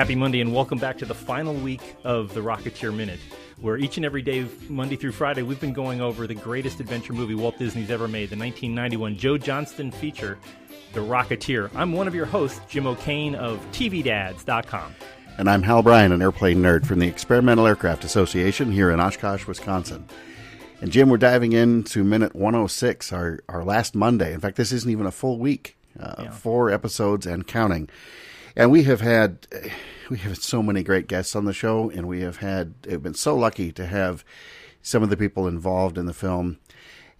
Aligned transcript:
Happy 0.00 0.14
Monday, 0.14 0.40
and 0.40 0.54
welcome 0.54 0.78
back 0.78 0.96
to 0.96 1.04
the 1.04 1.14
final 1.14 1.52
week 1.52 1.94
of 2.04 2.32
the 2.32 2.40
Rocketeer 2.40 2.90
Minute, 2.90 3.20
where 3.60 3.76
each 3.76 3.98
and 3.98 4.06
every 4.06 4.22
day, 4.22 4.46
Monday 4.66 4.96
through 4.96 5.12
Friday, 5.12 5.42
we've 5.42 5.60
been 5.60 5.74
going 5.74 6.00
over 6.00 6.26
the 6.26 6.34
greatest 6.34 6.80
adventure 6.80 7.12
movie 7.12 7.34
Walt 7.34 7.58
Disney's 7.58 7.90
ever 7.90 8.08
made, 8.08 8.30
the 8.30 8.36
1991 8.38 9.18
Joe 9.18 9.36
Johnston 9.36 9.90
feature, 9.90 10.38
The 10.94 11.00
Rocketeer. 11.00 11.70
I'm 11.74 11.92
one 11.92 12.08
of 12.08 12.14
your 12.14 12.24
hosts, 12.24 12.62
Jim 12.66 12.86
O'Kane 12.86 13.34
of 13.34 13.58
TVDads.com. 13.72 14.94
And 15.36 15.50
I'm 15.50 15.62
Hal 15.62 15.82
Bryan, 15.82 16.12
an 16.12 16.22
airplane 16.22 16.62
nerd 16.62 16.86
from 16.86 16.98
the 16.98 17.06
Experimental 17.06 17.66
Aircraft 17.66 18.02
Association 18.02 18.72
here 18.72 18.90
in 18.90 19.00
Oshkosh, 19.00 19.46
Wisconsin. 19.46 20.08
And 20.80 20.90
Jim, 20.90 21.10
we're 21.10 21.18
diving 21.18 21.52
into 21.52 22.04
minute 22.04 22.34
106, 22.34 23.12
our, 23.12 23.40
our 23.50 23.62
last 23.62 23.94
Monday. 23.94 24.32
In 24.32 24.40
fact, 24.40 24.56
this 24.56 24.72
isn't 24.72 24.90
even 24.90 25.04
a 25.04 25.12
full 25.12 25.38
week, 25.38 25.76
uh, 26.00 26.14
yeah. 26.22 26.30
four 26.30 26.70
episodes 26.70 27.26
and 27.26 27.46
counting. 27.46 27.90
And 28.56 28.70
we 28.70 28.84
have 28.84 29.00
had 29.00 29.46
we 30.10 30.18
have 30.18 30.32
had 30.32 30.42
so 30.42 30.62
many 30.62 30.82
great 30.82 31.06
guests 31.06 31.36
on 31.36 31.44
the 31.44 31.52
show, 31.52 31.90
and 31.90 32.08
we 32.08 32.20
have 32.22 32.38
had 32.38 32.74
have 32.88 33.02
been 33.02 33.14
so 33.14 33.36
lucky 33.36 33.72
to 33.72 33.86
have 33.86 34.24
some 34.82 35.02
of 35.02 35.10
the 35.10 35.16
people 35.16 35.46
involved 35.46 35.98
in 35.98 36.06
the 36.06 36.14
film. 36.14 36.58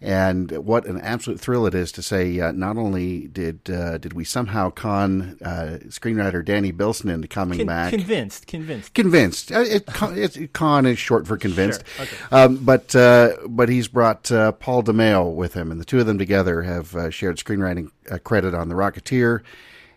And 0.02 0.51
what 0.52 0.87
an 0.87 0.98
absolute 0.98 1.38
thrill 1.38 1.66
it 1.66 1.74
is 1.74 1.93
to 1.93 2.01
say! 2.01 2.41
Uh, 2.41 2.52
not 2.52 2.79
only 2.79 3.29
did 3.29 3.69
uh, 3.69 3.98
did 3.98 4.15
we 4.15 4.24
somehow 4.24 4.71
con 4.71 5.37
uh, 5.45 5.79
screenwriter 5.88 6.43
Danny 6.43 6.71
Bilson 6.71 7.11
into 7.11 7.29
coming 7.29 7.59
Con- 7.59 7.66
back, 7.66 7.91
convinced, 7.91 8.47
convinced, 8.47 8.95
convinced. 8.95 9.52
Uh, 9.52 9.60
it, 9.60 9.85
it, 10.02 10.37
it, 10.38 10.52
con 10.55 10.87
is 10.87 10.99
short 10.99 11.27
for 11.27 11.37
convinced. 11.37 11.85
Sure. 11.87 12.07
Okay. 12.07 12.16
Um, 12.33 12.57
but 12.65 12.97
uh, 12.97 13.37
but 13.47 13.69
he's 13.69 13.88
brought 13.88 14.33
uh, 14.33 14.52
Paul 14.52 14.83
DeMeo 14.83 15.35
with 15.35 15.52
him, 15.52 15.71
and 15.71 15.79
the 15.79 15.85
two 15.85 16.01
of 16.01 16.07
them 16.07 16.16
together 16.16 16.62
have 16.62 17.12
shared 17.12 17.37
screenwriting 17.37 17.90
credit 18.24 18.55
on 18.55 18.71
The 18.71 18.77
Rocketeer, 18.77 19.43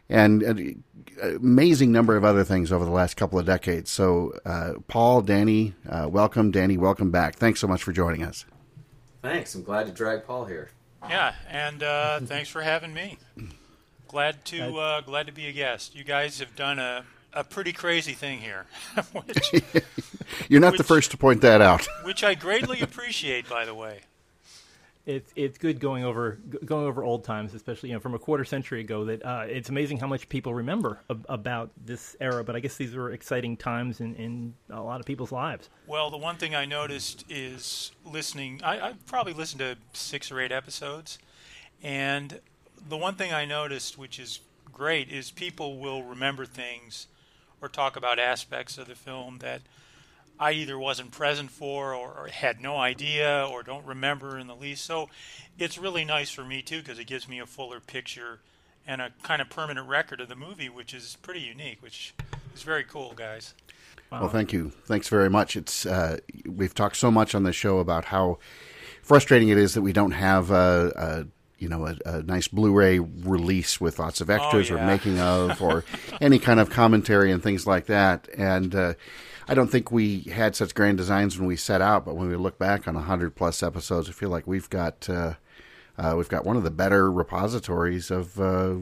and 0.10 0.44
an 0.44 0.84
amazing 1.22 1.92
number 1.92 2.16
of 2.16 2.24
other 2.24 2.44
things 2.44 2.72
over 2.72 2.86
the 2.86 2.92
last 2.92 3.16
couple 3.16 3.40
of 3.40 3.46
decades. 3.46 3.90
So, 3.90 4.34
uh, 4.46 4.74
Paul, 4.88 5.22
Danny, 5.22 5.74
uh, 5.88 6.08
welcome. 6.10 6.52
Danny, 6.52 6.78
welcome 6.78 7.12
back. 7.12 7.36
Thanks 7.36 7.60
so 7.60 7.68
much 7.68 7.84
for 7.84 7.92
joining 7.92 8.24
us. 8.24 8.46
Thanks. 9.22 9.56
I'm 9.56 9.64
glad 9.64 9.86
to 9.86 9.92
drag 9.92 10.26
Paul 10.26 10.46
here. 10.46 10.72
Yeah, 11.10 11.34
and 11.50 11.84
uh, 11.84 12.20
thanks 12.24 12.50
for 12.50 12.62
having 12.62 12.94
me. 12.94 13.18
Glad 14.08 14.46
to 14.46 14.78
uh, 14.78 15.02
glad 15.02 15.28
to 15.28 15.34
be 15.34 15.48
a 15.48 15.52
guest. 15.52 15.96
You 15.96 16.04
guys 16.04 16.40
have 16.40 16.56
done 16.56 16.78
a, 16.78 17.04
a 17.34 17.44
pretty 17.44 17.74
crazy 17.74 18.14
thing 18.14 18.40
here. 18.40 18.66
which, 19.14 19.54
You're 20.50 20.62
not 20.62 20.74
which, 20.74 20.78
the 20.78 20.84
first 20.84 21.12
to 21.12 21.18
point 21.18 21.42
that 21.42 21.62
out. 21.62 21.88
which 22.04 22.24
I 22.24 22.36
greatly 22.36 22.82
appreciate, 22.82 23.50
by 23.50 23.66
the 23.66 23.74
way 23.74 24.02
it's 25.06 25.34
it's 25.36 25.58
good 25.58 25.80
going 25.80 26.06
over 26.06 26.40
going 26.64 26.86
over 26.86 27.04
old 27.04 27.24
times, 27.26 27.54
especially 27.54 27.90
you 27.90 27.96
know 27.96 28.00
from 28.00 28.14
a 28.14 28.20
quarter 28.20 28.46
century 28.46 28.80
ago. 28.80 29.04
That 29.06 29.26
uh, 29.26 29.44
it's 29.48 29.70
amazing 29.70 29.98
how 29.98 30.08
much 30.08 30.30
people 30.30 30.54
remember 30.54 31.00
ab- 31.10 31.26
about 31.28 31.72
this 31.86 32.16
era. 32.22 32.44
But 32.44 32.56
I 32.56 32.60
guess 32.62 32.78
these 32.78 32.96
were 32.96 33.12
exciting 33.12 33.58
times 33.58 34.00
in, 34.00 34.16
in 34.16 34.54
a 34.70 34.82
lot 34.82 35.02
of 35.02 35.06
people's 35.06 35.32
lives. 35.32 35.70
Well, 35.88 36.10
the 36.10 36.18
one 36.18 36.38
thing 36.38 36.56
I 36.56 36.66
noticed 36.66 37.26
is 37.30 37.92
listening. 38.06 38.62
I, 38.64 38.80
I 38.80 38.94
probably 39.06 39.34
listened 39.34 39.60
to 39.60 39.78
six 39.92 40.32
or 40.32 40.40
eight 40.40 40.54
episodes, 40.54 41.20
and 41.82 42.40
the 42.88 42.98
one 42.98 43.16
thing 43.16 43.34
I 43.34 43.44
noticed, 43.44 43.98
which 43.98 44.20
is 44.20 44.40
great, 44.72 45.10
is 45.10 45.32
people 45.32 45.80
will 45.80 46.04
remember 46.04 46.46
things 46.46 47.08
or 47.62 47.68
talk 47.68 47.98
about 47.98 48.20
aspects 48.20 48.78
of 48.78 48.88
the 48.88 48.96
film 48.96 49.40
that 49.40 49.62
I 50.40 50.54
either 50.54 50.78
wasn't 50.78 51.12
present 51.12 51.52
for 51.52 51.94
or, 51.94 52.12
or, 52.12 52.28
had 52.28 52.60
no 52.60 52.76
idea 52.78 53.48
or 53.50 53.64
don't 53.64 53.86
remember 53.86 54.38
in 54.38 54.48
the 54.48 54.56
least. 54.56 54.86
So 54.86 55.10
it's 55.58 55.78
really 55.78 56.04
nice 56.04 56.32
for 56.32 56.44
me 56.44 56.62
too 56.62 56.80
because 56.80 57.00
it 57.00 57.06
gives 57.06 57.30
me 57.30 57.40
a 57.40 57.46
fuller 57.46 57.80
picture 57.80 58.40
and 58.86 59.02
a 59.02 59.12
kind 59.22 59.42
of 59.42 59.50
permanent 59.50 59.88
record 59.88 60.20
of 60.20 60.30
the 60.30 60.36
movie, 60.36 60.70
which 60.70 60.94
is 60.94 61.18
pretty 61.22 61.42
unique, 61.42 61.82
which 61.82 62.14
is 62.54 62.64
very 62.64 62.84
cool, 62.84 63.14
guys. 63.16 63.54
Wow. 64.12 64.22
Well, 64.22 64.30
thank 64.30 64.54
you. 64.54 64.72
Thanks 64.86 65.08
very 65.08 65.30
much. 65.30 65.56
It's 65.56 65.86
uh, 65.86 66.20
we've 66.46 66.74
talked 66.74 66.98
so 66.98 67.10
much 67.10 67.34
on 67.34 67.44
the 67.44 67.54
show 67.54 67.80
about 67.80 68.06
how 68.06 68.40
frustrating 69.02 69.50
it 69.50 69.58
is 69.58 69.74
that 69.74 69.82
we 69.82 69.94
don't 69.94 70.12
have 70.12 70.52
a, 70.52 70.92
a 70.96 71.28
you 71.58 71.70
know 71.70 71.88
a, 71.88 71.98
a, 72.06 72.24
nice 72.24 72.48
Blu-ray 72.48 73.00
release 73.00 73.80
with 73.80 74.00
lots 74.00 74.22
of 74.22 74.30
extras 74.30 74.70
oh, 74.70 74.76
yeah. 74.76 74.84
or 74.84 74.88
making 74.88 75.20
of 75.20 75.62
or 75.62 75.84
any 76.22 76.38
kind 76.38 76.60
of 76.60 76.70
commentary 76.70 77.32
and 77.32 77.42
things 77.42 77.68
like 77.68 77.86
that, 77.86 78.28
and. 78.36 78.74
Uh, 78.76 78.94
I 79.48 79.54
don't 79.54 79.70
think 79.70 79.92
we 79.92 80.22
had 80.22 80.56
such 80.56 80.74
grand 80.74 80.98
designs 80.98 81.38
when 81.38 81.48
we 81.48 81.56
set 81.56 81.82
out, 81.82 82.06
but 82.06 82.16
when 82.16 82.30
we 82.30 82.36
look 82.36 82.58
back 82.58 82.88
on 82.88 82.96
hundred 82.96 83.36
plus 83.36 83.62
episodes, 83.64 84.10
I 84.10 84.12
feel 84.12 84.30
like 84.30 84.48
we've 84.48 84.70
got 84.70 85.10
uh, 85.10 85.34
uh, 85.98 86.14
we've 86.18 86.30
got 86.30 86.46
one 86.46 86.58
of 86.58 86.64
the 86.64 86.72
better 86.72 87.12
repositories 87.12 88.12
of 88.12 88.40
uh, 88.40 88.76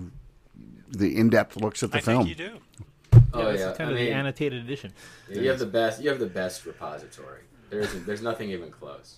the 0.89 1.17
in-depth 1.17 1.57
looks 1.57 1.83
at 1.83 1.91
the 1.91 1.97
I 1.97 2.01
film. 2.01 2.27
you 2.27 2.35
do. 2.35 2.57
Oh 3.33 3.49
yeah, 3.49 3.57
yeah, 3.57 3.73
kind 3.73 3.89
I 3.89 3.93
of 3.93 3.97
mean, 3.97 4.05
the 4.05 4.11
annotated 4.13 4.63
edition. 4.63 4.93
You 5.29 5.49
have 5.49 5.59
the 5.59 5.65
best. 5.65 6.01
You 6.01 6.09
have 6.09 6.19
the 6.19 6.25
best 6.25 6.65
repository. 6.65 7.41
There's 7.69 7.93
there's 8.05 8.21
nothing 8.21 8.51
even 8.51 8.71
close. 8.71 9.17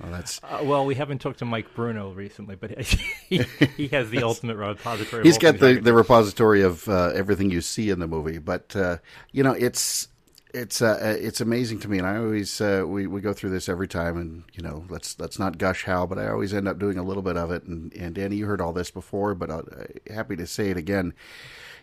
Well, 0.00 0.10
that's 0.10 0.40
uh, 0.42 0.60
well, 0.64 0.84
we 0.86 0.94
haven't 0.96 1.20
talked 1.20 1.38
to 1.38 1.44
Mike 1.44 1.72
Bruno 1.74 2.10
recently, 2.12 2.56
but 2.56 2.78
he, 3.28 3.44
he 3.76 3.88
has 3.88 4.10
the 4.10 4.22
ultimate 4.22 4.56
repository. 4.56 5.22
He's 5.22 5.38
got 5.38 5.58
the, 5.58 5.74
the 5.74 5.92
repository 5.92 6.62
of 6.62 6.88
uh, 6.88 7.12
everything 7.14 7.50
you 7.50 7.60
see 7.60 7.90
in 7.90 8.00
the 8.00 8.08
movie, 8.08 8.38
but 8.38 8.74
uh, 8.74 8.98
you 9.32 9.42
know 9.42 9.52
it's 9.52 10.08
it's 10.54 10.80
uh, 10.80 10.98
uh, 11.02 11.16
it's 11.18 11.40
amazing 11.40 11.80
to 11.80 11.88
me, 11.88 11.98
and 11.98 12.06
I 12.06 12.16
always 12.16 12.60
uh, 12.60 12.84
we 12.86 13.06
we 13.06 13.20
go 13.20 13.32
through 13.32 13.50
this 13.50 13.68
every 13.68 13.88
time, 13.88 14.16
and 14.16 14.44
you 14.52 14.62
know 14.62 14.84
let's 14.88 15.18
let's 15.18 15.38
not 15.38 15.58
gush 15.58 15.84
Hal, 15.84 16.06
but 16.06 16.18
I 16.18 16.28
always 16.28 16.54
end 16.54 16.68
up 16.68 16.78
doing 16.78 16.96
a 16.96 17.02
little 17.02 17.22
bit 17.22 17.36
of 17.36 17.50
it. 17.50 17.64
And, 17.64 17.92
and 17.94 18.14
Danny, 18.14 18.36
you 18.36 18.46
heard 18.46 18.60
all 18.60 18.72
this 18.72 18.90
before, 18.90 19.34
but 19.34 19.50
I'm 19.50 19.68
uh, 19.76 20.12
happy 20.14 20.36
to 20.36 20.46
say 20.46 20.70
it 20.70 20.76
again. 20.76 21.12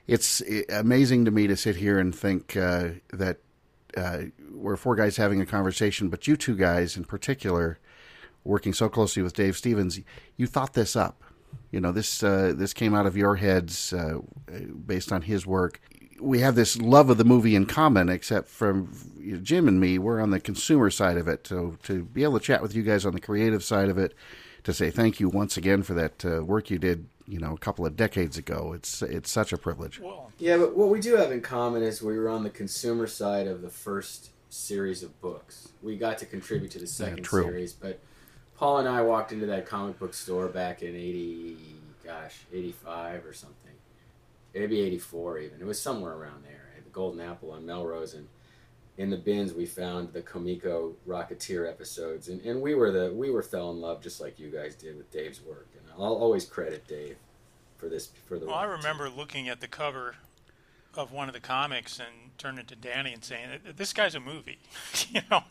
It's 0.07 0.41
amazing 0.69 1.25
to 1.25 1.31
me 1.31 1.47
to 1.47 1.55
sit 1.55 1.75
here 1.75 1.99
and 1.99 2.15
think 2.15 2.55
uh, 2.57 2.89
that 3.11 3.37
uh, 3.95 4.23
we're 4.51 4.77
four 4.77 4.95
guys 4.95 5.17
having 5.17 5.41
a 5.41 5.45
conversation, 5.45 6.09
but 6.09 6.27
you 6.27 6.35
two 6.35 6.55
guys 6.55 6.97
in 6.97 7.03
particular, 7.03 7.77
working 8.43 8.73
so 8.73 8.89
closely 8.89 9.21
with 9.21 9.33
Dave 9.33 9.57
Stevens, 9.57 9.99
you 10.37 10.47
thought 10.47 10.73
this 10.73 10.95
up. 10.95 11.23
You 11.71 11.81
know 11.81 11.91
this 11.91 12.19
this 12.19 12.73
came 12.73 12.95
out 12.95 13.05
of 13.05 13.17
your 13.17 13.35
heads 13.35 13.93
based 14.85 15.11
on 15.11 15.23
his 15.23 15.45
work 15.45 15.81
we 16.21 16.39
have 16.39 16.55
this 16.55 16.77
love 16.77 17.09
of 17.09 17.17
the 17.17 17.25
movie 17.25 17.55
in 17.55 17.65
common, 17.65 18.07
except 18.07 18.47
from 18.47 18.93
Jim 19.41 19.67
and 19.67 19.79
me, 19.79 19.97
we're 19.97 20.21
on 20.21 20.29
the 20.29 20.39
consumer 20.39 20.89
side 20.89 21.17
of 21.17 21.27
it. 21.27 21.47
So 21.47 21.77
to 21.83 22.03
be 22.03 22.23
able 22.23 22.39
to 22.39 22.45
chat 22.45 22.61
with 22.61 22.75
you 22.75 22.83
guys 22.83 23.05
on 23.05 23.13
the 23.13 23.19
creative 23.19 23.63
side 23.63 23.89
of 23.89 23.97
it, 23.97 24.13
to 24.63 24.73
say 24.73 24.91
thank 24.91 25.19
you 25.19 25.27
once 25.27 25.57
again 25.57 25.81
for 25.83 25.93
that 25.95 26.23
uh, 26.23 26.43
work 26.43 26.69
you 26.69 26.77
did, 26.77 27.07
you 27.27 27.39
know, 27.39 27.53
a 27.53 27.57
couple 27.57 27.85
of 27.85 27.95
decades 27.95 28.37
ago, 28.37 28.73
it's 28.73 29.01
it's 29.01 29.31
such 29.31 29.51
a 29.51 29.57
privilege. 29.57 29.99
Well, 29.99 30.31
yeah, 30.37 30.57
but 30.57 30.77
what 30.77 30.89
we 30.89 30.99
do 30.99 31.15
have 31.15 31.31
in 31.31 31.41
common 31.41 31.81
is 31.81 32.01
we 32.01 32.17
were 32.17 32.29
on 32.29 32.43
the 32.43 32.49
consumer 32.49 33.07
side 33.07 33.47
of 33.47 33.61
the 33.61 33.69
first 33.69 34.29
series 34.49 35.01
of 35.01 35.19
books. 35.21 35.69
We 35.81 35.97
got 35.97 36.19
to 36.19 36.25
contribute 36.25 36.71
to 36.71 36.79
the 36.79 36.87
second 36.87 37.19
yeah, 37.19 37.29
series, 37.29 37.73
but 37.73 37.99
Paul 38.57 38.79
and 38.79 38.87
I 38.87 39.01
walked 39.01 39.31
into 39.31 39.47
that 39.47 39.65
comic 39.65 39.97
book 39.97 40.13
store 40.13 40.47
back 40.47 40.83
in 40.83 40.95
eighty, 40.95 41.57
gosh, 42.03 42.41
eighty 42.53 42.71
five 42.71 43.25
or 43.25 43.33
something 43.33 43.70
maybe 44.53 44.81
84 44.81 45.39
even. 45.39 45.61
It 45.61 45.65
was 45.65 45.81
somewhere 45.81 46.13
around 46.13 46.43
there. 46.43 46.69
the 46.83 46.89
Golden 46.89 47.21
Apple 47.21 47.51
on 47.51 47.65
Melrose, 47.65 48.13
and 48.13 48.27
in 48.97 49.09
the 49.09 49.17
bins 49.17 49.53
we 49.53 49.65
found 49.65 50.13
the 50.13 50.21
Comico 50.21 50.93
Rocketeer 51.07 51.69
episodes, 51.69 52.27
and, 52.27 52.41
and 52.41 52.61
we 52.61 52.75
were 52.75 52.91
the 52.91 53.13
we 53.13 53.29
were 53.29 53.43
fell 53.43 53.71
in 53.71 53.79
love 53.79 54.01
just 54.01 54.21
like 54.21 54.39
you 54.39 54.49
guys 54.49 54.75
did 54.75 54.97
with 54.97 55.11
Dave's 55.11 55.41
work, 55.41 55.67
and 55.77 55.85
I'll 55.93 56.13
always 56.13 56.45
credit 56.45 56.87
Dave 56.87 57.17
for 57.77 57.89
this 57.89 58.09
for 58.27 58.37
the. 58.37 58.45
Well, 58.45 58.55
I 58.55 58.65
remember 58.65 59.09
looking 59.09 59.49
at 59.49 59.61
the 59.61 59.67
cover 59.67 60.15
of 60.95 61.11
one 61.11 61.29
of 61.29 61.33
the 61.33 61.39
comics 61.39 61.99
and 61.99 62.37
turning 62.37 62.65
to 62.65 62.75
Danny 62.75 63.13
and 63.13 63.23
saying, 63.23 63.49
"This 63.75 63.93
guy's 63.93 64.15
a 64.15 64.19
movie," 64.19 64.59
you 65.09 65.21
know, 65.29 65.43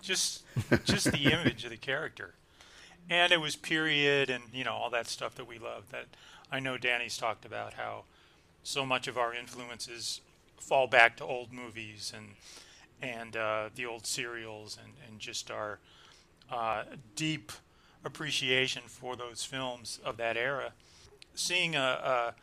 just 0.00 0.42
just 0.84 1.10
the 1.10 1.24
image 1.32 1.64
of 1.64 1.70
the 1.70 1.76
character, 1.76 2.34
and 3.08 3.32
it 3.32 3.40
was 3.40 3.56
period 3.56 4.30
and 4.30 4.44
you 4.52 4.64
know 4.64 4.74
all 4.74 4.90
that 4.90 5.08
stuff 5.08 5.34
that 5.36 5.46
we 5.48 5.58
love. 5.58 5.90
That 5.90 6.06
I 6.50 6.60
know 6.60 6.76
Danny's 6.78 7.16
talked 7.16 7.44
about 7.44 7.74
how 7.74 8.04
so 8.62 8.86
much 8.86 9.08
of 9.08 9.18
our 9.18 9.34
influences 9.34 10.20
fall 10.58 10.86
back 10.86 11.16
to 11.16 11.24
old 11.24 11.52
movies 11.52 12.12
and 12.16 12.28
and 13.02 13.36
uh, 13.36 13.68
the 13.74 13.84
old 13.84 14.06
serials 14.06 14.78
and, 14.82 14.92
and 15.08 15.18
just 15.18 15.50
our 15.50 15.80
uh, 16.52 16.84
deep 17.16 17.50
appreciation 18.04 18.82
for 18.86 19.16
those 19.16 19.44
films 19.44 19.98
of 20.04 20.16
that 20.16 20.36
era. 20.36 20.72
Seeing 21.34 21.74
a, 21.74 21.78
a 21.80 22.34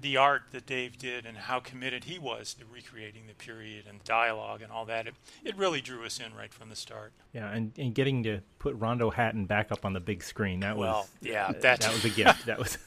the 0.00 0.16
art 0.16 0.42
that 0.52 0.66
Dave 0.66 0.98
did 0.98 1.26
and 1.26 1.36
how 1.36 1.60
committed 1.60 2.04
he 2.04 2.18
was 2.18 2.54
to 2.54 2.64
recreating 2.64 3.26
the 3.28 3.34
period 3.34 3.84
and 3.88 4.02
dialogue 4.04 4.62
and 4.62 4.72
all 4.72 4.84
that, 4.86 5.06
it, 5.06 5.14
it 5.44 5.56
really 5.56 5.80
drew 5.80 6.04
us 6.04 6.18
in 6.18 6.34
right 6.34 6.52
from 6.52 6.68
the 6.68 6.76
start. 6.76 7.12
Yeah, 7.32 7.50
and, 7.50 7.72
and 7.78 7.94
getting 7.94 8.22
to 8.24 8.40
put 8.58 8.74
Rondo 8.76 9.10
Hatton 9.10 9.46
back 9.46 9.70
up 9.70 9.84
on 9.84 9.92
the 9.92 10.00
big 10.00 10.22
screen, 10.22 10.60
that 10.60 10.76
well, 10.76 11.08
was 11.20 11.28
yeah, 11.28 11.52
that, 11.52 11.80
that 11.80 11.92
was 11.92 12.04
a 12.04 12.10
gift. 12.10 12.46
That 12.46 12.58
was 12.58 12.78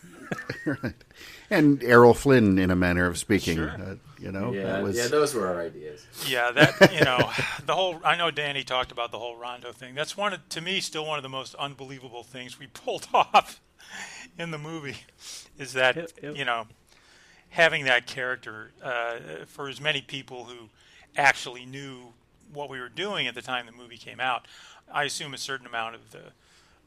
right. 0.65 0.93
And 1.49 1.83
Errol 1.83 2.15
Flynn, 2.15 2.57
in 2.57 2.71
a 2.71 2.75
manner 2.75 3.05
of 3.05 3.19
speaking, 3.19 3.57
sure. 3.57 3.69
uh, 3.69 3.95
you 4.19 4.31
know, 4.31 4.51
yeah, 4.51 4.81
was... 4.81 4.97
yeah, 4.97 5.07
those 5.07 5.35
were 5.35 5.45
our 5.47 5.61
ideas. 5.61 6.05
Yeah, 6.27 6.51
that 6.51 6.91
you 6.91 7.01
know, 7.01 7.31
the 7.65 7.75
whole. 7.75 7.99
I 8.03 8.15
know 8.15 8.31
Danny 8.31 8.63
talked 8.63 8.91
about 8.91 9.11
the 9.11 9.19
whole 9.19 9.37
Rondo 9.37 9.71
thing. 9.71 9.93
That's 9.93 10.17
one 10.17 10.33
of, 10.33 10.49
to 10.49 10.61
me, 10.61 10.79
still 10.79 11.05
one 11.05 11.19
of 11.19 11.23
the 11.23 11.29
most 11.29 11.53
unbelievable 11.55 12.23
things 12.23 12.59
we 12.59 12.65
pulled 12.65 13.07
off 13.13 13.61
in 14.39 14.49
the 14.49 14.57
movie. 14.57 14.97
Is 15.59 15.73
that 15.73 15.97
It- 15.97 16.13
it- 16.21 16.35
you 16.35 16.45
know 16.45 16.65
having 17.49 17.85
that 17.85 18.05
character 18.05 18.71
uh, 18.83 19.45
for 19.45 19.69
as 19.69 19.79
many 19.79 20.01
people 20.01 20.45
who 20.45 20.69
actually 21.17 21.65
knew 21.65 22.13
what 22.53 22.69
we 22.69 22.79
were 22.79 22.89
doing 22.89 23.27
at 23.27 23.35
the 23.35 23.41
time 23.41 23.65
the 23.65 23.71
movie 23.71 23.97
came 23.97 24.19
out. 24.19 24.47
I 24.91 25.03
assume 25.05 25.33
a 25.33 25.37
certain 25.37 25.65
amount 25.65 25.95
of 25.95 26.11
the 26.11 26.31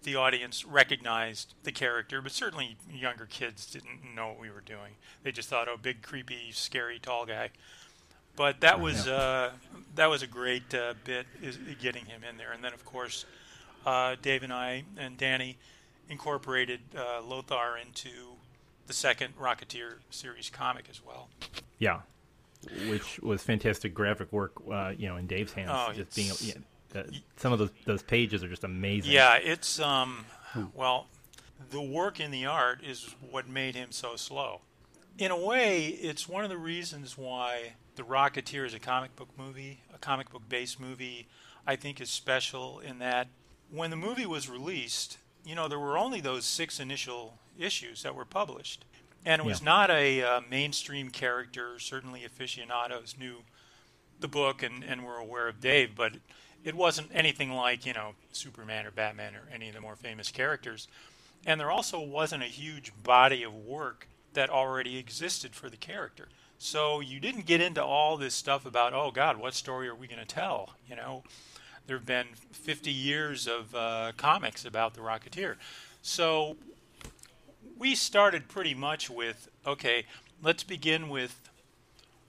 the 0.05 0.15
audience 0.15 0.65
recognized 0.65 1.55
the 1.65 1.73
character, 1.73 2.23
but 2.23 2.31
certainly 2.31 2.77
younger 2.89 3.27
kids 3.27 3.67
didn't 3.67 4.15
know 4.15 4.29
what 4.29 4.39
we 4.39 4.49
were 4.49 4.61
doing. 4.61 4.93
They 5.25 5.33
just 5.33 5.49
thought, 5.49 5.69
"Oh, 5.69 5.77
big, 5.77 6.03
creepy, 6.03 6.53
scary, 6.53 7.01
tall 7.01 7.27
guy." 7.27 7.51
But 8.37 8.61
that 8.61 8.81
was 8.81 9.09
uh, 9.09 9.53
that 9.97 10.07
was 10.07 10.23
a 10.23 10.29
great 10.29 10.73
uh, 10.73 10.95
bit 11.05 11.27
is 11.43 11.59
getting 11.81 12.05
him 12.05 12.23
in 12.23 12.37
there, 12.37 12.53
and 12.53 12.63
then 12.63 12.73
of 12.73 12.85
course, 12.85 13.25
uh, 13.85 14.15
Dave 14.23 14.45
and 14.45 14.53
I 14.53 14.85
and 14.97 15.17
Danny 15.17 15.57
incorporated 16.09 16.81
uh, 16.97 17.21
Lothar 17.23 17.77
into 17.77 18.38
the 18.89 18.95
second 18.95 19.37
Rocketeer 19.39 19.99
series 20.11 20.51
comic 20.51 20.87
as 20.91 21.01
well. 21.05 21.29
Yeah, 21.79 22.01
which 22.89 23.21
was 23.21 23.43
fantastic 23.43 23.95
graphic 23.95 24.33
work, 24.33 24.53
uh, 24.69 24.93
you 24.97 25.09
know, 25.09 25.17
in 25.17 25.29
Dave's 25.29 25.53
hands. 25.53 25.71
Oh, 25.73 25.93
just 25.93 26.17
being, 26.17 26.33
yeah, 26.41 27.01
uh, 27.01 27.05
some 27.37 27.53
of 27.53 27.61
those 27.61 27.71
those 27.85 28.03
pages 28.03 28.43
are 28.43 28.49
just 28.49 28.65
amazing. 28.65 29.13
Yeah, 29.13 29.37
it's 29.37 29.79
um, 29.79 30.25
well, 30.75 31.07
the 31.71 31.81
work 31.81 32.19
in 32.19 32.33
the 32.33 32.47
art 32.47 32.81
is 32.83 33.15
what 33.31 33.49
made 33.49 33.77
him 33.77 33.93
so 33.93 34.17
slow. 34.17 34.63
In 35.19 35.31
a 35.31 35.39
way, 35.39 35.87
it's 35.87 36.29
one 36.29 36.43
of 36.43 36.51
the 36.51 36.59
reasons 36.59 37.17
why 37.17 37.75
the 37.97 38.03
Rocketeer 38.03 38.65
is 38.65 38.75
a 38.75 38.79
comic 38.79 39.15
book 39.17 39.29
movie, 39.37 39.81
a 39.95 39.99
comic 39.99 40.31
book 40.31 40.43
based 40.49 40.81
movie. 40.81 41.29
I 41.67 41.77
think 41.77 42.01
is 42.01 42.09
special 42.09 42.81
in 42.81 42.99
that 43.01 43.29
when 43.71 43.91
the 43.91 43.97
movie 43.97 44.25
was 44.25 44.49
released, 44.49 45.19
you 45.45 45.55
know, 45.55 45.69
there 45.69 45.79
were 45.79 45.99
only 45.99 46.23
those 46.23 46.47
six 46.47 46.81
initial 46.81 47.39
issues 47.59 48.03
that 48.03 48.15
were 48.15 48.25
published, 48.25 48.85
and 49.25 49.41
it 49.41 49.45
was 49.45 49.61
Yeah. 49.61 49.65
not 49.67 49.91
a 49.91 50.23
uh, 50.23 50.41
mainstream 50.49 51.11
character. 51.11 51.79
Certainly, 51.79 52.25
aficionados 52.25 53.17
knew 53.19 53.43
the 54.21 54.29
book 54.29 54.63
and, 54.63 54.83
and 54.83 55.05
were 55.05 55.17
aware 55.17 55.49
of 55.49 55.61
Dave, 55.61 55.95
but 55.95 56.15
it 56.65 56.75
wasn't 56.75 57.11
anything 57.15 57.53
like, 57.53 57.87
you 57.87 57.93
know, 57.93 58.15
Superman 58.33 58.85
or 58.87 58.91
Batman 58.91 59.35
or 59.35 59.49
any 59.53 59.69
of 59.69 59.75
the 59.75 59.81
more 59.81 59.97
famous 59.97 60.31
characters. 60.31 60.89
And 61.47 61.61
there 61.61 61.71
also 61.71 62.01
wasn't 62.01 62.43
a 62.43 62.47
huge 62.47 62.93
body 63.05 63.45
of 63.45 63.55
work 63.55 64.09
that 64.33 64.51
already 64.51 64.99
existed 64.99 65.55
for 65.55 65.71
the 65.71 65.77
character. 65.77 66.29
So 66.59 66.99
you 66.99 67.21
didn't 67.21 67.47
get 67.47 67.61
into 67.61 67.83
all 67.83 68.17
this 68.17 68.35
stuff 68.35 68.67
about, 68.67 68.93
oh 68.93 69.13
God, 69.13 69.37
what 69.37 69.55
story 69.55 69.89
are 69.89 69.95
we 69.95 70.09
going 70.09 70.19
to 70.19 70.27
tell? 70.27 70.75
You 70.89 70.97
know, 70.97 71.23
there 71.87 71.97
have 71.97 72.05
been 72.07 72.27
50 72.51 72.91
years 72.91 73.47
of 73.47 73.73
uh, 73.75 74.13
comics 74.17 74.65
about 74.65 74.95
the 74.95 75.01
Rocketeer. 75.01 75.55
So 76.03 76.57
we 77.79 77.95
started 77.95 78.49
pretty 78.49 78.75
much 78.75 79.09
with, 79.09 79.49
okay, 79.67 80.05
let's 80.43 80.65
begin 80.65 81.09
with 81.09 81.49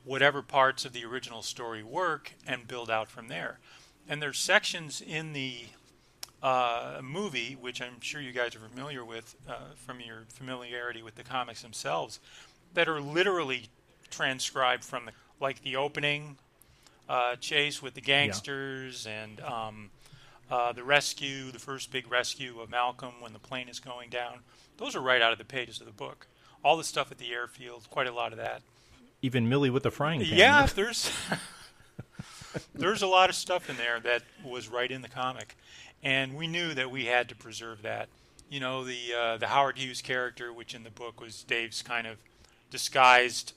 whatever 0.03 0.41
parts 0.41 0.85
of 0.85 0.93
the 0.93 1.03
original 1.05 1.41
story 1.41 1.83
work 1.83 2.33
and 2.47 2.67
build 2.67 2.89
out 2.89 3.09
from 3.09 3.27
there. 3.27 3.59
And 4.07 4.21
there's 4.21 4.39
sections 4.39 5.01
in 5.01 5.33
the 5.33 5.65
uh, 6.41 6.99
movie, 7.03 7.57
which 7.59 7.81
I'm 7.81 7.99
sure 7.99 8.21
you 8.21 8.31
guys 8.31 8.55
are 8.55 8.59
familiar 8.59 9.03
with 9.03 9.35
uh, 9.47 9.73
from 9.75 9.99
your 9.99 10.23
familiarity 10.29 11.01
with 11.01 11.15
the 11.15 11.23
comics 11.23 11.61
themselves, 11.61 12.19
that 12.73 12.87
are 12.87 13.01
literally 13.01 13.67
transcribed 14.09 14.83
from 14.83 15.05
the 15.05 15.11
like 15.41 15.61
the 15.61 15.75
opening 15.75 16.37
uh, 17.07 17.35
chase 17.37 17.81
with 17.81 17.93
the 17.93 18.01
gangsters 18.01 19.07
and 19.07 19.39
um, 19.41 19.89
uh, 20.51 20.71
the 20.73 20.83
rescue, 20.83 21.51
the 21.51 21.59
first 21.59 21.91
big 21.91 22.11
rescue 22.11 22.59
of 22.59 22.69
Malcolm 22.69 23.13
when 23.21 23.33
the 23.33 23.39
plane 23.39 23.69
is 23.69 23.79
going 23.79 24.09
down. 24.09 24.39
Those 24.79 24.95
are 24.95 25.01
right 25.01 25.21
out 25.21 25.33
of 25.33 25.37
the 25.37 25.45
pages 25.45 25.81
of 25.81 25.85
the 25.85 25.91
book. 25.93 26.25
All 26.63 26.77
the 26.77 26.83
stuff 26.85 27.11
at 27.11 27.17
the 27.17 27.31
airfield, 27.31 27.89
quite 27.89 28.07
a 28.07 28.11
lot 28.13 28.31
of 28.31 28.37
that. 28.37 28.61
even 29.21 29.47
Millie 29.49 29.69
with 29.69 29.83
the 29.83 29.91
frying 29.91 30.21
pan. 30.21 30.29
Yeah, 30.33 30.65
there's 30.75 31.11
there's 32.73 33.01
a 33.01 33.07
lot 33.07 33.29
of 33.29 33.35
stuff 33.35 33.69
in 33.69 33.75
there 33.77 33.99
that 33.99 34.23
was 34.43 34.69
right 34.69 34.89
in 34.89 35.01
the 35.01 35.09
comic, 35.09 35.55
and 36.01 36.35
we 36.35 36.47
knew 36.47 36.73
that 36.73 36.89
we 36.89 37.05
had 37.05 37.27
to 37.29 37.35
preserve 37.35 37.81
that. 37.81 38.07
You 38.49 38.59
know, 38.61 38.83
the 38.85 39.13
uh, 39.17 39.37
the 39.37 39.47
Howard 39.47 39.77
Hughes 39.77 40.01
character, 40.01 40.51
which 40.51 40.73
in 40.73 40.83
the 40.83 40.89
book 40.89 41.19
was 41.21 41.43
Dave's 41.43 41.81
kind 41.81 42.07
of 42.07 42.17
disguised 42.71 43.53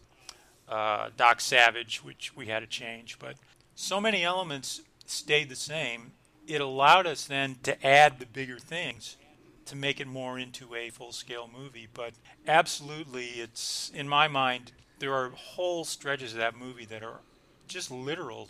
uh, 0.68 1.10
Doc 1.16 1.40
Savage, 1.40 2.02
which 2.04 2.34
we 2.36 2.46
had 2.46 2.60
to 2.60 2.66
change, 2.66 3.18
but 3.18 3.36
so 3.74 4.00
many 4.00 4.24
elements 4.24 4.80
stayed 5.06 5.48
the 5.48 5.56
same. 5.56 6.12
It 6.48 6.60
allowed 6.60 7.06
us 7.06 7.26
then 7.26 7.56
to 7.62 7.86
add 7.86 8.18
the 8.18 8.26
bigger 8.26 8.58
things 8.58 9.16
to 9.66 9.76
make 9.76 10.00
it 10.00 10.06
more 10.06 10.38
into 10.38 10.74
a 10.74 10.90
full 10.90 11.12
scale 11.12 11.48
movie. 11.52 11.88
But 11.92 12.14
absolutely, 12.46 13.26
it's 13.26 13.90
in 13.94 14.08
my 14.08 14.28
mind, 14.28 14.72
there 14.98 15.14
are 15.14 15.30
whole 15.30 15.84
stretches 15.84 16.32
of 16.32 16.38
that 16.38 16.56
movie 16.56 16.84
that 16.86 17.02
are 17.02 17.20
just 17.68 17.90
literal 17.90 18.48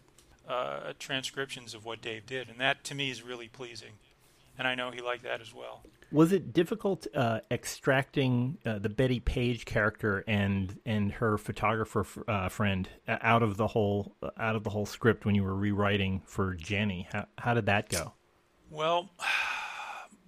uh, 0.48 0.92
transcriptions 0.98 1.74
of 1.74 1.84
what 1.84 2.00
Dave 2.02 2.26
did, 2.26 2.48
and 2.48 2.58
that 2.58 2.84
to 2.84 2.94
me 2.94 3.10
is 3.10 3.22
really 3.22 3.48
pleasing. 3.48 3.92
And 4.58 4.68
I 4.68 4.74
know 4.74 4.90
he 4.90 5.00
liked 5.00 5.22
that 5.22 5.40
as 5.40 5.54
well. 5.54 5.82
Was 6.10 6.30
it 6.30 6.52
difficult 6.52 7.06
uh, 7.14 7.40
extracting 7.50 8.58
uh, 8.66 8.78
the 8.78 8.90
Bettie 8.90 9.20
Page 9.20 9.64
character 9.64 10.22
and 10.26 10.78
and 10.84 11.10
her 11.12 11.38
photographer 11.38 12.06
uh, 12.28 12.50
friend 12.50 12.86
out 13.08 13.42
of 13.42 13.56
the 13.56 13.66
whole 13.66 14.14
out 14.36 14.54
of 14.54 14.62
the 14.62 14.70
whole 14.70 14.84
script 14.84 15.24
when 15.24 15.34
you 15.34 15.42
were 15.42 15.54
rewriting 15.54 16.20
for 16.26 16.54
Jenny? 16.54 17.08
How 17.12 17.26
how 17.38 17.54
did 17.54 17.64
that 17.66 17.88
go? 17.88 18.12
Well, 18.70 19.10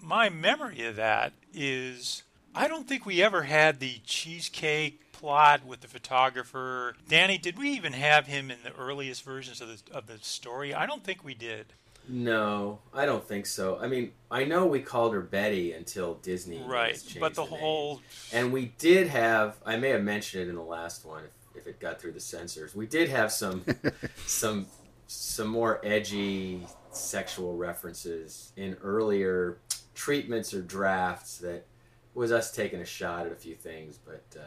my 0.05 0.29
memory 0.29 0.85
of 0.85 0.97
that 0.97 1.33
is 1.53 2.23
I 2.55 2.69
don't 2.69 2.87
think 2.87 3.05
we 3.07 3.23
ever 3.23 3.43
had 3.43 3.81
the 3.81 4.01
cheesecake 4.05 5.13
plot 5.13 5.65
with 5.65 5.81
the 5.81 5.89
photographer. 5.89 6.95
Danny, 7.09 7.39
did 7.39 7.59
we 7.59 7.71
even 7.71 7.95
have 7.95 8.27
him 8.27 8.51
in 8.51 8.59
the 8.63 8.73
earliest 8.75 9.25
versions 9.25 9.61
of 9.61 9.69
the 9.69 9.97
of 9.97 10.07
the 10.07 10.19
story? 10.21 10.75
I 10.75 10.87
don't 10.87 11.03
think 11.03 11.25
we 11.25 11.35
did. 11.35 11.67
No, 12.07 12.81
I 12.93 13.07
don't 13.07 13.27
think 13.27 13.47
so. 13.47 13.79
I 13.81 13.87
mean, 13.87 14.13
I 14.31 14.45
know 14.45 14.67
we 14.67 14.81
called 14.81 15.15
her 15.15 15.23
Betty 15.23 15.73
until 15.73 16.15
Disney 16.17 16.63
Right, 16.63 16.93
changed 16.93 17.19
but 17.19 17.35
the 17.35 17.45
name. 17.47 17.59
whole 17.59 18.03
and 18.33 18.53
we 18.53 18.73
did 18.79 19.09
have. 19.09 19.57
I 19.65 19.77
may 19.77 19.89
have 19.91 20.03
mentioned 20.03 20.45
it 20.45 20.49
in 20.51 20.55
the 20.55 20.63
last 20.63 21.07
one 21.07 21.25
if, 21.25 21.63
if 21.63 21.67
it 21.67 21.81
got 21.81 22.01
through 22.01 22.13
the 22.13 22.21
censors. 22.21 22.75
We 22.75 22.87
did 22.87 23.09
have 23.09 23.33
some 23.33 23.65
some 24.27 24.67
some 25.07 25.49
more 25.49 25.81
edgy 25.83 26.67
sexual 26.93 27.57
references 27.57 28.53
in 28.57 28.77
earlier 28.83 29.59
treatments 29.95 30.53
or 30.55 30.61
drafts 30.63 31.39
that 31.39 31.67
was 32.15 32.31
us 32.33 32.51
taking 32.53 32.81
a 32.81 32.85
shot 32.85 33.27
at 33.27 33.33
a 33.33 33.37
few 33.37 33.55
things, 33.55 33.99
but 34.05 34.25
uh, 34.39 34.43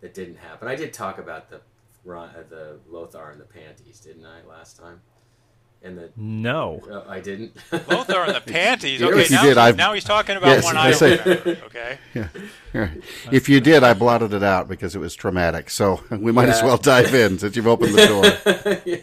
that 0.00 0.14
didn't 0.14 0.36
happen. 0.36 0.68
I 0.68 0.76
did 0.76 0.92
talk 0.92 1.18
about 1.18 1.50
the 1.50 1.60
Ron- 2.04 2.28
uh, 2.30 2.42
the 2.48 2.78
Lothar 2.88 3.30
and 3.30 3.40
the 3.40 3.44
panties, 3.46 4.00
didn't 4.00 4.26
I, 4.26 4.42
last 4.48 4.78
time? 4.78 5.00
And 5.82 5.98
the 5.98 6.10
No. 6.16 6.80
uh, 6.90 7.02
I 7.10 7.20
didn't. 7.20 7.56
both 7.70 8.08
are 8.10 8.26
in 8.26 8.32
the 8.32 8.40
panties. 8.46 9.02
Okay, 9.02 9.24
you 9.24 9.30
now, 9.30 9.42
did. 9.42 9.58
I've- 9.58 9.76
now 9.76 9.92
he's 9.92 10.04
talking 10.04 10.36
about 10.36 10.48
Yes, 10.48 10.64
one 10.64 10.76
I 10.76 10.88
eye. 10.88 10.92
say- 10.92 11.18
Okay. 11.64 11.98
if 13.32 13.48
you 13.48 13.60
did, 13.60 13.82
I 13.84 13.92
blotted 13.94 14.32
it 14.32 14.42
out 14.42 14.68
because 14.68 14.94
it 14.96 14.98
was 14.98 15.14
traumatic. 15.14 15.68
So 15.70 16.00
we 16.10 16.32
might 16.32 16.48
as 16.48 16.62
well 16.62 16.78
dive 16.78 17.14
in 17.14 17.38
since 17.38 17.56
you've 17.56 17.66
opened 17.66 17.94
the 17.94 18.06
door. 18.06 19.02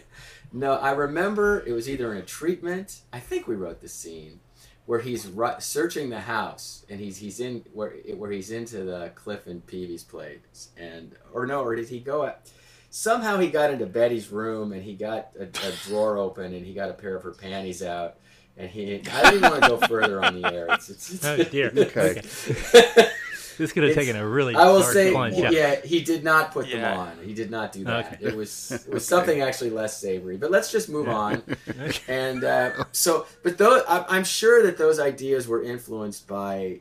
no, 0.53 0.73
I 0.73 0.91
remember 0.91 1.63
it 1.67 1.71
was 1.73 1.89
either 1.89 2.11
in 2.13 2.17
a 2.17 2.23
treatment. 2.25 3.01
I 3.13 3.19
think 3.19 3.47
we 3.47 3.55
wrote 3.55 3.81
the 3.81 3.89
scene 3.89 4.39
where 4.85 4.99
he's 4.99 5.27
ru- 5.27 5.59
searching 5.59 6.09
the 6.09 6.19
house 6.19 6.85
and 6.89 6.99
he's 6.99 7.17
he's 7.17 7.39
in 7.39 7.63
where 7.73 7.91
where 8.15 8.31
he's 8.31 8.51
into 8.51 8.83
the 8.83 9.11
Cliff 9.15 9.47
and 9.47 9.65
Peevy's 9.65 10.03
place 10.03 10.69
and 10.77 11.15
or 11.33 11.45
no, 11.45 11.61
or 11.63 11.75
did 11.75 11.89
he 11.89 11.99
go 11.99 12.25
at? 12.25 12.49
Somehow 12.89 13.39
he 13.39 13.49
got 13.49 13.71
into 13.71 13.85
Betty's 13.85 14.29
room 14.29 14.73
and 14.73 14.83
he 14.83 14.95
got 14.95 15.29
a, 15.39 15.43
a 15.43 15.71
drawer 15.87 16.17
open 16.17 16.53
and 16.53 16.65
he 16.65 16.73
got 16.73 16.89
a 16.89 16.93
pair 16.93 17.15
of 17.15 17.23
her 17.23 17.31
panties 17.31 17.81
out. 17.81 18.17
And 18.57 18.69
he, 18.69 19.01
I 19.09 19.31
didn't 19.31 19.49
want 19.49 19.63
to 19.63 19.69
go 19.69 19.77
further 19.77 20.23
on 20.23 20.41
the 20.41 20.53
air. 20.53 20.67
It's, 20.71 20.89
it's, 20.89 21.13
it's 21.13 21.25
Oh 21.25 21.41
dear. 21.41 21.71
Okay. 21.75 22.21
This 23.61 23.71
could 23.73 23.83
have 23.83 23.91
It's- 23.91 24.05
taken 24.05 24.19
a 24.19 24.27
really 24.27 24.53
long 24.53 24.61
time. 24.63 24.69
I 24.69 24.73
will 24.73 24.81
dark 24.81 24.93
say, 24.93 25.11
plunge. 25.11 25.37
yeah. 25.37 25.75
he 25.81 26.01
did 26.01 26.23
not 26.23 26.51
put 26.51 26.67
Yeah. 26.67 26.81
them 26.81 26.99
on. 26.99 27.17
He 27.23 27.33
did 27.33 27.51
not 27.51 27.71
do 27.71 27.83
that. 27.85 28.13
Okay. 28.13 28.17
It 28.25 28.35
was 28.35 28.71
it 28.71 28.89
was 28.93 29.07
something 29.07 29.41
actually 29.41 29.69
less 29.69 29.97
savory. 29.99 30.37
But 30.37 30.49
let's 30.51 30.71
just 30.71 30.89
move 30.89 31.07
on. 31.07 31.43
And 32.07 32.43
uh, 32.43 32.85
so, 32.91 33.25
but 33.43 33.57
those, 33.57 33.83
I, 33.87 34.05
I'm 34.09 34.23
sure 34.23 34.63
that 34.63 34.77
those 34.77 34.99
ideas 34.99 35.47
were 35.47 35.61
influenced 35.63 36.27
by 36.27 36.79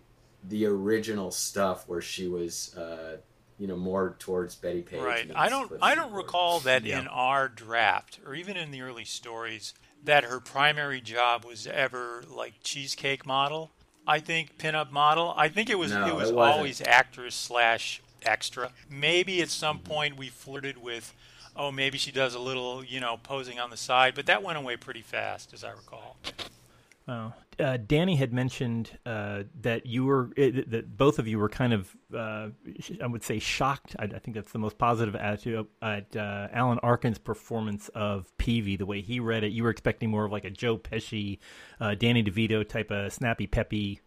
the 0.49 0.65
original 0.67 1.31
stuff, 1.31 1.87
where 1.87 2.01
she 2.01 2.27
was, 2.27 2.75
uh, 2.77 3.19
you 3.59 3.67
know, 3.67 3.77
more 3.77 4.17
towards 4.19 4.55
Bettie 4.55 4.81
Page. 4.83 5.01
Right. 5.03 5.31
I 5.35 5.49
don't. 5.51 5.71
I 5.83 5.95
don't 5.95 6.09
Seaworth. 6.09 6.25
recall 6.25 6.61
that 6.61 6.85
Yeah. 6.85 7.01
in 7.01 7.09
our 7.09 7.47
draft, 7.49 8.21
or 8.27 8.35
even 8.35 8.57
in 8.57 8.71
the 8.71 8.81
early 8.81 9.05
stories, 9.05 9.75
that 10.03 10.25
her 10.25 10.41
primary 10.41 11.01
job 11.03 11.45
was 11.45 11.67
ever 11.67 12.25
like 12.29 12.55
cheesecake 12.63 13.27
model. 13.27 13.71
I 14.07 14.19
think 14.19 14.59
pinup 14.59 14.91
model. 14.91 15.35
I 15.37 15.49
think 15.49 15.71
it 15.71 15.79
was. 15.79 15.93
No, 15.93 16.07
it 16.07 16.15
was 16.15 16.31
it 16.31 16.37
always 16.37 16.81
actress 16.81 17.35
slash 17.35 18.03
extra. 18.23 18.71
Maybe 18.89 19.41
at 19.43 19.49
some 19.49 19.79
mm-hmm. 19.79 19.87
point 19.87 20.17
we 20.17 20.29
flirted 20.29 20.83
with, 20.83 21.15
oh, 21.57 21.71
maybe 21.71 21.99
she 21.99 22.13
does 22.13 22.35
a 22.35 22.39
little, 22.39 22.85
you 22.85 23.01
know, 23.01 23.19
posing 23.23 23.59
on 23.59 23.71
the 23.71 23.77
side, 23.77 24.15
but 24.15 24.27
that 24.27 24.43
went 24.43 24.59
away 24.59 24.77
pretty 24.77 25.03
fast, 25.03 25.53
as 25.53 25.65
I 25.65 25.71
recall. 25.71 26.17
Oh. 27.11 27.33
Uh, 27.59 27.77
Danny 27.77 28.15
had 28.15 28.33
mentioned 28.33 28.97
uh, 29.05 29.43
that 29.63 29.85
you 29.85 30.05
were 30.05 30.31
uh, 30.39 30.63
that 30.69 30.97
both 30.97 31.19
of 31.19 31.27
you 31.27 31.41
were 31.41 31.49
kind 31.49 31.73
of 31.73 31.95
uh, 32.15 32.49
I 33.03 33.07
would 33.07 33.25
say 33.25 33.41
shocked. 33.41 33.97
I, 33.99 34.05
I, 34.05 34.19
think 34.21 34.37
that's 34.37 34.53
the 34.53 34.61
most 34.61 34.79
positive 34.79 35.17
attitude 35.17 35.67
at 35.83 36.15
uh, 36.17 36.49
Alan 36.53 36.79
Arkin's 36.85 37.19
performance 37.19 37.89
of 37.97 38.33
Peevy. 38.39 38.79
The 38.79 38.87
way 38.87 39.01
he 39.01 39.19
read 39.19 39.43
it, 39.43 39.49
you 39.49 39.65
were 39.65 39.71
expecting 39.71 40.09
more 40.09 40.25
of 40.25 40.31
like 40.31 40.45
a 40.45 40.51
Joe 40.51 40.79
Pesci, 40.79 41.39
uh, 41.81 41.97
Danny 41.97 42.23
DeVito 42.23 42.67
type 42.67 42.93
of 42.93 43.13
snappy, 43.13 43.49
peppy 43.49 44.01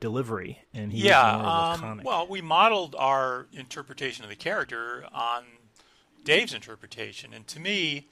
delivery, 0.00 0.62
and 0.72 0.92
he 0.92 1.06
yeah. 1.06 1.76
Um, 1.82 2.00
well, 2.02 2.26
we 2.26 2.40
modeled 2.40 2.96
our 2.98 3.46
interpretation 3.52 4.24
of 4.24 4.30
the 4.30 4.36
character 4.36 5.04
on 5.12 5.44
Dave's 6.24 6.54
interpretation, 6.54 7.34
and 7.34 7.46
to 7.48 7.60
me, 7.60 8.08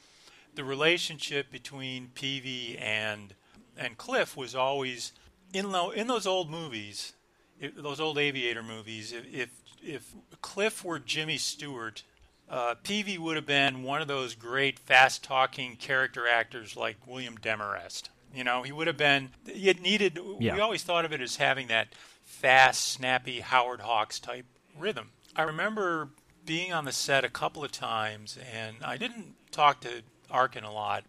the 0.54 0.64
relationship 0.64 1.50
between 1.50 2.10
Peevy 2.14 2.78
and 2.78 3.34
and 3.80 3.96
Cliff 3.96 4.36
was 4.36 4.54
always 4.54 5.12
in 5.52 5.72
lo- 5.72 5.90
in 5.90 6.06
those 6.06 6.26
old 6.26 6.50
movies, 6.50 7.14
if, 7.58 7.74
those 7.74 7.98
old 7.98 8.18
aviator 8.18 8.62
movies. 8.62 9.12
If, 9.12 9.24
if 9.32 9.50
if 9.82 10.14
Cliff 10.42 10.84
were 10.84 10.98
Jimmy 10.98 11.38
Stewart, 11.38 12.02
uh, 12.48 12.74
Peevy 12.84 13.18
would 13.18 13.36
have 13.36 13.46
been 13.46 13.82
one 13.82 14.02
of 14.02 14.08
those 14.08 14.34
great 14.34 14.78
fast 14.78 15.24
talking 15.24 15.76
character 15.76 16.28
actors 16.28 16.76
like 16.76 16.96
William 17.06 17.36
Demarest. 17.36 18.10
You 18.34 18.44
know, 18.44 18.62
he 18.62 18.70
would 18.70 18.86
have 18.86 18.98
been. 18.98 19.30
It 19.46 19.80
needed. 19.80 20.18
Yeah. 20.38 20.54
We 20.54 20.60
always 20.60 20.84
thought 20.84 21.04
of 21.04 21.12
it 21.12 21.20
as 21.20 21.36
having 21.36 21.68
that 21.68 21.88
fast, 22.22 22.86
snappy 22.86 23.40
Howard 23.40 23.80
Hawks 23.80 24.20
type 24.20 24.46
rhythm. 24.78 25.10
I 25.34 25.42
remember 25.42 26.10
being 26.44 26.72
on 26.72 26.84
the 26.84 26.92
set 26.92 27.24
a 27.24 27.28
couple 27.28 27.64
of 27.64 27.72
times, 27.72 28.38
and 28.54 28.76
I 28.84 28.96
didn't 28.96 29.34
talk 29.50 29.80
to 29.80 30.02
Arkin 30.30 30.64
a 30.64 30.72
lot, 30.72 31.04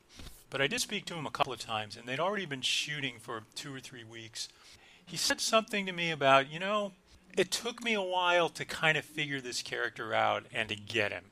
but 0.51 0.61
I 0.61 0.67
did 0.67 0.81
speak 0.81 1.05
to 1.05 1.15
him 1.15 1.25
a 1.25 1.31
couple 1.31 1.53
of 1.53 1.59
times, 1.59 1.97
and 1.97 2.07
they'd 2.07 2.19
already 2.19 2.45
been 2.45 2.61
shooting 2.61 3.15
for 3.19 3.41
two 3.55 3.73
or 3.73 3.79
three 3.79 4.03
weeks. 4.03 4.49
He 5.03 5.17
said 5.17 5.41
something 5.41 5.85
to 5.87 5.93
me 5.93 6.11
about, 6.11 6.51
you 6.51 6.59
know, 6.59 6.91
it 7.35 7.49
took 7.49 7.83
me 7.83 7.93
a 7.93 8.01
while 8.01 8.49
to 8.49 8.65
kind 8.65 8.97
of 8.97 9.05
figure 9.05 9.41
this 9.41 9.61
character 9.61 10.13
out 10.13 10.43
and 10.53 10.69
to 10.69 10.75
get 10.75 11.13
him. 11.13 11.23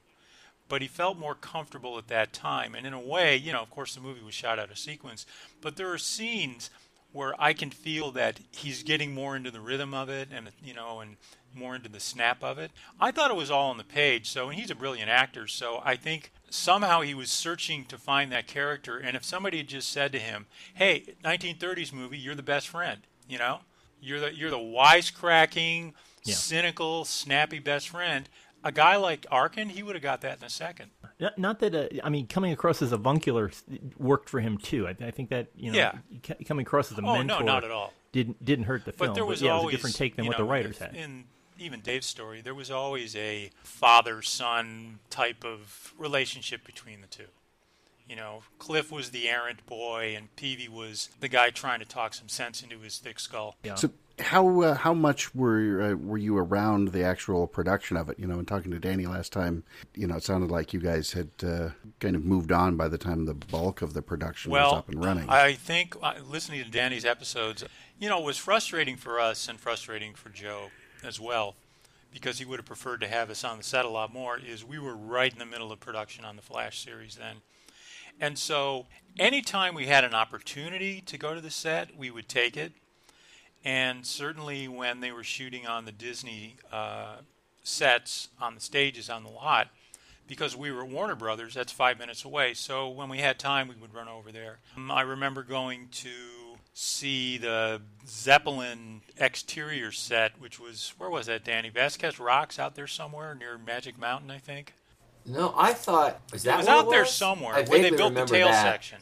But 0.70 0.82
he 0.82 0.88
felt 0.88 1.18
more 1.18 1.36
comfortable 1.36 1.98
at 1.98 2.08
that 2.08 2.32
time. 2.32 2.74
And 2.74 2.88
in 2.88 2.94
a 2.94 3.00
way, 3.00 3.36
you 3.36 3.52
know, 3.52 3.62
of 3.62 3.70
course, 3.70 3.94
the 3.94 4.02
movie 4.02 4.24
was 4.24 4.34
shot 4.34 4.58
out 4.58 4.72
of 4.72 4.80
sequence, 4.80 5.26
but 5.62 5.76
there 5.76 5.92
are 5.92 5.98
scenes 5.98 6.70
where 7.12 7.34
I 7.42 7.54
can 7.54 7.72
feel 7.72 8.12
that 8.12 8.40
he's 8.52 8.84
getting 8.84 9.14
more 9.14 9.36
into 9.36 9.52
the 9.52 9.60
rhythm 9.60 9.94
of 9.94 10.10
it 10.10 10.30
and, 10.32 10.52
you 10.64 10.74
know, 10.74 11.02
and 11.02 11.18
more 11.56 11.76
into 11.76 11.90
the 11.90 12.00
snap 12.00 12.44
of 12.44 12.58
it. 12.58 12.72
I 13.00 13.12
thought 13.12 13.32
it 13.32 13.38
was 13.38 13.52
all 13.52 13.70
on 13.70 13.78
the 13.78 13.84
page, 13.84 14.30
so, 14.30 14.50
and 14.50 14.60
he's 14.60 14.72
a 14.72 14.76
brilliant 14.76 15.10
actor, 15.10 15.48
so 15.48 15.82
I 15.84 15.96
think 15.96 16.32
somehow 16.50 17.02
he 17.02 17.14
was 17.14 17.30
searching 17.30 17.86
to 17.86 17.98
find 17.98 18.32
that 18.32 18.48
character. 18.48 18.98
And 18.98 19.16
if 19.16 19.24
somebody 19.24 19.58
had 19.58 19.68
just 19.68 19.92
said 19.92 20.12
to 20.14 20.20
him, 20.20 20.48
"Hey, 20.74 21.16
1930s 21.24 21.94
movie, 21.94 22.18
you're 22.18 22.36
the 22.36 22.44
best 22.44 22.68
friend," 22.68 23.02
you 23.28 23.38
know, 23.38 23.60
you're 24.02 24.20
the 24.20 24.34
you're 24.34 24.50
the 24.50 24.58
wisecracking, 24.58 25.94
yeah. 26.24 26.36
cynical, 26.36 27.06
snappy 27.06 27.60
best 27.60 27.90
friend. 27.90 28.30
A 28.62 28.74
guy 28.74 28.98
like 28.98 29.26
Arkin, 29.32 29.70
he 29.70 29.84
would 29.84 29.96
have 29.96 30.04
got 30.04 30.20
that 30.22 30.40
in 30.40 30.44
a 30.44 30.50
second. 30.50 30.92
Not, 31.18 31.38
not 31.38 31.60
that 31.60 31.76
uh, 31.76 31.88
I 32.04 32.10
mean, 32.10 32.28
coming 32.28 32.52
across 32.52 32.82
as 32.82 32.92
avuncular 32.92 33.52
worked 33.98 34.30
for 34.30 34.42
him 34.42 34.58
too. 34.58 34.86
I, 34.88 34.96
I 35.02 35.12
think 35.12 35.30
that 35.30 35.48
you 35.56 35.72
know, 35.72 35.78
yeah. 35.78 36.34
coming 36.46 36.66
across 36.66 36.92
as 36.92 36.98
a 36.98 37.02
oh, 37.02 37.18
mentor, 37.18 37.40
no, 37.40 37.46
not 37.46 37.64
at 37.64 37.72
all. 37.72 37.94
Didn't 38.12 38.44
didn't 38.44 38.66
hurt 38.66 38.86
the 38.86 38.92
film. 38.92 39.10
But 39.10 39.16
there 39.16 39.26
was 39.26 39.40
but, 39.40 39.46
yeah, 39.46 39.52
always 39.54 39.64
it 39.64 39.66
was 39.66 39.74
a 39.74 39.78
different 39.78 39.96
take 39.96 40.16
than 40.16 40.26
what 40.26 40.38
know, 40.38 40.44
the 40.44 40.50
writers 40.50 40.78
had. 40.78 40.96
In 40.96 41.26
even 41.60 41.82
Dave's 41.82 42.08
story, 42.08 42.42
there 42.42 42.56
was 42.56 42.72
always 42.72 43.16
a 43.16 43.52
father 43.64 44.22
son 44.22 45.00
type 45.10 45.44
of 45.44 45.94
relationship 45.98 46.66
between 46.66 47.02
the 47.02 47.08
two. 47.08 47.26
You 48.08 48.16
know, 48.16 48.42
Cliff 48.58 48.92
was 48.92 49.12
the 49.12 49.30
errant 49.30 49.64
boy, 49.68 50.16
and 50.18 50.36
Peevy 50.36 50.68
was 50.68 51.10
the 51.20 51.28
guy 51.28 51.52
trying 51.52 51.80
to 51.80 51.86
talk 51.86 52.16
some 52.16 52.28
sense 52.28 52.64
into 52.64 52.80
his 52.80 52.98
thick 52.98 53.20
skull. 53.20 53.56
Yeah. 53.64 53.76
So, 53.76 53.92
how 54.18 54.62
uh, 54.62 54.74
how 54.74 54.96
much 54.96 55.34
were 55.36 55.92
uh, 55.92 55.94
were 55.94 56.18
you 56.18 56.36
around 56.36 56.88
the 56.88 57.04
actual 57.04 57.46
production 57.46 57.98
of 57.98 58.10
it? 58.10 58.18
You 58.18 58.26
know, 58.26 58.40
and 58.40 58.48
talking 58.48 58.72
to 58.72 58.80
Danny 58.80 59.06
last 59.06 59.32
time, 59.32 59.64
you 59.94 60.08
know, 60.08 60.16
it 60.16 60.24
sounded 60.24 60.50
like 60.50 60.74
you 60.74 60.80
guys 60.80 61.14
had 61.14 61.30
uh, 61.44 61.70
kind 62.00 62.16
of 62.16 62.26
moved 62.26 62.52
on 62.52 62.78
by 62.78 62.88
the 62.88 62.98
time 62.98 63.26
the 63.26 63.36
bulk 63.36 63.84
of 63.84 63.94
the 63.94 64.02
production 64.02 64.52
well, 64.52 64.72
was 64.72 64.80
up 64.80 64.90
and 64.90 65.06
running. 65.06 65.30
I 65.30 65.54
think 65.54 65.96
uh, 66.02 66.16
listening 66.28 66.64
to 66.64 66.72
Danny's 66.72 67.06
episodes, 67.06 67.64
you 68.00 68.10
know, 68.10 68.20
was 68.20 68.38
frustrating 68.38 68.96
for 68.96 69.20
us 69.20 69.48
and 69.48 69.60
frustrating 69.60 70.16
for 70.16 70.30
Joe 70.30 70.72
as 71.04 71.20
well, 71.20 71.56
because 72.14 72.40
he 72.40 72.46
would 72.46 72.60
have 72.60 72.66
preferred 72.66 73.02
to 73.02 73.08
have 73.08 73.30
us 73.30 73.44
on 73.44 73.58
the 73.58 73.64
set 73.64 73.86
a 73.86 73.90
lot 73.90 74.14
more, 74.14 74.40
is 74.40 74.66
we 74.66 74.80
were 74.80 74.96
right 74.96 75.32
in 75.32 75.40
the 75.40 75.46
middle 75.46 75.72
of 75.72 75.80
production 75.80 76.26
on 76.26 76.36
the 76.36 76.42
Flash 76.42 76.84
series 76.84 77.16
then. 77.16 77.38
And 78.20 78.38
so 78.38 78.86
anytime 79.18 79.76
we 79.76 79.86
had 79.86 80.04
an 80.04 80.14
opportunity 80.14 81.02
to 81.02 81.18
go 81.18 81.34
to 81.34 81.42
the 81.42 81.52
set, 81.52 81.98
we 81.98 82.12
would 82.12 82.28
take 82.28 82.58
it. 82.58 82.74
And 83.64 84.06
certainly 84.06 84.68
when 84.68 85.00
they 85.00 85.12
were 85.12 85.24
shooting 85.24 85.68
on 85.68 85.86
the 85.86 85.92
Disney 85.92 86.56
uh, 86.72 87.18
sets, 87.64 88.30
on 88.42 88.56
the 88.56 88.62
stages, 88.62 89.10
on 89.10 89.24
the 89.24 89.30
lot, 89.30 89.70
because 90.28 90.56
we 90.56 90.72
were 90.72 90.84
at 90.84 90.90
Warner 90.90 91.16
Brothers, 91.16 91.56
that's 91.56 91.72
five 91.72 91.98
minutes 91.98 92.24
away. 92.24 92.54
So 92.54 92.88
when 92.90 93.10
we 93.10 93.18
had 93.18 93.40
time, 93.40 93.68
we 93.68 93.76
would 93.76 93.94
run 93.94 94.08
over 94.08 94.32
there. 94.32 94.60
Um, 94.78 94.92
I 94.92 95.02
remember 95.02 95.44
going 95.44 95.90
to 95.92 96.10
see 96.80 97.38
the 97.38 97.82
Zeppelin 98.08 99.02
exterior 99.18 99.92
set, 99.92 100.40
which 100.40 100.60
was 100.60 100.94
where 100.98 101.10
was 101.10 101.26
that, 101.26 101.44
Danny? 101.44 101.70
Vasquez 101.70 102.20
Rocks 102.20 102.58
out 102.58 102.76
there 102.76 102.88
somewhere 102.88 103.36
near 103.36 103.58
Magic 103.58 103.98
Mountain, 104.00 104.32
I 104.32 104.38
think. 104.38 104.74
No, 105.26 105.54
I 105.58 105.74
thought 105.74 106.22
was 106.32 106.44
that 106.44 106.56
it 106.56 106.58
was 106.58 106.68
out 106.68 106.88
it 106.88 106.92
there 106.92 107.06
somewhere 107.06 107.54
I 107.54 107.64
where 107.64 107.82
they 107.82 107.90
built 107.90 108.16
the 108.16 108.26
tail 108.26 108.48
that. 108.48 108.64
section. 108.64 109.00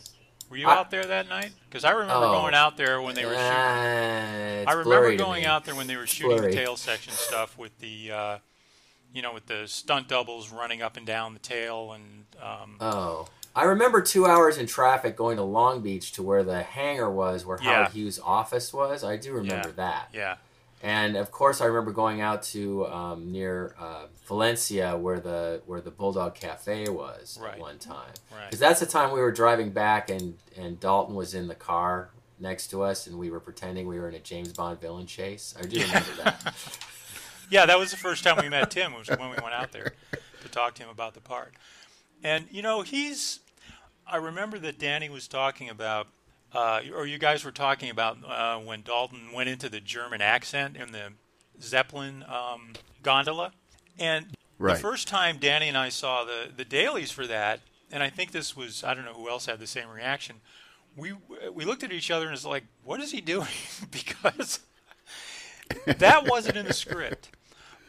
Were 0.50 0.57
you 0.57 0.67
I, 0.67 0.75
out 0.75 0.89
there 0.89 1.05
that 1.05 1.29
night? 1.29 1.51
Because 1.69 1.84
I 1.84 1.91
remember 1.91 2.25
oh, 2.25 2.31
going 2.31 2.55
out 2.55 2.77
there 2.77 3.01
when 3.01 3.13
they 3.13 3.25
were 3.25 3.34
shooting. 3.34 3.46
Uh, 3.46 4.63
I 4.65 4.74
remember 4.74 5.15
going 5.15 5.46
out 5.46 5.65
there 5.65 5.75
when 5.75 5.88
they 5.88 5.98
were 5.98 6.07
shooting 6.07 6.38
blurry. 6.38 6.51
the 6.51 6.57
tail 6.57 6.77
section 6.77 7.13
stuff 7.13 7.57
with 7.57 7.77
the, 7.79 8.12
uh, 8.12 8.38
you 9.13 9.22
know, 9.22 9.34
with 9.34 9.46
the 9.46 9.67
stunt 9.67 10.07
doubles 10.07 10.50
running 10.50 10.81
up 10.81 10.98
and 10.98 11.05
down 11.05 11.34
the 11.34 11.39
tail 11.39 11.91
and. 11.91 12.25
Um, 12.41 12.77
oh. 12.79 13.27
I 13.57 13.63
remember 13.63 14.03
two 14.03 14.27
hours 14.27 14.59
in 14.59 14.67
traffic 14.67 15.15
going 15.15 15.37
to 15.37 15.43
Long 15.43 15.81
Beach 15.81 16.11
to 16.11 16.21
where 16.21 16.43
the 16.43 16.61
hangar 16.61 17.09
was, 17.09 17.43
where 17.43 17.57
yeah. 17.59 17.73
Howard 17.73 17.91
Hughes' 17.91 18.19
office 18.23 18.71
was. 18.71 19.03
I 19.03 19.17
do 19.17 19.33
remember 19.33 19.69
yeah. 19.69 19.73
that. 19.77 20.09
Yeah. 20.13 20.35
And 20.83 21.17
of 21.17 21.31
course, 21.31 21.59
I 21.59 21.65
remember 21.65 21.91
going 21.91 22.21
out 22.21 22.43
to 22.43 22.85
um, 22.85 23.31
near 23.31 23.73
uh, 23.79 24.05
Valencia, 24.27 24.95
where 24.95 25.19
the 25.19 25.63
where 25.65 25.81
the 25.81 25.89
Bulldog 25.89 26.35
Cafe 26.35 26.87
was 26.89 27.39
right. 27.41 27.55
at 27.55 27.59
one 27.59 27.79
time. 27.79 28.11
Because 28.29 28.61
right. 28.61 28.69
that's 28.69 28.79
the 28.79 28.85
time 28.85 29.11
we 29.11 29.19
were 29.19 29.31
driving 29.31 29.71
back, 29.71 30.11
and 30.11 30.37
and 30.55 30.79
Dalton 30.79 31.15
was 31.15 31.33
in 31.33 31.47
the 31.47 31.55
car 31.55 32.11
next 32.39 32.67
to 32.67 32.83
us, 32.83 33.07
and 33.07 33.17
we 33.17 33.31
were 33.31 33.39
pretending 33.39 33.87
we 33.87 33.97
were 33.97 34.07
in 34.07 34.13
a 34.13 34.19
James 34.19 34.53
Bond 34.53 34.79
villain 34.79 35.07
chase. 35.07 35.55
I 35.59 35.63
do 35.63 35.81
remember 35.81 36.11
that. 36.23 36.53
yeah, 37.49 37.65
that 37.65 37.79
was 37.79 37.89
the 37.89 37.97
first 37.97 38.23
time 38.23 38.37
we 38.39 38.49
met 38.49 38.69
Tim. 38.69 38.93
Was 38.93 39.09
when 39.09 39.31
we 39.31 39.37
went 39.41 39.55
out 39.55 39.71
there 39.71 39.93
to 40.43 40.49
talk 40.49 40.75
to 40.75 40.83
him 40.83 40.89
about 40.89 41.15
the 41.15 41.21
part. 41.21 41.55
And 42.23 42.45
you 42.51 42.61
know, 42.61 42.83
he's 42.83 43.39
I 44.09 44.17
remember 44.17 44.57
that 44.59 44.79
Danny 44.79 45.09
was 45.09 45.27
talking 45.27 45.69
about, 45.69 46.07
uh, 46.53 46.81
or 46.95 47.05
you 47.05 47.17
guys 47.17 47.43
were 47.43 47.51
talking 47.51 47.89
about 47.89 48.17
uh, 48.25 48.57
when 48.59 48.81
Dalton 48.81 49.31
went 49.33 49.49
into 49.49 49.69
the 49.69 49.79
German 49.79 50.21
accent 50.21 50.77
in 50.77 50.91
the 50.91 51.11
Zeppelin 51.61 52.23
um, 52.23 52.73
gondola. 53.03 53.51
And 53.99 54.27
right. 54.57 54.75
the 54.75 54.79
first 54.79 55.07
time 55.07 55.37
Danny 55.39 55.67
and 55.67 55.77
I 55.77 55.89
saw 55.89 56.23
the, 56.23 56.49
the 56.55 56.65
dailies 56.65 57.11
for 57.11 57.27
that, 57.27 57.59
and 57.91 58.01
I 58.01 58.09
think 58.09 58.31
this 58.31 58.55
was, 58.55 58.83
I 58.83 58.93
don't 58.93 59.05
know 59.05 59.13
who 59.13 59.29
else 59.29 59.45
had 59.45 59.59
the 59.59 59.67
same 59.67 59.89
reaction, 59.89 60.37
we, 60.95 61.13
we 61.53 61.65
looked 61.65 61.83
at 61.83 61.91
each 61.91 62.09
other 62.09 62.25
and 62.25 62.33
it's 62.33 62.45
like, 62.45 62.63
what 62.83 62.99
is 63.01 63.11
he 63.11 63.21
doing? 63.21 63.47
because 63.91 64.61
that 65.85 66.27
wasn't 66.27 66.57
in 66.57 66.65
the 66.65 66.73
script. 66.73 67.29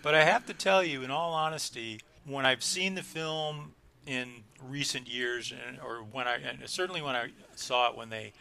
But 0.02 0.14
I 0.14 0.24
have 0.24 0.46
to 0.46 0.54
tell 0.54 0.82
you, 0.82 1.02
in 1.02 1.10
all 1.10 1.32
honesty, 1.32 2.00
when 2.24 2.46
I've 2.46 2.62
seen 2.62 2.94
the 2.94 3.02
film 3.02 3.74
in 4.08 4.42
recent 4.66 5.06
years, 5.06 5.52
or 5.84 5.98
when 5.98 6.26
I 6.26 6.40
certainly 6.64 7.02
when 7.02 7.14
I 7.14 7.28
saw 7.54 7.90
it 7.90 7.96
when 7.96 8.08
they 8.08 8.32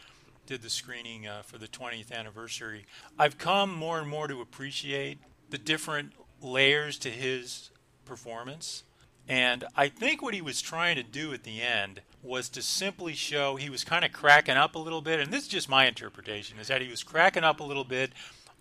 did 0.46 0.62
the 0.62 0.70
screening 0.70 1.28
uh, 1.28 1.42
for 1.42 1.58
the 1.58 1.68
20th 1.68 2.12
anniversary, 2.12 2.86
I've 3.20 3.38
come 3.38 3.76
more 3.76 4.00
and 4.00 4.10
more 4.10 4.30
to 4.30 4.40
appreciate 4.40 5.20
the 5.50 5.58
different 5.58 6.14
layers 6.42 6.98
to 7.00 7.10
his 7.10 7.70
performance. 8.06 8.84
And 9.28 9.66
I 9.76 9.90
think 9.90 10.22
what 10.22 10.34
he 10.34 10.42
was 10.42 10.62
trying 10.62 10.96
to 10.96 11.04
do 11.04 11.34
at 11.34 11.44
the 11.44 11.62
end 11.62 12.00
was 12.24 12.48
to 12.50 12.62
simply 12.62 13.14
show 13.14 13.58
he 13.58 13.70
was 13.70 13.84
kind 13.84 14.06
of 14.06 14.14
cracking 14.14 14.56
up 14.56 14.76
a 14.76 14.80
little 14.80 15.02
bit. 15.02 15.20
And 15.20 15.34
this 15.34 15.44
is 15.44 15.50
just 15.50 15.68
my 15.68 15.86
interpretation 15.86 16.60
is 16.60 16.70
that 16.70 16.82
he 16.82 16.90
was 16.90 17.04
cracking 17.04 17.44
up 17.44 17.60
a 17.60 17.64
little 17.64 17.84
bit. 17.84 18.14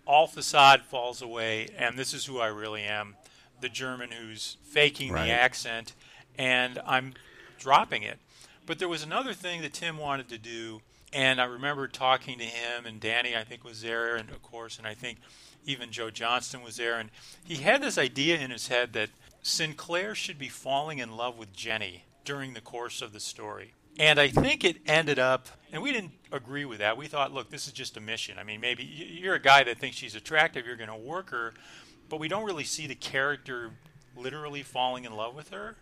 All 0.05 0.27
facade 0.27 0.81
falls 0.81 1.21
away, 1.21 1.69
and 1.77 1.97
this 1.97 2.13
is 2.13 2.25
who 2.25 2.39
I 2.39 2.47
really 2.47 2.83
am 2.83 3.15
the 3.61 3.69
German 3.69 4.11
who's 4.11 4.57
faking 4.63 5.11
right. 5.11 5.25
the 5.25 5.31
accent 5.31 5.93
and 6.37 6.79
I'm 6.85 7.13
dropping 7.57 8.03
it. 8.03 8.19
But 8.65 8.79
there 8.79 8.87
was 8.89 9.03
another 9.03 9.33
thing 9.33 9.61
that 9.61 9.73
Tim 9.73 9.97
wanted 9.97 10.29
to 10.29 10.37
do, 10.37 10.81
and 11.13 11.39
I 11.39 11.45
remember 11.45 11.87
talking 11.87 12.37
to 12.37 12.43
him, 12.43 12.85
and 12.85 12.99
Danny, 12.99 13.35
I 13.35 13.43
think, 13.43 13.63
was 13.63 13.81
there, 13.81 14.15
and 14.15 14.29
of 14.29 14.41
course, 14.43 14.77
and 14.77 14.85
I 14.85 14.93
think 14.93 15.19
even 15.65 15.91
Joe 15.91 16.09
Johnston 16.09 16.61
was 16.61 16.77
there, 16.77 16.99
and 16.99 17.09
he 17.45 17.55
had 17.55 17.81
this 17.81 17.97
idea 17.97 18.37
in 18.37 18.51
his 18.51 18.67
head 18.67 18.93
that 18.93 19.09
Sinclair 19.41 20.15
should 20.15 20.37
be 20.37 20.49
falling 20.49 20.99
in 20.99 21.15
love 21.15 21.37
with 21.37 21.53
Jenny 21.53 22.03
during 22.25 22.53
the 22.53 22.61
course 22.61 23.01
of 23.01 23.13
the 23.13 23.19
story. 23.19 23.73
And 23.99 24.19
I 24.19 24.27
think 24.27 24.63
it 24.63 24.77
ended 24.85 25.17
up, 25.17 25.47
and 25.71 25.81
we 25.81 25.91
didn't 25.91 26.11
agree 26.31 26.65
with 26.65 26.79
that. 26.79 26.97
We 26.97 27.07
thought, 27.07 27.33
look, 27.33 27.49
this 27.49 27.67
is 27.67 27.73
just 27.73 27.97
a 27.97 28.01
mission. 28.01 28.37
I 28.37 28.43
mean, 28.43 28.59
maybe 28.61 28.83
you're 28.83 29.35
a 29.35 29.41
guy 29.41 29.63
that 29.63 29.79
thinks 29.79 29.97
she's 29.97 30.13
attractive, 30.13 30.65
you're 30.65 30.75
going 30.75 30.89
to 30.89 30.95
work 30.95 31.31
her, 31.31 31.53
but 32.09 32.19
we 32.19 32.27
don't 32.27 32.45
really 32.45 32.65
see 32.65 32.85
the 32.85 32.95
character 32.95 33.71
literally 34.15 34.61
falling 34.61 35.05
in 35.05 35.15
love 35.15 35.35
with 35.35 35.49
her 35.49 35.77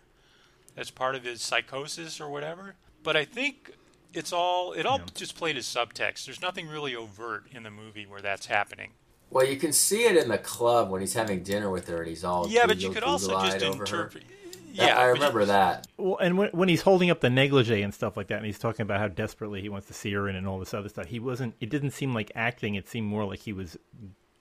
as 0.76 0.90
part 0.90 1.14
of 1.14 1.24
his 1.24 1.42
psychosis 1.42 2.20
or 2.20 2.28
whatever. 2.28 2.74
But 3.02 3.16
I 3.16 3.24
think 3.24 3.72
it's 4.12 4.32
all 4.32 4.72
it 4.72 4.86
all 4.86 4.98
yeah. 4.98 5.04
just 5.14 5.36
played 5.36 5.56
as 5.56 5.66
subtext. 5.66 6.26
There's 6.26 6.42
nothing 6.42 6.68
really 6.68 6.94
overt 6.94 7.44
in 7.52 7.62
the 7.62 7.70
movie 7.70 8.06
where 8.06 8.20
that's 8.20 8.46
happening. 8.46 8.92
Well, 9.30 9.46
you 9.46 9.56
can 9.56 9.72
see 9.72 10.04
it 10.04 10.16
in 10.16 10.28
the 10.28 10.38
club 10.38 10.90
when 10.90 11.00
he's 11.00 11.14
having 11.14 11.42
dinner 11.42 11.70
with 11.70 11.88
her 11.88 11.98
and 11.98 12.08
he's 12.08 12.24
all 12.24 12.48
yeah, 12.48 12.66
but 12.66 12.80
you 12.80 12.90
could 12.90 13.02
also 13.02 13.40
just 13.40 13.62
interpret. 13.62 14.24
Yeah, 14.72 14.98
I 14.98 15.04
remember 15.04 15.40
you, 15.40 15.46
that. 15.46 15.86
Well, 15.96 16.18
and 16.18 16.36
when, 16.36 16.50
when 16.50 16.68
he's 16.68 16.82
holding 16.82 17.10
up 17.10 17.20
the 17.20 17.30
negligee 17.30 17.80
and 17.80 17.94
stuff 17.94 18.16
like 18.16 18.26
that, 18.26 18.36
and 18.36 18.46
he's 18.46 18.58
talking 18.58 18.82
about 18.82 19.00
how 19.00 19.08
desperately 19.08 19.62
he 19.62 19.70
wants 19.70 19.86
to 19.86 19.94
see 19.94 20.12
her 20.12 20.28
in 20.28 20.36
and 20.36 20.46
all 20.46 20.58
this 20.58 20.74
other 20.74 20.90
stuff, 20.90 21.06
he 21.06 21.18
wasn't. 21.18 21.54
It 21.60 21.70
didn't 21.70 21.92
seem 21.92 22.12
like 22.12 22.30
acting. 22.34 22.74
It 22.74 22.86
seemed 22.86 23.06
more 23.06 23.24
like 23.24 23.38
he 23.38 23.54
was 23.54 23.78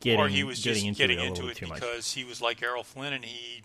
getting. 0.02 0.20
Or 0.20 0.28
he 0.28 0.44
was 0.44 0.62
getting 0.62 0.74
just 0.74 0.88
into 0.88 0.98
getting 0.98 1.20
it 1.20 1.28
into 1.28 1.48
it 1.48 1.60
because 1.60 1.82
much. 1.82 2.14
he 2.14 2.26
was 2.26 2.42
like 2.42 2.62
Errol 2.62 2.84
Flynn, 2.84 3.14
and 3.14 3.24
he 3.24 3.64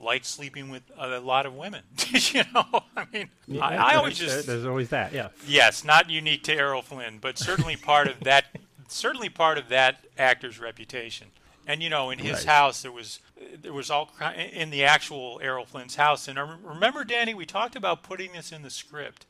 liked 0.00 0.24
sleeping 0.24 0.70
with 0.70 0.82
a 0.96 1.20
lot 1.20 1.46
of 1.46 1.54
women. 1.54 1.82
you 2.08 2.42
know, 2.54 2.64
I 2.96 3.06
mean, 3.12 3.28
yeah, 3.46 3.64
I, 3.64 3.92
I 3.92 3.94
always 3.96 4.18
just 4.18 4.46
there's 4.46 4.66
always 4.66 4.88
that. 4.90 5.12
Yeah. 5.12 5.28
Yes, 5.46 5.84
not 5.84 6.10
unique 6.10 6.42
to 6.44 6.54
Errol 6.54 6.82
Flynn, 6.82 7.18
but 7.20 7.38
certainly 7.38 7.76
part 7.76 8.08
of 8.08 8.20
that. 8.20 8.46
Certainly 8.92 9.28
part 9.28 9.56
of 9.56 9.68
that 9.68 10.04
actor's 10.18 10.58
reputation. 10.58 11.28
And 11.64 11.80
you 11.80 11.88
know, 11.88 12.10
in 12.10 12.18
his 12.18 12.38
right. 12.38 12.46
house, 12.46 12.82
there 12.82 12.90
was 12.90 13.20
there 13.62 13.72
was 13.72 13.88
all 13.88 14.10
in 14.36 14.70
the 14.70 14.82
actual 14.82 15.40
Errol 15.40 15.64
Flynn's 15.64 15.94
house. 15.94 16.26
And 16.26 16.36
uh, 16.36 16.42
I 16.44 16.56
remember, 16.74 17.04
Danny, 17.04 17.32
we 17.32 17.46
talked 17.46 17.76
about 17.76 18.02
putting 18.02 18.32
this 18.32 18.50
in 18.50 18.62
the 18.62 18.70
script. 18.70 19.26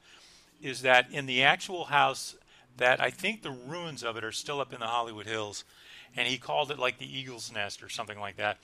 Is 0.63 0.81
that 0.81 1.11
in 1.11 1.27
the 1.27 1.43
actual 1.43 1.85
house 1.85 2.37
that 2.79 3.03
I 3.03 3.11
think 3.11 3.43
the 3.43 3.51
ruins 3.51 4.03
of 4.03 4.17
it 4.17 4.25
are 4.25 4.33
still 4.33 4.63
up 4.63 4.73
in 4.73 4.81
the 4.81 4.87
Hollywood 4.87 5.27
Hills, 5.27 5.65
and 6.17 6.27
he 6.27 6.39
called 6.39 6.71
it 6.71 6.79
like 6.79 6.97
the 6.97 7.19
Eagle's 7.19 7.53
Nest 7.53 7.83
or 7.83 7.91
something 7.91 8.19
like 8.19 8.37
that. 8.37 8.57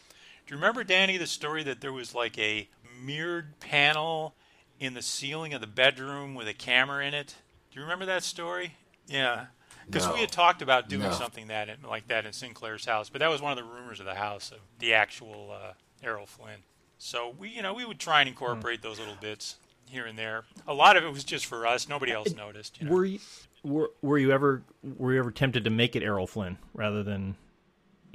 Do 0.46 0.54
you 0.54 0.56
remember, 0.56 0.84
Danny, 0.84 1.16
the 1.16 1.26
story 1.26 1.64
that 1.64 1.80
there 1.80 1.92
was 1.92 2.14
like 2.14 2.38
a 2.38 2.68
mirrored 3.02 3.58
panel 3.58 4.34
in 4.78 4.94
the 4.94 5.02
ceiling 5.02 5.52
of 5.54 5.60
the 5.60 5.66
bedroom 5.66 6.34
with 6.34 6.46
a 6.46 6.54
camera 6.54 7.04
in 7.04 7.14
it? 7.14 7.34
Do 7.70 7.80
you 7.80 7.82
remember 7.82 8.06
that 8.06 8.22
story? 8.22 8.74
Yeah. 9.08 9.46
Because 9.86 10.06
no. 10.06 10.14
we 10.14 10.20
had 10.20 10.30
talked 10.30 10.62
about 10.62 10.88
doing 10.88 11.02
no. 11.02 11.12
something 11.12 11.48
that 11.48 11.68
like 11.88 12.08
that 12.08 12.26
in 12.26 12.32
Sinclair's 12.32 12.84
house, 12.84 13.08
but 13.08 13.20
that 13.20 13.28
was 13.28 13.42
one 13.42 13.56
of 13.56 13.58
the 13.58 13.64
rumors 13.64 14.00
of 14.00 14.06
the 14.06 14.14
house 14.14 14.52
of 14.52 14.58
the 14.78 14.94
actual 14.94 15.52
uh, 15.52 15.72
Errol 16.02 16.26
Flynn. 16.26 16.62
So 16.98 17.34
we, 17.38 17.50
you 17.50 17.62
know, 17.62 17.74
we 17.74 17.84
would 17.84 17.98
try 18.00 18.20
and 18.20 18.28
incorporate 18.28 18.82
those 18.82 18.98
little 18.98 19.16
bits 19.20 19.56
here 19.88 20.06
and 20.06 20.18
there. 20.18 20.44
A 20.66 20.74
lot 20.74 20.96
of 20.96 21.04
it 21.04 21.12
was 21.12 21.22
just 21.22 21.46
for 21.46 21.66
us; 21.66 21.88
nobody 21.88 22.10
else 22.10 22.34
noticed. 22.34 22.80
You 22.80 22.86
know? 22.86 22.94
Were 22.94 23.04
you 23.04 23.18
were, 23.62 23.90
were 24.02 24.18
you 24.18 24.32
ever 24.32 24.62
were 24.82 25.12
you 25.12 25.18
ever 25.20 25.30
tempted 25.30 25.64
to 25.64 25.70
make 25.70 25.94
it 25.94 26.02
Errol 26.02 26.26
Flynn 26.26 26.58
rather 26.74 27.02
than 27.04 27.36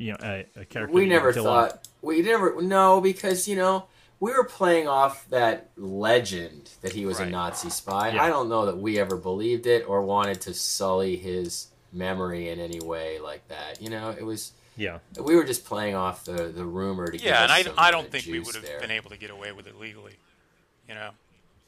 you 0.01 0.11
know 0.11 0.17
a, 0.21 0.45
a 0.55 0.65
character? 0.65 0.93
We 0.93 1.05
never 1.05 1.31
thought. 1.31 1.87
We 2.01 2.21
never 2.21 2.61
no 2.61 3.01
because 3.01 3.47
you 3.47 3.55
know 3.55 3.85
we 4.19 4.31
were 4.33 4.43
playing 4.43 4.87
off 4.87 5.27
that 5.29 5.69
legend 5.77 6.69
that 6.81 6.93
he 6.93 7.05
was 7.05 7.19
right. 7.19 7.27
a 7.27 7.31
Nazi 7.31 7.69
spy. 7.69 8.09
Yeah. 8.09 8.23
I 8.23 8.29
don't 8.29 8.49
know 8.49 8.65
that 8.67 8.77
we 8.77 8.99
ever 8.99 9.17
believed 9.17 9.65
it 9.65 9.87
or 9.87 10.03
wanted 10.03 10.41
to 10.41 10.53
sully 10.53 11.17
his 11.17 11.67
memory 11.91 12.49
in 12.49 12.59
any 12.59 12.79
way 12.79 13.19
like 13.19 13.47
that. 13.49 13.81
You 13.81 13.89
know, 13.89 14.09
it 14.11 14.23
was. 14.23 14.53
Yeah. 14.77 14.99
We 15.19 15.35
were 15.35 15.43
just 15.43 15.65
playing 15.65 15.95
off 15.95 16.25
the, 16.25 16.47
the 16.47 16.63
rumor 16.63 17.11
to 17.11 17.17
yeah, 17.17 17.43
and 17.43 17.51
I, 17.51 17.65
I 17.77 17.91
don't 17.91 18.09
think 18.09 18.25
we 18.25 18.39
would 18.39 18.55
have 18.55 18.65
been 18.79 18.91
able 18.91 19.09
to 19.09 19.17
get 19.17 19.29
away 19.29 19.51
with 19.51 19.67
it 19.67 19.77
legally. 19.79 20.13
You 20.87 20.95
know. 20.95 21.09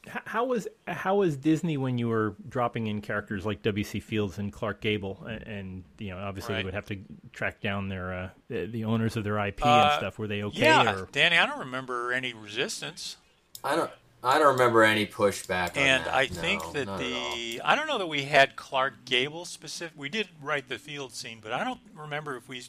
How 0.08 0.44
was 0.44 0.68
how 0.86 1.16
was 1.16 1.38
Disney 1.38 1.78
when 1.78 1.98
you 1.98 2.10
were 2.10 2.36
dropping 2.50 2.88
in 2.88 3.02
characters 3.02 3.46
like 3.46 3.62
W.C. 3.62 4.02
Fields 4.02 4.38
and 4.38 4.52
Clark 4.52 4.82
Gable, 4.82 5.24
and, 5.26 5.44
and 5.44 5.84
you 5.98 6.10
know 6.10 6.18
obviously 6.18 6.54
right. 6.54 6.60
they 6.60 6.66
would 6.66 6.74
have 6.74 6.86
to 6.88 6.98
track 7.32 7.62
down 7.62 7.88
their 7.88 8.14
uh, 8.14 8.30
the, 8.50 8.66
the, 8.66 8.84
owners 8.84 9.16
of 9.16 9.24
their 9.24 9.38
IP 9.46 9.66
uh, 9.66 9.70
and 9.70 10.00
stuff. 10.00 10.20
Were 10.20 10.28
they 10.28 10.44
okay? 10.44 10.64
Yeah, 10.64 10.94
or? 10.94 11.08
Danny, 11.12 11.38
I 11.38 11.46
don't 11.46 11.60
remember 11.60 12.12
any 12.12 12.34
resistance. 12.34 13.16
I 13.64 13.76
don't. 13.78 13.92
I 14.24 14.40
don't 14.40 14.54
remember 14.54 14.84
any 14.84 15.06
pushback. 15.06 15.76
and 15.76 16.06
that. 16.06 16.14
I 16.14 16.24
no, 16.24 16.36
think 16.36 16.72
that 16.74 16.98
the 16.98 17.62
I 17.64 17.76
don't 17.76 17.88
know 17.88 17.98
that 17.98 18.08
we 18.08 18.24
had 18.24 18.56
Clark 18.56 19.06
Gable 19.06 19.46
specific. 19.46 19.98
We 19.98 20.10
did 20.10 20.28
write 20.42 20.68
the 20.68 20.80
field 20.80 21.14
scene, 21.14 21.40
but 21.42 21.54
I 21.54 21.64
don't 21.64 21.80
remember 21.96 22.36
if 22.36 22.50
we 22.50 22.64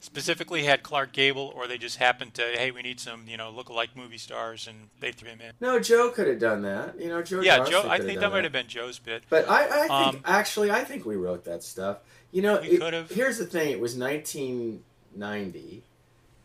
specifically 0.00 0.64
had 0.64 0.82
Clark 0.82 1.12
Gable, 1.12 1.52
or 1.56 1.66
they 1.66 1.78
just 1.78 1.96
happened 1.96 2.34
to, 2.34 2.42
hey, 2.42 2.70
we 2.70 2.82
need 2.82 3.00
some, 3.00 3.24
you 3.26 3.36
know, 3.36 3.50
look-alike 3.50 3.90
movie 3.96 4.18
stars, 4.18 4.68
and 4.68 4.88
they 5.00 5.10
threw 5.12 5.28
him 5.30 5.40
in. 5.40 5.52
No, 5.60 5.80
Joe 5.80 6.10
could 6.10 6.28
have 6.28 6.38
done 6.38 6.62
that. 6.62 7.00
You 7.00 7.08
know, 7.08 7.22
Joe. 7.22 7.40
Yeah, 7.40 7.64
Joe. 7.64 7.84
I 7.88 7.98
think 7.98 8.20
that, 8.20 8.30
might 8.30 8.44
have 8.44 8.52
been 8.52 8.68
Joe's 8.68 8.98
bit. 8.98 9.24
But 9.28 9.48
I, 9.48 9.64
I 9.64 9.88
think 9.88 9.90
Um, 10.16 10.20
actually, 10.24 10.70
I 10.70 10.84
think 10.84 11.04
we 11.06 11.16
wrote 11.16 11.44
that 11.44 11.62
stuff. 11.62 11.98
You 12.30 12.42
know, 12.42 12.56
it- 12.56 13.10
here's 13.10 13.38
the 13.38 13.46
thing: 13.46 13.70
it 13.70 13.80
was 13.80 13.96
1990, 13.96 15.82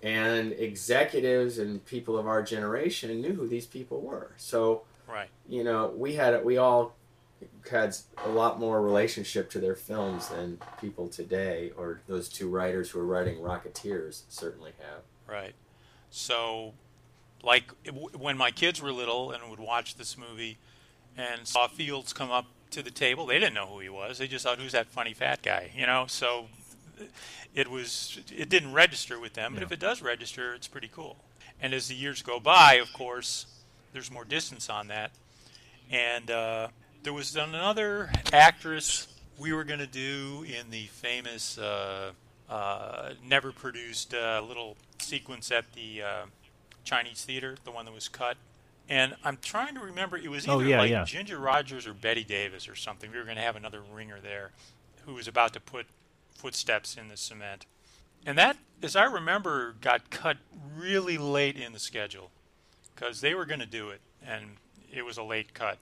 and 0.03 0.51
executives 0.53 1.57
and 1.57 1.85
people 1.85 2.17
of 2.17 2.27
our 2.27 2.41
generation 2.41 3.21
knew 3.21 3.33
who 3.33 3.47
these 3.47 3.65
people 3.65 4.01
were. 4.01 4.31
So 4.37 4.83
Right. 5.07 5.29
you 5.47 5.63
know, 5.63 5.87
we 5.95 6.13
had 6.15 6.43
we 6.45 6.57
all 6.57 6.95
had 7.69 7.95
a 8.25 8.29
lot 8.29 8.59
more 8.59 8.81
relationship 8.81 9.49
to 9.51 9.59
their 9.59 9.75
films 9.75 10.29
than 10.29 10.59
people 10.79 11.07
today, 11.07 11.71
or 11.77 12.01
those 12.07 12.27
two 12.29 12.49
writers 12.49 12.89
who 12.89 12.99
are 12.99 13.05
writing 13.05 13.37
Rocketeers 13.37 14.23
certainly 14.29 14.71
have. 14.79 15.01
Right. 15.27 15.53
So, 16.09 16.73
like 17.43 17.71
when 18.17 18.37
my 18.37 18.51
kids 18.51 18.81
were 18.81 18.91
little 18.91 19.31
and 19.31 19.49
would 19.49 19.59
watch 19.59 19.95
this 19.95 20.17
movie 20.17 20.57
and 21.17 21.47
saw 21.47 21.67
Fields 21.67 22.13
come 22.13 22.31
up 22.31 22.45
to 22.71 22.81
the 22.81 22.91
table, 22.91 23.25
they 23.25 23.39
didn't 23.39 23.53
know 23.53 23.67
who 23.67 23.79
he 23.79 23.89
was. 23.89 24.17
They 24.17 24.27
just 24.27 24.43
thought, 24.45 24.59
"Who's 24.59 24.71
that 24.73 24.87
funny 24.87 25.13
fat 25.13 25.41
guy?" 25.41 25.71
You 25.75 25.85
know. 25.85 26.05
So, 26.07 26.47
it 27.55 27.69
was 27.69 28.19
it 28.35 28.49
didn't 28.49 28.73
register 28.73 29.19
with 29.19 29.33
them. 29.33 29.53
But 29.53 29.61
Yeah. 29.61 29.65
if 29.67 29.71
it 29.71 29.79
does 29.79 30.01
register, 30.01 30.53
it's 30.53 30.67
pretty 30.67 30.89
cool. 30.93 31.17
And 31.61 31.73
as 31.73 31.87
the 31.87 31.95
years 31.95 32.21
go 32.21 32.39
by, 32.39 32.75
of 32.75 32.91
course, 32.93 33.45
there's 33.93 34.09
more 34.11 34.25
distance 34.25 34.69
on 34.69 34.87
that. 34.87 35.11
And 35.89 36.31
uh, 36.31 36.69
there 37.03 37.13
was 37.13 37.35
another 37.35 38.11
actress 38.31 39.07
we 39.37 39.53
were 39.53 39.63
going 39.63 39.79
to 39.79 39.87
do 39.87 40.45
in 40.47 40.69
the 40.69 40.85
famous, 40.87 41.57
uh, 41.57 42.11
uh, 42.49 43.11
never 43.25 43.51
produced 43.51 44.13
uh, 44.13 44.41
little 44.47 44.77
sequence 44.99 45.51
at 45.51 45.71
the 45.73 46.01
uh, 46.03 46.25
Chinese 46.83 47.23
theater, 47.25 47.55
the 47.63 47.71
one 47.71 47.85
that 47.85 47.93
was 47.93 48.07
cut. 48.07 48.37
And 48.89 49.15
I'm 49.23 49.37
trying 49.41 49.75
to 49.75 49.79
remember, 49.81 50.17
it 50.17 50.29
was 50.29 50.47
either 50.47 50.63
Oh, 50.63 50.67
yeah, 50.67 50.79
like 50.79 50.91
yeah. 50.91 51.03
Ginger 51.05 51.39
Rogers 51.39 51.87
or 51.87 51.93
Bette 51.93 52.23
Davis 52.23 52.67
or 52.67 52.75
something. 52.75 53.09
We 53.11 53.17
were 53.17 53.23
going 53.23 53.37
to 53.37 53.41
have 53.41 53.55
another 53.55 53.81
ringer 53.81 54.19
there 54.21 54.51
who 55.05 55.13
was 55.13 55.27
about 55.27 55.53
to 55.53 55.59
put 55.59 55.87
footsteps 56.35 56.97
in 56.97 57.07
the 57.07 57.17
cement. 57.17 57.65
And 58.25 58.37
that, 58.37 58.57
as 58.83 58.95
I 58.95 59.05
remember, 59.05 59.75
got 59.81 60.09
cut 60.09 60.37
really 60.75 61.17
late 61.17 61.57
in 61.57 61.73
the 61.73 61.79
schedule 61.79 62.29
because 62.93 63.21
they 63.21 63.33
were 63.33 63.45
going 63.45 63.61
to 63.61 63.65
do 63.65 63.89
it, 63.89 64.01
and 64.23 64.57
it 64.93 65.03
was 65.03 65.17
a 65.17 65.23
late 65.23 65.53
cut. 65.53 65.77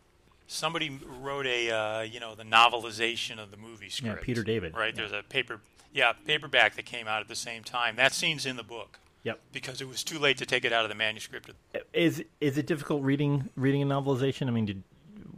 Somebody 0.52 1.00
wrote 1.22 1.46
a, 1.46 1.70
uh, 1.70 2.02
you 2.02 2.20
know, 2.20 2.34
the 2.34 2.44
novelization 2.44 3.38
of 3.38 3.52
the 3.52 3.58
movie 3.58 3.90
script. 3.90 4.22
Yeah. 4.22 4.26
Peter 4.26 4.44
David. 4.44 4.76
Right? 4.76 4.96
There's 4.96 5.12
a 5.12 5.22
paper, 5.30 5.62
yeah, 5.94 6.14
paperback 6.26 6.76
that 6.76 6.86
came 6.86 7.08
out 7.08 7.22
at 7.22 7.28
the 7.28 7.36
same 7.36 7.64
time. 7.64 7.96
That 7.98 8.14
scene's 8.14 8.48
in 8.48 8.56
the 8.56 8.64
book 8.64 8.98
Yep. 9.24 9.40
because 9.54 9.80
it 9.80 9.88
was 9.88 10.04
too 10.04 10.18
late 10.18 10.38
to 10.38 10.48
take 10.48 10.66
it 10.66 10.74
out 10.74 10.86
of 10.86 10.90
the 10.90 10.96
manuscript. 10.96 11.52
Is 11.94 12.24
is 12.42 12.58
it 12.58 12.66
difficult 12.66 13.04
reading 13.04 13.50
reading 13.56 13.84
a 13.84 13.86
novelization? 13.86 14.48
I 14.48 14.52
mean, 14.52 14.66
did 14.66 14.84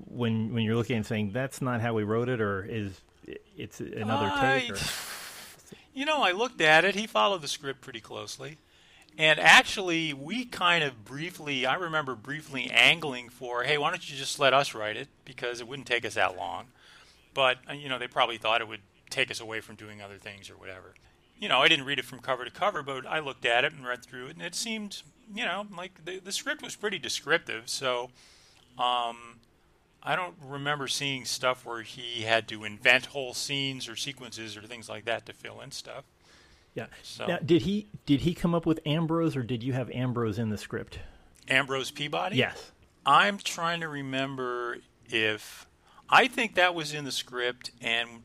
when 0.07 0.53
when 0.53 0.63
you're 0.63 0.75
looking 0.75 0.95
and 0.95 1.05
saying 1.05 1.31
that's 1.33 1.61
not 1.61 1.81
how 1.81 1.93
we 1.93 2.03
wrote 2.03 2.29
it, 2.29 2.39
or 2.39 2.63
is 2.63 3.01
it's 3.57 3.81
another 3.81 4.31
take? 4.39 4.71
Or? 4.71 4.77
You 5.93 6.05
know, 6.05 6.21
I 6.23 6.31
looked 6.31 6.61
at 6.61 6.85
it. 6.85 6.95
He 6.95 7.05
followed 7.05 7.41
the 7.41 7.49
script 7.49 7.81
pretty 7.81 7.99
closely. 7.99 8.57
And 9.17 9.39
actually, 9.39 10.13
we 10.13 10.45
kind 10.45 10.83
of 10.83 11.03
briefly, 11.03 11.65
I 11.65 11.75
remember 11.75 12.15
briefly 12.15 12.69
angling 12.71 13.29
for, 13.29 13.63
hey, 13.63 13.77
why 13.77 13.89
don't 13.89 14.09
you 14.09 14.15
just 14.15 14.39
let 14.39 14.53
us 14.53 14.73
write 14.73 14.97
it? 14.97 15.09
Because 15.25 15.59
it 15.59 15.67
wouldn't 15.67 15.87
take 15.87 16.05
us 16.05 16.15
that 16.15 16.37
long. 16.37 16.67
But, 17.33 17.57
uh, 17.69 17.73
you 17.73 17.89
know, 17.89 17.99
they 17.99 18.07
probably 18.07 18.37
thought 18.37 18.61
it 18.61 18.67
would 18.67 18.81
take 19.09 19.29
us 19.29 19.39
away 19.39 19.59
from 19.59 19.75
doing 19.75 20.01
other 20.01 20.17
things 20.17 20.49
or 20.49 20.53
whatever. 20.53 20.93
You 21.39 21.49
know, 21.49 21.59
I 21.59 21.67
didn't 21.67 21.85
read 21.85 21.99
it 21.99 22.05
from 22.05 22.19
cover 22.19 22.45
to 22.45 22.51
cover, 22.51 22.83
but 22.83 23.05
I 23.05 23.19
looked 23.19 23.45
at 23.45 23.65
it 23.65 23.73
and 23.73 23.85
read 23.85 24.03
through 24.03 24.27
it, 24.27 24.35
and 24.35 24.41
it 24.41 24.55
seemed, 24.55 25.01
you 25.33 25.43
know, 25.43 25.65
like 25.75 26.05
the, 26.05 26.19
the 26.19 26.31
script 26.31 26.61
was 26.61 26.75
pretty 26.75 26.99
descriptive. 26.99 27.69
So, 27.69 28.11
um, 28.77 29.39
I 30.03 30.15
don't 30.15 30.35
remember 30.43 30.87
seeing 30.87 31.25
stuff 31.25 31.65
where 31.65 31.83
he 31.83 32.23
had 32.23 32.47
to 32.47 32.63
invent 32.63 33.07
whole 33.07 33.33
scenes 33.33 33.87
or 33.87 33.95
sequences 33.95 34.57
or 34.57 34.61
things 34.61 34.89
like 34.89 35.05
that 35.05 35.25
to 35.27 35.33
fill 35.33 35.61
in 35.61 35.71
stuff. 35.71 36.05
Yeah. 36.73 36.87
So- 37.03 37.25
Now, 37.27 37.37
did 37.39 37.63
he 37.63 37.87
did 38.05 38.21
he 38.21 38.33
come 38.33 38.55
up 38.55 38.65
with 38.65 38.79
Ambrose, 38.85 39.35
or 39.35 39.43
did 39.43 39.63
you 39.63 39.73
have 39.73 39.89
Ambrose 39.91 40.37
in 40.39 40.49
the 40.49 40.57
script? 40.57 40.99
Ambrose 41.49 41.91
Peabody? 41.91 42.37
Yes. 42.37 42.71
I'm 43.05 43.37
trying 43.37 43.81
to 43.81 43.87
remember 43.87 44.77
if 45.09 45.67
I 46.09 46.27
think 46.27 46.55
that 46.55 46.75
was 46.75 46.93
in 46.93 47.03
the 47.05 47.11
script, 47.11 47.71
and 47.81 48.23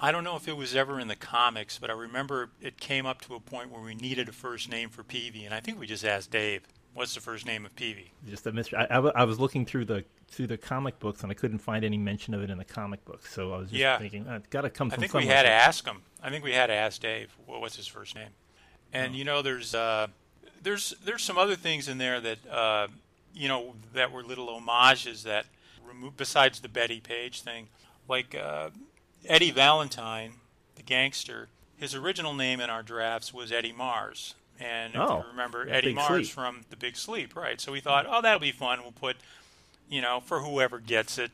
I 0.00 0.10
don't 0.10 0.24
know 0.24 0.36
if 0.36 0.48
it 0.48 0.56
was 0.56 0.74
ever 0.74 0.98
in 0.98 1.08
the 1.08 1.16
comics, 1.16 1.78
but 1.78 1.90
I 1.90 1.92
remember 1.92 2.50
it 2.60 2.80
came 2.80 3.06
up 3.06 3.20
to 3.22 3.34
a 3.34 3.40
point 3.40 3.70
where 3.70 3.80
we 3.82 3.94
needed 3.94 4.28
a 4.28 4.32
first 4.32 4.68
name 4.70 4.88
for 4.88 5.02
Peevy, 5.02 5.44
and 5.44 5.54
I 5.54 5.60
think 5.60 5.78
we 5.78 5.86
just 5.86 6.04
asked 6.04 6.30
Dave 6.30 6.62
What's 6.94 7.14
the 7.14 7.20
first 7.20 7.44
name 7.44 7.66
of 7.66 7.76
Peevy? 7.76 8.12
Just 8.26 8.46
a 8.46 8.52
mystery. 8.52 8.78
I, 8.78 8.96
I 8.96 8.98
I 9.20 9.24
was 9.24 9.38
looking 9.38 9.66
through 9.66 9.84
the 9.84 10.04
through 10.28 10.46
the 10.48 10.56
comic 10.58 10.98
books 10.98 11.22
and 11.22 11.30
I 11.30 11.34
couldn't 11.34 11.58
find 11.60 11.84
any 11.84 11.96
mention 11.96 12.34
of 12.34 12.42
it 12.42 12.50
in 12.50 12.58
the 12.58 12.64
comic 12.64 13.04
books. 13.04 13.32
So 13.32 13.52
I 13.52 13.58
was 13.58 13.68
just 13.70 13.80
Yeah. 13.80 13.98
thinking, 13.98 14.26
uh, 14.28 14.34
it's 14.36 14.48
got 14.48 14.62
to 14.62 14.70
come 14.70 14.88
I 14.88 14.94
from 14.96 15.00
think 15.02 15.14
we 15.14 15.26
had 15.26 15.42
to 15.44 15.50
ask 15.50 15.86
him. 15.86 16.02
I 16.22 16.30
think 16.30 16.44
we 16.44 16.52
had 16.52 16.66
to 16.66 16.74
ask 16.74 17.00
Dave. 17.00 17.34
Well, 17.46 17.60
what's 17.60 17.76
his 17.76 17.86
first 17.86 18.14
name? 18.14 18.30
And 18.92 19.14
Oh. 19.14 19.16
you 19.16 19.24
know, 19.24 19.42
there's 19.42 19.74
uh, 19.74 20.08
there's 20.62 20.90
there's 21.04 21.22
some 21.22 21.38
other 21.38 21.56
things 21.56 21.88
in 21.88 21.98
there 21.98 22.20
that 22.20 22.38
uh, 22.50 22.88
you 23.34 23.48
know 23.48 23.76
that 23.92 24.10
were 24.12 24.22
little 24.22 24.46
homages 24.48 25.22
that 25.24 25.46
remove 25.84 26.16
besides 26.16 26.60
the 26.60 26.68
Bettie 26.68 27.00
Page 27.00 27.42
thing, 27.42 27.68
like 28.08 28.34
uh, 28.34 28.70
Eddie 29.26 29.50
Valentine, 29.52 30.34
the 30.74 30.82
gangster. 30.82 31.48
His 31.76 31.94
original 31.94 32.32
name 32.34 32.60
in 32.60 32.70
our 32.70 32.82
drafts 32.82 33.32
was 33.34 33.52
Eddie 33.52 33.72
Mars. 33.72 34.34
And 34.58 34.94
if 34.94 35.00
Oh, 35.00 35.18
you 35.18 35.24
remember 35.28 35.68
Eddie 35.68 35.92
Mars 35.92 36.08
Sleep. 36.08 36.34
from 36.34 36.64
The 36.70 36.76
Big 36.76 36.96
Sleep, 36.96 37.36
right? 37.36 37.60
So 37.60 37.70
we 37.70 37.80
thought, 37.80 38.06
oh, 38.08 38.22
that'll 38.22 38.40
be 38.40 38.50
fun. 38.52 38.80
We'll 38.82 38.92
put, 38.92 39.18
you 39.88 40.00
know, 40.00 40.20
for 40.20 40.40
whoever 40.40 40.78
gets 40.78 41.18
it, 41.18 41.30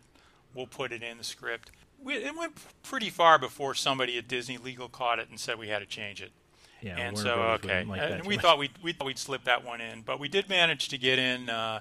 we'll 0.54 0.66
put 0.66 0.92
it 0.92 1.02
in 1.02 1.18
the 1.18 1.24
script. 1.24 1.70
We, 2.02 2.14
it 2.14 2.36
went 2.36 2.54
pretty 2.82 3.10
far 3.10 3.38
before 3.38 3.74
somebody 3.74 4.18
at 4.18 4.26
Disney 4.28 4.58
Legal 4.58 4.88
caught 4.88 5.18
it 5.18 5.28
and 5.28 5.38
said 5.38 5.58
we 5.58 5.68
had 5.68 5.78
to 5.80 5.86
change 5.86 6.20
it. 6.20 6.32
Yeah, 6.80 6.96
and 6.98 7.14
Warner 7.14 7.28
so 7.30 7.36
Brothers 7.36 7.64
okay, 7.64 7.84
like 7.84 8.00
and 8.00 8.26
we 8.26 8.34
much. 8.34 8.42
thought 8.42 8.58
we 8.58 8.70
we 8.82 8.92
thought 8.92 9.06
we'd 9.06 9.18
slip 9.18 9.44
that 9.44 9.64
one 9.64 9.80
in, 9.80 10.02
but 10.02 10.18
we 10.18 10.26
did 10.28 10.48
manage 10.48 10.88
to 10.88 10.98
get 10.98 11.16
in 11.20 11.48
uh, 11.48 11.78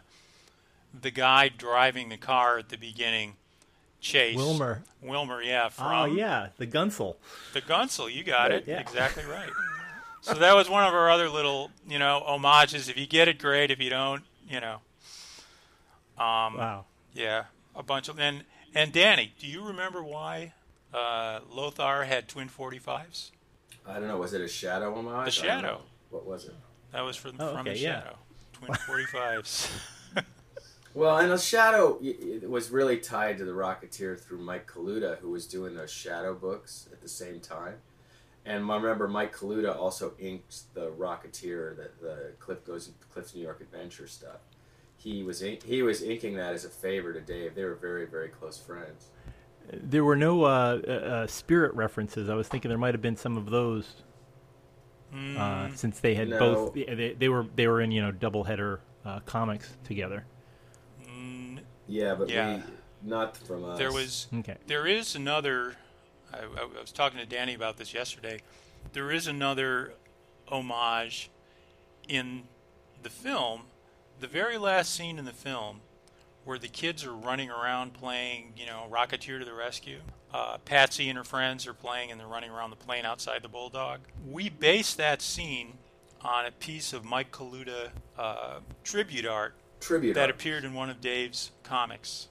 the 0.99 1.09
guy 1.09 1.49
driving 1.49 2.09
the 2.09 2.17
car 2.17 2.59
at 2.59 2.69
the 2.69 2.77
beginning. 2.77 3.33
Chase 3.99 4.35
Wilmer. 4.35 4.83
Wilmer, 5.01 5.41
yeah, 5.43 5.69
from 5.69 5.85
Oh 5.87 6.05
yeah, 6.05 6.47
the 6.57 6.65
Gunsel. 6.67 7.15
the 7.53 7.61
Gunsel. 7.61 8.11
You 8.13 8.23
got 8.23 8.51
it 8.51 8.65
Yeah. 8.67 8.79
exactly 8.79 9.23
right. 9.29 9.49
so 10.21 10.33
that 10.35 10.55
was 10.55 10.69
one 10.69 10.83
of 10.83 10.93
our 10.93 11.09
other 11.09 11.29
little, 11.29 11.69
you 11.87 11.99
know, 11.99 12.21
homages. 12.25 12.89
If 12.89 12.97
you 12.97 13.05
get 13.07 13.27
it, 13.27 13.37
great. 13.39 13.69
If 13.71 13.79
you 13.79 13.89
don't, 13.91 14.23
you 14.49 14.59
know, 14.59 14.77
um, 16.21 16.57
Wow. 16.57 16.85
yeah, 17.13 17.45
a 17.75 17.83
bunch 17.83 18.07
of 18.09 18.19
and 18.19 18.43
and 18.75 18.91
Danny, 18.93 19.33
do 19.39 19.47
you 19.47 19.63
remember 19.63 20.03
why 20.03 20.53
uh, 20.93 21.39
Lothar 21.51 22.03
had 22.05 22.27
twin 22.27 22.47
45s? 22.49 23.31
I 23.87 23.93
don't 23.95 24.07
know. 24.07 24.17
Was 24.17 24.33
it 24.33 24.41
a 24.41 24.47
shadow 24.47 24.93
homage? 24.93 25.39
The 25.41 25.43
I 25.49 25.53
don't 25.53 25.63
Shadow. 25.63 25.81
What 26.09 26.25
was 26.25 26.45
it? 26.45 26.55
That 26.91 27.01
was 27.01 27.15
from 27.17 27.35
Oh, 27.39 27.55
from 27.55 27.65
the 27.65 27.71
okay, 27.71 27.79
yeah. 27.79 28.01
Shadow. 28.03 28.15
Twin 28.53 28.71
45s. 28.71 29.71
Well, 30.93 31.17
and 31.19 31.31
the 31.31 31.37
Shadow 31.37 31.97
it 32.01 32.49
was 32.49 32.69
really 32.69 32.97
tied 32.97 33.37
to 33.37 33.45
the 33.45 33.53
Rocketeer 33.53 34.19
through 34.19 34.39
Mike 34.39 34.69
Kaluta, 34.69 35.17
who 35.19 35.29
was 35.29 35.47
doing 35.47 35.73
those 35.73 35.89
Shadow 35.89 36.33
books 36.33 36.89
at 36.91 37.01
the 37.01 37.07
same 37.07 37.39
time. 37.39 37.75
And 38.45 38.69
I 38.69 38.75
remember 38.75 39.07
Mike 39.07 39.33
Kaluta 39.33 39.73
also 39.73 40.13
inked 40.19 40.73
the 40.73 40.91
Rocketeer, 40.91 41.77
the, 41.77 41.89
the 42.01 42.31
Cliff 42.39 42.65
goes 42.65 42.89
Cliff's 43.13 43.33
New 43.33 43.41
York 43.41 43.61
Adventure 43.61 44.05
stuff. 44.07 44.41
He 45.03 45.23
was 45.23 45.41
in, 45.41 45.57
he 45.65 45.81
was 45.81 46.03
inking 46.03 46.35
that 46.35 46.53
as 46.53 46.63
a 46.65 46.69
favor 46.69 47.11
to 47.13 47.21
Dave. 47.21 47.55
They 47.55 47.63
were 47.63 47.75
very 47.75 48.05
very 48.05 48.29
close 48.29 48.57
friends. 48.57 49.07
There 49.71 50.03
were 50.03 50.15
no 50.15 50.43
uh, 50.43 50.81
uh, 50.87 50.91
uh, 50.91 51.27
spirit 51.27 51.73
references. 51.73 52.29
I 52.29 52.35
was 52.35 52.47
thinking 52.47 52.69
there 52.69 52.77
might 52.77 52.93
have 52.93 53.01
been 53.01 53.15
some 53.15 53.37
of 53.37 53.49
those, 53.49 54.03
uh, 55.37 55.69
since 55.75 55.99
they 55.99 56.13
had 56.15 56.29
No. 56.29 56.39
both. 56.39 56.73
They, 56.73 57.15
they 57.17 57.29
were 57.29 57.45
they 57.55 57.67
were 57.67 57.81
in 57.81 57.91
you 57.91 58.01
know 58.01 58.11
double 58.11 58.43
header 58.43 58.81
uh, 59.05 59.19
comics 59.21 59.73
together. 59.83 60.25
Mm, 61.07 61.59
Yeah, 61.87 62.15
but 62.15 62.29
Yeah. 62.29 62.57
we 62.57 62.63
not 63.03 63.35
from 63.37 63.63
us. 63.65 63.77
there 63.79 63.91
was 63.91 64.27
Okay. 64.39 64.57
there 64.67 64.85
is 64.85 65.15
another. 65.15 65.75
I, 66.33 66.39
I 66.43 66.79
was 66.79 66.91
talking 66.91 67.19
to 67.19 67.25
Danny 67.25 67.53
about 67.53 67.77
this 67.77 67.93
yesterday. 67.93 68.39
There 68.93 69.11
is 69.11 69.25
another 69.27 69.93
homage 70.47 71.29
in 72.07 72.43
the 73.03 73.09
film. 73.09 73.63
The 74.21 74.27
very 74.27 74.59
last 74.59 74.93
scene 74.93 75.17
in 75.17 75.25
the 75.25 75.33
film, 75.33 75.81
where 76.45 76.59
the 76.59 76.67
kids 76.67 77.03
are 77.03 77.11
running 77.13 77.49
around 77.49 77.93
playing, 77.93 78.53
you 78.55 78.67
know, 78.67 78.85
Rocketeer 78.89 79.39
to 79.39 79.45
the 79.45 79.53
rescue. 79.53 79.99
Uh, 80.31 80.59
Patsy 80.59 81.09
and 81.09 81.17
her 81.17 81.23
friends 81.23 81.65
are 81.65 81.73
playing, 81.73 82.11
and 82.11 82.19
they're 82.19 82.27
running 82.27 82.51
around 82.51 82.69
the 82.69 82.75
plane 82.75 83.03
outside 83.03 83.41
the 83.41 83.47
Bulldog. 83.49 84.01
We 84.29 84.47
based 84.49 84.97
that 84.97 85.23
scene 85.23 85.73
on 86.21 86.45
a 86.45 86.51
piece 86.51 86.93
of 86.93 87.03
Mike 87.03 87.31
Kaluta 87.31 87.89
uh, 88.15 88.59
tribute 88.83 89.25
art 89.25 89.55
tribute. 89.79 90.13
that 90.13 90.21
art. 90.21 90.29
appeared 90.29 90.63
in 90.65 90.75
one 90.75 90.91
of 90.91 91.01
Dave's 91.01 91.49
comics 91.63 92.27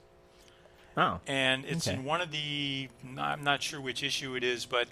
Oh. 0.97 1.19
and 1.27 1.65
it's 1.65 1.89
Okay. 1.89 1.97
in 1.97 2.05
one 2.05 2.21
of 2.21 2.31
the 2.31 2.89
I'm 3.19 3.43
not 3.43 3.63
sure 3.65 3.81
which 3.81 4.05
issue 4.05 4.37
it 4.37 4.45
is, 4.45 4.65
but 4.65 4.87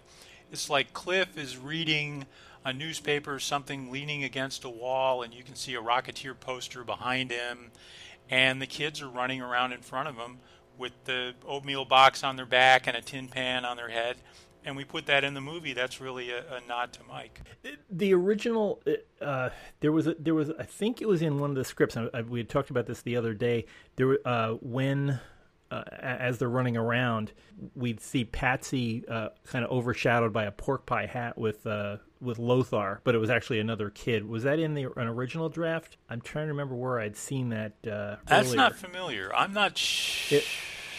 it's 0.50 0.68
like 0.68 0.92
Cliff 0.92 1.38
is 1.38 1.56
reading 1.56 2.26
a 2.64 2.72
newspaper 2.72 3.38
something 3.38 3.90
leaning 3.90 4.24
against 4.24 4.64
a 4.64 4.68
wall 4.68 5.22
and 5.22 5.32
you 5.32 5.42
can 5.42 5.54
see 5.54 5.74
a 5.74 5.80
Rocketeer 5.80 6.38
poster 6.38 6.84
behind 6.84 7.30
him 7.30 7.70
and 8.30 8.60
the 8.60 8.66
kids 8.66 9.00
are 9.00 9.08
running 9.08 9.40
around 9.40 9.72
in 9.72 9.80
front 9.80 10.08
of 10.08 10.16
him 10.16 10.38
with 10.76 10.92
the 11.04 11.34
oatmeal 11.46 11.84
box 11.84 12.22
on 12.22 12.36
their 12.36 12.46
back 12.46 12.86
and 12.86 12.96
a 12.96 13.00
tin 13.00 13.28
pan 13.28 13.64
on 13.64 13.76
their 13.76 13.88
head 13.88 14.16
and 14.64 14.76
we 14.76 14.84
put 14.84 15.06
that 15.06 15.24
in 15.24 15.34
the 15.34 15.40
movie 15.40 15.72
that's 15.72 16.00
really 16.00 16.30
a, 16.30 16.40
a 16.40 16.60
nod 16.68 16.92
to 16.92 17.00
Mike. 17.08 17.40
the 17.90 18.12
original 18.12 18.82
uh, 19.20 19.50
there 19.80 19.92
was 19.92 20.06
a, 20.06 20.14
there 20.18 20.34
was 20.34 20.50
I 20.58 20.64
think 20.64 21.00
it 21.00 21.08
was 21.08 21.22
in 21.22 21.38
one 21.38 21.50
of 21.50 21.56
the 21.56 21.64
scripts 21.64 21.96
and 21.96 22.10
I, 22.12 22.22
we 22.22 22.40
had 22.40 22.48
talked 22.48 22.70
about 22.70 22.86
this 22.86 23.02
the 23.02 23.16
other 23.16 23.34
day 23.34 23.66
there 23.96 24.18
uh, 24.24 24.52
when 24.60 25.20
uh, 25.70 25.82
as 26.00 26.38
they're 26.38 26.48
running 26.48 26.76
around 26.76 27.32
we'd 27.74 28.00
see 28.00 28.24
Patsy 28.24 29.04
uh, 29.08 29.30
kind 29.46 29.64
of 29.64 29.70
overshadowed 29.70 30.32
by 30.32 30.44
a 30.44 30.50
pork 30.50 30.86
pie 30.86 31.06
hat 31.06 31.38
with 31.38 31.66
uh, 31.66 31.98
with 32.20 32.38
Lothar 32.38 33.00
but 33.04 33.14
it 33.14 33.18
was 33.18 33.30
actually 33.30 33.60
another 33.60 33.90
kid 33.90 34.28
was 34.28 34.42
that 34.44 34.58
in 34.58 34.74
the 34.74 34.84
an 34.96 35.06
original 35.06 35.48
draft 35.48 35.96
I'm 36.10 36.20
trying 36.20 36.46
to 36.46 36.52
remember 36.52 36.74
where 36.74 36.98
I'd 37.00 37.16
seen 37.16 37.50
that 37.50 37.72
uh, 37.86 38.16
That's 38.26 38.48
earlier. 38.48 38.56
not 38.56 38.76
familiar. 38.76 39.34
I'm 39.34 39.52
not 39.52 39.78
sh- 39.78 40.32
it, 40.32 40.44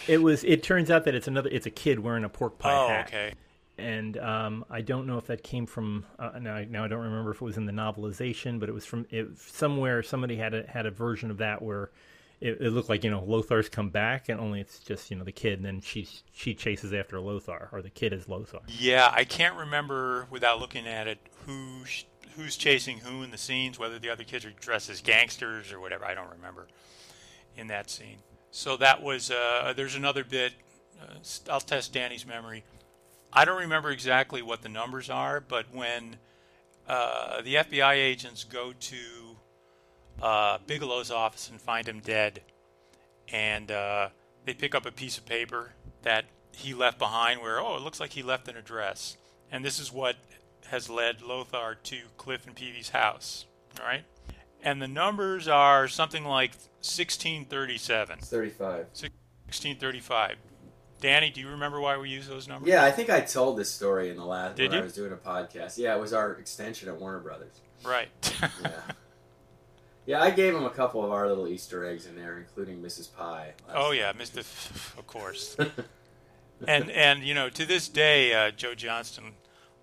it 0.07 0.17
was 0.21 0.43
it 0.43 0.63
turns 0.63 0.89
out 0.89 1.05
that 1.05 1.15
it's 1.15 1.27
another 1.27 1.49
it's 1.51 1.65
a 1.65 1.71
kid 1.71 1.99
wearing 1.99 2.23
a 2.23 2.29
pork 2.29 2.57
pie 2.59 2.73
Oh, 2.73 2.87
hat 2.87 3.07
okay. 3.07 3.33
and 3.77 4.17
um, 4.17 4.65
I 4.69 4.81
don't 4.81 5.07
know 5.07 5.17
if 5.17 5.27
that 5.27 5.43
came 5.43 5.65
from 5.65 6.05
uh, 6.17 6.31
now. 6.41 6.55
I- 6.55 6.65
Now 6.65 6.83
I 6.83 6.87
don't 6.87 7.03
remember 7.03 7.31
if 7.31 7.37
it 7.37 7.45
was 7.45 7.57
in 7.57 7.65
the 7.65 7.71
novelization, 7.73 8.59
but 8.59 8.67
it 8.69 8.73
was 8.73 8.85
from 8.85 9.05
it, 9.09 9.37
somewhere. 9.37 10.01
Somebody 10.03 10.35
had 10.37 10.53
a 10.53 10.63
had 10.67 10.85
a 10.85 10.91
version 10.91 11.31
of 11.31 11.37
that 11.37 11.61
where 11.61 11.89
it, 12.41 12.61
it 12.61 12.69
looked 12.71 12.89
like 12.89 13.03
you 13.03 13.11
know 13.11 13.21
Lothar's 13.21 13.69
come 13.69 13.89
back, 13.89 14.29
and 14.29 14.39
only 14.39 14.61
it's 14.61 14.79
just 14.79 15.11
you 15.11 15.17
know 15.17 15.23
the 15.23 15.31
kid, 15.31 15.59
and 15.59 15.65
then 15.65 15.81
she 15.81 16.07
she 16.31 16.53
chases 16.53 16.93
after 16.93 17.19
Lothar, 17.19 17.69
or 17.71 17.81
the 17.81 17.89
kid 17.89 18.13
is 18.13 18.27
Lothar. 18.27 18.59
Yeah, 18.67 19.11
I 19.13 19.23
can't 19.23 19.55
remember 19.55 20.27
without 20.29 20.59
looking 20.59 20.87
at 20.87 21.07
it 21.07 21.19
who 21.45 21.83
who's 22.35 22.55
chasing 22.55 22.99
who 22.99 23.23
in 23.23 23.31
the 23.31 23.37
scenes, 23.37 23.77
whether 23.77 23.99
the 23.99 24.09
other 24.09 24.23
kids 24.23 24.45
are 24.45 24.51
dressed 24.51 24.89
as 24.89 25.01
gangsters 25.01 25.73
or 25.73 25.79
whatever. 25.79 26.05
I 26.05 26.13
don't 26.13 26.29
remember 26.29 26.67
in 27.57 27.67
that 27.67 27.89
scene. 27.89 28.19
So 28.51 28.77
that 28.77 29.03
was 29.03 29.31
uh, 29.31 29.73
there's 29.75 29.95
another 29.95 30.23
bit. 30.23 30.53
Uh, 31.01 31.51
I'll 31.51 31.61
test 31.61 31.93
Danny's 31.93 32.25
memory. 32.25 32.63
I 33.31 33.45
don't 33.45 33.59
remember 33.59 33.91
exactly 33.91 34.41
what 34.41 34.61
the 34.61 34.69
numbers 34.69 35.09
are, 35.09 35.39
but 35.39 35.65
when 35.73 36.17
uh, 36.87 37.41
the 37.41 37.55
FBI 37.55 37.93
agents 37.93 38.43
go 38.43 38.73
to 38.73 39.28
uh, 40.21 40.57
Bigelow's 40.67 41.11
office 41.11 41.49
and 41.49 41.59
find 41.61 41.87
him 41.87 41.99
dead, 41.99 42.41
and 43.31 43.71
uh, 43.71 44.09
they 44.45 44.53
pick 44.53 44.75
up 44.75 44.85
a 44.85 44.91
piece 44.91 45.17
of 45.17 45.25
paper 45.25 45.71
that 46.03 46.25
he 46.51 46.73
left 46.73 46.97
behind 46.99 47.41
where, 47.41 47.59
oh, 47.59 47.75
it 47.75 47.81
looks 47.81 47.99
like 47.99 48.11
he 48.13 48.23
left 48.23 48.47
an 48.47 48.57
address. 48.57 49.17
And 49.51 49.63
this 49.63 49.79
is 49.79 49.91
what 49.91 50.15
has 50.67 50.89
led 50.89 51.21
Lothar 51.21 51.75
to 51.83 51.97
Cliff 52.17 52.45
and 52.45 52.55
Peevy's 52.55 52.89
house, 52.89 53.45
all 53.79 53.85
right? 53.85 54.03
And 54.61 54.81
the 54.81 54.87
numbers 54.87 55.47
are 55.47 55.87
something 55.87 56.23
like 56.25 56.51
1637, 56.81 58.19
thirty-five. 58.19 58.87
1635. 59.47 60.35
Danny, 61.01 61.29
do 61.29 61.39
you 61.39 61.47
remember 61.47 61.79
why 61.79 61.97
we 61.97 62.09
use 62.09 62.27
those 62.27 62.47
numbers? 62.47 62.67
Yeah, 62.69 62.83
I 62.83 62.91
think 62.91 63.09
I 63.09 63.21
told 63.21 63.57
this 63.57 63.71
story 63.71 64.09
in 64.09 64.17
the 64.17 64.25
last 64.25 64.57
Did 64.57 64.71
when 64.71 64.77
you? 64.77 64.79
I 64.81 64.83
was 64.83 64.93
doing 64.93 65.13
a 65.13 65.15
podcast. 65.15 65.77
Yeah, 65.77 65.95
it 65.95 65.99
was 66.01 66.11
our 66.11 66.33
extension 66.33 66.89
at 66.89 66.99
Warner 66.99 67.19
Brothers. 67.19 67.61
Right. 67.85 68.09
Yeah. 68.61 68.81
Yeah, 70.09 70.23
I 70.23 70.31
gave 70.31 70.55
him 70.55 70.65
a 70.65 70.71
couple 70.71 71.05
of 71.05 71.11
our 71.11 71.27
little 71.27 71.47
Easter 71.47 71.85
eggs 71.85 72.07
in 72.07 72.15
there, 72.15 72.39
including 72.39 72.81
Mrs. 72.81 73.13
Pie. 73.15 73.53
oh 73.75 73.91
yeah, 73.91 74.11
Mr. 74.11 74.39
F- 74.39 74.95
of 74.97 75.05
course. 75.05 75.55
and 76.67 76.89
and 76.89 77.21
you 77.21 77.35
know 77.35 77.47
to 77.49 77.63
this 77.63 77.87
day, 77.87 78.33
uh, 78.33 78.49
Joe 78.49 78.73
Johnston 78.73 79.33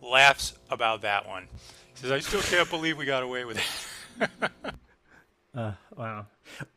laughs 0.02 0.54
about 0.68 1.02
that 1.02 1.28
one. 1.28 1.46
He 1.94 2.00
says, 2.00 2.10
"I 2.10 2.18
still 2.18 2.40
can't 2.40 2.68
believe 2.68 2.98
we 2.98 3.04
got 3.04 3.22
away 3.22 3.44
with 3.44 3.58
it." 3.58 4.50
Uh, 5.54 5.72
wow. 5.96 6.26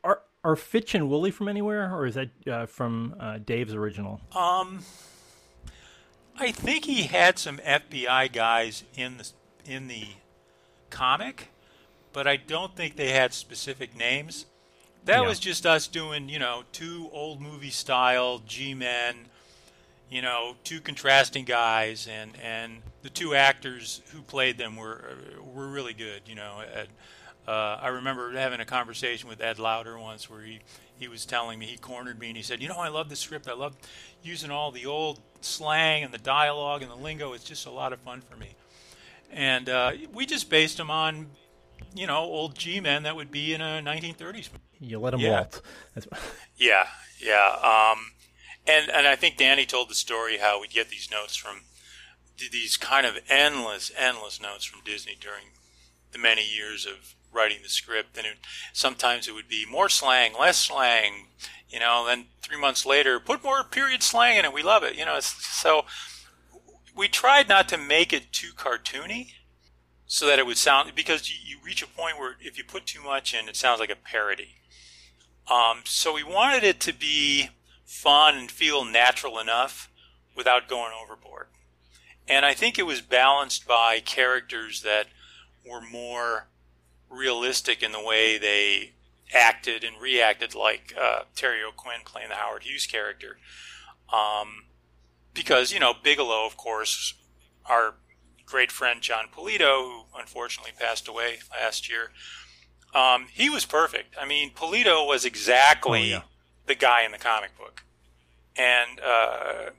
Are 0.06 0.22
are 0.42 0.56
Fitch 0.56 0.96
and 0.96 1.10
Wooly 1.10 1.32
from 1.32 1.50
anywhere, 1.50 1.94
or 1.94 2.06
is 2.06 2.16
that 2.16 2.30
uh, 2.48 2.66
from 2.66 3.14
uh, 3.20 3.40
Dave's 3.40 3.74
original? 3.74 4.22
Um, 4.34 4.86
I 6.38 6.54
think 6.54 6.86
he 6.86 7.04
had 7.04 7.38
some 7.38 7.58
FBI 7.58 8.32
guys 8.32 8.86
in 8.96 9.18
the 9.18 9.30
in 9.66 9.90
the 9.90 10.06
comic, 10.90 11.50
but 12.14 12.28
I 12.28 12.38
don't 12.38 12.76
think 12.76 12.96
they 12.96 13.12
had 13.12 13.34
specific 13.34 13.96
names. 13.96 14.46
That 15.06 15.22
Yeah. 15.22 15.28
was 15.28 15.40
just 15.40 15.66
us 15.66 15.88
doing, 15.88 16.30
you 16.30 16.40
know, 16.40 16.64
two 16.72 17.10
old 17.12 17.42
movie 17.42 17.70
style 17.70 18.40
G-men, 18.46 19.26
you 20.10 20.22
know, 20.22 20.56
two 20.64 20.82
contrasting 20.82 21.46
guys, 21.46 22.08
and 22.08 22.32
and 22.42 22.82
the 23.02 23.10
two 23.10 23.36
actors 23.36 24.02
who 24.12 24.22
played 24.22 24.58
them 24.58 24.76
were 24.76 25.18
were 25.42 25.68
really 25.68 25.94
good. 25.94 26.24
You 26.28 26.36
know, 26.36 26.64
Uh, 27.48 27.80
I 27.82 27.88
remember 27.88 28.32
having 28.34 28.60
a 28.60 28.66
conversation 28.66 29.28
with 29.28 29.42
Ed 29.42 29.58
Lauter 29.58 29.98
once 29.98 30.30
where 30.30 30.42
he, 30.42 30.60
he 31.00 31.08
was 31.08 31.26
telling 31.26 31.58
me, 31.58 31.66
he 31.66 31.78
cornered 31.78 32.20
me 32.20 32.28
and 32.28 32.38
he 32.38 32.44
said, 32.44 32.62
You 32.62 32.68
know, 32.70 32.78
I 32.78 32.90
love 32.90 33.10
the 33.10 33.16
script. 33.16 33.48
I 33.48 33.54
love 33.54 33.76
using 34.22 34.52
all 34.52 34.70
the 34.72 34.86
old 34.86 35.20
slang 35.42 36.04
and 36.04 36.14
the 36.14 36.20
dialogue 36.20 36.84
and 36.84 36.92
the 36.92 36.96
lingo. 36.96 37.34
It's 37.34 37.44
just 37.44 37.66
a 37.66 37.72
lot 37.72 37.92
of 37.92 38.00
fun 38.02 38.22
for 38.22 38.38
me. 38.38 38.50
And 39.32 39.68
uh, 39.68 39.94
we 40.14 40.28
just 40.28 40.50
based 40.50 40.78
them 40.78 40.92
on, 40.92 41.28
you 41.96 42.08
know, 42.08 42.18
old 42.20 42.58
G 42.58 42.80
men 42.80 43.04
that 43.04 43.16
would 43.16 43.32
be 43.32 43.54
in 43.54 43.62
a 43.62 43.82
1930s. 43.82 44.50
You 44.80 45.00
let 45.00 45.12
them 45.12 45.20
Yeah. 45.20 45.42
waltz. 45.42 45.62
Yeah, 46.58 46.88
yeah. 47.22 47.56
Um, 47.64 48.12
and 48.68 48.90
and 48.92 49.08
I 49.08 49.16
think 49.16 49.38
Danny 49.38 49.66
told 49.66 49.90
the 49.90 49.96
story 49.96 50.38
how 50.40 50.60
we'd 50.62 50.72
get 50.72 50.90
these 50.90 51.10
notes 51.12 51.36
from 51.36 51.62
these 52.52 52.78
kind 52.78 53.06
of 53.06 53.18
endless, 53.30 53.92
endless 53.98 54.42
notes 54.42 54.66
from 54.66 54.82
Disney 54.84 55.18
during 55.20 55.46
the 56.12 56.18
many 56.18 56.46
years 56.46 56.86
of 56.86 57.16
writing 57.32 57.60
the 57.64 57.70
script. 57.70 58.18
And 58.18 58.26
it, 58.26 58.34
sometimes 58.74 59.28
it 59.28 59.34
would 59.34 59.48
be 59.48 59.66
more 59.70 59.90
slang, 59.90 60.34
less 60.40 60.58
slang. 60.58 61.28
You 61.70 61.80
know, 61.80 62.06
then 62.08 62.26
three 62.42 62.60
months 62.60 62.86
later, 62.86 63.20
put 63.20 63.44
more 63.44 63.64
period 63.64 64.02
slang 64.04 64.38
in 64.38 64.46
it. 64.46 64.54
We 64.54 64.64
love 64.64 64.84
it. 64.84 64.96
You 64.98 65.06
know, 65.06 65.18
it's, 65.18 65.46
so 65.46 65.86
we 66.96 67.08
tried 67.08 67.48
not 67.48 67.70
to 67.70 67.78
make 67.78 68.12
it 68.12 68.32
too 68.32 68.52
cartoony. 68.56 69.34
So 70.12 70.26
that 70.26 70.40
it 70.40 70.48
would 70.48 70.58
sound 70.58 70.92
because 70.96 71.30
you, 71.30 71.38
you 71.46 71.58
reach 71.64 71.84
a 71.84 71.88
point 71.88 72.18
where 72.18 72.36
if 72.42 72.58
you 72.58 72.64
put 72.64 72.88
too 72.88 73.04
much 73.04 73.36
in, 73.36 73.48
it 73.48 73.56
sounds 73.56 73.80
like 73.80 73.92
a 73.92 73.96
parody. 73.96 74.56
Um, 75.48 75.82
so 75.86 76.16
we 76.16 76.24
wanted 76.24 76.64
it 76.64 76.80
to 76.80 76.94
be 76.94 77.50
fun 77.86 78.36
and 78.36 78.50
feel 78.50 78.84
natural 78.84 79.38
enough 79.38 79.88
without 80.36 80.68
going 80.68 80.92
overboard. 81.00 81.46
And 82.28 82.44
I 82.44 82.56
think 82.56 82.80
it 82.80 82.88
was 82.88 83.02
balanced 83.02 83.68
by 83.68 84.00
characters 84.00 84.82
that 84.82 85.10
were 85.64 85.82
more 85.82 86.48
realistic 87.08 87.84
in 87.84 87.92
the 87.92 88.04
way 88.04 88.40
they 88.40 88.94
acted 89.32 89.84
and 89.84 90.02
reacted, 90.02 90.56
like 90.56 90.92
uh, 91.00 91.22
Terry 91.36 91.60
O'Quinn 91.64 92.02
playing 92.04 92.30
the 92.30 92.36
Howard 92.36 92.64
Hughes 92.64 92.88
character. 92.88 93.38
Um, 94.12 94.64
because, 95.36 95.72
you 95.72 95.80
know, 95.80 95.94
Bigelow, 95.94 96.48
of 96.48 96.58
course, 96.58 97.14
our 97.68 97.94
great 98.50 98.72
friend 98.72 99.02
Jon 99.02 99.26
Polito, 99.36 99.84
who 99.84 100.04
unfortunately 100.20 100.72
passed 100.78 101.08
away 101.08 101.40
last 101.52 101.90
year, 101.90 102.12
um, 102.94 103.28
he 103.32 103.50
was 103.50 103.66
perfect. 103.66 104.16
I 104.20 104.26
mean, 104.26 104.52
Polito 104.52 105.08
was 105.08 105.24
exactly 105.26 106.14
Oh, 106.14 106.18
yeah. 106.18 106.22
the 106.66 106.76
guy 106.76 107.04
in 107.04 107.12
the 107.12 107.18
comic 107.20 107.58
book. 107.58 107.84
And 108.58 109.00
uh, 109.00 109.70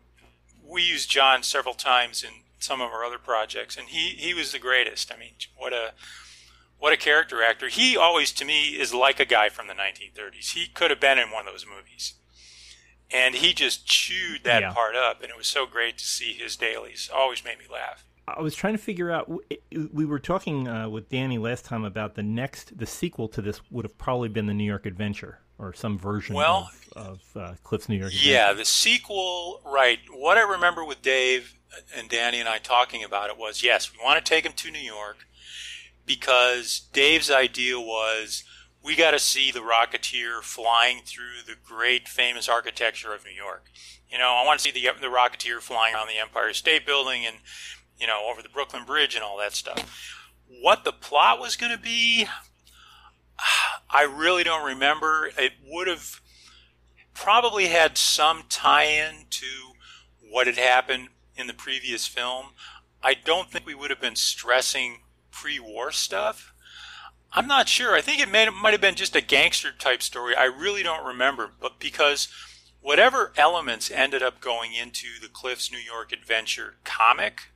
we 0.65 0.83
used 0.83 1.11
Jon 1.11 1.43
several 1.43 1.75
times 1.75 2.23
in 2.23 2.31
some 2.61 2.81
of 2.81 2.91
our 2.93 3.05
other 3.05 3.19
projects, 3.19 3.77
and 3.77 3.89
he, 3.89 4.11
he 4.11 4.33
was 4.35 4.53
the 4.53 4.59
greatest. 4.59 5.13
I 5.13 5.19
mean, 5.19 5.33
what 5.57 5.73
a 5.73 5.93
what 6.79 6.93
a 6.95 6.97
character 6.97 7.43
actor. 7.43 7.69
He 7.69 7.95
always, 7.97 8.33
to 8.33 8.45
me, 8.45 8.69
is 8.71 8.95
like 8.95 9.21
a 9.21 9.27
guy 9.27 9.51
from 9.51 9.67
the 9.67 9.75
1930s. 9.75 10.53
He 10.55 10.67
could 10.67 10.91
have 10.91 11.01
been 11.01 11.19
in 11.19 11.31
one 11.31 11.47
of 11.47 11.53
those 11.53 11.67
movies. 11.67 12.15
And 13.11 13.35
he 13.35 13.53
just 13.53 13.87
chewed 13.87 14.45
that 14.45 14.63
Yeah. 14.63 14.73
part 14.73 14.95
up, 14.97 15.21
and 15.21 15.31
it 15.31 15.37
was 15.37 15.47
so 15.49 15.67
great 15.67 15.99
to 15.99 16.05
see 16.05 16.33
his 16.33 16.57
dailies. 16.57 17.11
Always 17.13 17.45
made 17.45 17.59
me 17.59 17.67
laugh. 17.71 18.05
I 18.37 18.41
was 18.41 18.55
trying 18.55 18.75
to 18.75 18.79
figure 18.83 19.11
out. 19.11 19.31
We 19.93 20.05
were 20.05 20.19
talking 20.19 20.69
uh, 20.69 20.89
with 20.89 21.09
Danny 21.09 21.39
last 21.39 21.65
time 21.65 21.85
about 21.85 22.15
the 22.15 22.23
next, 22.23 22.77
the 22.79 22.87
sequel 22.87 23.29
to 23.29 23.43
this 23.43 23.61
would 23.71 23.85
have 23.85 23.97
probably 23.99 24.29
been 24.29 24.47
the 24.47 24.55
New 24.55 24.65
York 24.65 24.87
Adventure 24.87 25.41
or 25.59 25.73
some 25.73 25.99
version 25.99 26.35
Well, 26.35 26.71
of, 26.97 27.23
of 27.35 27.37
uh, 27.37 27.55
Cliff's 27.63 27.89
New 27.89 27.97
York. 27.97 28.13
Adventure. 28.13 28.31
Yeah, 28.31 28.53
the 28.53 28.65
sequel, 28.65 29.61
right. 29.65 29.99
What 30.11 30.39
I 30.39 30.43
remember 30.43 30.85
with 30.85 31.03
Dave 31.03 31.55
and 31.97 32.09
Danny 32.09 32.41
and 32.41 32.49
I 32.49 32.59
talking 32.59 33.05
about 33.05 33.31
it 33.31 33.37
was 33.39 33.63
yes, 33.63 33.93
we 33.93 34.03
want 34.03 34.25
to 34.25 34.29
take 34.29 34.45
him 34.45 34.53
to 34.53 34.71
New 34.71 34.79
York 34.81 35.27
because 36.07 36.89
Dave's 36.93 37.31
idea 37.31 37.79
was 37.79 38.45
we 38.83 38.97
got 38.97 39.11
to 39.11 39.19
see 39.19 39.51
the 39.51 39.61
Rocketeer 39.61 40.41
flying 40.43 41.01
through 41.05 41.45
the 41.47 41.55
great 41.63 42.09
famous 42.09 42.49
architecture 42.49 43.13
of 43.15 43.25
New 43.25 43.31
York. 43.31 43.67
You 44.11 44.19
know, 44.19 44.31
I 44.31 44.45
want 44.45 44.59
to 44.59 44.65
see 44.65 44.73
the, 44.73 44.89
the 45.01 45.07
Rocketeer 45.07 45.61
flying 45.61 45.95
around 45.95 46.09
the 46.09 46.19
Empire 46.19 46.53
State 46.53 46.85
Building 46.87 47.25
and, 47.25 47.37
you 48.01 48.07
know, 48.07 48.29
over 48.31 48.43
the 48.43 48.49
Brooklyn 48.49 48.85
Bridge 48.85 49.15
and 49.15 49.23
all 49.23 49.39
that 49.39 49.53
stuff. 49.53 50.17
What 50.63 50.85
the 50.85 50.93
plot 50.93 51.39
was 51.39 51.57
going 51.57 51.73
to 51.73 51.83
be, 51.83 52.27
I 53.91 54.03
really 54.03 54.45
don't 54.45 54.67
remember. 54.67 55.31
It 55.39 55.53
would 55.67 55.87
have 55.87 56.21
probably 57.15 57.67
had 57.67 57.99
some 57.99 58.45
tie-in 58.49 59.27
to 59.31 59.47
what 60.31 60.47
had 60.47 60.57
happened 60.57 61.09
in 61.37 61.47
the 61.47 61.55
previous 61.55 62.07
film. 62.07 62.47
I 63.03 63.15
don't 63.15 63.51
think 63.51 63.67
we 63.67 63.75
would 63.75 63.91
have 63.91 64.01
been 64.01 64.17
stressing 64.17 65.01
pre-war 65.31 65.91
stuff. 65.93 66.53
I'm 67.33 67.47
not 67.47 67.69
sure. 67.69 67.95
I 67.95 68.01
think 68.01 68.21
it, 68.21 68.31
may, 68.31 68.47
it 68.47 68.51
might 68.51 68.73
have 68.73 68.81
been 68.81 68.97
just 68.97 69.15
a 69.15 69.21
gangster 69.21 69.71
type 69.73 70.03
story. 70.03 70.35
I 70.35 70.45
really 70.45 70.83
don't 70.83 71.07
remember, 71.07 71.51
but 71.61 71.79
because 71.79 72.29
whatever 72.81 73.33
elements 73.37 73.91
ended 73.91 74.23
up 74.23 74.41
going 74.41 74.73
into 74.75 75.07
the 75.21 75.29
Cliff's 75.29 75.71
New 75.71 75.79
York 75.79 76.13
Adventure 76.13 76.77
comic, 76.85 77.53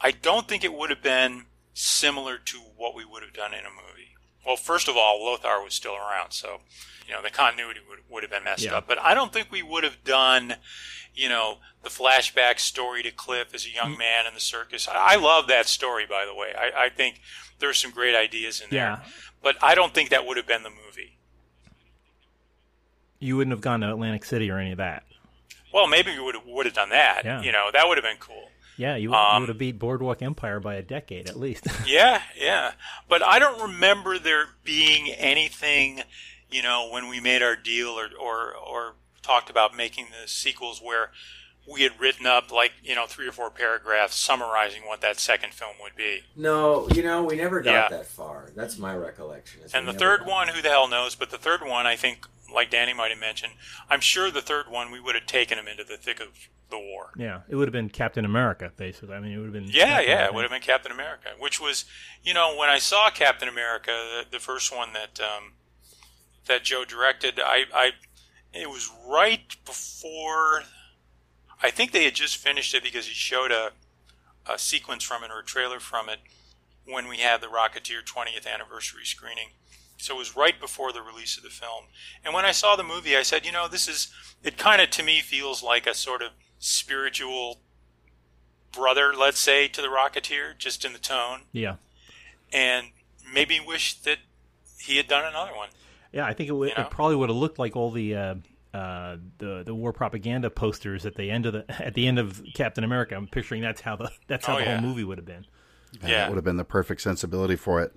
I 0.00 0.10
don't 0.10 0.48
think 0.48 0.64
it 0.64 0.72
would 0.72 0.90
have 0.90 1.02
been 1.02 1.46
similar 1.74 2.38
to 2.38 2.58
what 2.76 2.94
we 2.94 3.04
would 3.04 3.22
have 3.22 3.32
done 3.32 3.52
in 3.52 3.60
a 3.60 3.70
movie. 3.70 4.16
Well, 4.46 4.56
first 4.56 4.88
of 4.88 4.96
all, 4.96 5.22
Lothar 5.24 5.62
was 5.62 5.74
still 5.74 5.94
around, 5.94 6.32
so 6.32 6.60
you 7.06 7.12
know 7.12 7.22
the 7.22 7.30
continuity 7.30 7.80
would, 7.88 7.98
would 8.08 8.22
have 8.22 8.30
been 8.30 8.44
messed 8.44 8.64
Yeah. 8.64 8.76
up. 8.78 8.86
But 8.86 8.98
I 9.00 9.14
don't 9.14 9.32
think 9.32 9.50
we 9.50 9.62
would 9.62 9.84
have 9.84 10.02
done, 10.04 10.54
you 11.14 11.28
know, 11.28 11.58
the 11.82 11.90
flashback 11.90 12.58
story 12.58 13.02
to 13.02 13.10
Cliff 13.10 13.54
as 13.54 13.66
a 13.66 13.70
young 13.70 13.94
mm. 13.94 13.98
man 13.98 14.26
in 14.26 14.34
the 14.34 14.40
circus. 14.40 14.88
I, 14.88 15.14
I 15.14 15.16
love 15.16 15.46
that 15.48 15.66
story, 15.66 16.06
by 16.06 16.24
the 16.24 16.34
way. 16.34 16.52
I, 16.58 16.86
I 16.86 16.88
think 16.88 17.20
there's 17.58 17.78
some 17.78 17.90
great 17.90 18.14
ideas 18.14 18.60
in 18.60 18.70
there. 18.70 18.78
Yeah. 18.80 19.00
But 19.42 19.56
I 19.62 19.74
don't 19.74 19.94
think 19.94 20.10
that 20.10 20.26
would 20.26 20.36
have 20.36 20.46
been 20.46 20.62
the 20.62 20.70
movie. 20.70 21.16
You 23.18 23.36
wouldn't 23.36 23.52
have 23.52 23.60
gone 23.60 23.80
to 23.80 23.90
Atlantic 23.90 24.24
City 24.24 24.50
or 24.50 24.58
any 24.58 24.72
of 24.72 24.78
that. 24.78 25.04
Well, 25.72 25.86
maybe 25.86 26.12
we 26.12 26.20
would 26.20 26.34
have, 26.34 26.46
would 26.46 26.66
have 26.66 26.74
done 26.74 26.90
that. 26.90 27.22
Yeah. 27.24 27.42
You 27.42 27.52
know, 27.52 27.68
that 27.72 27.86
would 27.86 27.98
have 27.98 28.04
been 28.04 28.16
cool. 28.18 28.48
Yeah, 28.80 28.96
you, 28.96 29.10
would- 29.10 29.16
Um, 29.16 29.34
you 29.34 29.40
would 29.40 29.48
have 29.50 29.58
beat 29.58 29.78
Boardwalk 29.78 30.22
Empire 30.22 30.58
by 30.58 30.74
a 30.76 30.82
decade 30.82 31.28
at 31.28 31.38
least. 31.38 31.66
Yeah, 31.86 32.22
yeah. 32.36 32.72
But 33.08 33.22
I 33.22 33.38
don't 33.38 33.60
remember 33.60 34.18
there 34.18 34.46
being 34.64 35.10
anything, 35.10 36.02
you 36.50 36.62
know, 36.62 36.88
when 36.90 37.08
we 37.08 37.20
made 37.20 37.42
our 37.42 37.56
deal 37.56 37.90
or, 37.90 38.08
or, 38.18 38.54
or 38.54 38.92
talked 39.22 39.50
about 39.50 39.76
making 39.76 40.06
the 40.20 40.26
sequels 40.26 40.80
where 40.82 41.10
we 41.70 41.82
had 41.82 42.00
written 42.00 42.26
up 42.26 42.50
like, 42.50 42.72
you 42.82 42.94
know, 42.94 43.06
three 43.06 43.28
or 43.28 43.32
four 43.32 43.50
paragraphs 43.50 44.16
summarizing 44.16 44.82
what 44.86 45.02
that 45.02 45.20
second 45.20 45.52
film 45.52 45.72
would 45.82 45.94
be. 45.94 46.22
No, 46.34 46.88
you 46.88 47.02
know, 47.02 47.22
we 47.22 47.36
never 47.36 47.60
got 47.60 47.72
Yeah. 47.72 47.88
that 47.98 48.06
far. 48.06 48.50
That's 48.56 48.78
my 48.78 48.96
recollection. 48.96 49.60
And 49.74 49.86
the 49.86 49.92
third 49.92 50.24
one, 50.26 50.46
that. 50.46 50.56
who 50.56 50.62
the 50.62 50.70
hell 50.70 50.88
knows? 50.88 51.14
But 51.14 51.30
the 51.30 51.38
third 51.38 51.60
one, 51.62 51.86
I 51.86 51.96
think, 51.96 52.26
like 52.52 52.70
Danny 52.70 52.94
might 52.94 53.10
have 53.10 53.20
mentioned, 53.20 53.52
I'm 53.90 54.00
sure 54.00 54.30
the 54.30 54.40
third 54.42 54.68
one 54.70 54.90
we 54.90 54.98
would 55.00 55.14
have 55.14 55.26
taken 55.26 55.58
him 55.58 55.68
into 55.68 55.84
the 55.84 55.96
thick 55.98 56.18
of 56.18 56.28
the 56.70 56.78
war. 56.78 57.10
yeah, 57.16 57.40
it 57.48 57.56
would 57.56 57.68
have 57.68 57.72
been 57.72 57.88
Captain 57.88 58.24
America 58.24 58.72
basically. 58.76 59.14
I 59.14 59.20
mean, 59.20 59.32
it 59.32 59.38
would 59.38 59.46
have 59.46 59.52
been. 59.52 59.70
Yeah, 59.70 59.96
kind 59.96 60.08
yeah, 60.08 60.24
of 60.24 60.28
it 60.28 60.34
would 60.34 60.42
have 60.42 60.50
been 60.50 60.62
Captain 60.62 60.92
America, 60.92 61.30
which 61.38 61.60
was, 61.60 61.84
you 62.22 62.34
know, 62.34 62.56
when 62.56 62.68
I 62.68 62.78
saw 62.78 63.10
Captain 63.10 63.48
America, 63.48 63.90
the, 63.90 64.38
the 64.38 64.38
first 64.38 64.74
one 64.74 64.92
that 64.92 65.20
um, 65.20 65.52
that 66.46 66.64
Joe 66.64 66.84
directed, 66.84 67.38
I, 67.38 67.64
I, 67.74 67.90
it 68.52 68.68
was 68.68 68.90
right 69.06 69.56
before. 69.64 70.64
I 71.62 71.70
think 71.70 71.92
they 71.92 72.04
had 72.04 72.14
just 72.14 72.36
finished 72.36 72.74
it 72.74 72.82
because 72.82 73.06
he 73.06 73.14
showed 73.14 73.52
a, 73.52 73.72
a 74.50 74.58
sequence 74.58 75.04
from 75.04 75.22
it 75.22 75.30
or 75.30 75.40
a 75.40 75.44
trailer 75.44 75.78
from 75.78 76.08
it 76.08 76.18
when 76.86 77.08
we 77.08 77.18
had 77.18 77.40
the 77.40 77.46
Rocketeer 77.46 78.02
20th 78.04 78.46
anniversary 78.46 79.04
screening. 79.04 79.50
So 79.96 80.14
it 80.14 80.18
was 80.18 80.34
right 80.34 80.58
before 80.58 80.92
the 80.92 81.02
release 81.02 81.36
of 81.36 81.42
the 81.42 81.50
film. 81.50 81.84
And 82.24 82.32
when 82.32 82.46
I 82.46 82.52
saw 82.52 82.74
the 82.74 82.82
movie, 82.82 83.16
I 83.16 83.22
said, 83.22 83.44
you 83.44 83.52
know, 83.52 83.68
this 83.68 83.86
is, 83.86 84.10
it 84.42 84.56
kind 84.56 84.80
of 84.80 84.88
to 84.90 85.02
me 85.02 85.20
feels 85.20 85.62
like 85.62 85.86
a 85.86 85.94
sort 85.94 86.22
of 86.22 86.30
spiritual 86.60 87.58
brother, 88.72 89.12
let's 89.18 89.40
say, 89.40 89.66
to 89.66 89.82
the 89.82 89.88
Rocketeer, 89.88 90.56
just 90.56 90.84
in 90.84 90.92
the 90.92 90.98
tone, 91.00 91.40
Yeah, 91.52 91.76
and 92.52 92.88
maybe 93.34 93.58
wish 93.58 93.94
that 94.02 94.18
he 94.78 94.96
had 94.96 95.08
done 95.08 95.24
another 95.24 95.56
one. 95.56 95.70
yeah. 96.12 96.24
I 96.24 96.32
think 96.34 96.48
it, 96.48 96.52
would, 96.52 96.68
You 96.68 96.74
know? 96.76 96.82
it 96.84 96.90
probably 96.90 97.16
would 97.16 97.28
have 97.30 97.36
looked 97.36 97.58
like 97.58 97.74
all 97.74 97.90
the. 97.90 98.14
Uh, 98.14 98.34
uh, 98.72 99.16
the 99.38 99.64
the 99.66 99.74
war 99.74 99.92
propaganda 99.92 100.48
posters 100.48 101.04
at 101.04 101.16
the 101.16 101.28
end 101.28 101.44
of 101.44 101.52
the 101.54 101.64
at 101.84 101.94
the 101.94 102.06
end 102.06 102.20
of 102.20 102.40
Captain 102.54 102.84
America. 102.84 103.16
I'm 103.16 103.26
picturing 103.26 103.62
that's 103.62 103.80
how 103.80 103.96
the 103.96 104.12
that's 104.28 104.46
how 104.46 104.54
Oh, 104.54 104.58
the 104.60 104.64
yeah. 104.64 104.78
whole 104.78 104.88
movie 104.88 105.02
would 105.02 105.18
have 105.18 105.24
been. 105.26 105.44
And 106.00 106.08
Yeah. 106.08 106.18
That 106.18 106.28
would 106.28 106.36
have 106.36 106.44
been 106.44 106.56
the 106.56 106.62
perfect 106.62 107.00
sensibility 107.00 107.56
for 107.56 107.82
it. 107.82 107.96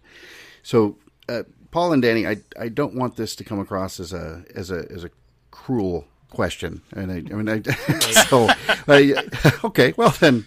So, 0.64 0.98
uh, 1.30 1.44
Paul 1.70 1.94
and 1.94 2.02
Danny, 2.02 2.26
I 2.26 2.38
I 2.60 2.70
don't 2.70 2.96
want 2.96 3.18
this 3.18 3.36
to 3.36 3.44
come 3.44 3.60
across 3.60 4.00
as 4.00 4.14
a 4.14 4.46
as 4.56 4.72
a 4.72 4.88
as 4.92 5.04
a 5.04 5.12
cruel 5.52 6.08
question, 6.34 6.82
and 6.92 7.12
I, 7.12 7.16
I 7.16 7.36
mean, 7.38 7.50
I, 7.50 7.62
so 8.30 8.48
I, 8.88 9.30
okay, 9.64 9.94
well 9.96 10.12
then, 10.20 10.46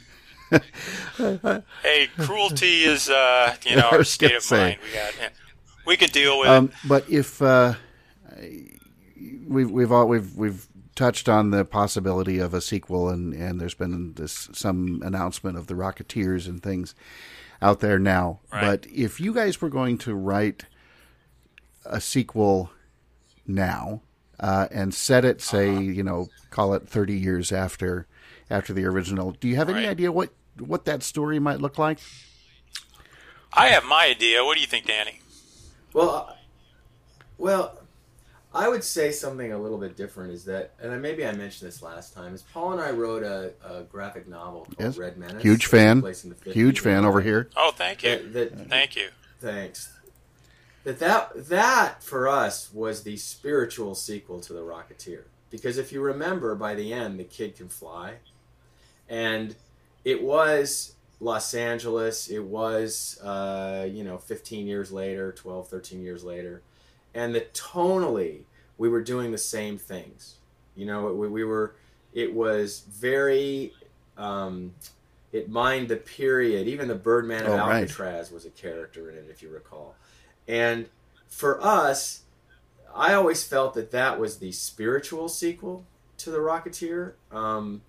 Hey, 1.82 2.08
cruelty 2.18 2.84
is, 2.84 3.08
uh, 3.08 3.56
you 3.64 3.76
know, 3.76 3.88
our 3.92 4.04
state 4.04 4.34
of 4.34 4.42
say. 4.42 4.56
mind. 4.56 4.78
We 4.84 4.94
got, 4.94 5.14
yeah. 5.18 5.28
we 5.84 5.96
could 5.96 6.12
deal 6.12 6.38
with 6.38 6.48
um, 6.48 6.66
it. 6.66 6.88
but 6.88 7.10
if 7.10 7.42
uh, 7.42 7.74
we've 9.46 9.70
we've 9.70 9.90
all 9.90 10.06
we've 10.06 10.36
we've 10.36 10.68
touched 10.94 11.28
on 11.28 11.50
the 11.50 11.64
possibility 11.64 12.38
of 12.38 12.54
a 12.54 12.60
sequel, 12.60 13.08
and, 13.08 13.34
and 13.34 13.60
there's 13.60 13.74
been 13.74 14.14
this 14.14 14.48
some 14.52 15.02
announcement 15.04 15.58
of 15.58 15.66
the 15.66 15.74
Rocketeers 15.74 16.46
and 16.46 16.62
things 16.62 16.94
out 17.60 17.80
there 17.80 17.98
now. 17.98 18.40
Right. 18.52 18.82
But 18.82 18.86
if 18.90 19.20
you 19.20 19.34
guys 19.34 19.60
were 19.60 19.68
going 19.68 19.98
to 19.98 20.14
write 20.14 20.64
a 21.84 22.00
sequel 22.00 22.70
now 23.46 24.02
uh, 24.40 24.68
and 24.70 24.92
set 24.94 25.24
it, 25.24 25.40
say, 25.40 25.70
Uh-huh. 25.70 25.80
you 25.80 26.02
know, 26.02 26.28
call 26.50 26.74
it 26.74 26.88
30 26.88 27.14
years 27.14 27.52
after 27.52 28.06
after 28.48 28.72
the 28.72 28.84
original, 28.84 29.32
do 29.32 29.48
you 29.48 29.56
have 29.56 29.68
any 29.68 29.86
idea 29.86 30.12
what 30.12 30.30
what 30.58 30.84
that 30.86 31.02
story 31.02 31.38
might 31.38 31.60
look 31.60 31.78
like? 31.78 31.98
I 33.52 33.68
have 33.68 33.84
my 33.84 34.06
idea. 34.06 34.44
What 34.44 34.54
do 34.54 34.60
you 34.60 34.66
think, 34.66 34.86
Danny? 34.86 35.20
Well, 35.92 36.10
uh, 36.28 36.32
well, 37.38 37.78
I 38.54 38.68
would 38.68 38.84
say 38.84 39.10
something 39.12 39.52
a 39.52 39.58
little 39.58 39.78
bit 39.78 39.96
different. 39.96 40.32
Is 40.32 40.44
that, 40.44 40.72
and 40.80 41.00
maybe 41.02 41.26
I 41.26 41.32
mentioned 41.32 41.68
this 41.68 41.82
last 41.82 42.14
time. 42.14 42.34
Is 42.34 42.42
Paul 42.42 42.72
and 42.72 42.80
I 42.80 42.90
wrote 42.90 43.22
a, 43.22 43.52
a 43.64 43.82
graphic 43.82 44.28
novel 44.28 44.60
called 44.64 44.76
Yes. 44.78 44.96
Red 44.96 45.16
Menace. 45.18 45.42
Huge 45.42 45.66
fan. 45.66 46.00
place 46.00 46.24
in 46.24 46.30
the 46.30 46.36
50s 46.36 46.52
Huge 46.52 46.80
fan 46.80 47.04
over 47.04 47.20
here. 47.20 47.48
Oh, 47.56 47.72
thank 47.74 48.02
you. 48.02 48.10
That, 48.10 48.32
that, 48.56 48.68
Thank 48.68 48.96
you. 48.96 49.08
Thanks. 49.40 49.92
That 50.86 51.00
that 51.00 51.48
that 51.48 52.00
for 52.04 52.28
us 52.28 52.72
was 52.72 53.02
the 53.02 53.16
spiritual 53.16 53.96
sequel 53.96 54.38
to 54.42 54.52
the 54.52 54.60
Rocketeer. 54.60 55.24
Because 55.50 55.78
if 55.78 55.90
you 55.90 56.00
remember 56.00 56.54
by 56.54 56.76
the 56.76 56.92
end 56.92 57.18
the 57.18 57.24
kid 57.24 57.56
can 57.56 57.68
fly. 57.68 58.14
And 59.08 59.56
it 60.04 60.22
was 60.22 60.94
Los 61.18 61.54
Angeles. 61.54 62.28
It 62.28 62.44
was 62.44 63.18
uh, 63.20 63.88
you 63.90 64.04
know 64.04 64.16
15 64.16 64.68
years 64.68 64.92
later 64.92 65.32
12 65.32 65.66
13 65.66 66.04
years 66.04 66.22
later. 66.22 66.62
And 67.14 67.34
the 67.34 67.40
tonally 67.52 68.42
we 68.78 68.88
were 68.88 69.02
doing 69.02 69.32
the 69.32 69.38
same 69.38 69.78
things. 69.78 70.36
You 70.76 70.86
know 70.86 71.12
we, 71.12 71.26
we 71.26 71.42
were 71.42 71.74
it 72.14 72.32
was 72.32 72.84
very 72.88 73.72
um, 74.16 74.72
it 75.32 75.50
mined 75.50 75.88
the 75.88 75.96
period. 75.96 76.68
Even 76.68 76.86
the 76.86 76.94
Birdman 76.94 77.42
of 77.42 77.54
Oh, 77.54 77.56
right. 77.56 77.80
Alcatraz 77.80 78.30
was 78.30 78.44
a 78.44 78.50
character 78.50 79.10
in 79.10 79.16
it 79.16 79.26
if 79.28 79.42
you 79.42 79.48
recall 79.48 79.96
and 80.48 80.88
for 81.28 81.62
us, 81.62 82.22
I 82.94 83.14
always 83.14 83.44
felt 83.44 83.74
that 83.74 83.90
that 83.90 84.18
was 84.18 84.38
the 84.38 84.52
spiritual 84.52 85.28
sequel 85.28 85.84
to 86.18 86.30
The 86.30 86.38
Rocketeer. 86.38 87.12
Um, 87.30 87.82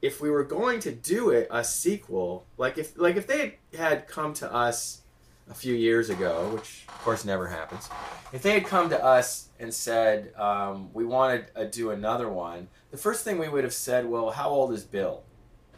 if 0.00 0.20
we 0.20 0.30
were 0.30 0.44
going 0.44 0.80
to 0.80 0.92
do 0.92 1.30
it, 1.30 1.48
a 1.50 1.64
sequel, 1.64 2.44
like 2.58 2.78
if 2.78 2.98
like 2.98 3.16
if 3.16 3.26
they 3.26 3.58
had 3.76 4.08
come 4.08 4.34
to 4.34 4.52
us 4.52 5.02
a 5.50 5.54
few 5.54 5.74
years 5.74 6.10
ago, 6.10 6.50
which 6.54 6.84
of 6.88 6.98
course 7.02 7.24
never 7.24 7.46
happens, 7.48 7.88
if 8.32 8.42
they 8.42 8.52
had 8.52 8.64
come 8.64 8.88
to 8.90 9.04
us 9.04 9.48
and 9.58 9.72
said 9.72 10.34
um, 10.36 10.90
we 10.92 11.04
wanted 11.04 11.46
to 11.54 11.68
do 11.68 11.90
another 11.90 12.28
one, 12.28 12.68
the 12.90 12.96
first 12.96 13.24
thing 13.24 13.38
we 13.38 13.48
would 13.48 13.64
have 13.64 13.72
said, 13.72 14.06
well, 14.06 14.30
how 14.30 14.48
old 14.48 14.72
is 14.72 14.84
Bill, 14.84 15.22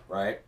right? 0.08 0.40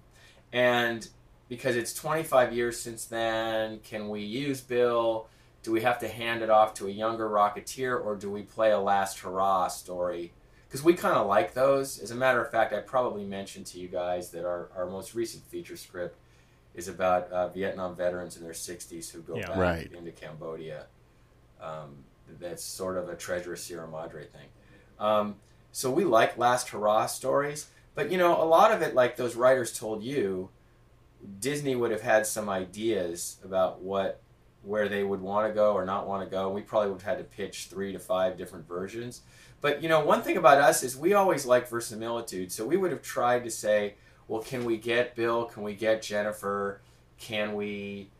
And 0.52 1.06
because 1.48 1.76
it's 1.76 1.94
25 1.94 2.52
years 2.52 2.78
since 2.80 3.04
then, 3.04 3.80
can 3.80 4.08
we 4.08 4.20
use 4.22 4.60
Bill? 4.60 5.28
Do 5.66 5.72
we 5.72 5.80
have 5.80 5.98
to 5.98 6.06
hand 6.08 6.42
it 6.42 6.48
off 6.48 6.74
to 6.74 6.86
a 6.86 6.90
younger 6.92 7.28
Rocketeer, 7.28 8.00
or 8.00 8.14
do 8.14 8.30
we 8.30 8.42
play 8.42 8.70
a 8.70 8.78
last 8.78 9.18
hurrah 9.18 9.66
story? 9.66 10.32
Because 10.68 10.84
we 10.84 10.94
kind 10.94 11.16
of 11.16 11.26
like 11.26 11.54
those. 11.54 11.98
As 11.98 12.12
a 12.12 12.14
matter 12.14 12.40
of 12.40 12.52
fact, 12.52 12.72
I 12.72 12.78
probably 12.78 13.24
mentioned 13.24 13.66
to 13.66 13.80
you 13.80 13.88
guys 13.88 14.30
that 14.30 14.44
our, 14.44 14.68
our 14.76 14.86
most 14.86 15.16
recent 15.16 15.44
feature 15.48 15.76
script 15.76 16.18
is 16.76 16.86
about 16.86 17.28
uh, 17.32 17.48
Vietnam 17.48 17.96
veterans 17.96 18.36
in 18.36 18.44
their 18.44 18.52
60s 18.52 19.10
who 19.10 19.22
go 19.22 19.38
Yeah. 19.38 19.48
back 19.48 19.56
Right. 19.56 19.92
into 19.92 20.12
Cambodia. 20.12 20.86
Um, 21.60 22.04
that's 22.38 22.62
sort 22.62 22.96
of 22.96 23.08
a 23.08 23.16
treasure 23.16 23.56
Sierra 23.56 23.88
Madre 23.88 24.24
thing. 24.26 24.46
Um, 25.00 25.34
so 25.72 25.90
we 25.90 26.04
like 26.04 26.38
last 26.38 26.68
hurrah 26.68 27.06
stories, 27.06 27.70
but 27.96 28.12
you 28.12 28.18
know, 28.18 28.40
a 28.40 28.46
lot 28.46 28.70
of 28.70 28.82
it, 28.82 28.94
like 28.94 29.16
those 29.16 29.34
writers 29.34 29.76
told 29.76 30.04
you, 30.04 30.48
Disney 31.40 31.74
would 31.74 31.90
have 31.90 32.02
had 32.02 32.24
some 32.24 32.48
ideas 32.48 33.40
about 33.44 33.80
what 33.80 34.20
where 34.66 34.88
they 34.88 35.04
would 35.04 35.20
want 35.20 35.48
to 35.48 35.54
go 35.54 35.74
or 35.74 35.84
not 35.84 36.08
want 36.08 36.24
to 36.24 36.30
go. 36.30 36.50
We 36.50 36.60
probably 36.60 36.90
would 36.90 37.00
have 37.00 37.16
had 37.16 37.18
to 37.18 37.36
pitch 37.36 37.68
three 37.70 37.92
to 37.92 38.00
five 38.00 38.36
different 38.36 38.66
versions. 38.66 39.22
But 39.60 39.82
you 39.82 39.88
know, 39.88 40.04
one 40.04 40.22
thing 40.22 40.36
about 40.36 40.58
us 40.58 40.82
is 40.82 40.96
we 40.96 41.14
always 41.14 41.46
like 41.46 41.68
verisimilitude. 41.68 42.50
So 42.50 42.66
we 42.66 42.76
would 42.76 42.90
have 42.90 43.02
tried 43.02 43.44
to 43.44 43.50
say, 43.50 43.94
well, 44.26 44.42
can 44.42 44.64
we 44.64 44.76
get 44.76 45.14
Bill? 45.14 45.44
Can 45.44 45.62
we 45.62 45.74
get 45.74 46.02
Jennifer? 46.02 46.82
Can 47.16 47.54
we, 47.54 48.10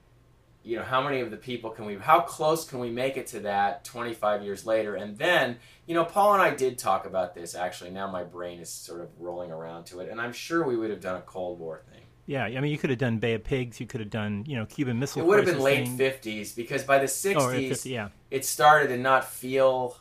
you 0.62 0.76
know, 0.76 0.84
how 0.84 1.02
many 1.02 1.20
of 1.20 1.32
the 1.32 1.36
people 1.36 1.70
can 1.70 1.84
we? 1.84 1.96
How 1.96 2.20
close 2.20 2.64
can 2.64 2.78
we 2.78 2.90
make 2.90 3.16
it 3.16 3.26
to 3.28 3.40
that 3.40 3.84
25 3.84 4.44
years 4.44 4.64
later? 4.64 4.94
And 4.94 5.18
then, 5.18 5.58
you 5.86 5.94
know, 5.94 6.04
Paul 6.04 6.34
and 6.34 6.42
I 6.42 6.54
did 6.54 6.78
talk 6.78 7.06
about 7.06 7.34
this 7.34 7.56
actually. 7.56 7.90
Now 7.90 8.08
my 8.08 8.22
brain 8.22 8.60
is 8.60 8.70
sort 8.70 9.00
of 9.00 9.08
rolling 9.18 9.50
around 9.50 9.86
to 9.86 9.98
it, 10.00 10.10
and 10.10 10.20
I'm 10.20 10.32
sure 10.32 10.64
we 10.64 10.76
would 10.76 10.90
have 10.90 11.00
done 11.00 11.16
a 11.16 11.22
Cold 11.22 11.58
War 11.58 11.82
thing. 11.90 12.05
Yeah, 12.26 12.44
I 12.44 12.60
mean, 12.60 12.72
you 12.72 12.78
could 12.78 12.90
have 12.90 12.98
done 12.98 13.18
Bay 13.18 13.34
of 13.34 13.44
Pigs. 13.44 13.78
You 13.78 13.86
could 13.86 14.00
have 14.00 14.10
done, 14.10 14.44
you 14.48 14.56
know, 14.56 14.66
Cuban 14.66 14.98
Missile 14.98 15.22
It 15.22 15.26
would 15.26 15.38
have 15.38 15.46
been 15.46 15.62
late 15.62 15.86
fifties 15.88 16.52
because 16.52 16.82
by 16.82 16.98
the 16.98 17.04
oh, 17.04 17.06
sixties, 17.06 17.36
Oh, 17.44 17.52
50, 17.52 17.90
yeah. 17.90 18.08
it 18.30 18.44
started 18.44 18.88
to 18.88 18.96
not 18.98 19.24
feel. 19.24 19.96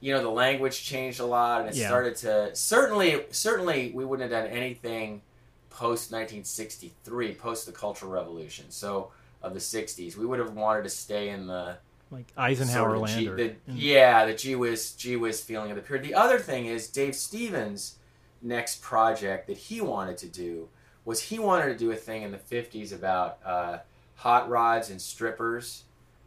You 0.00 0.14
know, 0.14 0.22
the 0.22 0.30
language 0.30 0.84
changed 0.84 1.20
a 1.20 1.26
lot, 1.26 1.60
and 1.60 1.70
it 1.70 1.76
Yeah. 1.76 1.88
started 1.88 2.16
to 2.16 2.54
certainly, 2.54 3.24
certainly, 3.30 3.92
we 3.94 4.04
wouldn't 4.04 4.30
have 4.30 4.42
done 4.42 4.50
anything 4.50 5.22
post 5.70 6.10
nineteen 6.10 6.44
sixty 6.44 6.94
three, 7.04 7.34
post 7.34 7.66
the 7.66 7.72
Cultural 7.72 8.10
Revolution. 8.10 8.66
So 8.70 9.10
of 9.42 9.54
the 9.54 9.60
sixties, 9.60 10.16
we 10.16 10.24
would 10.24 10.38
have 10.38 10.54
wanted 10.54 10.84
to 10.84 10.90
stay 10.90 11.28
in 11.28 11.46
the 11.46 11.76
Like 12.10 12.26
Eisenhower 12.36 12.96
sort 12.96 12.96
of 12.96 13.02
land. 13.02 13.20
G- 13.20 13.54
the, 13.66 13.72
yeah, 13.72 14.24
the 14.24 14.34
G 14.34 14.54
whiz 14.54 14.92
G 14.92 15.16
whiz 15.16 15.40
feeling 15.42 15.70
of 15.70 15.76
the 15.76 15.82
period. 15.82 16.04
The 16.06 16.14
other 16.14 16.38
thing 16.38 16.66
is 16.66 16.88
Dave 16.88 17.14
Stevens' 17.14 17.96
next 18.40 18.80
project 18.80 19.46
that 19.48 19.56
he 19.56 19.80
wanted 19.80 20.16
to 20.18 20.26
do 20.26 20.68
was 21.08 21.22
he 21.22 21.38
wanted 21.38 21.68
to 21.68 21.74
do 21.74 21.90
a 21.90 21.96
thing 21.96 22.22
in 22.22 22.32
the 22.32 22.38
fifties 22.38 22.92
about 22.92 23.38
uh, 23.42 23.78
hot 24.16 24.50
rods 24.50 24.90
and 24.90 25.00
strippers 25.00 25.84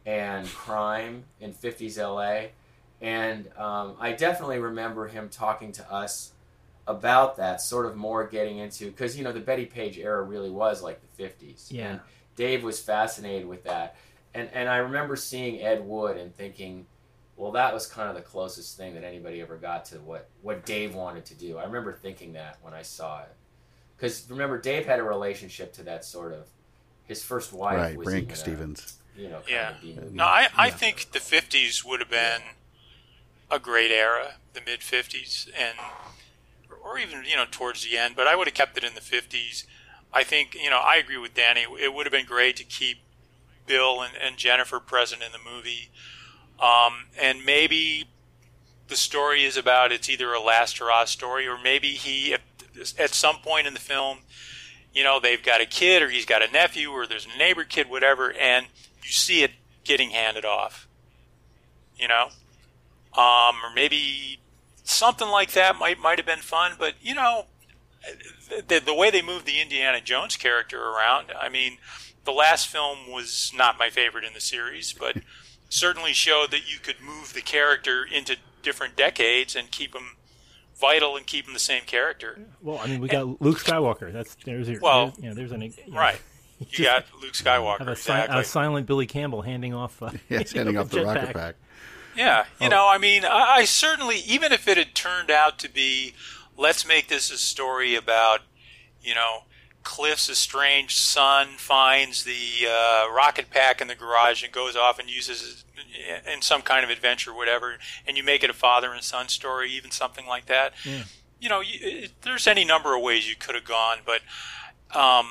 and 0.07 0.47
crime 0.47 1.23
in 1.39 1.53
fifties 1.53 1.99
LA, 1.99 2.45
and 2.99 3.47
um, 3.59 3.93
I 3.99 4.13
definitely 4.13 4.57
remember 4.57 5.07
him 5.07 5.29
talking 5.29 5.71
to 5.73 5.93
us 5.93 6.31
about 6.87 7.37
that, 7.37 7.61
sort 7.61 7.85
of 7.85 7.95
more 7.95 8.25
getting 8.27 8.57
into 8.57 8.87
because 8.87 9.15
you 9.15 9.23
know 9.23 9.31
the 9.31 9.39
Bettie 9.39 9.67
Page 9.67 9.99
era 9.99 10.23
really 10.23 10.49
was 10.49 10.81
like 10.81 10.99
the 10.99 11.15
fifties. 11.15 11.69
Yeah. 11.69 11.89
And 11.89 11.99
Dave 12.35 12.63
was 12.63 12.79
fascinated 12.79 13.47
with 13.47 13.63
that. 13.65 13.97
And 14.33 14.49
and 14.51 14.67
I 14.67 14.77
remember 14.77 15.15
seeing 15.15 15.61
Ed 15.61 15.85
Wood 15.85 16.17
and 16.17 16.35
thinking, 16.35 16.87
well, 17.37 17.51
that 17.51 17.71
was 17.71 17.85
kind 17.85 18.09
of 18.09 18.15
the 18.15 18.23
closest 18.23 18.77
thing 18.77 18.95
that 18.95 19.03
anybody 19.03 19.41
ever 19.41 19.57
got 19.57 19.85
to 19.85 19.97
what 19.97 20.27
what 20.41 20.65
Dave 20.65 20.95
wanted 20.95 21.25
to 21.25 21.35
do. 21.35 21.59
I 21.59 21.65
remember 21.65 21.93
thinking 21.93 22.33
that 22.33 22.57
when 22.63 22.73
I 22.73 22.81
saw 22.81 23.21
it, 23.21 23.35
because 24.01 24.27
remember 24.29 24.59
Dave 24.59 24.87
had 24.87 24.99
a 24.99 25.03
relationship 25.03 25.73
to 25.73 25.83
that 25.83 26.03
sort 26.03 26.33
of. 26.33 26.47
His 27.05 27.23
first 27.23 27.53
wife 27.53 27.75
Right, 27.77 27.97
was 27.97 28.07
Brinke 28.07 28.23
even 28.23 28.35
a, 28.35 28.37
Stevens. 28.37 28.97
you 29.15 29.29
know, 29.29 29.41
kind 29.41 29.51
Yeah. 29.51 29.69
of 29.71 29.81
B 29.81 29.97
No, 30.13 30.23
I, 30.23 30.47
I 30.57 30.67
Yeah. 30.67 30.71
think 30.71 31.11
the 31.11 31.19
50s 31.19 31.83
would 31.85 31.99
have 31.99 32.09
been 32.09 32.41
a 33.51 33.59
great 33.59 33.91
era, 33.91 34.35
the 34.53 34.61
mid 34.61 34.79
50s, 34.81 35.49
and 35.57 35.77
or 36.83 36.97
even 36.97 37.23
you 37.25 37.35
know 37.35 37.45
towards 37.49 37.83
the 37.83 37.97
end. 37.97 38.15
But 38.15 38.27
I 38.27 38.35
would 38.35 38.47
have 38.47 38.53
kept 38.53 38.77
it 38.77 38.83
in 38.83 38.95
the 38.95 39.01
50s. 39.01 39.65
I 40.13 40.23
think 40.23 40.55
you 40.55 40.69
know 40.69 40.79
I 40.79 40.95
agree 40.95 41.17
with 41.17 41.33
Danny. 41.33 41.65
It 41.79 41.93
would 41.93 42.05
have 42.05 42.13
been 42.13 42.25
great 42.25 42.55
to 42.57 42.63
keep 42.63 42.99
Bill 43.67 44.01
and, 44.01 44.13
and 44.15 44.37
Jennifer 44.37 44.79
present 44.79 45.21
in 45.21 45.31
the 45.33 45.37
movie, 45.37 45.91
um, 46.59 47.07
and 47.19 47.45
maybe 47.45 48.05
the 48.87 48.95
story 48.95 49.43
is 49.43 49.57
about 49.57 49.91
it's 49.91 50.09
either 50.09 50.33
a 50.33 50.39
last 50.41 50.77
hurrah 50.77 51.05
story 51.05 51.47
or 51.47 51.57
maybe 51.57 51.89
he 51.89 52.35
at, 52.79 52.99
at 52.99 53.09
some 53.11 53.37
point 53.37 53.67
in 53.67 53.73
the 53.73 53.79
film 53.79 54.19
you 54.93 55.03
know 55.03 55.19
they've 55.19 55.43
got 55.43 55.61
a 55.61 55.65
kid 55.65 56.01
or 56.01 56.09
he's 56.09 56.25
got 56.25 56.41
a 56.41 56.51
nephew 56.51 56.89
or 56.89 57.07
there's 57.07 57.27
a 57.33 57.37
neighbor 57.37 57.63
kid 57.63 57.89
whatever 57.89 58.31
and 58.33 58.67
you 59.03 59.11
see 59.11 59.43
it 59.43 59.51
getting 59.83 60.11
handed 60.11 60.45
off 60.45 60.87
you 62.01 62.07
know? 62.07 62.29
Um, 63.13 63.57
or 63.63 63.73
maybe 63.75 64.39
something 64.83 65.27
like 65.27 65.51
that 65.51 65.77
might 65.77 65.99
might 65.99 66.17
have 66.17 66.25
been 66.25 66.39
fun 66.39 66.73
but 66.77 66.95
you 67.01 67.13
know 67.13 67.45
the, 68.67 68.79
the 68.79 68.93
way 68.93 69.11
they 69.11 69.21
moved 69.21 69.45
the 69.45 69.61
indiana 69.61 70.01
jones 70.01 70.35
character 70.35 70.81
around 70.81 71.27
i 71.39 71.47
mean 71.47 71.77
the 72.25 72.31
last 72.31 72.67
film 72.67 73.09
was 73.09 73.51
not 73.55 73.77
my 73.77 73.89
favorite 73.89 74.23
in 74.23 74.33
the 74.33 74.41
series 74.41 74.91
but 74.91 75.17
certainly 75.69 76.13
showed 76.13 76.51
that 76.51 76.69
you 76.71 76.79
could 76.79 76.99
move 76.99 77.33
the 77.33 77.41
character 77.41 78.03
into 78.11 78.35
different 78.63 78.95
decades 78.95 79.55
and 79.55 79.71
keep 79.71 79.93
him 79.93 80.15
vital 80.81 81.15
in 81.15 81.23
keeping 81.23 81.53
the 81.53 81.59
same 81.59 81.83
character 81.85 82.39
well, 82.61 82.79
I 82.83 82.87
mean, 82.87 82.99
we 82.99 83.07
got 83.07 83.39
Luke 83.41 83.59
Skywalker. 83.59 84.11
That's 84.11 84.35
there's 84.43 84.67
your, 84.67 84.79
Well, 84.81 85.07
there's, 85.07 85.19
you 85.23 85.29
know, 85.29 85.35
there's 85.35 85.51
an 85.51 85.61
you 85.61 85.73
know, 85.87 85.97
right 85.97 86.19
you 86.71 86.85
got 86.85 87.05
luke 87.21 87.33
skywalker 87.33 87.79
have 87.79 87.87
a, 87.87 87.95
si- 87.95 88.11
exactly 88.11 88.39
a 88.39 88.43
silent 88.43 88.85
Billy 88.87 89.05
Campbell 89.07 89.41
handing 89.41 89.73
off. 89.73 90.01
Uh, 90.01 90.11
Yes, 90.29 90.51
handing 90.53 90.77
off 90.77 90.89
the 90.89 91.03
rocket 91.03 91.33
pack. 91.33 91.55
Yeah, 92.15 92.43
Oh. 92.59 92.63
you 92.63 92.69
know, 92.69 92.87
I 92.89 92.97
mean, 92.97 93.23
I, 93.23 93.55
I 93.59 93.65
certainly, 93.65 94.17
even 94.27 94.51
if 94.51 94.67
it 94.67 94.77
had 94.77 94.93
turned 94.93 95.31
out 95.31 95.57
to 95.59 95.69
be, 95.69 96.13
let's 96.57 96.85
make 96.85 97.07
this 97.07 97.31
a 97.31 97.37
story 97.37 97.95
about, 97.95 98.41
you 99.01 99.15
know, 99.15 99.43
Cliff's 99.83 100.29
estranged 100.29 100.97
son 100.97 101.49
finds 101.57 102.23
the 102.23 102.67
uh, 102.69 103.11
rocket 103.11 103.49
pack 103.49 103.81
in 103.81 103.87
the 103.87 103.95
garage 103.95 104.43
and 104.43 104.51
goes 104.51 104.75
off 104.75 104.99
and 104.99 105.09
uses 105.09 105.65
it 105.75 106.27
in 106.31 106.41
some 106.41 106.61
kind 106.61 106.83
of 106.83 106.89
adventure, 106.89 107.33
whatever, 107.33 107.77
and 108.07 108.17
you 108.17 108.23
make 108.23 108.43
it 108.43 108.49
a 108.49 108.53
father 108.53 108.93
and 108.93 109.03
son 109.03 109.27
story, 109.27 109.71
even 109.71 109.91
something 109.91 110.25
like 110.27 110.45
that. 110.45 110.73
Yeah. 110.85 111.03
You 111.39 111.49
know, 111.49 111.59
you, 111.61 111.79
it, 111.81 112.11
there's 112.21 112.47
any 112.47 112.63
number 112.63 112.95
of 112.95 113.01
ways 113.01 113.27
you 113.27 113.35
could 113.35 113.55
have 113.55 113.65
gone, 113.65 113.99
but 114.05 114.21
um, 114.95 115.27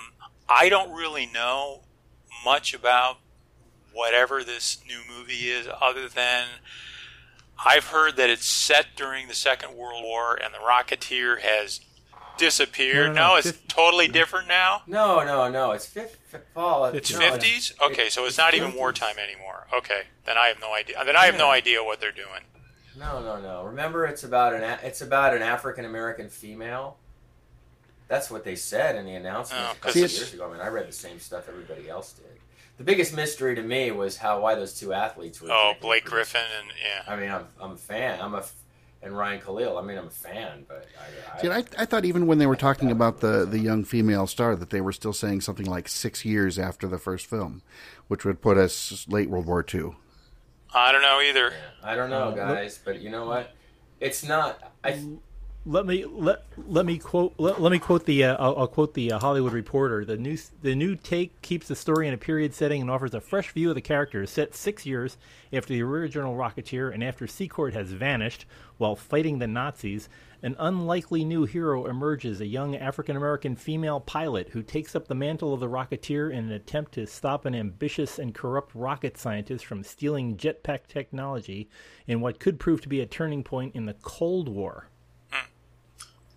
I 0.49 0.69
don't 0.69 0.93
really 0.93 1.27
know 1.27 1.83
much 2.45 2.75
about 2.75 3.19
whatever 3.93 4.43
this 4.43 4.79
new 4.87 5.01
movie 5.09 5.51
is, 5.51 5.69
other 5.81 6.09
than 6.09 6.47
I've 7.65 7.87
heard 7.87 8.17
that 8.17 8.31
it's 8.31 8.47
set 8.47 8.87
during 8.97 9.29
the 9.29 9.35
Second 9.35 9.77
World 9.77 10.03
War 10.03 10.35
and 10.35 10.55
the 10.55 10.59
Rocketeer 10.59 11.41
has 11.41 11.81
disappeared. 12.41 13.09
No, 13.09 13.13
no, 13.13 13.13
no, 13.13 13.29
No, 13.29 13.37
it's 13.37 13.51
fif- 13.53 13.69
totally 13.69 14.09
different 14.09 14.49
now. 14.49 14.83
No, 14.89 15.23
no, 15.25 15.49
no. 15.49 15.71
It's 15.73 15.87
fifth. 15.87 16.17
Paul. 16.55 16.87
It's 16.87 17.13
no, 17.13 17.19
Fifties? 17.21 17.73
Okay, 17.81 18.09
so 18.09 18.25
it's 18.27 18.39
not 18.39 18.55
even 18.55 18.75
wartime 18.75 19.17
anymore. 19.19 19.67
Okay, 19.73 20.03
then 20.25 20.37
I 20.39 20.47
have 20.49 20.61
no 20.61 20.73
idea. 20.75 20.97
Then 21.05 21.17
I 21.17 21.27
have 21.27 21.37
no 21.39 21.51
idea 21.51 21.83
what 21.85 22.01
they're 22.01 22.11
doing. 22.13 22.43
No, 22.99 23.21
no, 23.23 23.41
no. 23.41 23.65
Remember, 23.65 24.05
it's 24.07 24.25
about 24.25 24.55
an 24.55 24.63
it's 24.83 25.01
about 25.01 25.35
an 25.35 25.43
African 25.43 25.85
American 25.85 26.29
female. 26.29 26.97
That's 28.09 28.31
what 28.31 28.43
they 28.45 28.57
said 28.57 28.97
in 28.97 29.05
the 29.07 29.15
announcement 29.15 29.63
Oh, 29.63 29.71
a 29.71 29.75
'cause 29.75 29.93
couple 29.95 30.05
it's- 30.05 30.19
years 30.19 30.35
ago. 30.35 30.49
I 30.49 30.53
mean, 30.53 30.61
I 30.61 30.69
read 30.69 30.89
the 30.89 30.93
same 30.93 31.21
stuff 31.21 31.49
everybody 31.49 31.89
else 31.89 32.13
did. 32.13 32.27
The 32.79 32.85
biggest 32.85 33.13
mystery 33.13 33.55
to 33.55 33.63
me 33.63 33.91
was 33.93 34.17
how 34.17 34.41
why 34.41 34.55
those 34.55 34.79
two 34.79 34.93
athletes 34.93 35.41
were. 35.41 35.51
Oh, 35.53 35.75
Blake. 35.81 36.05
Griffin 36.07 36.41
and 36.61 36.73
yeah. 36.83 37.03
I 37.13 37.17
mean, 37.17 37.31
I'm 37.31 37.47
I'm 37.61 37.73
a 37.73 37.77
fan. 37.77 38.21
I'm 38.21 38.35
a 38.35 38.39
f- 38.39 38.53
and 39.03 39.17
Ryan 39.17 39.41
Kalil. 39.41 39.79
I 39.79 39.83
mean, 39.83 39.97
I'm 39.99 40.07
a 40.09 40.11
fan, 40.11 40.65
but 40.69 40.87
I, 40.99 41.39
I, 41.39 41.41
See, 41.41 41.49
I, 41.49 41.65
I 41.83 41.85
thought 41.87 42.05
even 42.05 42.27
when 42.27 42.39
they 42.39 42.47
were 42.47 42.57
talking 42.57 42.91
about 42.91 43.21
the, 43.21 43.47
the 43.47 43.59
young 43.59 43.85
female 43.85 44.27
star 44.27 44.55
that 44.57 44.71
they 44.71 44.81
were 44.81 44.93
still 44.93 45.13
saying 45.13 45.41
something 45.41 45.67
like 45.67 45.89
six 45.89 46.25
years 46.25 46.59
after 46.59 46.87
the 46.87 46.99
first 46.99 47.27
film, 47.27 47.63
which 48.09 48.25
would 48.25 48.43
put 48.43 48.59
us 48.59 49.07
late 49.09 49.31
World 49.31 49.47
War 49.47 49.65
II. 49.73 49.93
I 50.75 50.93
don't 50.93 51.03
know 51.03 51.21
either. 51.21 51.53
I 51.83 51.97
don't 51.97 52.11
know, 52.11 52.29
Uh, 52.29 52.35
guys, 52.35 52.79
but 52.85 53.01
you 53.01 53.11
know 53.11 53.25
what? 53.27 53.55
It's 54.01 54.23
not. 54.25 54.73
I 54.85 55.03
let 55.67 55.85
me 55.85 56.07
let 56.07 56.45
let 56.57 56.87
me 56.87 56.97
quote 56.97 57.35
let, 57.37 57.61
let 57.61 57.71
me 57.71 57.79
quote 57.79 58.07
the 58.07 58.25
uh, 58.25 58.37
I'll, 58.39 58.61
I'll 58.61 58.67
quote 58.67 58.95
the 58.95 59.13
uh, 59.13 59.19
Hollywood 59.19 59.53
Reporter. 59.53 60.07
The 60.07 60.17
new 60.17 60.39
the 60.63 60.75
new 60.75 60.97
take 60.97 61.43
keeps 61.43 61.69
the 61.69 61.77
story 61.77 62.09
in 62.09 62.15
a 62.15 62.19
period 62.19 62.55
setting 62.55 62.81
and 62.81 62.91
offers 62.91 63.13
a 63.13 63.21
fresh 63.21 63.53
view 63.53 63.69
of 63.69 63.75
the 63.75 63.83
characters 63.83 64.31
set 64.31 64.55
six 64.55 64.87
years 64.87 65.19
after 65.53 65.75
the 65.75 65.83
original 65.83 66.35
Rocketeer 66.35 66.95
and 66.95 67.05
after 67.05 67.27
Secord 67.27 67.75
has 67.75 67.93
vanished 67.93 68.47
while 68.79 68.97
fighting 68.97 69.39
the 69.39 69.47
Nazis. 69.47 70.09
An 70.43 70.57
unlikely 70.59 71.27
new 71.27 71.45
hero 71.45 71.85
emerges, 71.85 72.41
a 72.41 72.47
young 72.47 72.75
African 72.75 73.15
American 73.15 73.55
female 73.55 74.01
pilot 74.01 74.49
who 74.49 74.63
takes 74.63 74.97
up 74.97 75.09
the 75.09 75.15
mantle 75.15 75.53
of 75.53 75.61
the 75.61 75.69
Rocketeer 75.69 76.33
in 76.33 76.45
an 76.47 76.53
attempt 76.53 76.93
to 76.93 77.07
stop 77.07 77.45
an 77.45 77.55
ambitious 77.55 78.19
and 78.19 78.35
corrupt 78.35 78.75
rocket 78.75 79.19
scientist 79.19 79.67
from 79.67 79.85
stealing 79.85 80.39
jetpack 80.39 80.87
technology 80.89 81.69
in 82.07 82.23
what 82.23 82.41
could 82.41 82.59
prove 82.59 82.81
to 82.81 82.89
be 82.89 83.03
a 83.03 83.07
turning 83.07 83.45
point 83.45 83.75
in 83.75 83.85
the 83.85 83.93
Cold 84.01 84.49
War. 84.49 84.89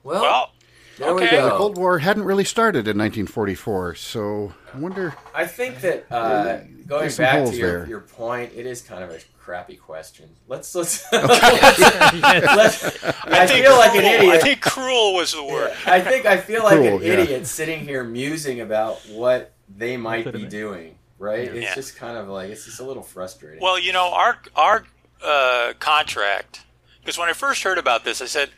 Well, 0.04 0.22
Well, 0.22 0.52
there 0.98 1.14
we 1.16 1.24
okay. 1.24 1.38
go. 1.38 1.50
The 1.50 1.58
Cold 1.58 1.78
War 1.78 2.00
hadn't 2.00 2.24
really 2.24 2.44
started 2.44 2.88
in 2.88 2.98
1944, 2.98 3.96
so 3.96 4.54
I 4.74 4.78
wonder. 4.78 5.16
I 5.34 5.46
think 5.46 5.82
that 5.82 6.06
uh, 6.12 6.60
going 6.88 7.12
back 7.16 7.50
to 7.50 7.56
your, 7.56 7.88
your 7.88 8.02
point, 8.02 8.52
it 8.56 8.66
is 8.66 8.82
kind 8.82 9.04
of 9.04 9.10
a 9.10 9.20
crappy 9.40 9.76
question. 9.76 10.30
Let's 10.48 10.74
let's. 10.76 11.06
let's 11.12 13.04
I, 13.26 13.48
feel 13.48 13.76
like 13.78 13.96
an 13.96 14.06
idiot. 14.06 14.34
I 14.36 14.40
think 14.40 14.62
cruel 14.62 15.14
was 15.16 15.34
the 15.34 15.44
word. 15.44 15.76
I 15.86 16.00
think 16.02 16.26
I 16.26 16.38
feel 16.38 16.64
like 16.64 16.76
Cruel, 16.78 16.98
an 16.98 17.04
yeah. 17.04 17.14
idiot 17.14 17.48
sitting 17.48 17.80
here 17.82 18.04
musing 18.04 18.62
about 18.62 18.98
what 19.10 19.54
they 19.76 19.98
might 19.98 20.32
be 20.32 20.46
doing. 20.46 20.96
Right? 21.20 21.48
It's 21.48 21.62
Yeah. 21.64 21.76
just 21.76 21.96
kind 21.96 22.18
of 22.18 22.28
like 22.28 22.50
it's 22.50 22.66
just 22.66 22.80
a 22.80 22.84
little 22.84 23.04
frustrating. 23.04 23.62
Well, 23.62 23.80
you 23.80 23.94
know, 23.94 24.12
our 24.14 24.38
our 24.56 24.86
uh, 25.24 25.74
contract. 25.80 26.62
Because 27.00 27.18
when 27.18 27.28
I 27.30 27.34
first 27.34 27.64
heard 27.64 27.78
about 27.78 28.06
this, 28.06 28.22
I 28.22 28.26
said, 28.28 28.50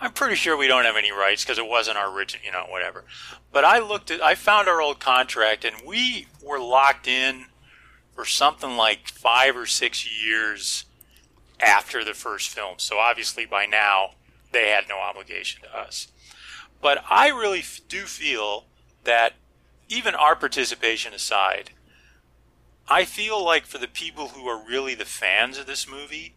"I'm 0.00 0.12
pretty 0.12 0.36
sure 0.36 0.56
we 0.56 0.66
don't 0.66 0.84
have 0.84 0.96
any 0.96 1.12
rights 1.12 1.44
because 1.44 1.58
it 1.58 1.66
wasn't 1.66 1.98
our 1.98 2.10
original, 2.10 2.44
you 2.44 2.52
know, 2.52 2.66
whatever." 2.68 3.04
But 3.52 3.64
I 3.64 3.78
looked 3.78 4.10
at, 4.10 4.22
I 4.22 4.34
found 4.34 4.68
our 4.68 4.80
old 4.80 5.00
contract, 5.00 5.64
and 5.64 5.76
we 5.86 6.26
were 6.42 6.60
locked 6.60 7.06
in 7.06 7.46
for 8.14 8.24
something 8.24 8.76
like 8.76 9.08
five 9.08 9.56
or 9.56 9.66
six 9.66 10.06
years 10.06 10.84
after 11.60 12.04
the 12.04 12.14
first 12.14 12.48
film. 12.48 12.74
So 12.78 12.98
obviously, 12.98 13.46
by 13.46 13.66
now, 13.66 14.10
they 14.52 14.68
had 14.68 14.88
no 14.88 14.98
obligation 14.98 15.62
to 15.62 15.76
us. 15.76 16.08
But 16.80 17.04
I 17.08 17.28
really 17.28 17.60
f- 17.60 17.80
do 17.88 18.02
feel 18.02 18.66
that 19.04 19.34
even 19.88 20.14
our 20.14 20.36
participation 20.36 21.12
aside, 21.12 21.70
I 22.88 23.04
feel 23.04 23.42
like 23.44 23.66
for 23.66 23.78
the 23.78 23.88
people 23.88 24.28
who 24.28 24.46
are 24.48 24.66
really 24.66 24.94
the 24.94 25.04
fans 25.04 25.58
of 25.58 25.66
this 25.66 25.88
movie, 25.88 26.34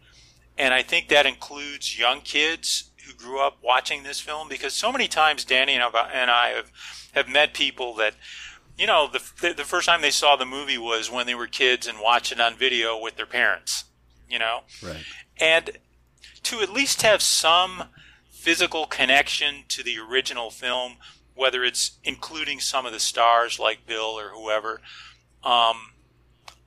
and 0.58 0.74
I 0.74 0.84
think 0.84 1.08
that 1.08 1.26
includes 1.26 1.98
young 1.98 2.22
kids 2.22 2.92
who 3.06 3.14
grew 3.14 3.40
up 3.40 3.58
watching 3.64 4.04
this 4.04 4.20
film, 4.20 4.48
because 4.48 4.74
so 4.74 4.92
many 4.92 5.08
times 5.08 5.46
Danny 5.46 5.74
and 5.74 5.84
I, 5.84 6.54
have, 6.56 6.72
have 7.14 7.30
met 7.30 7.54
people 7.54 7.94
that, 7.96 8.16
you 8.78 8.88
know, 8.88 9.08
the, 9.12 9.22
the, 9.42 9.54
the 9.54 9.64
first 9.64 9.88
time 9.88 10.02
they 10.02 10.12
saw 10.12 10.36
the 10.36 10.46
movie 10.46 10.78
was 10.78 11.12
when 11.12 11.26
they 11.26 11.36
were 11.36 11.48
kids 11.48 11.88
and 11.88 12.00
watched 12.00 12.32
it 12.32 12.40
on 12.40 12.56
video 12.56 13.00
with 13.00 13.16
their 13.16 13.26
parents, 13.26 13.86
you 14.30 14.40
know? 14.40 14.62
Right. 14.82 15.04
and 15.40 15.78
to 16.44 16.60
at 16.60 16.70
least 16.70 17.02
have 17.02 17.22
some 17.22 17.86
physical 18.30 18.86
connection 18.86 19.64
to 19.70 19.84
the 19.84 19.98
original 19.98 20.52
film, 20.52 20.98
whether 21.36 21.64
it's 21.64 21.98
including 22.04 22.60
some 22.60 22.86
of 22.86 22.92
the 22.92 23.00
stars 23.00 23.60
like 23.60 23.88
Bill 23.88 24.20
or 24.20 24.30
whoever, 24.30 24.82
um, 25.44 25.92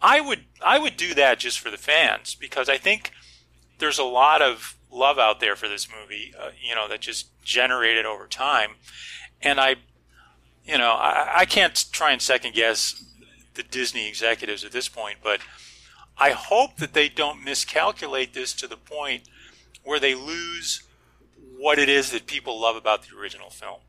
I 0.01 0.20
would 0.20 0.45
I 0.64 0.78
would 0.78 0.97
do 0.97 1.14
that 1.14 1.39
just 1.39 1.61
for 1.61 1.70
the 1.70 1.76
fans 1.76 2.34
because 2.34 2.68
I 2.68 2.76
think 2.76 3.11
there's 3.78 3.99
a 3.99 4.05
lot 4.05 4.43
of 4.43 4.76
love 4.97 5.18
out 5.18 5.40
there 5.40 5.57
for 5.57 5.68
this 5.68 5.88
movie, 5.88 6.32
uh, 6.40 6.51
you 6.61 6.74
know, 6.74 6.88
that 6.88 7.01
just 7.01 7.28
generated 7.42 8.07
over 8.07 8.26
time, 8.26 8.70
and 9.42 9.61
I, 9.61 9.76
you 10.64 10.78
know, 10.78 10.92
I, 10.92 11.40
I 11.40 11.44
can't 11.44 11.74
try 11.92 12.12
and 12.12 12.22
second 12.22 12.55
guess 12.55 13.05
the 13.55 13.62
Disney 13.62 14.09
executives 14.09 14.64
at 14.64 14.72
this 14.72 14.88
point, 14.88 15.18
but 15.22 15.40
I 16.18 16.30
hope 16.30 16.76
that 16.78 16.94
they 16.94 17.09
don't 17.09 17.44
miscalculate 17.44 18.32
this 18.32 18.53
to 18.55 18.66
the 18.66 18.76
point 18.76 19.24
where 19.84 20.01
they 20.01 20.14
lose 20.14 20.82
what 21.59 21.78
it 21.78 21.88
is 21.88 22.11
that 22.11 22.26
people 22.26 22.61
love 22.61 22.76
about 22.76 23.03
the 23.03 23.16
original 23.16 23.51
film. 23.51 23.80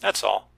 That's 0.00 0.24
all. 0.24 0.50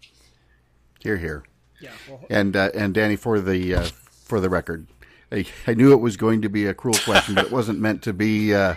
Here, 1.01 1.17
here. 1.17 1.45
Yeah. 1.81 1.91
Well, 2.09 2.25
And 2.31 2.57
uh, 2.57 2.71
and 2.75 2.95
Danny, 2.95 3.17
for 3.17 3.41
the 3.41 3.75
uh, 3.75 3.89
for 4.25 4.41
the 4.41 4.49
record, 4.49 4.87
I, 5.33 5.45
I 5.67 5.75
knew 5.75 5.93
it 5.93 6.01
was 6.01 6.17
going 6.17 6.43
to 6.43 6.49
be 6.49 6.67
a 6.67 6.75
cruel 6.75 6.99
question, 7.05 7.35
but 7.35 7.47
it 7.47 7.53
wasn't 7.53 7.81
meant 7.81 8.03
to 8.03 8.13
be. 8.13 8.55
Uh, 8.55 8.75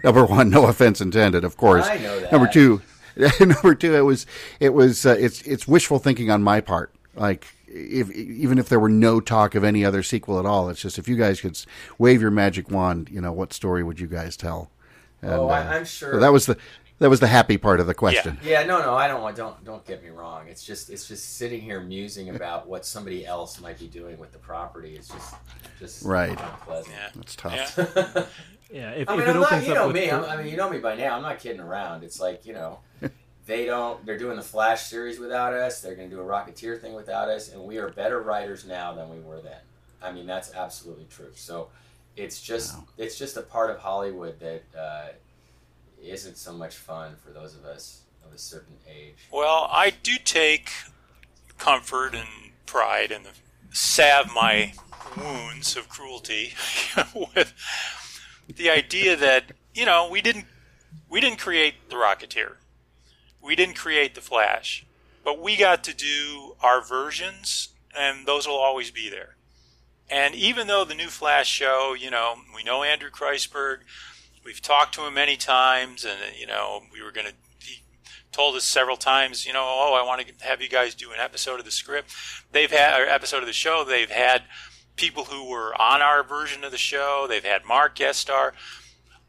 number 0.04 0.24
one, 0.24 0.50
no 0.50 0.66
offense 0.66 1.00
intended, 1.00 1.44
of 1.44 1.56
course. 1.56 1.86
I 1.86 1.98
know 1.98 2.20
that. 2.20 2.32
Number 2.32 2.48
two, 2.48 2.82
number 3.40 3.74
two, 3.74 3.94
it 3.94 4.02
was 4.02 4.26
it 4.60 4.74
was 4.74 5.04
uh, 5.06 5.16
it's 5.18 5.42
it's 5.42 5.66
wishful 5.66 5.98
thinking 5.98 6.30
on 6.30 6.42
my 6.42 6.60
part. 6.60 6.94
Like 7.14 7.46
if 7.66 8.10
even 8.12 8.58
if 8.58 8.68
there 8.68 8.80
were 8.80 8.88
no 8.88 9.20
talk 9.20 9.54
of 9.54 9.64
any 9.64 9.84
other 9.84 10.02
sequel 10.02 10.38
at 10.38 10.46
all, 10.46 10.68
it's 10.68 10.80
just 10.80 10.98
if 10.98 11.08
you 11.08 11.16
guys 11.16 11.40
could 11.40 11.60
wave 11.98 12.20
your 12.22 12.30
magic 12.30 12.70
wand, 12.70 13.08
you 13.10 13.20
know, 13.20 13.32
what 13.32 13.52
story 13.52 13.82
would 13.82 14.00
you 14.00 14.06
guys 14.06 14.36
tell? 14.36 14.70
And, 15.20 15.32
oh, 15.32 15.48
I, 15.48 15.60
uh, 15.60 15.70
I'm 15.74 15.84
sure. 15.84 16.14
so 16.14 16.20
that 16.20 16.32
was 16.32 16.46
the 16.46 16.56
that 17.00 17.10
was 17.10 17.20
the 17.20 17.26
happy 17.28 17.58
part 17.58 17.78
of 17.80 17.86
the 17.86 17.94
question. 17.94 18.38
Yeah, 18.42 18.60
yeah, 18.60 18.66
no, 18.66 18.80
no, 18.80 18.94
I 18.94 19.06
don't 19.08 19.22
want. 19.22 19.36
Don't 19.36 19.64
don't 19.64 19.84
get 19.84 20.02
me 20.02 20.10
wrong. 20.10 20.48
It's 20.48 20.64
just 20.64 20.90
it's 20.90 21.06
just 21.06 21.36
sitting 21.36 21.60
here 21.60 21.80
musing 21.80 22.30
about 22.30 22.68
what 22.68 22.84
somebody 22.84 23.24
else 23.26 23.60
might 23.60 23.78
be 23.78 23.86
doing 23.86 24.18
with 24.18 24.32
the 24.32 24.38
property. 24.38 24.94
It's 24.96 25.08
just 25.08 25.34
just 25.78 26.04
Right. 26.04 26.30
unpleasant. 26.30 26.94
Yeah. 26.94 27.08
That's 27.14 27.36
tough. 27.36 27.78
Yeah. 27.96 28.24
yeah. 28.70 28.90
If, 28.90 29.08
I 29.08 29.14
if 29.14 29.18
mean, 29.18 29.28
it 29.28 29.30
I'm 29.30 29.40
not, 29.40 29.66
you 29.66 29.72
up 29.72 29.76
know 29.76 29.92
me. 29.92 30.10
I'm, 30.10 30.24
I 30.24 30.36
mean, 30.36 30.46
you 30.48 30.56
know 30.56 30.70
me 30.70 30.78
by 30.78 30.94
now. 30.94 31.16
I'm 31.16 31.22
not 31.22 31.38
kidding 31.38 31.60
around. 31.60 32.04
It's 32.04 32.20
like 32.20 32.44
you 32.46 32.52
know, 32.52 32.80
they 33.46 33.64
don't. 33.66 34.04
They're 34.04 34.18
doing 34.18 34.36
the 34.36 34.42
Flash 34.42 34.86
series 34.86 35.18
without 35.18 35.52
us. 35.52 35.80
They're 35.80 35.94
going 35.94 36.10
to 36.10 36.16
do 36.16 36.20
a 36.20 36.24
Rocketeer 36.24 36.80
thing 36.80 36.94
without 36.94 37.28
us, 37.28 37.52
and 37.52 37.62
we 37.64 37.78
are 37.78 37.88
better 37.90 38.20
writers 38.20 38.64
now 38.64 38.94
than 38.94 39.08
we 39.08 39.20
were 39.20 39.40
then. 39.40 39.60
I 40.02 40.12
mean, 40.12 40.26
that's 40.26 40.54
absolutely 40.54 41.06
true. 41.10 41.32
So, 41.34 41.68
it's 42.16 42.40
just 42.40 42.76
it's 42.96 43.18
just 43.18 43.36
a 43.36 43.42
part 43.42 43.70
of 43.70 43.78
Hollywood 43.78 44.38
that 44.40 44.62
uh, 44.78 45.08
isn't 46.02 46.36
so 46.36 46.52
much 46.52 46.76
fun 46.76 47.16
for 47.24 47.30
those 47.30 47.54
of 47.54 47.64
us 47.64 48.02
of 48.26 48.34
a 48.34 48.38
certain 48.38 48.76
age. 48.88 49.16
Well, 49.32 49.68
I 49.70 49.90
do 49.90 50.16
take 50.22 50.70
comfort 51.58 52.14
and 52.14 52.28
pride 52.66 53.10
and 53.10 53.26
salve 53.70 54.28
my 54.34 54.72
wounds 55.16 55.76
of 55.76 55.88
cruelty 55.88 56.52
with 57.34 57.52
the 58.56 58.70
idea 58.70 59.16
that 59.16 59.52
you 59.74 59.84
know 59.84 60.08
we 60.10 60.20
didn't 60.20 60.46
we 61.08 61.20
didn't 61.20 61.38
create 61.38 61.74
the 61.88 61.96
Rocketeer, 61.96 62.54
we 63.42 63.54
didn't 63.54 63.76
create 63.76 64.14
the 64.14 64.20
Flash, 64.20 64.84
but 65.24 65.40
we 65.40 65.56
got 65.56 65.84
to 65.84 65.94
do 65.94 66.56
our 66.62 66.82
versions, 66.82 67.68
and 67.96 68.26
those 68.26 68.46
will 68.46 68.56
always 68.56 68.90
be 68.90 69.08
there. 69.08 69.36
And 70.10 70.34
even 70.34 70.66
though 70.66 70.84
the 70.84 70.94
new 70.94 71.08
Flash 71.08 71.48
show, 71.48 71.94
you 71.98 72.10
know, 72.10 72.36
we 72.54 72.62
know 72.62 72.82
Andrew 72.82 73.10
Kreisberg, 73.10 73.78
we've 74.44 74.62
talked 74.62 74.94
to 74.94 75.06
him 75.06 75.14
many 75.14 75.36
times, 75.36 76.04
and 76.04 76.18
you 76.38 76.46
know, 76.46 76.82
we 76.92 77.02
were 77.02 77.12
going 77.12 77.26
to 77.26 77.34
he 77.60 77.82
told 78.32 78.56
us 78.56 78.64
several 78.64 78.96
times, 78.96 79.46
you 79.46 79.52
know, 79.52 79.64
oh, 79.64 79.98
I 80.00 80.06
want 80.06 80.26
to 80.26 80.46
have 80.46 80.62
you 80.62 80.68
guys 80.68 80.94
do 80.94 81.12
an 81.12 81.18
episode 81.20 81.58
of 81.58 81.64
the 81.64 81.70
script. 81.70 82.14
They've 82.52 82.70
had 82.70 83.00
or 83.00 83.06
episode 83.06 83.40
of 83.40 83.46
the 83.46 83.52
show. 83.52 83.84
They've 83.84 84.10
had 84.10 84.44
people 84.98 85.24
who 85.24 85.48
were 85.48 85.80
on 85.80 86.02
our 86.02 86.22
version 86.22 86.64
of 86.64 86.72
the 86.72 86.78
show. 86.78 87.26
They've 87.28 87.44
had 87.44 87.64
Mark 87.64 87.94
guest 87.94 88.20
star. 88.20 88.52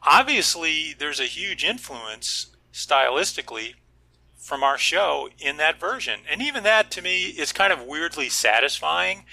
Obviously, 0.03 0.93
there's 0.97 1.19
a 1.19 1.25
huge 1.25 1.63
influence 1.63 2.47
stylistically 2.73 3.75
from 4.37 4.63
our 4.63 4.77
show 4.77 5.29
in 5.37 5.57
that 5.57 5.79
version. 5.79 6.21
And 6.29 6.41
even 6.41 6.63
that 6.63 6.91
to 6.91 7.01
me 7.01 7.25
is 7.27 7.51
kind 7.51 7.71
of 7.71 7.83
weirdly 7.83 8.29
satisfying, 8.29 9.25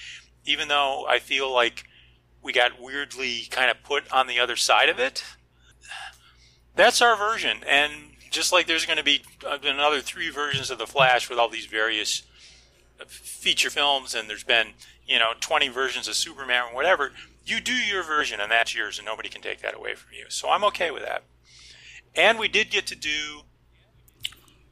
even 0.44 0.68
though 0.68 1.06
I 1.08 1.18
feel 1.18 1.52
like 1.52 1.84
we 2.42 2.52
got 2.52 2.80
weirdly 2.80 3.48
kind 3.50 3.70
of 3.70 3.82
put 3.82 4.10
on 4.12 4.26
the 4.26 4.38
other 4.38 4.56
side 4.56 4.88
of 4.88 4.98
it. 4.98 5.24
That's 6.74 7.00
our 7.00 7.16
version. 7.16 7.58
And 7.66 7.92
just 8.30 8.52
like 8.52 8.66
there's 8.66 8.86
going 8.86 8.98
to 8.98 9.04
be 9.04 9.22
uh, 9.46 9.58
another 9.64 10.00
three 10.00 10.30
versions 10.30 10.70
of 10.70 10.78
The 10.78 10.86
Flash 10.86 11.30
with 11.30 11.38
all 11.38 11.48
these 11.48 11.66
various 11.66 12.22
uh, 13.00 13.04
feature 13.06 13.70
films, 13.70 14.14
and 14.14 14.28
there's 14.28 14.44
been, 14.44 14.74
you 15.06 15.18
know, 15.18 15.32
20 15.40 15.68
versions 15.68 16.08
of 16.08 16.14
Superman 16.14 16.64
or 16.70 16.74
whatever, 16.74 17.12
you 17.44 17.60
do 17.60 17.72
your 17.72 18.02
version, 18.02 18.40
and 18.40 18.50
that's 18.50 18.74
yours, 18.74 18.98
and 18.98 19.06
nobody 19.06 19.28
can 19.28 19.40
take 19.40 19.60
that 19.62 19.76
away 19.76 19.94
from 19.94 20.12
you. 20.12 20.26
So 20.28 20.50
I'm 20.50 20.64
okay 20.64 20.90
with 20.90 21.04
that. 21.04 21.22
And 22.14 22.38
we 22.38 22.48
did 22.48 22.70
get 22.70 22.86
to 22.88 22.96
do 22.96 23.42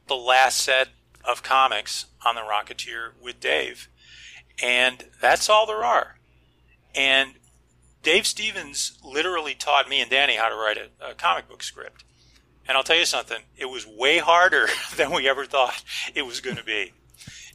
the 0.09 0.17
last 0.17 0.59
set 0.59 0.89
of 1.25 1.43
comics 1.43 2.07
on 2.25 2.35
the 2.35 2.41
Rocketeer 2.41 3.11
with 3.23 3.41
Dave. 3.41 3.89
And 4.63 5.07
that's 5.21 5.49
all 5.49 5.67
there 5.67 5.85
are. 5.85 6.19
And 6.95 7.35
Dave 8.03 8.27
Stevens 8.27 8.99
literally 9.03 9.55
taught 9.55 9.89
me 9.89 10.01
and 10.01 10.11
Danny 10.11 10.37
how 10.37 10.49
to 10.49 10.55
write 10.55 10.77
a, 10.77 11.11
a 11.11 11.15
comic 11.15 11.49
book 11.49 11.63
script. 11.63 12.05
And 12.67 12.77
I'll 12.77 12.85
tell 12.85 12.99
you 12.99 13.05
something, 13.05 13.41
it 13.57 13.67
was 13.67 13.87
way 13.87 14.19
harder 14.19 14.69
than 14.97 15.11
we 15.11 15.29
ever 15.29 15.45
thought 15.45 15.83
it 16.15 16.23
was 16.23 16.41
going 16.41 16.57
to 16.57 16.65
be. 16.65 16.93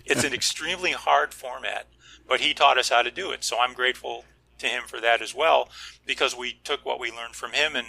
It's 0.05 0.23
an 0.23 0.33
extremely 0.33 0.91
hard 0.91 1.33
format, 1.33 1.87
but 2.29 2.39
he 2.39 2.53
taught 2.53 2.77
us 2.77 2.89
how 2.89 3.01
to 3.01 3.11
do 3.11 3.31
it. 3.31 3.43
So 3.43 3.59
I'm 3.59 3.73
grateful 3.73 4.23
to 4.59 4.67
him 4.67 4.83
for 4.85 5.01
that 5.01 5.21
as 5.21 5.33
well 5.33 5.69
because 6.05 6.37
we 6.37 6.59
took 6.63 6.85
what 6.85 6.99
we 6.99 7.11
learned 7.11 7.35
from 7.35 7.53
him 7.53 7.75
and 7.75 7.87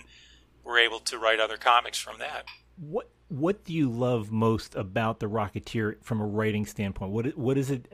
were 0.64 0.78
able 0.78 0.99
to 1.01 1.18
write 1.18 1.38
other 1.38 1.57
comics 1.57 1.99
from 1.99 2.18
that. 2.18 2.47
What 2.76 3.11
what 3.28 3.62
do 3.64 3.72
you 3.72 3.88
love 3.88 4.32
most 4.32 4.74
about 4.74 5.20
the 5.20 5.26
Rocketeer 5.26 6.03
from 6.03 6.20
a 6.20 6.26
writing 6.26 6.66
standpoint? 6.66 7.12
What 7.12 7.36
what 7.36 7.59
is 7.59 7.70
it 7.70 7.86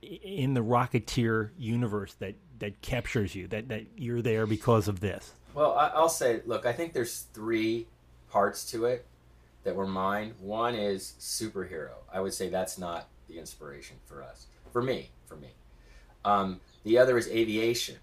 in 0.00 0.54
the 0.54 0.62
Rocketeer 0.62 1.50
universe 1.58 2.14
that 2.14 2.36
that 2.60 2.80
captures 2.80 3.34
you 3.34 3.48
that 3.48 3.68
that 3.68 3.86
you're 3.96 4.22
there 4.22 4.46
because 4.46 4.88
of 4.88 5.00
this? 5.00 5.32
Well, 5.54 5.74
I'll 5.74 6.08
say, 6.08 6.42
look, 6.46 6.66
I 6.66 6.72
think 6.72 6.92
there's 6.92 7.26
three 7.32 7.86
parts 8.30 8.70
to 8.70 8.84
it 8.84 9.04
that 9.64 9.74
were 9.74 9.86
mine. 9.86 10.34
One 10.38 10.74
is 10.74 11.14
superhero. 11.18 11.94
I 12.12 12.20
would 12.20 12.32
say 12.32 12.48
that's 12.48 12.78
not 12.78 13.08
the 13.26 13.38
inspiration 13.38 13.96
for 14.06 14.22
us, 14.22 14.46
for 14.72 14.82
me, 14.82 15.10
for 15.26 15.36
me. 15.36 15.48
Um, 16.24 16.60
the 16.84 16.98
other 16.98 17.18
is 17.18 17.28
aviation, 17.28 17.96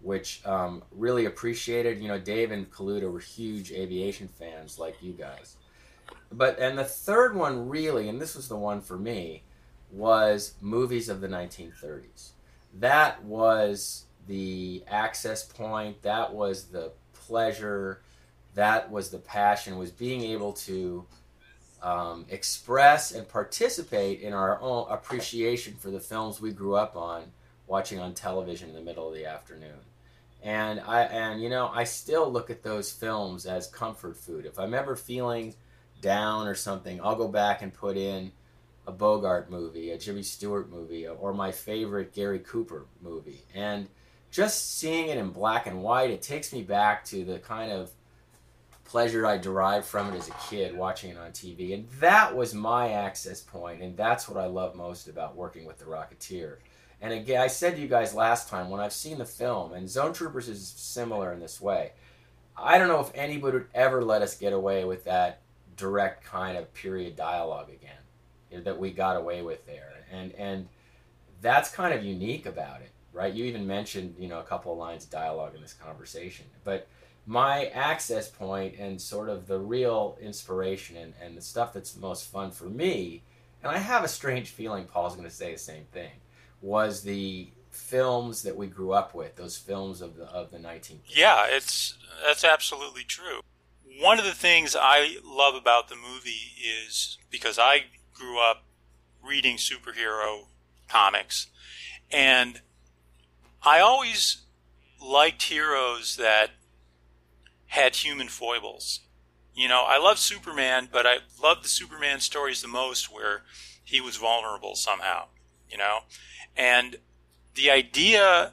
which 0.00 0.44
um, 0.46 0.82
really 0.92 1.26
appreciated. 1.26 2.00
You 2.00 2.08
know, 2.08 2.18
Dave 2.18 2.50
and 2.50 2.70
Kaluta 2.70 3.10
were 3.10 3.20
huge 3.20 3.72
aviation 3.72 4.28
fans, 4.28 4.78
like 4.78 5.02
you 5.02 5.12
guys. 5.12 5.56
But 6.32 6.58
and 6.58 6.78
the 6.78 6.84
third 6.84 7.34
one 7.34 7.68
really, 7.68 8.08
and 8.08 8.20
this 8.20 8.34
was 8.34 8.48
the 8.48 8.56
one 8.56 8.80
for 8.80 8.96
me, 8.96 9.42
was 9.90 10.54
movies 10.60 11.08
of 11.08 11.20
the 11.20 11.28
1930s. 11.28 12.30
That 12.78 13.22
was 13.24 14.04
the 14.26 14.84
access 14.86 15.44
point. 15.44 16.02
That 16.02 16.32
was 16.32 16.66
the 16.66 16.92
pleasure. 17.12 18.02
That 18.54 18.90
was 18.90 19.10
the 19.10 19.18
passion. 19.18 19.76
Was 19.76 19.90
being 19.90 20.22
able 20.22 20.52
to 20.52 21.04
um, 21.82 22.26
express 22.28 23.12
and 23.12 23.28
participate 23.28 24.20
in 24.20 24.32
our 24.32 24.60
own 24.60 24.86
appreciation 24.90 25.74
for 25.74 25.90
the 25.90 26.00
films 26.00 26.40
we 26.40 26.52
grew 26.52 26.74
up 26.74 26.96
on, 26.96 27.24
watching 27.70 28.00
on 28.00 28.12
television 28.12 28.68
in 28.68 28.74
the 28.74 28.80
middle 28.82 29.08
of 29.08 29.14
the 29.14 29.24
afternoon. 29.24 29.78
And 30.42 30.80
I 30.80 31.02
and 31.02 31.40
you 31.40 31.48
know 31.48 31.70
I 31.72 31.84
still 31.84 32.30
look 32.30 32.50
at 32.50 32.62
those 32.62 32.90
films 32.90 33.46
as 33.46 33.66
comfort 33.68 34.16
food. 34.16 34.44
If 34.44 34.58
I'm 34.58 34.74
ever 34.74 34.96
feeling 34.96 35.54
down 36.00 36.46
or 36.48 36.54
something, 36.54 37.00
I'll 37.00 37.16
go 37.16 37.28
back 37.28 37.62
and 37.62 37.72
put 37.72 37.96
in 37.96 38.32
a 38.86 38.92
Bogart 38.92 39.50
movie, 39.50 39.90
a 39.90 39.98
Jimmy 39.98 40.22
Stewart 40.22 40.70
movie, 40.70 41.06
or 41.06 41.32
my 41.32 41.52
favorite 41.52 42.12
Gary 42.12 42.40
Cooper 42.40 42.86
movie. 43.00 43.42
And 43.54 43.86
just 44.30 44.78
seeing 44.78 45.08
it 45.08 45.18
in 45.18 45.30
black 45.30 45.66
and 45.66 45.82
white, 45.82 46.10
it 46.10 46.22
takes 46.22 46.52
me 46.52 46.62
back 46.62 47.04
to 47.06 47.24
the 47.24 47.38
kind 47.38 47.70
of 47.70 47.90
pleasure 48.84 49.26
I 49.26 49.36
derived 49.36 49.86
from 49.86 50.12
it 50.12 50.18
as 50.18 50.28
a 50.28 50.34
kid 50.48 50.76
watching 50.76 51.10
it 51.10 51.18
on 51.18 51.30
TV. 51.30 51.74
And 51.74 51.88
that 52.00 52.34
was 52.34 52.54
my 52.54 52.90
access 52.90 53.40
point, 53.40 53.82
and 53.82 53.96
that's 53.96 54.28
what 54.28 54.42
I 54.42 54.46
love 54.46 54.74
most 54.74 55.06
about 55.06 55.36
working 55.36 55.64
with 55.64 55.78
The 55.78 55.84
Rocketeer. 55.84 56.56
And 57.00 57.12
again, 57.12 57.40
I 57.40 57.46
said 57.46 57.76
to 57.76 57.80
you 57.82 57.88
guys 57.88 58.14
last 58.14 58.48
time 58.48 58.68
when 58.68 58.80
I've 58.80 58.92
seen 58.92 59.18
the 59.18 59.24
film, 59.24 59.72
and 59.72 59.88
Zone 59.88 60.12
Troopers 60.12 60.48
is 60.48 60.66
similar 60.68 61.32
in 61.32 61.40
this 61.40 61.60
way. 61.60 61.92
I 62.56 62.76
don't 62.76 62.88
know 62.88 63.00
if 63.00 63.10
anybody 63.14 63.58
would 63.58 63.68
ever 63.74 64.02
let 64.02 64.20
us 64.20 64.36
get 64.36 64.52
away 64.52 64.84
with 64.84 65.04
that 65.04 65.40
direct 65.76 66.24
kind 66.24 66.58
of 66.58 66.72
period 66.74 67.16
dialogue 67.16 67.70
again 67.70 68.64
that 68.64 68.78
we 68.78 68.90
got 68.90 69.16
away 69.16 69.42
with 69.42 69.64
there, 69.66 69.92
and 70.12 70.32
and 70.32 70.68
that's 71.40 71.70
kind 71.70 71.94
of 71.94 72.04
unique 72.04 72.44
about 72.46 72.82
it, 72.82 72.90
right? 73.12 73.32
You 73.32 73.44
even 73.46 73.66
mentioned 73.66 74.16
you 74.18 74.28
know 74.28 74.40
a 74.40 74.44
couple 74.44 74.72
of 74.72 74.78
lines 74.78 75.04
of 75.04 75.10
dialogue 75.10 75.54
in 75.54 75.62
this 75.62 75.72
conversation, 75.72 76.46
but 76.64 76.86
my 77.26 77.66
access 77.66 78.28
point 78.28 78.74
and 78.78 79.00
sort 79.00 79.28
of 79.28 79.46
the 79.46 79.58
real 79.58 80.18
inspiration 80.20 80.96
and, 80.96 81.14
and 81.22 81.36
the 81.36 81.42
stuff 81.42 81.72
that's 81.72 81.96
most 81.96 82.26
fun 82.30 82.50
for 82.50 82.64
me, 82.64 83.22
and 83.62 83.70
I 83.70 83.78
have 83.78 84.04
a 84.04 84.08
strange 84.08 84.50
feeling 84.50 84.84
Paul's 84.84 85.14
going 85.14 85.28
to 85.28 85.34
say 85.34 85.52
the 85.52 85.58
same 85.58 85.84
thing, 85.92 86.10
was 86.60 87.02
the 87.02 87.50
films 87.70 88.42
that 88.42 88.56
we 88.56 88.66
grew 88.66 88.92
up 88.92 89.14
with, 89.14 89.36
those 89.36 89.56
films 89.56 90.00
of 90.00 90.16
the 90.16 90.24
of 90.24 90.50
the 90.50 90.58
19th. 90.58 90.98
Yeah, 91.06 91.46
it's 91.48 91.96
that's 92.26 92.44
absolutely 92.44 93.04
true 93.04 93.40
one 94.00 94.18
of 94.18 94.24
the 94.24 94.32
things 94.32 94.76
I 94.78 95.16
love 95.24 95.54
about 95.54 95.88
the 95.88 95.96
movie 95.96 96.54
is 96.58 97.18
because 97.30 97.58
I 97.58 97.84
grew 98.14 98.40
up 98.40 98.64
reading 99.22 99.56
superhero 99.56 100.46
comics, 100.88 101.48
and 102.10 102.60
I 103.62 103.80
always 103.80 104.42
liked 105.04 105.42
heroes 105.42 106.16
that 106.16 106.50
had 107.66 107.96
human 107.96 108.28
foibles. 108.28 109.00
You 109.54 109.68
know, 109.68 109.84
I 109.86 109.98
love 109.98 110.18
Superman, 110.18 110.88
but 110.90 111.06
I 111.06 111.18
love 111.42 111.62
the 111.62 111.68
Superman 111.68 112.20
stories 112.20 112.62
the 112.62 112.68
most 112.68 113.12
where 113.12 113.42
he 113.84 114.00
was 114.00 114.16
vulnerable 114.16 114.74
somehow, 114.74 115.26
you 115.68 115.76
know? 115.76 116.00
And 116.60 116.96
the 117.54 117.70
idea 117.70 118.52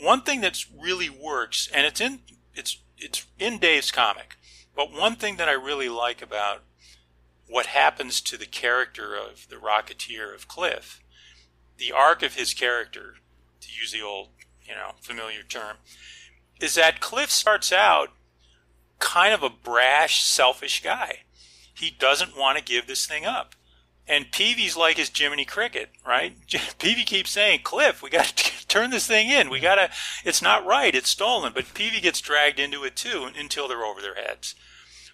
one 0.00 0.22
thing 0.22 0.40
that's 0.40 0.66
really 0.70 1.08
works 1.08 1.68
and 1.72 1.86
it's 1.86 2.00
in 2.00 2.18
it's 2.54 2.78
it's 2.98 3.24
in 3.38 3.58
Dave's 3.58 3.92
comic 3.92 4.36
but 4.74 4.92
one 4.92 5.16
thing 5.16 5.36
that 5.36 5.48
I 5.48 5.52
really 5.52 5.88
like 5.88 6.22
about 6.22 6.62
what 7.48 7.66
happens 7.66 8.20
to 8.22 8.36
the 8.36 8.46
character 8.46 9.14
of 9.14 9.46
the 9.50 9.56
Rocketeer 9.56 10.34
of 10.34 10.48
Cliff, 10.48 11.00
the 11.76 11.92
arc 11.92 12.22
of 12.22 12.34
his 12.34 12.54
character, 12.54 13.16
to 13.60 13.68
use 13.68 13.92
the 13.92 14.00
old, 14.00 14.28
you 14.66 14.74
know, 14.74 14.92
familiar 15.00 15.42
term, 15.42 15.76
is 16.60 16.74
that 16.76 17.00
Cliff 17.00 17.30
starts 17.30 17.72
out 17.72 18.08
kind 18.98 19.34
of 19.34 19.42
a 19.42 19.50
brash, 19.50 20.22
selfish 20.22 20.82
guy. 20.82 21.20
He 21.74 21.90
doesn't 21.90 22.36
want 22.38 22.56
to 22.56 22.64
give 22.64 22.86
this 22.86 23.06
thing 23.06 23.26
up. 23.26 23.54
And 24.08 24.32
Peevy's 24.32 24.76
like 24.76 24.96
his 24.96 25.10
Jiminy 25.14 25.44
Cricket, 25.44 25.90
right? 26.06 26.34
Peevy 26.48 27.06
keeps 27.06 27.30
saying, 27.30 27.60
Cliff, 27.62 28.02
we 28.02 28.10
got 28.10 28.26
to 28.26 28.66
turn 28.68 28.90
this 28.90 29.06
thing 29.06 29.30
in. 29.30 29.48
We 29.48 29.60
got 29.60 29.76
to, 29.76 29.90
it's 30.24 30.42
not 30.42 30.66
right. 30.66 30.94
It's 30.94 31.10
stolen. 31.10 31.52
But 31.54 31.66
Peevy 31.66 32.02
gets 32.02 32.20
dragged 32.20 32.58
into 32.58 32.84
it 32.84 32.96
too 32.96 33.28
until 33.36 33.68
they're 33.68 33.84
over 33.84 34.00
their 34.00 34.16
heads. 34.16 34.54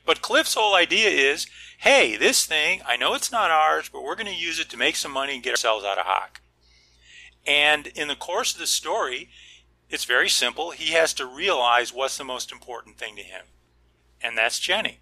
But 0.06 0.22
Cliff's 0.22 0.54
whole 0.54 0.74
idea 0.74 1.10
is, 1.10 1.46
hey, 1.78 2.16
this 2.16 2.46
thing, 2.46 2.80
I 2.86 2.96
know 2.96 3.12
it's 3.12 3.30
not 3.30 3.50
ours, 3.50 3.90
but 3.92 4.02
we're 4.02 4.16
going 4.16 4.26
to 4.26 4.34
use 4.34 4.58
it 4.58 4.70
to 4.70 4.76
make 4.78 4.96
some 4.96 5.12
money 5.12 5.34
and 5.34 5.42
get 5.42 5.50
ourselves 5.50 5.84
out 5.84 5.98
of 5.98 6.06
hock. 6.06 6.40
And 7.46 7.88
in 7.88 8.08
the 8.08 8.16
course 8.16 8.54
of 8.54 8.58
the 8.58 8.66
story, 8.66 9.28
it's 9.90 10.04
very 10.04 10.28
simple. 10.28 10.70
He 10.70 10.92
has 10.92 11.12
to 11.14 11.26
realize 11.26 11.92
what's 11.92 12.16
the 12.16 12.24
most 12.24 12.50
important 12.52 12.96
thing 12.96 13.16
to 13.16 13.22
him. 13.22 13.44
And 14.22 14.36
that's 14.36 14.58
Jenny. 14.58 15.00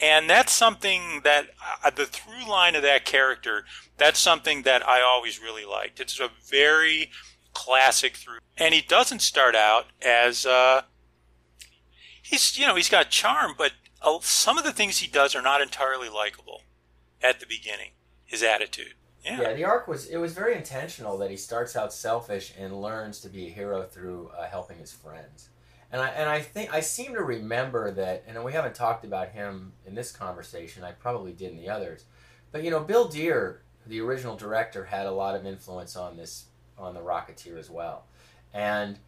And 0.00 0.30
that's 0.30 0.52
something 0.52 1.20
that 1.24 1.50
uh, 1.84 1.90
the 1.90 2.06
through 2.06 2.48
line 2.48 2.74
of 2.74 2.82
that 2.82 3.04
character, 3.04 3.64
that's 3.98 4.18
something 4.18 4.62
that 4.62 4.86
I 4.86 5.02
always 5.02 5.40
really 5.40 5.64
liked. 5.64 6.00
It's 6.00 6.18
a 6.18 6.30
very 6.48 7.10
classic 7.52 8.16
through. 8.16 8.38
And 8.56 8.72
he 8.74 8.80
doesn't 8.80 9.20
start 9.20 9.54
out 9.54 9.86
as, 10.00 10.46
uh, 10.46 10.82
he's, 12.22 12.58
you 12.58 12.66
know, 12.66 12.76
he's 12.76 12.88
got 12.88 13.10
charm, 13.10 13.54
but 13.58 13.72
some 14.22 14.56
of 14.56 14.64
the 14.64 14.72
things 14.72 14.98
he 14.98 15.06
does 15.06 15.34
are 15.34 15.42
not 15.42 15.60
entirely 15.60 16.08
likable 16.08 16.62
at 17.22 17.40
the 17.40 17.46
beginning. 17.46 17.90
His 18.24 18.42
attitude. 18.42 18.94
Yeah. 19.24 19.40
yeah, 19.40 19.52
the 19.52 19.64
arc 19.64 19.86
was 19.86 20.06
it 20.06 20.16
was 20.16 20.32
very 20.32 20.54
intentional 20.54 21.18
that 21.18 21.30
he 21.30 21.36
starts 21.36 21.76
out 21.76 21.92
selfish 21.92 22.54
and 22.58 22.80
learns 22.80 23.20
to 23.20 23.28
be 23.28 23.48
a 23.48 23.50
hero 23.50 23.82
through 23.82 24.30
uh, 24.38 24.48
helping 24.48 24.78
his 24.78 24.92
friends. 24.92 25.50
And 25.92 26.00
I 26.00 26.08
and 26.08 26.28
I 26.28 26.40
think 26.40 26.72
I 26.72 26.80
seem 26.80 27.14
to 27.14 27.22
remember 27.22 27.90
that, 27.92 28.24
and 28.26 28.42
we 28.44 28.52
haven't 28.52 28.74
talked 28.74 29.04
about 29.04 29.30
him 29.30 29.72
in 29.86 29.94
this 29.94 30.12
conversation. 30.12 30.84
I 30.84 30.92
probably 30.92 31.32
did 31.32 31.50
in 31.50 31.56
the 31.56 31.68
others, 31.68 32.04
but 32.52 32.62
you 32.62 32.70
know, 32.70 32.80
Bill 32.80 33.08
Dear, 33.08 33.62
the 33.86 34.00
original 34.00 34.36
director, 34.36 34.84
had 34.84 35.06
a 35.06 35.10
lot 35.10 35.34
of 35.34 35.44
influence 35.46 35.96
on 35.96 36.16
this 36.16 36.44
on 36.78 36.94
the 36.94 37.00
Rocketeer 37.00 37.58
as 37.58 37.68
well, 37.68 38.04
and 38.54 38.98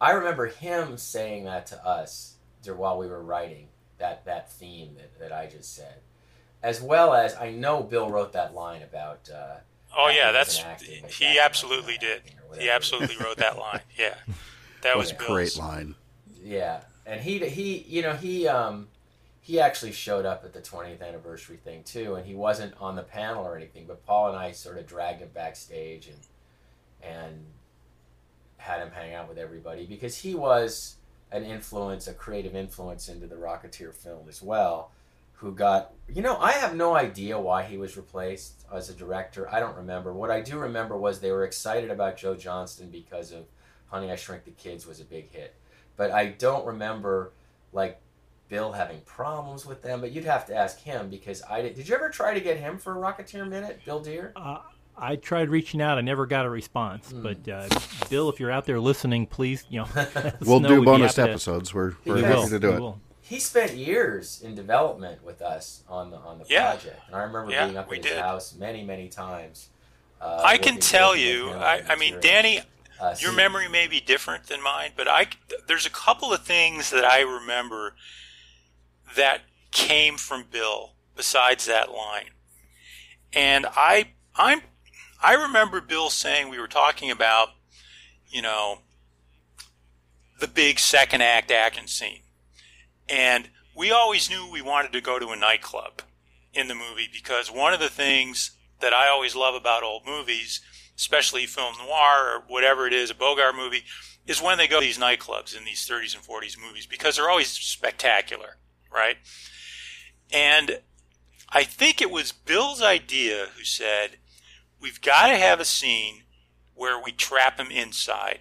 I 0.00 0.12
remember 0.12 0.46
him 0.46 0.96
saying 0.96 1.44
that 1.44 1.66
to 1.66 1.84
us 1.84 2.36
while 2.66 2.98
we 2.98 3.06
were 3.06 3.22
writing 3.22 3.68
that 3.98 4.24
that 4.26 4.52
theme 4.52 4.94
that, 4.96 5.18
that 5.18 5.32
I 5.32 5.46
just 5.46 5.74
said, 5.74 5.96
as 6.62 6.80
well 6.80 7.14
as 7.14 7.34
I 7.34 7.50
know 7.50 7.82
Bill 7.82 8.08
wrote 8.10 8.32
that 8.32 8.54
line 8.54 8.82
about. 8.82 9.28
Uh, 9.32 9.56
oh 9.96 10.08
yeah, 10.08 10.32
that's 10.32 10.62
he 11.18 11.38
absolutely 11.38 11.98
did. 11.98 12.22
He 12.58 12.70
absolutely 12.70 13.16
wrote 13.22 13.38
that 13.38 13.58
line. 13.58 13.80
Yeah, 13.98 14.14
that 14.82 14.96
was 14.96 15.10
a 15.10 15.14
great 15.14 15.56
line. 15.58 15.94
Yeah, 16.42 16.80
and 17.06 17.20
he 17.20 17.38
he 17.48 17.84
you 17.88 18.02
know 18.02 18.14
he 18.14 18.46
um 18.48 18.88
he 19.40 19.60
actually 19.60 19.92
showed 19.92 20.26
up 20.26 20.44
at 20.44 20.52
the 20.52 20.60
20th 20.60 21.00
anniversary 21.00 21.56
thing 21.56 21.82
too, 21.82 22.16
and 22.16 22.26
he 22.26 22.34
wasn't 22.34 22.74
on 22.80 22.96
the 22.96 23.02
panel 23.02 23.46
or 23.46 23.56
anything, 23.56 23.86
but 23.86 24.04
Paul 24.04 24.28
and 24.28 24.36
I 24.36 24.52
sort 24.52 24.76
of 24.76 24.86
dragged 24.86 25.20
him 25.20 25.30
backstage 25.32 26.08
and 26.08 26.18
and 27.02 27.46
had 28.58 28.80
him 28.80 28.90
hang 28.90 29.14
out 29.14 29.28
with 29.28 29.38
everybody 29.38 29.86
because 29.86 30.18
he 30.18 30.34
was 30.34 30.96
an 31.30 31.44
influence, 31.44 32.08
a 32.08 32.14
creative 32.14 32.54
influence 32.54 33.08
into 33.08 33.26
the 33.26 33.36
Rocketeer 33.36 33.94
film 33.94 34.28
as 34.28 34.42
well. 34.42 34.90
Who 35.34 35.52
got, 35.52 35.92
you 36.12 36.20
know, 36.20 36.36
I 36.36 36.50
have 36.50 36.74
no 36.74 36.96
idea 36.96 37.38
why 37.38 37.62
he 37.62 37.76
was 37.76 37.96
replaced 37.96 38.64
as 38.74 38.90
a 38.90 38.92
director. 38.92 39.48
I 39.48 39.60
don't 39.60 39.76
remember. 39.76 40.12
What 40.12 40.32
I 40.32 40.40
do 40.40 40.58
remember 40.58 40.96
was 40.96 41.20
they 41.20 41.30
were 41.30 41.44
excited 41.44 41.92
about 41.92 42.16
Joe 42.16 42.34
Johnston 42.34 42.90
because 42.90 43.30
of 43.30 43.44
Honey, 43.86 44.10
I 44.10 44.16
Shrunk 44.16 44.44
the 44.44 44.50
Kids 44.50 44.84
was 44.84 45.00
a 45.00 45.04
big 45.04 45.30
hit. 45.30 45.54
But 45.98 46.12
I 46.12 46.26
don't 46.26 46.64
remember, 46.64 47.32
like, 47.74 48.00
Bill 48.48 48.72
having 48.72 49.00
problems 49.00 49.66
with 49.66 49.82
them. 49.82 50.00
But 50.00 50.12
you'd 50.12 50.24
have 50.24 50.46
to 50.46 50.56
ask 50.56 50.80
him 50.80 51.10
because 51.10 51.42
I 51.50 51.60
did. 51.60 51.74
Did 51.74 51.86
you 51.86 51.94
ever 51.94 52.08
try 52.08 52.32
to 52.32 52.40
get 52.40 52.56
him 52.56 52.78
for 52.78 52.94
a 52.94 52.96
Rocketeer 52.96 53.46
Minute, 53.46 53.80
Bill 53.84 54.00
Dear? 54.00 54.32
Uh, 54.34 54.60
I 54.96 55.16
tried 55.16 55.50
reaching 55.50 55.80
out. 55.80 55.98
I 55.98 56.00
never 56.00 56.26
got 56.26 56.46
a 56.46 56.50
response. 56.50 57.12
Mm. 57.12 57.22
But 57.22 57.48
uh, 57.48 57.68
Bill, 58.08 58.28
if 58.28 58.40
you're 58.40 58.50
out 58.50 58.64
there 58.64 58.80
listening, 58.80 59.26
please, 59.26 59.64
you 59.68 59.80
know, 59.80 59.88
we'll 60.40 60.60
do 60.60 60.84
bonus 60.84 61.18
episodes. 61.18 61.70
To, 61.70 61.76
we're 61.76 61.92
we're 62.04 62.14
we 62.14 62.22
happy 62.22 62.48
to 62.48 62.58
do 62.58 62.70
it. 62.70 62.80
Will. 62.80 63.00
He 63.20 63.38
spent 63.38 63.74
years 63.74 64.40
in 64.42 64.54
development 64.54 65.22
with 65.22 65.42
us 65.42 65.82
on 65.88 66.10
the 66.10 66.16
on 66.18 66.38
the 66.38 66.46
yeah. 66.48 66.70
project, 66.70 67.00
and 67.06 67.16
I 67.16 67.24
remember 67.24 67.50
yeah, 67.50 67.66
being 67.66 67.76
up 67.76 67.88
at 67.88 67.96
his 67.98 68.06
did. 68.06 68.18
house 68.18 68.54
many 68.56 68.82
many 68.82 69.08
times. 69.08 69.68
Uh, 70.20 70.42
I 70.44 70.58
can 70.58 70.78
tell 70.78 71.14
you. 71.14 71.50
I, 71.50 71.82
I 71.88 71.96
mean, 71.96 72.16
Danny, 72.20 72.60
uh, 73.00 73.14
your 73.18 73.32
memory 73.32 73.68
may 73.68 73.86
be 73.86 74.00
different 74.00 74.46
than 74.46 74.62
mine, 74.62 74.92
but 74.96 75.08
I 75.08 75.28
there's 75.66 75.86
a 75.86 75.90
couple 75.90 76.32
of 76.32 76.44
things 76.44 76.90
that 76.90 77.04
I 77.04 77.20
remember 77.20 77.94
that 79.16 79.42
came 79.70 80.16
from 80.16 80.44
Bill 80.50 80.92
besides 81.16 81.66
that 81.66 81.90
line, 81.90 82.30
and 83.32 83.66
I 83.66 84.08
I'm 84.36 84.62
I 85.22 85.34
remember 85.34 85.80
Bill 85.80 86.10
saying 86.10 86.48
we 86.48 86.60
were 86.60 86.68
talking 86.68 87.10
about, 87.10 87.50
you 88.28 88.42
know, 88.42 88.78
the 90.38 90.46
big 90.46 90.78
second 90.78 91.22
act 91.22 91.50
action 91.50 91.88
scene. 91.88 92.22
And 93.08 93.48
we 93.74 93.90
always 93.90 94.30
knew 94.30 94.48
we 94.50 94.62
wanted 94.62 94.92
to 94.92 95.00
go 95.00 95.18
to 95.18 95.28
a 95.28 95.36
nightclub 95.36 96.02
in 96.52 96.68
the 96.68 96.74
movie 96.74 97.08
because 97.12 97.50
one 97.50 97.72
of 97.72 97.80
the 97.80 97.88
things 97.88 98.52
that 98.80 98.92
I 98.92 99.08
always 99.08 99.34
love 99.34 99.54
about 99.54 99.82
old 99.82 100.06
movies, 100.06 100.60
especially 100.98 101.46
film 101.46 101.74
noir 101.78 102.34
or 102.34 102.42
whatever 102.48 102.86
it 102.86 102.92
is, 102.92 103.10
a 103.10 103.14
Bogart 103.14 103.54
movie, 103.54 103.84
is 104.26 104.42
when 104.42 104.58
they 104.58 104.66
go 104.66 104.80
to 104.80 104.86
these 104.86 104.98
nightclubs 104.98 105.56
in 105.56 105.64
these 105.64 105.88
30s 105.88 106.14
and 106.14 106.24
40s 106.24 106.56
movies 106.60 106.86
because 106.86 107.16
they're 107.16 107.30
always 107.30 107.48
spectacular, 107.48 108.56
right? 108.92 109.16
And 110.32 110.80
I 111.50 111.64
think 111.64 112.02
it 112.02 112.10
was 112.10 112.32
Bill's 112.32 112.82
idea 112.82 113.48
who 113.56 113.64
said, 113.64 114.18
we've 114.80 115.00
got 115.00 115.28
to 115.28 115.36
have 115.36 115.60
a 115.60 115.64
scene 115.64 116.24
where 116.74 117.02
we 117.02 117.12
trap 117.12 117.58
him 117.58 117.70
inside 117.70 118.40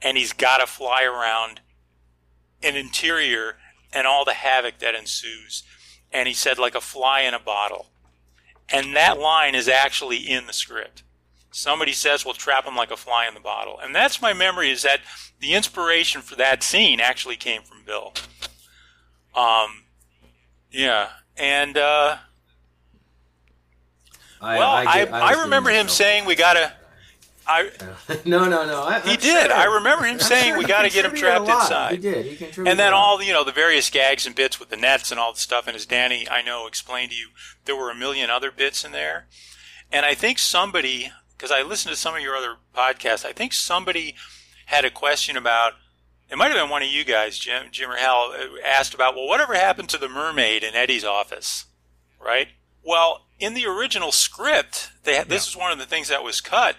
and 0.00 0.16
he's 0.16 0.32
got 0.32 0.58
to 0.58 0.66
fly 0.66 1.02
around 1.04 1.60
an 2.62 2.76
interior 2.76 3.56
and 3.92 4.06
all 4.06 4.24
the 4.24 4.34
havoc 4.34 4.78
that 4.78 4.94
ensues. 4.94 5.62
And 6.12 6.26
he 6.26 6.34
said, 6.34 6.58
like 6.58 6.74
a 6.74 6.80
fly 6.80 7.20
in 7.20 7.34
a 7.34 7.38
bottle. 7.38 7.86
And 8.68 8.96
that 8.96 9.18
line 9.18 9.54
is 9.54 9.68
actually 9.68 10.18
in 10.18 10.46
the 10.46 10.52
script. 10.52 11.03
Somebody 11.56 11.92
says, 11.92 12.24
we'll 12.24 12.34
trap 12.34 12.66
him 12.66 12.74
like 12.74 12.90
a 12.90 12.96
fly 12.96 13.28
in 13.28 13.34
the 13.34 13.40
bottle. 13.40 13.78
And 13.78 13.94
that's 13.94 14.20
my 14.20 14.32
memory 14.32 14.70
is 14.70 14.82
that 14.82 15.00
the 15.38 15.54
inspiration 15.54 16.20
for 16.20 16.34
that 16.34 16.64
scene 16.64 16.98
actually 16.98 17.36
came 17.36 17.62
from 17.62 17.84
Bill. 17.86 18.12
Um, 19.36 19.84
yeah. 20.72 21.10
And, 21.36 21.78
uh, 21.78 22.16
I, 24.40 24.58
well, 24.58 24.70
I, 24.70 24.82
I, 24.82 25.34
I 25.36 25.42
remember 25.44 25.70
him 25.70 25.88
saying 25.88 26.24
we 26.24 26.34
gotta. 26.34 26.72
I 27.46 27.70
no 28.24 28.48
no 28.48 28.66
no. 28.66 28.82
I, 28.82 29.00
he 29.00 29.16
did. 29.16 29.46
Sure. 29.46 29.52
I 29.52 29.64
remember 29.76 30.04
him 30.04 30.18
saying 30.18 30.50
sure 30.50 30.58
we 30.58 30.64
got 30.64 30.82
to 30.82 30.90
get 30.90 31.04
him 31.04 31.14
trapped 31.14 31.48
inside. 31.48 31.92
He 31.92 31.98
did. 31.98 32.26
He 32.26 32.36
contributed. 32.36 32.68
And 32.68 32.78
then 32.78 32.92
all 32.92 33.22
you 33.22 33.32
know 33.32 33.44
the 33.44 33.52
various 33.52 33.88
gags 33.90 34.26
and 34.26 34.34
bits 34.34 34.58
with 34.58 34.70
the 34.70 34.76
nets 34.76 35.10
and 35.10 35.20
all 35.20 35.32
the 35.32 35.38
stuff. 35.38 35.66
And 35.66 35.76
as 35.76 35.86
Danny 35.86 36.28
I 36.28 36.42
know 36.42 36.66
explained 36.66 37.12
to 37.12 37.16
you, 37.16 37.28
there 37.64 37.76
were 37.76 37.90
a 37.90 37.94
million 37.94 38.28
other 38.28 38.50
bits 38.50 38.84
in 38.84 38.92
there. 38.92 39.28
And 39.90 40.04
I 40.04 40.14
think 40.14 40.38
somebody, 40.38 41.12
because 41.44 41.62
I 41.62 41.68
listened 41.68 41.94
to 41.94 42.00
some 42.00 42.16
of 42.16 42.22
your 42.22 42.34
other 42.34 42.56
podcasts, 42.74 43.26
I 43.26 43.34
think 43.34 43.52
somebody 43.52 44.14
had 44.64 44.86
a 44.86 44.90
question 44.90 45.36
about. 45.36 45.74
It 46.30 46.38
might 46.38 46.50
have 46.50 46.56
been 46.56 46.70
one 46.70 46.82
of 46.82 46.88
you 46.88 47.04
guys, 47.04 47.38
Jim, 47.38 47.66
Jim 47.70 47.90
or 47.90 47.96
Hal, 47.96 48.32
uh, 48.34 48.66
asked 48.66 48.94
about, 48.94 49.14
well, 49.14 49.28
whatever 49.28 49.52
happened 49.52 49.90
to 49.90 49.98
the 49.98 50.08
mermaid 50.08 50.64
in 50.64 50.74
Eddie's 50.74 51.04
office, 51.04 51.66
right? 52.18 52.48
Well, 52.82 53.26
in 53.38 53.52
the 53.52 53.66
original 53.66 54.10
script, 54.10 54.90
they 55.02 55.16
had, 55.16 55.28
this 55.28 55.46
is 55.46 55.54
one 55.54 55.70
of 55.70 55.78
the 55.78 55.84
things 55.84 56.08
that 56.08 56.24
was 56.24 56.40
cut. 56.40 56.76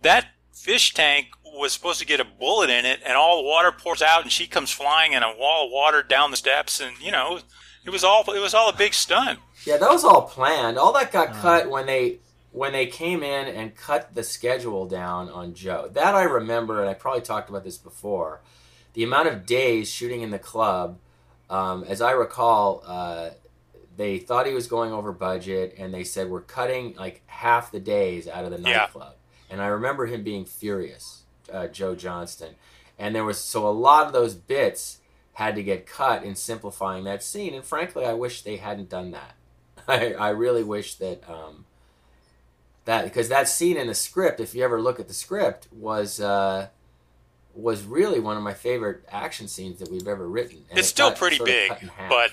That 0.00 0.28
fish 0.54 0.94
tank 0.94 1.26
was 1.44 1.74
supposed 1.74 2.00
to 2.00 2.06
get 2.06 2.18
a 2.18 2.24
bullet 2.24 2.70
in 2.70 2.86
it, 2.86 3.00
and 3.04 3.14
all 3.14 3.42
the 3.42 3.46
water 3.46 3.70
pours 3.70 4.00
out, 4.00 4.22
and 4.22 4.32
she 4.32 4.46
comes 4.46 4.70
flying 4.70 5.12
in 5.12 5.22
a 5.22 5.36
wall 5.36 5.66
of 5.66 5.70
water 5.70 6.02
down 6.02 6.30
the 6.30 6.38
steps, 6.38 6.80
and 6.80 6.98
you 6.98 7.12
know, 7.12 7.40
it 7.84 7.90
was 7.90 8.04
all 8.04 8.24
it 8.32 8.40
was 8.40 8.54
all 8.54 8.70
a 8.70 8.76
big 8.76 8.94
stunt. 8.94 9.40
Yeah, 9.66 9.76
that 9.76 9.90
was 9.90 10.02
all 10.02 10.22
planned. 10.22 10.78
All 10.78 10.94
that 10.94 11.12
got 11.12 11.28
uh, 11.28 11.40
cut 11.42 11.68
when 11.68 11.84
they 11.84 12.20
when 12.58 12.72
they 12.72 12.86
came 12.86 13.22
in 13.22 13.46
and 13.46 13.76
cut 13.76 14.16
the 14.16 14.24
schedule 14.24 14.84
down 14.84 15.28
on 15.28 15.54
Joe. 15.54 15.88
That 15.92 16.16
I 16.16 16.24
remember, 16.24 16.80
and 16.80 16.90
I 16.90 16.94
probably 16.94 17.20
talked 17.20 17.48
about 17.48 17.62
this 17.62 17.78
before. 17.78 18.40
The 18.94 19.04
amount 19.04 19.28
of 19.28 19.46
days 19.46 19.88
shooting 19.88 20.22
in 20.22 20.30
the 20.30 20.40
club, 20.40 20.98
um, 21.48 21.84
as 21.84 22.00
I 22.00 22.10
recall, 22.10 22.82
uh, 22.84 23.30
they 23.96 24.18
thought 24.18 24.48
he 24.48 24.54
was 24.54 24.66
going 24.66 24.92
over 24.92 25.12
budget 25.12 25.76
and 25.78 25.94
they 25.94 26.02
said 26.02 26.28
we're 26.28 26.40
cutting 26.40 26.94
like 26.96 27.22
half 27.26 27.70
the 27.70 27.78
days 27.78 28.26
out 28.26 28.44
of 28.44 28.50
the 28.50 28.58
nightclub 28.58 29.14
yeah. 29.16 29.52
and 29.52 29.60
i 29.60 29.66
remember 29.66 30.06
him 30.06 30.22
being 30.22 30.44
furious 30.44 31.24
uh, 31.52 31.66
joe 31.66 31.96
johnston 31.96 32.54
and 32.96 33.12
there 33.12 33.24
was 33.24 33.38
so 33.38 33.66
a 33.66 33.70
lot 33.70 34.06
of 34.06 34.12
those 34.12 34.34
bits 34.34 34.98
had 35.32 35.56
to 35.56 35.64
get 35.64 35.84
cut 35.84 36.22
in 36.22 36.36
simplifying 36.36 37.02
that 37.02 37.24
scene 37.24 37.54
and 37.54 37.64
frankly 37.64 38.04
i 38.04 38.12
wish 38.12 38.42
they 38.42 38.56
hadn't 38.56 38.88
done 38.88 39.10
that 39.10 39.34
i, 39.88 40.12
I 40.12 40.28
really 40.28 40.62
wish 40.62 40.94
that 40.96 41.28
um, 41.28 41.64
that 42.88 43.04
because 43.04 43.28
that 43.28 43.48
scene 43.48 43.76
in 43.76 43.86
the 43.86 43.94
script 43.94 44.40
if 44.40 44.54
you 44.54 44.64
ever 44.64 44.80
look 44.80 44.98
at 44.98 45.08
the 45.08 45.14
script 45.14 45.68
was 45.70 46.20
uh, 46.20 46.68
was 47.54 47.84
really 47.84 48.18
one 48.18 48.36
of 48.36 48.42
my 48.42 48.54
favorite 48.54 49.04
action 49.10 49.46
scenes 49.46 49.78
that 49.78 49.90
we've 49.90 50.08
ever 50.08 50.26
written 50.26 50.64
and 50.70 50.78
it's 50.78 50.88
it 50.88 50.90
still 50.90 51.12
pretty 51.12 51.38
big 51.44 51.70
but 52.08 52.32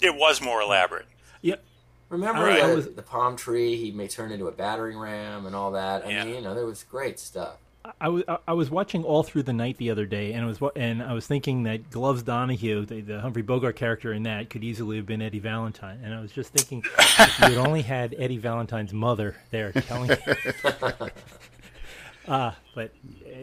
it 0.00 0.14
was 0.14 0.40
more 0.40 0.60
elaborate. 0.60 1.06
Yep. 1.42 1.64
Remember 2.10 2.68
the, 2.68 2.74
was, 2.74 2.94
the, 2.94 3.02
palm 3.02 3.36
tree? 3.36 3.76
He 3.76 3.90
may 3.90 4.06
turn 4.06 4.30
into 4.30 4.46
a 4.46 4.52
battering 4.52 4.98
ram 4.98 5.46
and 5.46 5.56
all 5.56 5.72
that. 5.72 6.06
I 6.06 6.10
yeah. 6.10 6.24
mean, 6.24 6.34
you 6.36 6.40
know, 6.42 6.54
there 6.54 6.66
was 6.66 6.82
great 6.82 7.18
stuff. 7.18 7.56
I 8.00 8.08
was 8.08 8.22
I 8.48 8.54
was 8.54 8.70
watching 8.70 9.04
all 9.04 9.22
through 9.22 9.42
the 9.42 9.52
night 9.52 9.76
the 9.76 9.90
other 9.90 10.06
day, 10.06 10.32
and 10.32 10.44
I 10.44 10.46
was 10.46 10.72
and 10.74 11.02
I 11.02 11.12
was 11.12 11.26
thinking 11.26 11.64
that 11.64 11.90
Gloves 11.90 12.22
Donahue, 12.22 12.86
the, 12.86 13.02
the 13.02 13.20
Humphrey 13.20 13.42
Bogart 13.42 13.76
character 13.76 14.12
in 14.12 14.22
that, 14.22 14.48
could 14.48 14.64
easily 14.64 14.96
have 14.96 15.04
been 15.04 15.20
Eddie 15.20 15.38
Valentine. 15.38 16.00
And 16.02 16.14
I 16.14 16.20
was 16.20 16.32
just 16.32 16.52
thinking, 16.52 16.82
if 16.98 17.40
you 17.40 17.46
had 17.46 17.58
only 17.58 17.82
had 17.82 18.14
Eddie 18.18 18.38
Valentine's 18.38 18.92
mother 18.92 19.36
there 19.50 19.72
telling. 19.72 20.10
Uh, 22.26 22.52
but 22.74 22.90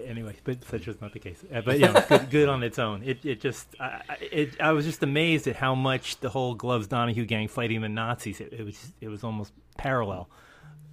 anyway, 0.07 0.35
but 0.43 0.63
such 0.65 0.87
was 0.87 0.99
not 1.01 1.13
the 1.13 1.19
case. 1.19 1.43
Uh, 1.53 1.61
but 1.61 1.77
yeah, 1.77 2.03
good, 2.09 2.29
good 2.31 2.49
on 2.49 2.63
its 2.63 2.79
own. 2.79 3.03
It 3.03 3.23
it 3.23 3.39
just 3.39 3.67
I, 3.79 4.01
it 4.19 4.59
I 4.59 4.71
was 4.71 4.85
just 4.85 5.03
amazed 5.03 5.47
at 5.47 5.55
how 5.55 5.75
much 5.75 6.19
the 6.19 6.29
whole 6.29 6.55
Gloves 6.55 6.87
Donahue 6.87 7.25
gang 7.25 7.47
fighting 7.47 7.81
the 7.81 7.89
Nazis. 7.89 8.41
It, 8.41 8.53
it 8.53 8.65
was 8.65 8.91
it 8.99 9.07
was 9.07 9.23
almost 9.23 9.53
parallel 9.77 10.29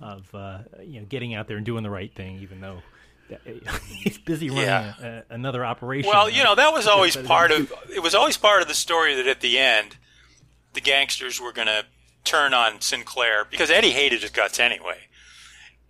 of 0.02 0.28
uh, 0.34 0.58
you 0.82 1.00
know 1.00 1.06
getting 1.06 1.32
out 1.34 1.48
there 1.48 1.56
and 1.56 1.64
doing 1.64 1.82
the 1.82 1.88
right 1.88 2.14
thing, 2.14 2.40
even 2.40 2.60
though. 2.60 2.82
He's 3.88 4.18
busy 4.18 4.48
running 4.48 4.64
yeah. 4.64 5.22
a, 5.30 5.34
another 5.34 5.64
operation. 5.64 6.10
Well, 6.10 6.30
you 6.30 6.44
know 6.44 6.54
that 6.54 6.72
was 6.72 6.86
always 6.86 7.16
part 7.16 7.50
of. 7.50 7.72
It 7.94 8.02
was 8.02 8.14
always 8.14 8.36
part 8.36 8.62
of 8.62 8.68
the 8.68 8.74
story 8.74 9.14
that 9.14 9.26
at 9.26 9.40
the 9.40 9.58
end, 9.58 9.96
the 10.74 10.80
gangsters 10.80 11.40
were 11.40 11.52
going 11.52 11.66
to 11.66 11.84
turn 12.24 12.54
on 12.54 12.80
Sinclair 12.80 13.44
because 13.44 13.70
Eddie 13.70 13.90
hated 13.90 14.22
his 14.22 14.30
guts 14.30 14.60
anyway 14.60 15.08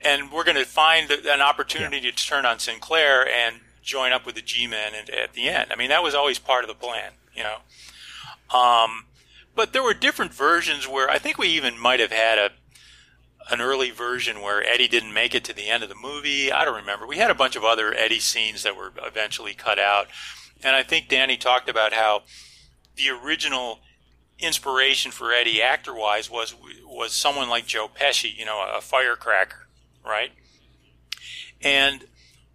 and 0.01 0.31
we're 0.31 0.45
going 0.45 0.57
to 0.57 0.65
find 0.65 1.11
an 1.11 1.41
opportunity 1.41 1.99
yeah. 1.99 2.11
to 2.11 2.17
turn 2.17 2.47
on 2.47 2.59
Sinclair, 2.59 3.27
and 3.27 3.57
join 3.83 4.13
up 4.13 4.27
with 4.27 4.35
the 4.35 4.43
G-men 4.43 4.95
at, 4.95 5.11
at 5.11 5.33
the 5.33 5.49
end. 5.49 5.73
I 5.73 5.77
mean, 5.77 5.89
that 5.89 6.03
was 6.03 6.15
always 6.15 6.39
part 6.39 6.63
of 6.63 6.69
the 6.69 6.75
plan, 6.75 7.13
you 7.35 7.43
know. 7.43 8.57
Um, 8.57 9.07
but 9.55 9.73
there 9.73 9.83
were 9.83 9.95
different 9.95 10.33
versions 10.33 10.87
where 10.87 11.11
I 11.11 11.19
think 11.19 11.39
we 11.39 11.49
even 11.49 11.79
might 11.79 12.01
have 12.01 12.13
had 12.13 12.39
a 12.39 12.51
an 13.51 13.61
early 13.61 13.91
version 13.91 14.43
where 14.43 14.63
Eddie 14.63 14.89
didn't 14.89 15.15
make 15.15 15.35
it 15.35 15.45
to 15.45 15.53
the 15.55 15.69
end 15.69 15.83
of 15.83 15.89
the 15.89 15.95
movie. 15.95 16.53
I 16.53 16.65
don't 16.65 16.77
remember. 16.77 17.07
We 17.07 17.17
had 17.17 17.31
a 17.31 17.35
bunch 17.35 17.57
of 17.57 17.65
other 17.65 17.95
Eddie 17.95 18.21
scenes 18.21 18.63
that 18.63 18.77
were 18.77 18.93
eventually 19.03 19.55
cut 19.55 19.79
out. 19.79 20.09
And 20.63 20.77
I 20.77 20.83
think 20.83 21.09
Danny 21.09 21.37
talked 21.37 21.69
about 21.69 21.93
how 21.93 22.23
the 22.97 23.09
original 23.11 23.81
inspiration 24.39 25.11
for 25.11 25.33
Eddie 25.33 25.63
actor 25.63 25.95
wise 25.95 26.31
was 26.31 26.55
was 26.87 27.13
someone 27.13 27.49
like 27.49 27.67
Joe 27.67 27.89
Pesci, 27.89 28.37
you 28.37 28.45
know, 28.45 28.65
a 28.77 28.81
firecracker, 28.81 29.69
right? 30.05 30.33
And 31.61 32.07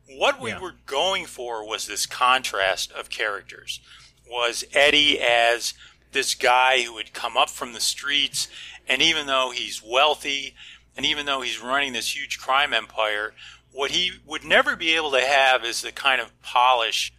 what 0.07 0.39
we 0.39 0.51
Yeah. 0.51 0.59
were 0.59 0.75
going 0.85 1.25
for 1.25 1.65
was 1.65 1.87
this 1.87 2.05
contrast 2.05 2.91
of 2.91 3.09
characters. 3.09 3.79
Was 4.25 4.63
Eddie 4.73 5.19
as 5.19 5.73
this 6.11 6.35
guy 6.35 6.83
who 6.83 6.97
had 6.97 7.13
come 7.13 7.35
up 7.37 7.49
from 7.49 7.73
the 7.73 7.81
streets, 7.81 8.47
and 8.87 9.01
even 9.01 9.27
though 9.27 9.51
he's 9.51 9.81
wealthy, 9.81 10.55
and 10.95 11.05
even 11.05 11.25
though 11.25 11.41
he's 11.41 11.61
running 11.61 11.93
this 11.93 12.15
huge 12.15 12.39
crime 12.39 12.73
empire, 12.73 13.33
what 13.71 13.91
he 13.91 14.11
would 14.25 14.43
never 14.43 14.75
be 14.75 14.95
able 14.95 15.11
to 15.11 15.21
have 15.21 15.65
is 15.65 15.81
the 15.81 15.91
kind 15.91 16.21
of 16.21 16.39
polish 16.41 17.13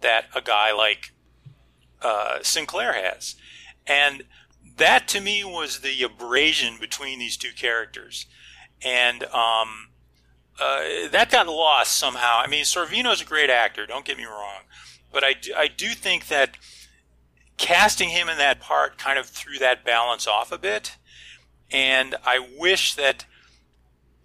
that 0.00 0.26
a 0.34 0.40
guy 0.40 0.72
like 0.72 1.12
uh, 2.02 2.38
Sinclair 2.42 2.92
has. 2.92 3.36
And 3.86 4.24
that 4.76 5.06
to 5.08 5.20
me 5.20 5.44
was 5.44 5.80
the 5.80 6.02
abrasion 6.02 6.74
between 6.80 7.18
these 7.18 7.36
two 7.36 7.52
characters. 7.52 8.26
And 8.84 9.22
um, 9.24 9.90
uh, 10.60 11.08
that 11.10 11.30
got 11.30 11.46
lost 11.46 11.96
somehow. 11.96 12.40
I 12.44 12.48
mean, 12.48 12.64
Sorvino's 12.64 13.22
a 13.22 13.24
great 13.24 13.50
actor, 13.50 13.86
don't 13.86 14.04
get 14.04 14.18
me 14.18 14.24
wrong. 14.24 14.62
But 15.12 15.24
I 15.24 15.34
do, 15.34 15.52
I 15.56 15.68
do 15.68 15.90
think 15.90 16.28
that 16.28 16.56
casting 17.56 18.08
him 18.08 18.28
in 18.28 18.38
that 18.38 18.60
part 18.60 18.98
kind 18.98 19.18
of 19.18 19.26
threw 19.26 19.58
that 19.58 19.84
balance 19.84 20.26
off 20.26 20.50
a 20.50 20.58
bit. 20.58 20.96
And 21.72 22.16
I 22.24 22.46
wish 22.58 22.94
that 22.94 23.24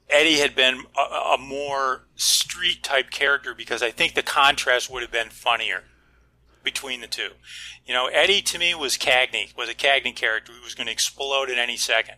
Eddie 0.10 0.39
had 0.39 0.56
been 0.56 0.84
a, 0.98 1.02
a 1.02 1.38
more 1.38 2.04
street 2.16 2.84
type 2.84 3.10
character 3.10 3.54
because 3.54 3.82
I 3.82 3.91
think 3.91 4.14
the 4.14 4.24
contrast 4.24 4.89
would 4.89 5.02
have 5.02 5.12
been 5.12 5.30
funnier 5.30 5.84
between 6.64 7.02
the 7.02 7.08
two. 7.08 7.30
You 7.86 7.93
know, 7.93 8.08
Eddie 8.08 8.41
to 8.41 8.60
me 8.60 8.76
was 8.76 8.98
Cagney, 8.98 9.56
was 9.58 9.70
a 9.70 9.74
Cagney 9.74 10.16
character 10.16 10.52
who 10.52 10.64
was 10.64 10.76
going 10.76 10.88
to 10.88 10.93
explode 10.93 11.50
at 11.50 11.58
any 11.58 11.78
second. 11.78 12.16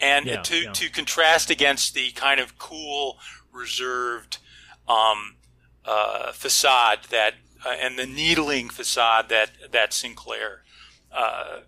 And 0.00 0.26
Yeah, 0.26 0.42
to, 0.42 0.56
yeah. 0.56 0.72
to 0.72 0.90
contrast 0.90 1.50
against 1.50 1.94
the 1.94 2.10
kind 2.12 2.40
of 2.40 2.58
cool, 2.58 3.18
reserved 3.52 4.38
um, 4.88 5.36
uh, 5.84 6.32
facade 6.32 7.04
that, 7.10 7.34
uh, 7.64 7.76
and 7.80 7.96
the 7.96 8.06
needling 8.06 8.68
facade 8.68 9.28
that, 9.28 9.50
that 9.70 9.92
Sinclair 9.92 10.62
uh, 11.12 11.60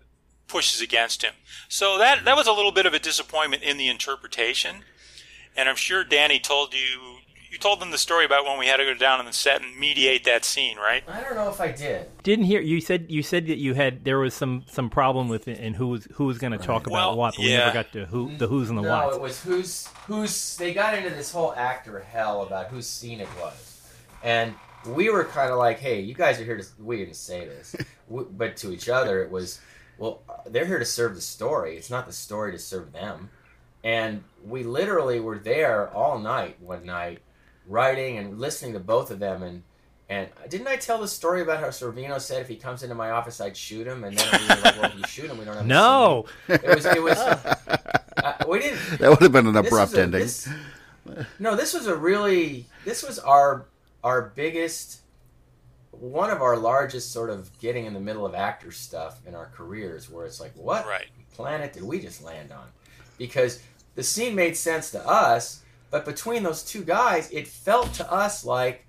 pushes 0.47 0.81
against 0.81 1.23
him. 1.23 1.33
So 1.69 1.97
that, 1.97 2.25
that 2.25 2.35
was 2.35 2.47
a 2.47 2.53
little 2.53 2.71
bit 2.71 2.85
of 2.85 2.93
a 2.93 2.99
disappointment 2.99 3.63
in 3.63 3.77
the 3.77 3.87
interpretation. 3.89 4.83
And 5.55 5.67
I'm 5.67 5.75
sure 5.75 6.03
Danny 6.03 6.39
told 6.39 6.73
you, 6.73 7.17
you 7.49 7.57
told 7.57 7.79
them 7.79 7.91
the 7.91 7.97
story 7.97 8.25
about 8.25 8.45
when 8.45 8.59
we 8.59 8.67
had 8.67 8.77
to 8.77 8.83
go 8.85 8.93
down 8.93 9.19
on 9.19 9.25
the 9.25 9.33
set 9.33 9.61
and 9.61 9.77
mediate 9.79 10.23
that 10.25 10.45
scene, 10.45 10.77
right? 10.77 11.03
I 11.07 11.21
don't 11.21 11.35
know 11.35 11.49
if 11.49 11.59
I 11.61 11.71
did. 11.71 12.07
Didn't 12.21 12.45
hear 12.45 12.59
you 12.61 12.81
said 12.81 13.05
you 13.09 13.23
said 13.23 13.47
that 13.47 13.57
you 13.57 13.73
had 13.73 14.03
there 14.03 14.19
was 14.19 14.33
some 14.33 14.63
some 14.67 14.89
problem 14.89 15.29
with 15.29 15.47
it 15.47 15.57
and 15.59 15.75
who 15.75 15.87
was 15.87 16.07
who 16.13 16.25
was 16.25 16.37
going 16.37 16.51
to 16.51 16.59
talk 16.59 16.87
about 16.87 17.11
Well, 17.11 17.17
what, 17.17 17.35
but 17.35 17.43
we 17.43 17.51
never 17.51 17.73
got 17.73 17.93
to 17.93 18.05
who 18.05 18.35
the 18.37 18.47
who's 18.47 18.69
and 18.69 18.77
the 18.77 18.81
what. 18.83 18.89
No, 18.89 19.05
whats. 19.05 19.15
it 19.15 19.21
was 19.21 19.41
who's 19.43 19.87
who's. 20.05 20.57
They 20.57 20.73
got 20.73 20.93
into 20.95 21.09
this 21.09 21.31
whole 21.31 21.53
actor 21.55 21.99
hell 22.01 22.43
about 22.43 22.67
whose 22.67 22.85
scene 22.85 23.21
it 23.21 23.29
was, 23.41 23.81
and 24.23 24.53
we 24.85 25.09
were 25.09 25.23
kind 25.23 25.49
of 25.49 25.57
like, 25.57 25.79
"Hey, 25.79 26.01
you 26.01 26.13
guys 26.13 26.39
are 26.41 26.43
here 26.43 26.57
to 26.57 26.65
we 26.79 26.97
didn't 26.97 27.15
say 27.15 27.45
this," 27.45 27.75
W- 28.09 28.29
but 28.29 28.57
to 28.57 28.71
each 28.73 28.89
other 28.89 29.23
it 29.23 29.31
was, 29.31 29.61
"Well, 29.97 30.21
they're 30.45 30.65
here 30.65 30.79
to 30.79 30.85
serve 30.85 31.15
the 31.15 31.21
story. 31.21 31.77
It's 31.77 31.89
not 31.89 32.07
the 32.07 32.13
story 32.13 32.51
to 32.51 32.59
serve 32.59 32.91
them." 32.91 33.29
And 33.83 34.23
we 34.45 34.63
literally 34.63 35.19
were 35.19 35.37
there 35.37 35.89
all 35.89 36.19
night 36.19 36.59
one 36.61 36.85
night, 36.85 37.19
writing 37.67 38.17
and 38.17 38.39
listening 38.39 38.73
to 38.73 38.79
both 38.79 39.11
of 39.11 39.19
them 39.19 39.43
and. 39.43 39.63
And 40.09 40.29
didn't 40.47 40.67
I 40.69 40.77
tell 40.77 41.01
the 41.01 41.07
story 41.09 41.41
about 41.41 41.59
how 41.59 41.67
Sorvino 41.67 42.17
said 42.21 42.41
if 42.41 42.47
he 42.47 42.55
comes 42.55 42.81
into 42.81 42.95
my 42.95 43.09
office, 43.11 43.41
I'd 43.41 43.57
shoot 43.57 43.85
him? 43.85 44.05
And 44.05 44.17
then 44.17 44.41
we 44.41 44.47
were 44.47 44.61
like, 44.61 44.81
well, 44.81 44.85
if 44.91 44.95
you 44.95 45.03
shoot 45.05 45.29
him, 45.29 45.37
we 45.37 45.43
don't 45.43 45.55
have 45.55 45.65
a 45.65 45.67
no, 45.67 46.25
scene." 46.47 46.59
It 46.63 46.75
was, 46.75 46.85
it 46.85 47.03
was, 47.03 47.17
uh, 47.17 48.33
we 48.47 48.59
didn't, 48.59 48.79
That 48.99 49.09
would 49.09 49.19
have 49.21 49.33
been 49.33 49.47
an 49.47 49.57
abrupt 49.57 49.73
was 49.73 49.93
a- 49.95 50.01
ending. 50.03 50.21
this- 50.21 50.47
no, 51.39 51.57
this 51.57 51.73
was 51.73 51.87
a 51.87 51.95
really 51.97 52.67
this 52.85 53.03
was 53.03 53.19
our 53.19 53.65
our 54.01 54.31
biggest 54.33 55.01
one 55.99 56.29
of 56.29 56.41
our 56.41 56.57
largest 56.57 57.11
sort 57.11 57.29
of 57.29 57.57
getting 57.59 57.85
in 57.85 57.93
the 57.93 57.99
middle 57.99 58.25
of 58.25 58.35
actor 58.35 58.71
stuff 58.71 59.19
in 59.25 59.35
our 59.35 59.47
careers 59.47 60.09
where 60.09 60.25
it's 60.25 60.39
like 60.39 60.53
what 60.55 60.85
Right. 60.85 61.07
planet 61.33 61.73
did 61.73 61.83
we 61.83 61.99
just 61.99 62.23
land 62.23 62.51
on? 62.51 62.67
Because 63.17 63.59
the 63.95 64.03
scene 64.03 64.35
made 64.35 64.55
sense 64.55 64.91
to 64.91 65.07
us, 65.07 65.63
but 65.89 66.05
between 66.05 66.43
those 66.43 66.63
two 66.63 66.83
guys, 66.83 67.29
it 67.31 67.47
felt 67.47 67.93
to 67.95 68.11
us 68.11 68.45
like 68.45 68.85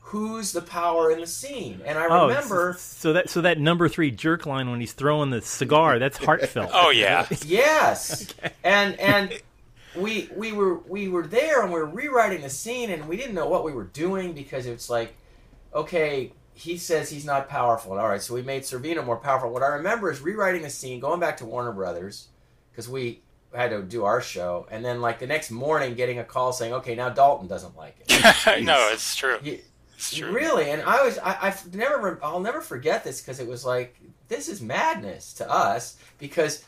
who's 0.00 0.52
the 0.52 0.62
power 0.62 1.10
in 1.10 1.20
the 1.20 1.26
scene? 1.26 1.80
And 1.84 1.98
I 1.98 2.06
oh, 2.06 2.28
remember 2.28 2.76
so 2.78 3.12
that 3.12 3.28
so 3.28 3.40
that 3.40 3.58
number 3.58 3.88
three 3.88 4.10
jerk 4.10 4.46
line 4.46 4.70
when 4.70 4.80
he's 4.80 4.92
throwing 4.92 5.30
the 5.30 5.42
cigar 5.42 5.98
that's 5.98 6.16
heartfelt. 6.16 6.70
Oh, 6.74 6.90
yeah. 6.90 7.26
Yes, 7.44 8.32
and 8.64 8.98
and 9.00 9.40
we 9.96 10.28
we 10.34 10.52
were 10.52 10.78
we 10.80 11.08
were 11.08 11.26
there 11.26 11.62
and 11.62 11.72
we 11.72 11.80
were 11.80 11.86
rewriting 11.86 12.42
the 12.42 12.50
scene 12.50 12.90
and 12.90 13.08
we 13.08 13.16
didn't 13.16 13.34
know 13.34 13.48
what 13.48 13.64
we 13.64 13.72
were 13.72 13.84
doing 13.84 14.32
because 14.32 14.66
it's 14.66 14.88
like, 14.88 15.14
okay, 15.74 16.32
he 16.58 16.78
says 16.78 17.10
he's 17.10 17.24
not 17.24 17.48
powerful. 17.48 17.92
All 17.98 18.08
right, 18.08 18.20
so 18.22 18.34
we 18.34 18.42
made 18.42 18.62
Sorvino 18.62 19.04
more 19.04 19.18
powerful. 19.18 19.50
What 19.50 19.62
I 19.62 19.68
remember 19.68 20.10
is 20.10 20.20
rewriting 20.20 20.62
the 20.62 20.70
scene, 20.70 20.98
going 21.00 21.20
back 21.20 21.36
to 21.38 21.44
Warner 21.44 21.70
Brothers 21.72 22.28
because 22.72 22.88
we 22.88 23.20
had 23.54 23.70
to 23.70 23.82
do 23.82 24.04
our 24.04 24.20
show, 24.20 24.66
and 24.70 24.84
then 24.84 25.00
like 25.00 25.18
the 25.18 25.26
next 25.26 25.50
morning 25.50 25.94
getting 25.94 26.18
a 26.18 26.24
call 26.24 26.52
saying, 26.52 26.72
okay, 26.72 26.94
now 26.94 27.08
Dalton 27.10 27.46
doesn't 27.46 27.76
like 27.76 27.96
it. 28.00 28.64
no, 28.64 28.88
it's 28.92 29.14
true. 29.14 29.38
You- 29.42 29.60
It's 29.94 30.14
true. 30.14 30.30
Really, 30.32 30.70
and 30.70 30.82
I 30.82 31.04
was 31.04 31.18
I, 31.18 31.36
I've 31.42 31.74
never 31.74 32.18
I'll 32.22 32.40
never 32.40 32.60
forget 32.60 33.04
this 33.04 33.20
because 33.20 33.38
it 33.40 33.46
was 33.46 33.64
like 33.64 33.96
this 34.28 34.48
is 34.48 34.60
madness 34.60 35.32
to 35.34 35.50
us 35.50 35.96
because 36.18 36.64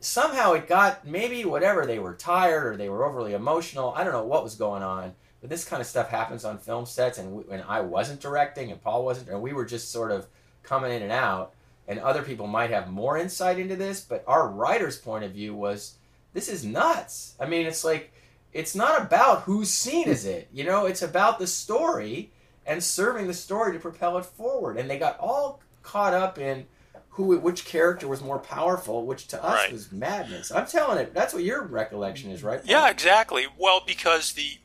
somehow 0.00 0.52
it 0.52 0.66
got 0.68 1.06
maybe 1.06 1.44
whatever 1.44 1.84
they 1.86 1.98
were 1.98 2.14
tired 2.14 2.66
or 2.66 2.76
they 2.76 2.88
were 2.88 3.04
overly 3.04 3.34
emotional. 3.34 3.92
I 3.96 4.04
don't 4.04 4.12
know 4.12 4.24
what 4.24 4.42
was 4.44 4.54
going 4.54 4.82
on, 4.82 5.14
but 5.40 5.50
this 5.50 5.64
kind 5.64 5.80
of 5.80 5.86
stuff 5.86 6.08
happens 6.10 6.44
on 6.44 6.58
film 6.58 6.86
sets, 6.86 7.18
and 7.18 7.32
we, 7.32 7.44
and 7.50 7.64
I 7.68 7.80
wasn't 7.80 8.20
directing 8.20 8.70
and 8.70 8.80
Paul 8.82 9.04
wasn't, 9.04 9.28
and 9.28 9.40
we 9.42 9.52
were 9.52 9.64
just 9.64 9.90
sort 9.90 10.10
of 10.10 10.26
coming 10.62 10.92
in 10.92 11.02
and 11.02 11.12
out. 11.12 11.52
And 11.88 11.98
other 11.98 12.22
people 12.22 12.46
might 12.46 12.70
have 12.70 12.88
more 12.88 13.18
insight 13.18 13.58
into 13.58 13.74
this, 13.74 14.00
but 14.00 14.22
our 14.26 14.48
writer's 14.48 14.96
point 14.96 15.24
of 15.24 15.32
view 15.32 15.54
was 15.56 15.96
this 16.34 16.48
is 16.48 16.64
nuts. 16.64 17.34
I 17.40 17.46
mean, 17.46 17.66
it's 17.66 17.82
like 17.84 18.12
it's 18.52 18.74
not 18.76 19.00
about 19.00 19.42
whose 19.42 19.70
scene 19.70 20.06
is 20.08 20.24
it. 20.24 20.48
You 20.52 20.64
know, 20.64 20.86
it's 20.86 21.02
about 21.02 21.38
the 21.40 21.46
story 21.48 22.30
and 22.66 22.82
serving 22.84 23.26
the 23.26 23.34
story 23.34 23.72
to 23.72 23.78
propel 23.80 24.18
it 24.18 24.24
forward. 24.24 24.76
And 24.76 24.88
they 24.88 24.98
got 24.98 25.18
all 25.18 25.60
caught 25.82 26.14
up 26.14 26.38
in 26.38 26.66
who, 27.10 27.36
which 27.38 27.64
character 27.64 28.06
was 28.06 28.22
more 28.22 28.38
powerful, 28.38 29.04
which 29.04 29.26
to 29.28 29.42
us 29.42 29.54
Right. 29.64 29.72
was 29.72 29.90
madness. 29.90 30.52
I'm 30.52 30.66
telling 30.66 30.98
it. 30.98 31.12
That's 31.12 31.34
what 31.34 31.42
your 31.42 31.62
recollection 31.64 32.30
is, 32.30 32.44
right? 32.44 32.60
Paul? 32.60 32.70
Yeah, 32.70 32.88
exactly. 32.88 33.46
Well, 33.58 33.82
because 33.84 34.32
the 34.34 34.58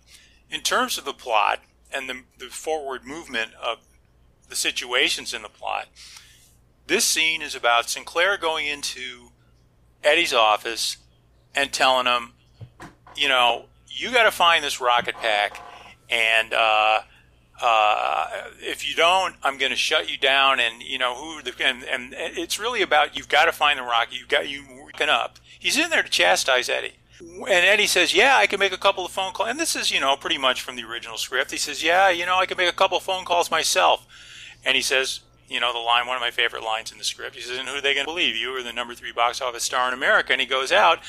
in 0.49 0.61
terms 0.61 0.97
of 0.97 1.05
the 1.05 1.13
plot 1.13 1.59
and 1.91 2.09
the, 2.09 2.21
the 2.37 2.45
forward 2.47 3.05
movement 3.05 3.51
of 3.61 3.79
the 4.49 4.55
situations 4.55 5.33
in 5.33 5.41
the 5.41 5.49
plot, 5.49 5.87
this 6.87 7.05
scene 7.05 7.41
is 7.41 7.55
about 7.55 7.89
Sinclair 7.89 8.37
going 8.37 8.67
into 8.67 9.29
Eddie's 10.03 10.33
office 10.33 10.97
and 11.55 11.71
telling 11.71 12.05
him, 12.05 12.33
you 13.15 13.27
know, 13.27 13.65
you 13.89 14.11
got 14.11 14.23
to 14.23 14.31
find 14.31 14.63
this 14.63 14.81
rocket 14.81 15.15
pack, 15.15 15.61
and 16.09 16.53
uh, 16.53 17.01
uh, 17.61 18.27
if 18.59 18.87
you 18.87 18.93
don't, 18.95 19.35
I'm 19.41 19.57
going 19.57 19.71
to 19.71 19.77
shut 19.77 20.11
you 20.11 20.17
down. 20.17 20.59
And 20.59 20.83
you 20.83 20.97
know 20.97 21.15
who 21.15 21.41
the 21.41 21.53
and, 21.63 21.83
and 21.83 22.13
it's 22.13 22.59
really 22.59 22.81
about 22.81 23.17
you've 23.17 23.29
got 23.29 23.45
to 23.45 23.51
find 23.51 23.79
the 23.79 23.83
rocket. 23.83 24.19
You've 24.19 24.27
got 24.27 24.49
you 24.49 24.63
working 24.83 25.09
up. 25.09 25.39
He's 25.57 25.77
in 25.77 25.89
there 25.89 26.03
to 26.03 26.09
chastise 26.09 26.69
Eddie. 26.69 26.95
And 27.19 27.47
Eddie 27.47 27.87
says, 27.87 28.13
"Yeah, 28.13 28.37
I 28.37 28.47
can 28.47 28.59
make 28.59 28.73
a 28.73 28.77
couple 28.77 29.05
of 29.05 29.11
phone 29.11 29.31
calls." 29.33 29.49
And 29.49 29.59
this 29.59 29.75
is, 29.75 29.91
you 29.91 29.99
know, 29.99 30.15
pretty 30.15 30.37
much 30.37 30.61
from 30.61 30.75
the 30.75 30.83
original 30.83 31.17
script. 31.17 31.51
He 31.51 31.57
says, 31.57 31.81
"Yeah, 31.81 32.09
you 32.09 32.25
know, 32.25 32.37
I 32.37 32.45
can 32.45 32.57
make 32.57 32.69
a 32.69 32.73
couple 32.73 32.97
of 32.97 33.03
phone 33.03 33.25
calls 33.25 33.49
myself." 33.49 34.05
And 34.65 34.75
he 34.75 34.81
says, 34.81 35.21
you 35.47 35.59
know, 35.59 35.71
the 35.71 35.79
line, 35.79 36.07
one 36.07 36.15
of 36.15 36.21
my 36.21 36.31
favorite 36.31 36.63
lines 36.63 36.91
in 36.91 36.97
the 36.97 37.03
script. 37.03 37.35
He 37.35 37.41
says, 37.41 37.57
"And 37.57 37.69
who 37.69 37.75
are 37.75 37.81
they 37.81 37.93
going 37.93 38.05
to 38.05 38.11
believe? 38.11 38.35
You 38.35 38.55
or 38.57 38.63
the 38.63 38.73
number 38.73 38.95
three 38.95 39.11
box 39.11 39.41
office 39.41 39.63
star 39.63 39.87
in 39.87 39.93
America?" 39.93 40.31
And 40.33 40.41
he 40.41 40.47
goes 40.47 40.71
out, 40.71 40.99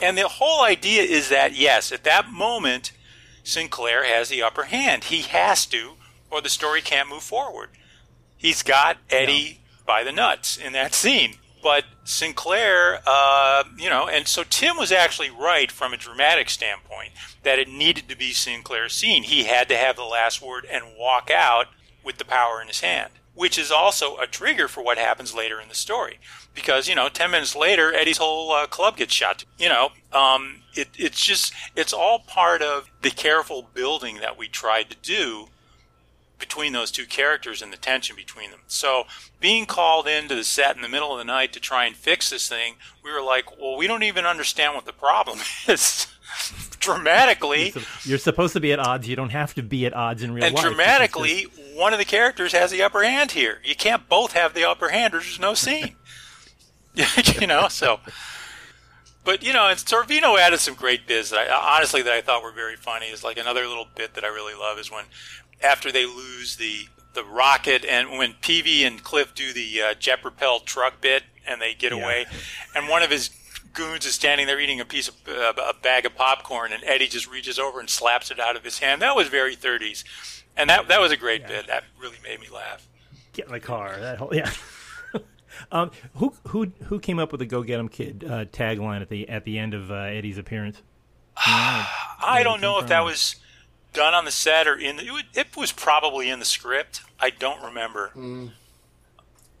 and 0.00 0.16
the 0.16 0.28
whole 0.28 0.62
idea 0.64 1.02
is 1.02 1.28
that 1.28 1.54
yes, 1.56 1.92
at 1.92 2.04
that 2.04 2.30
moment, 2.30 2.92
Sinclair 3.42 4.04
has 4.04 4.28
the 4.28 4.42
upper 4.42 4.64
hand. 4.64 5.04
He 5.04 5.22
has 5.22 5.66
to, 5.66 5.94
or 6.30 6.40
the 6.40 6.48
story 6.48 6.80
can't 6.80 7.08
move 7.08 7.22
forward. 7.22 7.70
He's 8.36 8.62
got 8.62 8.98
Eddie 9.10 9.60
by 9.84 10.04
the 10.04 10.12
nuts 10.12 10.56
in 10.56 10.72
that 10.72 10.94
scene. 10.94 11.34
but 11.62 11.84
Sinclair, 12.04 13.00
uh, 13.06 13.59
you 13.90 13.96
know, 13.96 14.06
and 14.06 14.28
so 14.28 14.44
Tim 14.48 14.76
was 14.76 14.92
actually 14.92 15.30
right 15.30 15.72
from 15.72 15.92
a 15.92 15.96
dramatic 15.96 16.48
standpoint 16.48 17.10
that 17.42 17.58
it 17.58 17.68
needed 17.68 18.08
to 18.08 18.16
be 18.16 18.32
Sinclair's 18.32 18.92
scene. 18.92 19.24
He 19.24 19.44
had 19.44 19.68
to 19.68 19.76
have 19.76 19.96
the 19.96 20.04
last 20.04 20.40
word 20.40 20.64
and 20.70 20.96
walk 20.96 21.28
out 21.28 21.66
with 22.04 22.18
the 22.18 22.24
power 22.24 22.62
in 22.62 22.68
his 22.68 22.82
hand, 22.82 23.10
which 23.34 23.58
is 23.58 23.72
also 23.72 24.16
a 24.18 24.28
trigger 24.28 24.68
for 24.68 24.80
what 24.80 24.96
happens 24.96 25.34
later 25.34 25.60
in 25.60 25.68
the 25.68 25.74
story. 25.74 26.20
Because, 26.54 26.88
you 26.88 26.94
know, 26.94 27.08
10 27.08 27.32
minutes 27.32 27.56
later, 27.56 27.92
Eddie's 27.92 28.18
whole 28.18 28.52
uh, 28.52 28.68
club 28.68 28.96
gets 28.96 29.12
shot. 29.12 29.44
You 29.58 29.70
know, 29.70 29.88
um, 30.12 30.62
it, 30.76 30.90
it's 30.96 31.26
just, 31.26 31.52
it's 31.74 31.92
all 31.92 32.20
part 32.20 32.62
of 32.62 32.88
the 33.02 33.10
careful 33.10 33.70
building 33.74 34.18
that 34.20 34.38
we 34.38 34.46
tried 34.46 34.88
to 34.90 34.96
do 35.02 35.48
between 36.40 36.72
those 36.72 36.90
two 36.90 37.06
characters 37.06 37.62
and 37.62 37.72
the 37.72 37.76
tension 37.76 38.16
between 38.16 38.50
them. 38.50 38.60
So 38.66 39.04
being 39.38 39.66
called 39.66 40.08
into 40.08 40.34
the 40.34 40.44
set 40.44 40.74
in 40.74 40.82
the 40.82 40.88
middle 40.88 41.12
of 41.12 41.18
the 41.18 41.24
night 41.24 41.52
to 41.52 41.60
try 41.60 41.84
and 41.84 41.94
fix 41.94 42.30
this 42.30 42.48
thing, 42.48 42.74
we 43.04 43.12
were 43.12 43.22
like, 43.22 43.58
well, 43.58 43.76
we 43.76 43.86
don't 43.86 44.02
even 44.02 44.26
understand 44.26 44.74
what 44.74 44.86
the 44.86 44.92
problem 44.92 45.38
is. 45.68 46.06
dramatically, 46.78 47.74
you're 48.04 48.18
supposed 48.18 48.54
to 48.54 48.60
be 48.60 48.72
at 48.72 48.78
odds. 48.78 49.06
You 49.06 49.16
don't 49.16 49.30
have 49.30 49.54
to 49.54 49.62
be 49.62 49.84
at 49.86 49.94
odds 49.94 50.22
in 50.22 50.32
real 50.32 50.44
and 50.44 50.54
life. 50.54 50.64
And 50.64 50.74
dramatically, 50.74 51.46
just... 51.46 51.76
one 51.76 51.92
of 51.92 51.98
the 51.98 52.04
characters 52.04 52.52
has 52.52 52.70
the 52.70 52.82
upper 52.82 53.02
hand 53.02 53.32
here. 53.32 53.60
You 53.64 53.74
can't 53.74 54.08
both 54.08 54.32
have 54.32 54.54
the 54.54 54.64
upper 54.64 54.88
hand, 54.88 55.14
or 55.14 55.18
there's 55.18 55.40
no 55.40 55.54
scene. 55.54 55.96
you 57.40 57.46
know, 57.46 57.68
so. 57.68 58.00
But 59.24 59.42
you 59.42 59.52
know, 59.52 59.68
and 59.68 59.78
Sorvino 59.78 60.38
added 60.38 60.60
some 60.60 60.74
great 60.74 61.06
bits 61.06 61.30
that 61.30 61.50
I, 61.50 61.76
honestly 61.76 62.02
that 62.02 62.12
I 62.12 62.20
thought 62.20 62.42
were 62.42 62.52
very 62.52 62.76
funny. 62.76 63.06
Is 63.06 63.22
like 63.22 63.38
another 63.38 63.66
little 63.66 63.86
bit 63.94 64.14
that 64.14 64.24
I 64.24 64.28
really 64.28 64.54
love 64.54 64.78
is 64.78 64.90
when 64.90 65.04
after 65.62 65.92
they 65.92 66.06
lose 66.06 66.56
the 66.56 66.86
the 67.12 67.24
rocket 67.24 67.84
and 67.84 68.18
when 68.18 68.34
Peevy 68.34 68.86
and 68.86 69.02
Cliff 69.02 69.34
do 69.34 69.52
the 69.52 69.82
uh, 69.82 69.94
jet 69.94 70.22
propelled 70.22 70.64
truck 70.64 71.00
bit 71.00 71.24
and 71.46 71.60
they 71.60 71.74
get 71.74 71.92
yeah. 71.92 72.02
away, 72.02 72.26
and 72.74 72.88
one 72.88 73.02
of 73.02 73.10
his 73.10 73.30
goons 73.72 74.06
is 74.06 74.14
standing 74.14 74.46
there 74.46 74.60
eating 74.60 74.80
a 74.80 74.84
piece 74.84 75.08
of 75.08 75.14
uh, 75.28 75.52
a 75.68 75.74
bag 75.74 76.06
of 76.06 76.14
popcorn, 76.14 76.72
and 76.72 76.82
Eddie 76.84 77.08
just 77.08 77.30
reaches 77.30 77.58
over 77.58 77.80
and 77.80 77.88
slaps 77.88 78.30
it 78.30 78.38
out 78.38 78.56
of 78.56 78.64
his 78.64 78.78
hand. 78.78 79.02
That 79.02 79.16
was 79.16 79.28
very 79.28 79.56
30s, 79.56 80.04
and 80.56 80.70
that 80.70 80.88
that 80.88 81.00
was 81.00 81.12
a 81.12 81.16
great 81.16 81.42
yeah. 81.42 81.48
bit. 81.48 81.66
That 81.66 81.84
really 81.98 82.18
made 82.22 82.40
me 82.40 82.48
laugh. 82.52 82.88
Get 83.32 83.46
in 83.46 83.52
the 83.52 83.60
car. 83.60 83.96
That 83.98 84.18
whole 84.18 84.34
yeah. 84.34 84.50
um, 85.72 85.90
who 86.14 86.34
who 86.48 86.72
who 86.84 86.98
came 86.98 87.18
up 87.18 87.32
with 87.32 87.40
the 87.40 87.46
"Go 87.46 87.62
Get 87.62 87.78
'Em 87.78 87.88
Kid" 87.88 88.24
uh, 88.26 88.44
tagline 88.46 89.02
at 89.02 89.08
the 89.08 89.28
at 89.28 89.44
the 89.44 89.58
end 89.58 89.74
of 89.74 89.90
uh, 89.90 89.94
Eddie's 89.94 90.38
appearance? 90.38 90.82
I 91.36 92.42
don't 92.44 92.60
know 92.60 92.78
if 92.80 92.88
that 92.88 93.04
was 93.04 93.36
done 93.92 94.14
on 94.14 94.24
the 94.24 94.30
set 94.30 94.66
or 94.66 94.76
in 94.78 94.96
the, 94.96 95.02
it, 95.04 95.26
it 95.34 95.56
was 95.56 95.72
probably 95.72 96.28
in 96.30 96.38
the 96.38 96.44
script. 96.44 97.02
I 97.18 97.30
don't 97.30 97.62
remember. 97.62 98.10
Mm. 98.16 98.50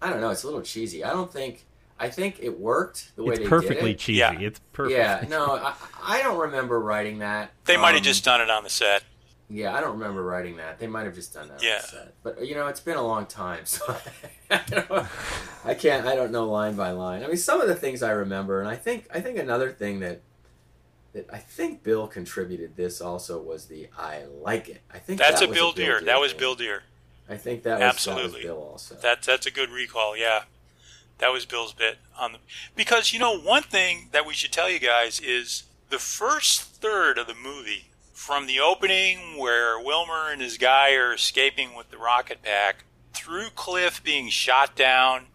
I 0.02 0.10
don't 0.10 0.20
know. 0.20 0.30
It's 0.30 0.42
a 0.44 0.46
little 0.46 0.62
cheesy. 0.62 1.04
I 1.04 1.10
don't 1.10 1.32
think. 1.32 1.66
I 1.98 2.08
think 2.08 2.38
it 2.40 2.58
worked 2.58 3.14
the 3.16 3.22
way 3.24 3.32
it's 3.34 3.40
they 3.40 3.46
perfectly 3.46 3.90
did 3.90 3.96
it. 3.96 3.98
cheesy. 3.98 4.18
Yeah. 4.20 4.32
It's 4.40 4.58
perfect. 4.72 4.96
Yeah, 4.96 5.24
no, 5.28 5.56
I, 5.56 5.74
I 6.02 6.22
don't 6.22 6.38
remember 6.38 6.80
writing 6.80 7.18
that. 7.18 7.50
They 7.66 7.76
might 7.76 7.88
have 7.90 7.98
Um, 7.98 8.04
just 8.04 8.24
done 8.24 8.40
it 8.40 8.48
on 8.48 8.64
the 8.64 8.70
set. 8.70 9.02
Yeah, 9.50 9.74
I 9.76 9.80
don't 9.80 9.98
remember 9.98 10.22
writing 10.22 10.56
that. 10.56 10.78
They 10.78 10.86
might 10.86 11.04
have 11.04 11.14
just 11.14 11.34
done 11.34 11.48
that. 11.48 11.54
on 11.54 11.58
the 11.60 11.66
Yeah. 11.66 11.80
set. 11.80 12.14
But 12.22 12.46
you 12.46 12.54
know, 12.54 12.68
it's 12.68 12.80
been 12.80 12.96
a 12.96 13.02
long 13.02 13.26
time, 13.26 13.60
so 13.66 13.94
I, 14.50 14.60
don't, 14.70 15.06
I 15.64 15.74
can't. 15.74 16.06
I 16.06 16.14
don't 16.14 16.32
know 16.32 16.48
line 16.48 16.74
by 16.76 16.92
line. 16.92 17.22
I 17.22 17.26
mean, 17.26 17.36
some 17.36 17.60
of 17.60 17.68
the 17.68 17.74
things 17.74 18.02
I 18.02 18.12
remember, 18.12 18.60
and 18.60 18.68
I 18.70 18.76
think 18.76 19.06
I 19.12 19.20
think 19.20 19.38
another 19.38 19.70
thing 19.70 20.00
that 20.00 20.22
that 21.12 21.26
I 21.32 21.38
think 21.38 21.82
Bill 21.82 22.06
contributed 22.06 22.76
this 22.76 23.00
also 23.00 23.40
was 23.40 23.66
the 23.66 23.88
I 23.98 24.24
like 24.42 24.68
it. 24.68 24.82
I 24.92 24.98
think 24.98 25.18
That's 25.18 25.40
that 25.40 25.46
a 25.46 25.48
was 25.48 25.56
Bill 25.56 25.72
Dear. 25.72 26.00
That 26.00 26.20
was. 26.20 26.32
Bill 26.32 26.54
Dear. 26.54 26.84
I 27.28 27.36
think 27.36 27.62
that 27.62 27.72
was, 27.72 27.80
that 27.80 27.86
was 27.86 27.94
Absolutely. 27.94 28.42
Bill 28.42 28.56
also. 28.56 28.96
That's 29.00 29.26
that's 29.26 29.46
a 29.46 29.50
good 29.50 29.70
recall. 29.70 30.16
Yeah, 30.16 30.44
that 31.18 31.32
was 31.32 31.46
Bill's 31.46 31.72
bit 31.72 31.98
on 32.18 32.32
the 32.32 32.38
because 32.74 33.12
you 33.12 33.18
know 33.18 33.38
one 33.38 33.62
thing 33.62 34.08
that 34.12 34.26
we 34.26 34.34
should 34.34 34.52
tell 34.52 34.70
you 34.70 34.78
guys 34.78 35.20
is 35.20 35.64
the 35.90 35.98
first 35.98 36.62
third 36.62 37.18
of 37.18 37.26
the 37.26 37.34
movie 37.34 37.86
from 38.12 38.46
the 38.46 38.60
opening 38.60 39.38
where 39.38 39.80
Wilmer 39.80 40.30
and 40.30 40.40
his 40.42 40.58
guy 40.58 40.94
are 40.94 41.14
escaping 41.14 41.74
with 41.74 41.90
the 41.90 41.98
rocket 41.98 42.42
pack 42.42 42.84
through 43.12 43.48
Cliff 43.54 44.02
being 44.04 44.28
shot 44.28 44.76
down 44.76 45.26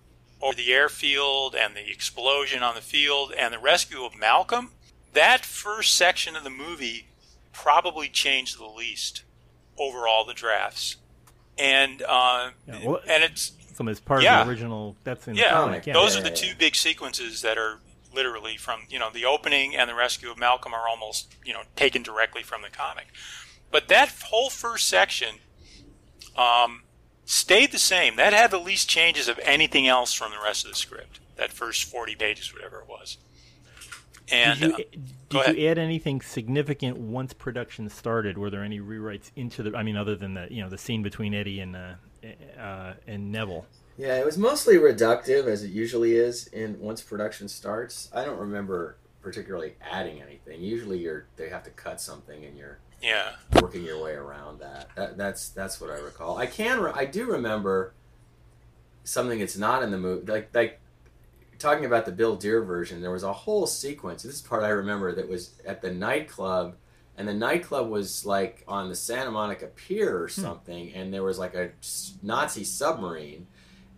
over 0.41 0.55
the 0.55 0.71
airfield 0.71 1.55
and 1.55 1.76
the 1.76 1.89
explosion 1.89 2.61
on 2.61 2.76
the 2.76 2.82
field 2.82 3.34
and 3.38 3.53
the 3.53 3.59
rescue 3.59 4.03
of 4.05 4.17
Malcolm. 4.17 4.71
That 5.16 5.43
first 5.45 5.95
section 5.95 6.36
of 6.36 6.43
the 6.43 6.49
movie 6.49 7.07
probably 7.51 8.07
changed 8.09 8.59
the 8.59 8.66
least 8.66 9.24
over 9.78 10.07
all 10.07 10.26
the 10.26 10.34
drafts. 10.34 10.97
And 11.57 12.01
uh, 12.01 12.51
Yeah, 12.68 12.86
well, 12.86 12.99
and 13.07 13.24
it's 13.24 13.53
From 13.74 13.88
as 13.88 13.99
part 13.99 14.24
Yeah. 14.24 14.41
of 14.41 14.45
the 14.47 14.51
original. 14.51 14.95
That's 15.03 15.28
in 15.28 15.36
yeah, 15.36 15.45
the 15.45 15.49
comic. 15.51 15.86
Yeah. 15.88 15.93
those 15.93 16.13
Yeah, 16.16 16.20
are 16.20 16.24
the 16.24 16.30
yeah, 16.30 16.36
two 16.36 16.47
yeah. 16.47 16.53
big 16.59 16.76
sequences 16.76 17.41
that 17.41 17.57
are 17.57 17.80
literally 18.13 18.55
from 18.55 18.82
you 18.89 18.97
know 18.99 19.09
the 19.09 19.26
opening 19.26 19.76
and 19.76 19.89
the 19.89 19.95
rescue 19.95 20.30
of 20.32 20.38
Malcolm 20.38 20.74
are 20.74 20.88
almost 20.88 21.36
you 21.43 21.53
know 21.53 21.63
taken 21.76 22.01
directly 22.03 22.43
from 22.43 22.61
the 22.61 22.70
comic. 22.70 23.07
But 23.72 23.88
that 23.89 24.09
whole 24.26 24.49
first 24.49 24.88
section 24.88 25.36
um, 26.38 26.84
stayed 27.26 27.72
the 27.72 27.80
same. 27.80 28.16
That 28.18 28.34
had 28.34 28.51
the 28.51 28.59
least 28.59 28.89
changes 28.89 29.28
of 29.28 29.39
anything 29.43 29.88
else 29.88 30.13
from 30.13 30.32
the 30.32 30.38
rest 30.43 30.66
of 30.66 30.72
the 30.72 30.78
script. 30.78 31.20
That 31.38 31.51
first 31.51 31.84
forty 31.86 32.16
pages, 32.16 32.53
whatever 32.53 32.80
it 32.82 32.88
was. 32.88 33.18
And 34.32 34.59
did 34.59 34.73
uh, 34.73 34.78
you, 34.78 34.86
go 35.30 35.43
did 35.43 35.57
you 35.57 35.67
add 35.67 35.78
anything 35.78 36.21
significant 36.21 36.97
once 36.97 37.34
production 37.34 37.89
started? 37.89 38.38
Were 38.38 38.49
there 38.49 38.63
any 38.63 38.80
rewrites 38.80 39.32
into 39.36 39.63
the? 39.63 39.78
I 39.78 39.84
mean, 39.84 39.97
other 39.97 40.15
than 40.15 40.34
the 40.34 40.47
you 40.49 40.63
know 40.63 40.69
the 40.69 40.78
scene 40.78 41.03
between 41.03 41.34
Eddie 41.34 41.59
and 41.59 41.76
uh, 41.76 41.93
uh, 42.59 42.93
and 43.07 43.32
Neville. 43.32 43.65
Yeah, 43.97 44.19
it 44.19 44.26
was 44.26 44.38
mostly 44.38 44.76
reductive 44.76 45.45
as 45.45 45.63
it 45.63 45.69
usually 45.69 46.15
is 46.15 46.47
in 46.47 46.80
once 46.80 47.01
production 47.01 47.47
starts. 47.47 48.09
I 48.13 48.26
don't 48.26 48.39
remember 48.39 48.97
particularly 49.21 49.76
adding 49.82 50.21
anything. 50.21 50.61
Usually 50.61 50.99
you're 50.99 51.28
they 51.38 51.49
have 51.49 51.63
to 51.63 51.71
cut 51.71 52.01
something 52.01 52.43
and 52.43 52.57
you're 52.57 52.80
yeah, 53.01 53.34
working 53.61 53.84
your 53.84 54.01
way 54.01 54.13
around 54.13 54.59
that. 54.59 54.89
that 54.95 55.17
that's 55.17 55.49
that's 55.49 55.80
what 55.80 55.91
I 55.91 55.97
recall. 55.97 56.38
I 56.38 56.45
can 56.45 56.80
re- 56.80 56.91
I 56.93 57.05
do 57.05 57.26
remember 57.26 57.93
something 59.03 59.39
that's 59.39 59.57
not 59.57 59.84
in 59.84 59.91
the 59.91 59.97
movie 59.97 60.32
like 60.32 60.49
like 60.53 60.80
talking 61.66 61.86
about 61.86 62.05
the 62.05 62.11
Bill 62.11 62.36
Dear 62.36 62.61
version, 62.63 63.01
there 63.01 63.11
was 63.11 63.24
a 63.24 63.34
whole 63.34 63.66
sequence. 63.66 64.24
This 64.24 64.36
is 64.36 64.41
part 64.41 64.63
I 64.63 64.70
remember 64.70 65.13
that 65.16 65.28
was 65.28 65.55
at 65.66 65.82
the 65.82 65.91
nightclub, 65.91 66.76
and 67.18 67.28
the 67.28 67.34
nightclub 67.34 67.89
was 67.89 68.26
like 68.26 68.63
on 68.68 68.88
the 68.88 68.95
Santa 68.95 69.32
Monica 69.32 69.68
Pier 69.68 70.16
or 70.16 70.28
hmm. 70.28 70.41
something, 70.41 70.93
and 70.93 71.13
there 71.13 71.24
was 71.24 71.39
like 71.39 71.55
a 71.55 71.72
Nazi 72.22 72.63
submarine, 72.63 73.47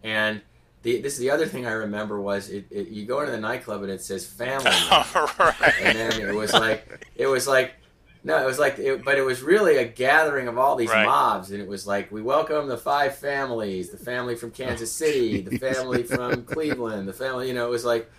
and 0.01 0.41
the, 0.84 1.01
this 1.01 1.13
is 1.13 1.20
the 1.20 1.30
other 1.30 1.45
thing 1.45 1.65
I 1.65 1.72
remember 1.72 2.22
was 2.22 2.49
it, 2.49 2.68
it 2.72 2.88
you 2.88 3.05
go 3.05 3.20
into 3.20 3.34
the 3.34 3.39
nightclub 3.39 3.84
and 3.84 3.91
it 3.91 4.01
says 4.01 4.26
family, 4.26 4.65
Night. 4.89 5.39
right. 5.39 5.74
and 5.82 5.97
then 5.97 6.22
it 6.22 6.34
was 6.34 6.53
like 6.53 7.05
it 7.15 7.28
was 7.28 7.47
like. 7.47 7.74
No, 8.28 8.43
it 8.43 8.45
was 8.45 8.59
like, 8.59 8.78
it, 8.78 9.05
but 9.05 9.17
it 9.17 9.21
was 9.21 9.41
really 9.41 9.78
a 9.78 9.86
gathering 9.88 10.49
of 10.49 10.57
all 10.57 10.75
these 10.75 10.89
Right. 10.89 11.05
mobs, 11.05 11.49
and 11.51 11.61
it 11.61 11.67
was 11.67 11.88
like, 11.88 12.11
we 12.11 12.21
welcome 12.21 12.67
the 12.67 12.78
five 12.78 13.15
families: 13.15 13.89
the 13.89 13.97
family 13.97 14.36
from 14.36 14.51
Kansas 14.51 14.91
City, 14.91 15.39
the 15.39 15.57
family 15.57 16.03
from 16.15 16.43
Cleveland, 16.43 17.07
the 17.07 17.13
family. 17.13 17.47
You 17.47 17.53
know, 17.53 17.65
it 17.65 17.69
was 17.71 17.86
like 17.86 18.11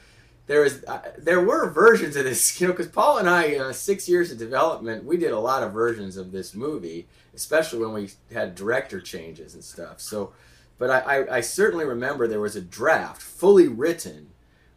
there 0.46 0.62
was 0.62 0.82
uh, 0.84 1.00
there 1.18 1.42
were 1.42 1.68
versions 1.68 2.16
of 2.16 2.24
this. 2.24 2.40
You 2.60 2.68
know, 2.68 2.72
because 2.72 2.88
Paul 2.88 3.18
and 3.18 3.28
I, 3.28 3.56
uh, 3.56 3.72
six 3.74 4.08
years 4.08 4.32
of 4.32 4.38
development, 4.38 5.04
we 5.04 5.18
did 5.18 5.30
a 5.30 5.38
lot 5.38 5.62
of 5.62 5.72
versions 5.74 6.16
of 6.16 6.32
this 6.32 6.54
movie, 6.54 7.06
especially 7.34 7.80
when 7.80 7.92
we 7.92 8.08
had 8.32 8.54
director 8.54 9.02
changes 9.02 9.52
and 9.52 9.62
stuff. 9.62 10.00
So, 10.00 10.32
but 10.78 10.88
I, 10.90 11.00
I, 11.18 11.36
I 11.36 11.40
certainly 11.42 11.84
remember 11.84 12.26
there 12.26 12.40
was 12.40 12.56
a 12.56 12.62
draft 12.62 13.20
fully 13.20 13.68
written 13.68 14.30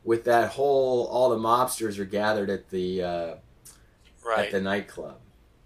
with 0.04 0.26
that 0.26 0.52
whole 0.52 1.06
all 1.08 1.30
the 1.30 1.38
mobsters 1.38 2.00
are 2.00 2.06
gathered 2.06 2.50
at 2.50 2.70
the 2.70 3.02
uh, 3.02 3.36
right. 4.26 4.46
at 4.46 4.52
the 4.52 4.62
nightclub, 4.62 5.18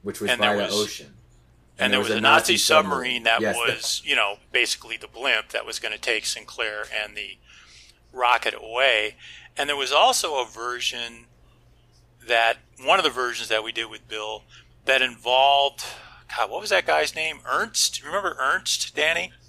which 0.02 0.20
was 0.22 0.32
And 0.32 0.40
by 0.40 0.48
there 0.56 0.58
the 0.58 0.64
was- 0.64 0.82
ocean. 0.84 1.14
and 1.78 1.92
there 1.94 2.00
was, 2.00 2.10
a 2.10 2.22
Nazi, 2.22 2.58
submarine, 2.58 3.24
that 3.24 3.42
Yes, 3.42 3.56
was, 3.56 4.02
you 4.06 4.16
know, 4.16 4.38
basically 4.52 4.98
the 4.98 5.08
blimp 5.08 5.50
that 5.50 5.66
was 5.66 5.80
going 5.80 5.92
to 5.94 6.00
take 6.00 6.26
Sinclair 6.26 6.86
and 6.94 7.16
the 7.18 7.38
rocket 8.14 8.54
away. 8.54 9.16
And 9.58 9.68
there 9.70 9.76
was 9.76 9.92
also 9.92 10.42
a 10.42 10.46
version 10.46 11.26
that 12.28 12.58
one 12.84 12.98
of 13.00 13.04
the 13.06 13.12
versions 13.12 13.50
that 13.50 13.64
we 13.64 13.72
did 13.72 13.90
with 13.90 14.08
Bill 14.08 14.44
that 14.86 15.02
involved 15.02 15.84
God, 16.36 16.50
what 16.50 16.60
was 16.62 16.72
that 16.72 16.86
guy's 16.86 17.16
name? 17.16 17.40
Ernst. 17.48 18.04
Remember 18.04 18.36
Ernst, 18.40 18.96
Danny? 18.96 19.32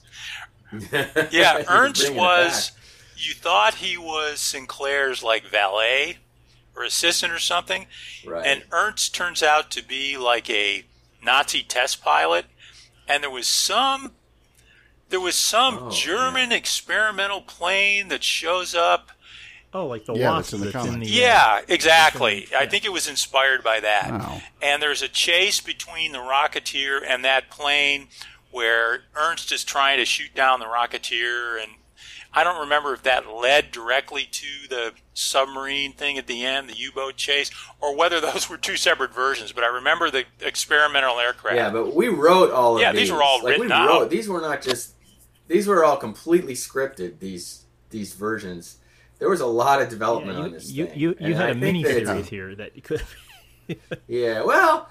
Yeah, 1.31 1.63
Ernst 1.69 2.13
was. 2.13 2.73
You 3.17 3.33
thought 3.35 3.77
he 3.77 3.97
was 3.97 4.41
Sinclair's 4.41 5.23
like 5.23 5.45
valet 5.47 6.19
or 6.77 6.85
assistant 6.85 7.33
or 7.33 7.39
something, 7.39 7.87
right. 8.27 8.47
and 8.47 8.65
Ernst 8.71 9.15
turns 9.15 9.43
out 9.43 9.71
to 9.73 9.83
be 9.85 10.17
like 10.17 10.49
a 10.51 10.85
Nazi 11.23 11.63
test 11.63 12.03
pilot, 12.03 12.47
and 13.09 13.23
there 13.23 13.31
was 13.31 13.47
some 13.47 14.13
there 15.09 15.21
was 15.21 15.37
some 15.37 15.79
Oh, 15.83 15.91
German 15.91 16.53
experimental 16.53 17.41
plane 17.41 18.09
that 18.09 18.23
shows 18.25 18.75
up. 18.75 19.11
Oh, 19.73 19.87
like 19.87 20.05
the 20.05 20.15
Yeah, 20.15 20.31
wasp 20.31 20.51
that's 20.51 20.53
in 20.53 20.61
the 20.61 20.73
that's 20.73 20.87
in 20.87 21.01
the. 21.01 21.07
Yeah, 21.07 21.61
uh, 21.61 21.63
exactly. 21.69 22.49
Yeah. 22.51 22.59
I 22.61 22.67
think 22.67 22.85
it 22.85 22.93
was 22.93 23.09
inspired 23.09 23.63
by 23.63 23.81
that. 23.81 24.11
Wow. 24.11 24.41
And 24.63 24.83
there's 24.83 25.03
a 25.03 25.09
chase 25.09 25.61
between 25.61 26.13
the 26.13 26.19
Rocketeer 26.19 27.01
and 27.07 27.25
that 27.25 27.51
plane 27.51 28.09
where 28.51 29.03
Ernst 29.15 29.53
is 29.53 29.65
trying 29.65 29.99
to 29.99 30.05
shoot 30.05 30.35
down 30.35 30.61
the 30.61 30.67
Rocketeer 30.67 31.63
and 31.63 31.73
I 32.33 32.45
don't 32.45 32.61
remember 32.61 32.93
if 32.95 33.03
that 33.05 33.29
led 33.29 33.71
directly 33.73 34.29
to 34.31 34.69
the 34.69 34.93
submarine 35.15 35.93
thing 35.93 36.19
at 36.19 36.27
the 36.27 36.45
end, 36.45 36.69
the 36.69 36.77
U-boat 36.77 37.17
chase, 37.17 37.51
or 37.81 37.97
whether 37.97 38.21
those 38.21 38.49
were 38.51 38.57
two 38.57 38.77
separate 38.77 39.15
versions. 39.15 39.53
But 39.53 39.65
I 39.65 39.69
remember 39.69 40.11
the 40.11 40.25
experimental 40.41 41.19
aircraft. 41.19 41.57
Yeah, 41.57 41.71
but 41.71 41.95
we 41.95 42.09
wrote 42.09 42.51
all 42.51 42.77
of 42.77 42.81
Yeah, 42.81 42.93
these. 42.93 43.03
these 43.03 43.13
were 43.13 43.23
all 43.23 43.39
like, 43.43 43.53
written 43.53 43.67
we 43.69 43.73
out. 43.73 43.89
Wrote, 43.89 44.11
these 44.11 44.29
were 44.29 44.41
not 44.41 44.63
just. 44.63 44.95
These 45.49 45.67
were 45.69 45.85
all 45.85 45.97
completely 45.97 46.55
scripted. 46.55 47.21
These 47.21 47.65
these 47.91 48.15
versions. 48.15 48.79
There 49.19 49.31
was 49.31 49.41
a 49.41 49.47
lot 49.47 49.81
of 49.81 49.89
development 49.89 50.37
Yeah, 50.39 50.45
on 50.45 50.51
this 50.53 50.71
you, 50.71 50.87
thing. 50.87 50.99
you, 50.99 51.09
you 51.11 51.27
And 51.29 51.35
had 51.35 51.47
I 51.47 51.51
a 51.51 51.55
mini 51.55 51.83
series 51.85 52.29
here 52.29 52.55
that 52.57 52.77
you 52.77 52.83
could. 52.83 53.03
Yeah, 54.07 54.43
well, 54.45 54.89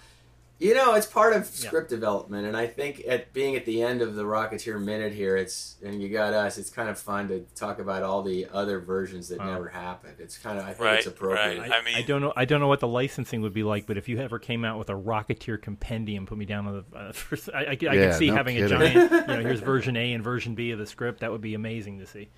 you 0.58 0.74
know, 0.74 0.94
it's 0.94 1.06
part 1.06 1.34
of 1.34 1.40
Yeah. 1.40 1.68
script 1.68 1.90
development, 1.90 2.48
and 2.48 2.56
I 2.56 2.66
think 2.68 3.04
at 3.08 3.34
being 3.34 3.56
at 3.58 3.66
the 3.66 3.82
end 3.82 4.02
of 4.02 4.16
the 4.16 4.24
Rocketeer 4.24 4.82
minute 4.82 5.12
here, 5.12 5.36
it's 5.36 5.76
and 5.84 6.02
you 6.02 6.08
got 6.10 6.34
us. 6.34 6.58
It's 6.58 6.70
kind 6.70 6.88
of 6.88 6.98
fun 6.98 7.28
to 7.28 7.42
talk 7.56 7.80
about 7.80 8.04
all 8.04 8.22
the 8.24 8.48
other 8.54 8.80
versions 8.80 9.28
that 9.30 9.40
Wow. 9.40 9.52
never 9.54 9.68
happened. 9.68 10.16
It's 10.20 10.38
kind 10.38 10.58
of 10.58 10.64
I 10.64 10.70
think 10.70 10.80
Right, 10.80 10.98
it's 11.00 11.08
appropriate. 11.08 11.60
right. 11.60 11.72
I, 11.72 11.80
I 11.80 11.82
mean- 11.84 11.96
I 11.96 12.02
don't 12.04 12.22
know. 12.22 12.32
I 12.38 12.46
don't 12.46 12.62
know 12.62 12.68
what 12.70 12.80
the 12.80 12.88
licensing 12.88 13.42
would 13.42 13.54
be 13.54 13.64
like, 13.64 13.86
but 13.86 13.98
if 13.98 14.08
you 14.08 14.18
ever 14.20 14.40
came 14.40 14.64
out 14.64 14.80
with 14.80 14.90
a 14.90 14.94
Rocketeer 14.94 15.62
compendium, 15.62 16.26
put 16.26 16.38
me 16.38 16.46
down 16.46 16.68
on 16.68 16.86
the. 16.90 16.98
Uh, 16.98 17.12
first, 17.12 17.50
I, 17.54 17.60
I, 17.60 17.62
I 17.66 17.72
Yeah, 17.72 17.94
can 17.94 18.14
see 18.14 18.28
no 18.30 18.36
having 18.36 18.58
a 18.58 18.68
giant. 18.70 19.12
You 19.12 19.28
know, 19.28 19.42
here's 19.42 19.60
version 19.62 19.98
A 19.98 20.14
and 20.14 20.24
version 20.24 20.56
B 20.56 20.72
of 20.72 20.80
the 20.80 20.86
script. 20.88 21.20
That 21.20 21.32
would 21.32 21.42
be 21.42 21.54
amazing 21.54 22.00
to 22.00 22.06
see. 22.06 22.30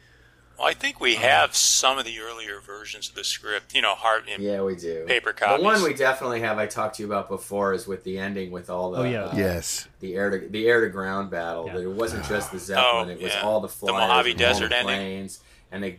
Well, 0.58 0.68
I 0.68 0.74
think 0.74 1.00
we 1.00 1.16
have 1.16 1.56
some 1.56 2.00
of 2.00 2.06
the 2.06 2.20
earlier 2.20 2.60
versions 2.60 3.10
of 3.10 3.16
the 3.16 3.24
script. 3.24 3.76
You 3.76 3.82
know, 3.82 3.94
hard 3.94 4.28
in 4.28 4.42
Yeah, 4.42 4.62
we 4.64 4.76
do. 4.76 5.06
paper 5.08 5.32
copies. 5.34 5.60
The 5.60 5.64
one 5.64 5.84
we 5.84 5.94
definitely 5.94 6.42
have 6.42 6.58
I 6.58 6.66
talked 6.66 6.96
to 6.96 7.04
you 7.04 7.08
about 7.08 7.30
before 7.30 7.74
is 7.74 7.86
with 7.88 8.04
the 8.04 8.18
ending 8.18 8.50
with 8.50 8.70
all 8.70 8.92
the 8.92 9.00
Oh, 9.00 9.04
yeah. 9.04 9.26
uh, 9.26 9.36
Yes. 9.38 9.88
the 10.00 10.16
air 10.16 10.32
to 10.32 10.40
the 10.50 10.68
air 10.68 10.82
to 10.82 10.90
ground 10.90 11.30
battle. 11.30 11.68
Yeah. 11.68 11.74
That 11.76 11.84
it 11.84 11.92
wasn't 11.92 12.26
just 12.28 12.52
the 12.52 12.60
Zeppelin; 12.60 13.10
Oh, 13.10 13.12
it 13.12 13.22
was 13.22 13.34
yeah. 13.34 13.42
all 13.42 13.60
the 13.60 13.68
The 13.68 13.92
Mojave 13.92 14.32
and 14.32 14.42
all 14.42 14.48
Desert 14.48 14.70
the 14.70 14.78
ending. 14.78 14.96
planes, 14.96 15.40
and 15.72 15.84
the 15.84 15.96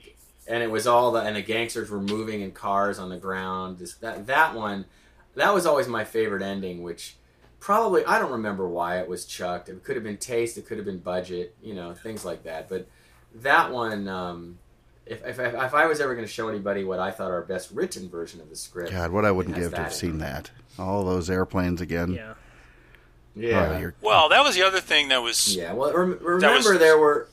and 0.48 0.62
it 0.62 0.70
was 0.70 0.86
all 0.88 1.12
the 1.12 1.20
and 1.20 1.36
the 1.36 1.42
gangsters 1.42 1.88
were 1.90 2.00
moving 2.00 2.40
in 2.40 2.50
cars 2.50 2.98
on 2.98 3.10
the 3.10 3.18
ground. 3.18 3.78
This, 3.78 3.94
that 3.96 4.26
that 4.26 4.54
one, 4.56 4.86
that 5.36 5.54
was 5.54 5.66
always 5.66 5.86
my 5.86 6.04
favorite 6.04 6.42
ending. 6.42 6.82
Which 6.82 7.14
probably 7.60 8.04
I 8.06 8.18
don't 8.18 8.32
remember 8.32 8.66
why 8.66 8.98
it 8.98 9.08
was 9.08 9.24
chucked. 9.24 9.68
It 9.68 9.84
could 9.84 9.94
have 9.94 10.04
been 10.04 10.16
taste. 10.16 10.58
It 10.58 10.66
could 10.66 10.78
have 10.78 10.86
been 10.86 10.98
budget. 10.98 11.54
You 11.62 11.74
know 11.74 11.94
things 11.94 12.24
like 12.24 12.42
that. 12.42 12.68
But 12.68 12.88
that 13.36 13.70
one. 13.72 14.08
Um, 14.08 14.58
if, 15.06 15.24
if, 15.26 15.38
if 15.38 15.74
I 15.74 15.86
was 15.86 16.00
ever 16.00 16.14
going 16.14 16.26
to 16.26 16.32
show 16.32 16.48
anybody 16.48 16.84
what 16.84 16.98
I 16.98 17.10
thought 17.10 17.30
our 17.30 17.42
best 17.42 17.70
written 17.72 18.08
version 18.10 18.40
of 18.40 18.50
the 18.50 18.56
script, 18.56 18.90
God, 18.92 19.10
what 19.10 19.24
I 19.24 19.30
wouldn't 19.30 19.56
give 19.56 19.70
to 19.72 19.78
have 19.82 19.94
seen 19.94 20.16
it. 20.16 20.18
that. 20.18 20.50
All 20.78 21.04
those 21.04 21.30
airplanes 21.30 21.80
again. 21.80 22.12
Yeah. 22.12 22.34
yeah, 23.34 23.80
Oh, 23.86 23.92
Well, 24.02 24.28
that 24.28 24.42
was 24.44 24.54
the 24.54 24.62
other 24.62 24.80
thing 24.80 25.08
that 25.08 25.22
was, 25.22 25.56
Yeah, 25.56 25.72
well, 25.72 25.92
rem- 25.92 26.18
remember 26.20 26.70
was- 26.70 26.78
there 26.78 26.98
were 26.98 27.28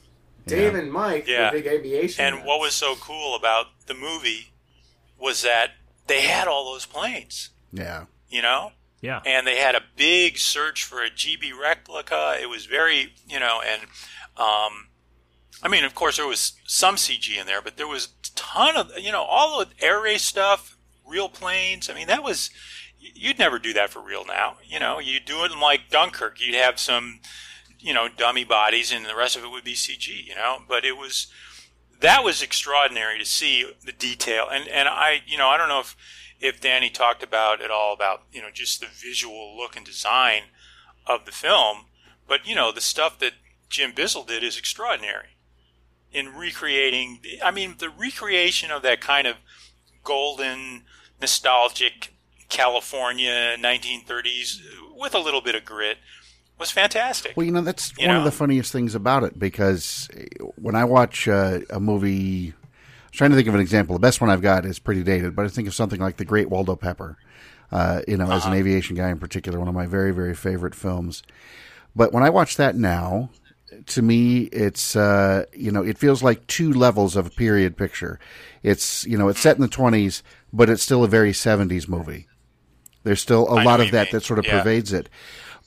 Dave 0.48 0.74
Yeah. 0.74 0.80
and 0.80 0.92
Mike, 0.92 1.28
Yeah. 1.28 1.52
the 1.52 1.58
big 1.62 1.68
aviation. 1.68 2.24
and 2.24 2.36
nuts. 2.38 2.48
what 2.48 2.60
was 2.60 2.74
so 2.74 2.96
cool 2.96 3.36
about 3.36 3.68
the 3.88 3.94
movie 3.94 4.52
was 5.20 5.42
that 5.42 5.72
they 6.08 6.22
had 6.22 6.48
all 6.48 6.66
those 6.72 6.86
planes. 6.86 7.50
yeah. 7.72 8.06
You 8.30 8.42
know, 8.42 8.72
Yeah. 9.02 9.22
and 9.26 9.46
they 9.48 9.58
had 9.58 9.76
a 9.76 9.82
big 9.96 10.38
search 10.38 10.84
for 10.84 11.02
a 11.02 11.10
Gee 11.10 11.36
Bee 11.38 11.54
replica. 11.54 12.38
It 12.42 12.48
was 12.50 12.66
very, 12.66 13.14
you 13.28 13.40
know, 13.40 13.62
and 13.66 13.84
um, 14.38 14.88
I 15.64 15.68
mean, 15.68 15.84
of 15.84 15.96
course, 15.96 16.18
there 16.18 16.28
was 16.28 16.54
some 16.66 16.96
CG 16.96 17.36
in 17.38 17.48
there, 17.48 17.62
but 17.62 17.78
there 17.78 17.88
was 17.88 18.06
a 18.06 18.36
ton 18.36 18.76
of, 18.76 18.92
you 19.00 19.12
know, 19.12 19.24
all 19.24 19.60
the 19.60 19.68
air 19.84 20.02
race 20.02 20.24
stuff, 20.24 20.78
real 21.08 21.30
planes. 21.30 21.90
I 21.90 21.94
mean, 21.94 22.08
that 22.08 22.24
was 22.24 22.50
you'd 23.00 23.40
never 23.40 23.60
do 23.60 23.74
that 23.74 23.90
for 23.90 24.02
real 24.02 24.26
now. 24.26 24.58
You 24.64 24.80
know, 24.80 25.00
you'd 25.00 25.26
do 25.26 25.44
it 25.44 25.52
in 25.52 25.60
like 25.60 25.90
Dunkirk. 25.90 26.40
You'd 26.40 26.56
have 26.56 26.80
some, 26.80 27.20
you 27.80 27.94
know, 27.94 28.08
dummy 28.08 28.44
bodies, 28.44 28.92
and 28.92 29.06
the 29.06 29.16
rest 29.16 29.36
of 29.36 29.44
it 29.44 29.52
would 29.52 29.64
be 29.64 29.74
CG. 29.74 30.08
You 30.26 30.36
know, 30.36 30.60
but 30.68 30.86
it 30.86 30.98
was 30.98 31.28
that 32.02 32.24
was 32.24 32.42
extraordinary 32.42 33.18
to 33.20 33.26
see 33.26 33.70
the 33.84 33.92
detail. 33.92 34.48
And 34.52 34.68
and 34.68 34.88
I, 34.88 35.22
you 35.26 35.38
know, 35.38 35.48
I 35.48 35.58
don't 35.58 35.70
know 35.70 35.80
if 35.82 35.96
if 36.40 36.60
Danny 36.60 36.90
talked 36.90 37.24
about 37.24 37.62
at 37.62 37.72
all 37.72 37.94
about 37.94 38.24
you 38.32 38.42
know 38.42 38.52
just 38.52 38.82
the 38.82 38.88
visual 38.88 39.56
look 39.56 39.76
and 39.76 39.86
design 39.86 40.44
of 41.08 41.26
the 41.26 41.32
film, 41.32 41.86
but 42.28 42.48
you 42.48 42.56
know 42.56 42.72
the 42.72 42.82
stuff 42.82 43.20
that 43.20 43.34
Jim 43.70 43.94
Bissell 43.96 44.24
did 44.24 44.44
is 44.44 44.58
extraordinary 44.58 45.35
in 46.16 46.34
recreating. 46.34 47.20
I 47.44 47.52
mean, 47.52 47.76
the 47.78 47.90
recreation 47.90 48.72
of 48.72 48.82
that 48.84 49.02
kind 49.02 49.28
of 49.28 49.36
golden, 50.04 50.84
nostalgic 51.20 52.14
California 52.48 53.58
1930s 53.60 54.62
with 54.96 55.14
a 55.14 55.20
little 55.20 55.42
bit 55.42 55.56
of 55.56 55.66
grit 55.66 55.98
was 56.58 56.72
fantastic. 56.72 57.36
Well, 57.36 57.46
you 57.46 57.52
know, 57.52 57.62
that's 57.62 57.94
You 58.00 58.08
one 58.08 58.18
of 58.18 58.24
the 58.24 58.32
funniest 58.32 58.72
things 58.72 58.96
about 58.96 59.24
it 59.24 59.38
because 59.38 60.08
when 60.56 60.76
I 60.76 60.86
watch 60.86 61.28
uh, 61.28 61.60
a 61.70 61.80
movie, 61.80 62.48
I'm 62.48 63.12
trying 63.12 63.32
to 63.32 63.36
think 63.36 63.50
of 63.50 63.56
an 63.56 63.60
example. 63.62 63.94
The 63.96 64.00
best 64.00 64.22
one 64.22 64.30
I've 64.30 64.42
got 64.42 64.66
is 64.66 64.80
pretty 64.80 65.04
dated, 65.04 65.36
but 65.36 65.46
I 65.46 65.50
think 65.50 65.68
of 65.68 65.76
something 65.76 66.00
like 66.00 66.16
The 66.16 66.26
Great 66.26 66.50
Waldo 66.50 66.76
Pepper. 66.76 67.18
Uh, 67.72 68.02
you 68.08 68.16
know, 68.16 68.32
as 68.32 68.46
an 68.46 68.54
aviation 68.54 68.96
guy 68.96 69.10
in 69.10 69.18
particular, 69.20 69.60
one 69.60 69.68
of 69.68 69.74
my 69.74 69.88
very, 69.88 70.12
very 70.12 70.36
favorite 70.36 70.76
films. 70.76 71.24
But 71.96 72.14
when 72.14 72.24
I 72.24 72.30
watch 72.30 72.56
that 72.58 72.76
now, 72.76 73.32
to 73.88 74.02
me, 74.02 74.44
it's 74.52 74.96
uh, 74.96 75.46
you 75.54 75.72
know, 75.72 75.84
it 75.84 75.98
feels 75.98 76.24
like 76.24 76.46
two 76.48 76.72
levels 76.74 77.16
of 77.16 77.28
a 77.28 77.30
period 77.30 77.78
picture. 77.78 78.20
It's 78.64 79.06
you 79.06 79.18
know, 79.18 79.28
it's 79.30 79.40
set 79.40 79.56
in 79.56 79.62
the 79.62 79.68
20s, 79.68 80.22
but 80.54 80.70
it's 80.70 80.84
still 80.84 81.04
a 81.04 81.08
very 81.08 81.32
70s 81.32 81.88
movie. 81.88 82.28
There's 83.04 83.22
still 83.22 83.48
a 83.50 83.58
I 83.58 83.64
lot 83.64 83.80
of 83.82 83.92
that 83.92 84.08
mean. 84.08 84.12
that 84.14 84.24
sort 84.24 84.40
of 84.40 84.46
Yeah. 84.46 84.60
pervades 84.60 84.92
it. 84.92 85.10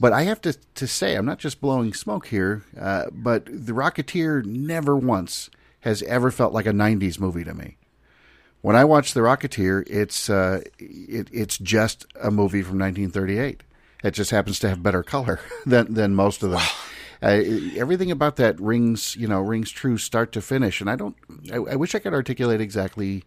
But 0.01 0.13
I 0.13 0.23
have 0.23 0.41
to, 0.43 0.53
to 0.77 0.87
say, 0.87 1.17
I'm 1.17 1.27
not 1.27 1.39
just 1.41 1.61
blowing 1.61 1.93
smoke 1.93 2.29
here, 2.29 2.65
uh, 2.81 3.07
but 3.13 3.47
The 3.47 3.73
Rocketeer 3.73 4.45
never 4.45 4.97
once 4.97 5.51
has 5.81 6.03
ever 6.05 6.31
felt 6.31 6.53
like 6.53 6.67
a 6.67 6.73
90s 6.73 7.19
movie 7.19 7.43
to 7.45 7.53
me. 7.55 7.79
When 8.61 8.77
I 8.77 8.85
watch 8.85 9.13
The 9.15 9.21
Rocketeer, 9.21 9.85
it's 9.89 10.29
uh, 10.31 10.63
it, 10.79 11.29
it's 11.33 11.59
just 11.59 12.07
a 12.21 12.31
movie 12.31 12.63
from 12.63 12.79
1938. 12.79 13.63
It 14.05 14.11
just 14.13 14.31
happens 14.31 14.59
to 14.61 14.69
have 14.69 14.83
better 14.83 15.03
color 15.03 15.41
than 15.67 15.95
than 15.95 16.15
most 16.15 16.43
of 16.45 16.51
them. 16.51 16.63
Uh, 17.23 17.43
everything 17.77 18.11
about 18.11 18.37
that 18.37 18.61
rings, 18.61 19.17
you 19.17 19.27
know, 19.27 19.41
rings 19.41 19.71
true 19.71 19.99
start 19.99 20.31
to 20.33 20.41
finish. 20.41 20.81
And 20.81 20.89
I 20.89 20.97
don't. 20.97 21.17
I, 21.53 21.57
I 21.57 21.77
wish 21.77 21.95
I 21.95 21.99
could 21.99 22.15
articulate 22.15 22.61
exactly 22.61 23.25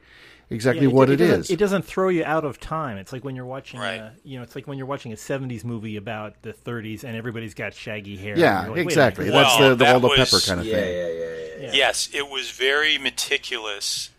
exactly 0.50 0.86
Yeah, 0.88 0.92
what 0.94 1.10
it 1.10 1.16
doesn't- 1.18 1.50
It 1.50 1.58
doesn't 1.60 1.84
throw 1.86 2.10
you 2.10 2.26
out 2.26 2.44
of 2.44 2.60
time. 2.60 2.98
It's 2.98 3.14
like 3.14 3.24
when 3.24 3.38
you're 3.38 3.46
watching, 3.46 3.80
Right. 3.80 4.00
uh, 4.02 4.10
you 4.26 4.38
know, 4.38 4.44
it's 4.44 4.54
like 4.54 4.68
when 4.68 4.78
you're 4.78 4.88
watching 4.88 5.14
a 5.14 5.16
'70s 5.16 5.64
movie 5.64 5.96
about 5.96 6.42
the 6.42 6.52
'30s 6.54 7.04
and 7.06 7.16
everybody's 7.16 7.54
got 7.54 7.74
shaggy 7.74 8.18
hair. 8.18 8.38
yeah, 8.38 8.68
like, 8.68 8.78
exactly. 8.80 9.26
minute, 9.26 9.38
That's 9.38 9.60
Well, 9.60 9.70
the, 9.70 9.76
the 9.76 9.86
that 9.86 9.92
Waldo 9.94 10.08
was- 10.10 10.30
Pepper 10.30 10.46
kind 10.46 10.60
of 10.60 10.66
yeah, 10.66 10.76
thing. 10.76 10.94
yeah, 10.94 11.08
yeah, 11.08 11.14
yeah, 11.14 11.64
Yeah. 11.68 11.72
Yes, 11.74 12.10
it 12.14 12.30
was 12.30 12.52
very 12.52 12.98
meticulous 12.98 14.10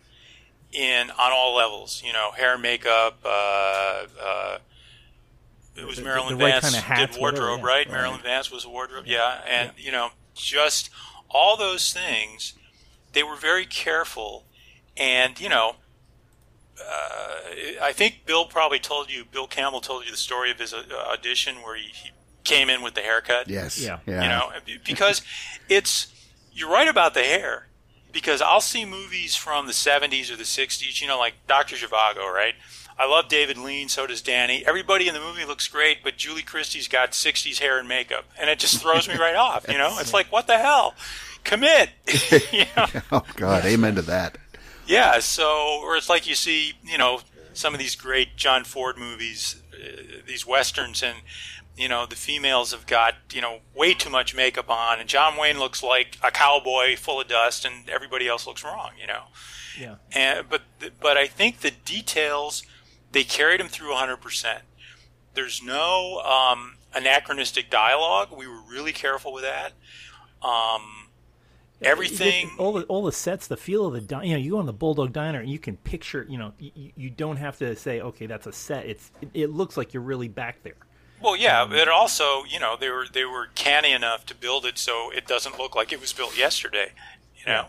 in 0.73 1.11
on 1.11 1.33
all 1.33 1.55
levels. 1.55 2.03
You 2.05 2.13
know, 2.15 2.31
hair, 2.33 2.57
makeup. 2.57 3.19
Uh, 3.25 4.05
uh, 4.23 4.59
it 5.77 5.87
was 5.87 5.97
The- 5.97 6.03
Marilyn 6.05 6.39
the 6.39 6.45
right 6.45 6.53
Vance 6.61 6.65
kinda 6.75 6.81
hats, 6.81 7.13
did 7.15 7.21
wardrobe, 7.21 7.61
whatever, 7.63 7.69
yeah. 7.69 7.75
right? 7.75 7.91
Marilyn 7.91 8.21
Vance 8.21 8.51
was 8.51 8.65
a 8.65 8.69
wardrobe, 8.69 9.05
yeah, 9.07 9.41
and 9.47 9.73
you 9.77 9.91
know, 9.93 10.11
just 10.35 10.91
all 11.29 11.57
those 11.57 11.93
things. 11.93 12.55
They 13.13 13.23
were 13.23 13.37
very 13.37 13.67
careful, 13.67 14.47
and 14.97 15.39
you 15.41 15.49
know, 15.49 15.77
uh, 16.81 17.35
I 17.83 17.93
think 17.93 18.25
Bill 18.27 18.47
probably 18.47 18.79
told 18.79 19.11
you. 19.11 19.25
Bill 19.25 19.47
Campbell 19.47 19.81
told 19.81 20.05
you 20.05 20.11
the 20.11 20.17
story 20.17 20.51
of 20.51 20.59
his 20.59 20.73
uh, 20.73 20.83
audition 21.09 21.57
where 21.57 21.77
he, 21.77 21.89
he 21.89 22.11
came 22.45 22.69
in 22.71 22.83
with 22.83 22.95
the 22.95 23.03
haircut. 23.03 23.49
Yes. 23.49 23.79
Yeah. 23.81 23.99
Yeah. 24.07 24.23
You 24.23 24.29
know, 24.29 24.79
because 24.85 25.23
it's 25.69 26.09
you're 26.53 26.71
right 26.71 26.89
about 26.89 27.15
the 27.15 27.23
hair. 27.23 27.69
Because 28.11 28.43
I'll 28.43 28.61
see 28.61 28.85
movies 28.85 29.35
from 29.37 29.67
the 29.67 29.73
70s 29.73 30.31
or 30.31 30.37
the 30.37 30.43
60s, 30.43 31.01
you 31.01 31.09
know, 31.09 31.19
like 31.19 31.33
Dr. 31.49 31.77
Zhivago, 31.77 32.31
right? 32.31 32.53
I 33.03 33.07
love 33.07 33.27
David 33.27 33.59
Lean, 33.59 33.89
so 33.89 34.07
does 34.07 34.23
Danny. 34.23 34.65
Everybody 34.65 35.09
in 35.09 35.15
the 35.15 35.19
movie 35.19 35.45
looks 35.45 35.67
great, 35.67 36.05
but 36.05 36.17
Julie 36.17 36.43
Christie's 36.43 36.87
got 36.87 37.11
60s 37.11 37.59
hair 37.59 37.81
and 37.81 37.89
makeup, 37.89 38.27
and 38.41 38.49
it 38.49 38.61
just 38.61 38.81
throws 38.81 39.09
me 39.09 39.17
right 39.17 39.35
off, 39.35 39.67
you 39.69 39.77
know? 39.77 39.97
It's 40.01 40.15
like, 40.15 40.31
what 40.31 40.47
the 40.47 40.57
hell? 40.57 40.95
Commit! 41.43 41.91
you 42.53 42.65
know? 42.77 42.87
Oh 43.11 43.25
God, 43.35 43.65
amen 43.65 43.97
to 43.97 44.03
that. 44.03 44.39
Yeah, 44.87 45.19
so 45.19 45.81
or 45.83 45.97
it's 45.97 46.09
like 46.09 46.29
you 46.29 46.37
see, 46.37 46.75
you 46.85 46.97
know, 46.97 47.23
some 47.53 47.75
of 47.75 47.81
these 47.81 47.97
great 47.97 48.37
John 48.37 48.63
Ford 48.63 48.97
movies, 48.97 49.61
uh, 49.75 50.23
these 50.25 50.47
westerns, 50.47 51.03
and 51.03 51.19
you 51.77 51.89
know 51.89 52.07
the 52.07 52.15
females 52.15 52.71
have 52.71 52.87
got 52.87 53.15
you 53.33 53.41
know 53.41 53.61
way 53.75 53.95
too 53.95 54.11
much 54.11 54.33
makeup 54.33 54.71
on, 54.71 55.01
and 55.01 55.09
John 55.09 55.37
Wayne 55.37 55.59
looks 55.59 55.83
like 55.83 56.19
a 56.23 56.31
cowboy 56.31 56.97
full 56.97 57.21
of 57.21 57.27
dust, 57.27 57.65
and 57.65 57.91
everybody 57.91 58.29
else 58.29 58.47
looks 58.47 58.63
wrong, 58.63 58.91
you 59.01 59.09
know. 59.09 59.25
Yeah. 59.79 59.97
And 60.13 60.49
but 60.49 60.63
but 61.01 61.17
I 61.17 61.27
think 61.27 61.61
the 61.61 61.73
details 61.73 62.63
they 63.13 63.25
carried 63.25 63.61
him 63.61 63.69
through 63.69 63.91
100. 63.91 64.17
percent 64.19 64.63
There's 65.35 65.63
no 65.63 66.21
um, 66.21 66.77
anachronistic 66.95 67.71
dialogue. 67.71 68.29
We 68.37 68.47
were 68.47 68.61
really 68.69 68.93
careful 68.93 69.33
with 69.33 69.45
that. 69.45 69.73
Um, 70.47 71.09
everything. 71.81 72.51
All 72.59 72.73
the 72.73 72.83
all 72.85 73.05
the 73.05 73.13
sets, 73.13 73.47
the 73.47 73.57
feel 73.57 73.87
of 73.87 73.95
the 73.95 74.01
di- 74.01 74.25
you 74.25 74.33
know, 74.33 74.39
you 74.39 74.51
go 74.53 74.59
on 74.59 74.67
the 74.67 74.73
Bulldog 74.73 75.13
Diner 75.13 75.41
and 75.41 75.51
you 75.51 75.59
can 75.59 75.77
picture, 75.79 76.27
you 76.29 76.39
know, 76.39 76.53
you, 76.59 76.93
you 76.97 77.11
don't 77.11 77.37
have 77.37 77.59
to 77.59 77.77
say, 77.77 78.01
okay, 78.01 78.27
that's 78.27 78.47
a 78.47 78.53
set. 78.53 78.87
It's 78.87 79.11
it, 79.21 79.31
it 79.35 79.51
looks 79.51 79.77
like 79.77 79.95
you're 79.95 80.03
really 80.03 80.29
back 80.29 80.63
there. 80.63 80.75
Well, 81.21 81.37
yeah, 81.37 81.65
but 81.65 81.87
also, 81.89 82.43
you 82.49 82.59
know, 82.59 82.77
they 82.79 82.91
were 82.91 83.07
they 83.11 83.25
were 83.25 83.49
canny 83.55 83.93
enough 83.93 84.27
to 84.27 84.35
build 84.35 84.67
it 84.67 84.79
so 84.79 85.11
it 85.15 85.27
doesn't 85.27 85.59
look 85.59 85.77
like 85.77 85.93
it 85.93 86.01
was 86.01 86.13
built 86.13 86.37
yesterday. 86.37 86.93
You 87.39 87.47
know, 87.47 87.67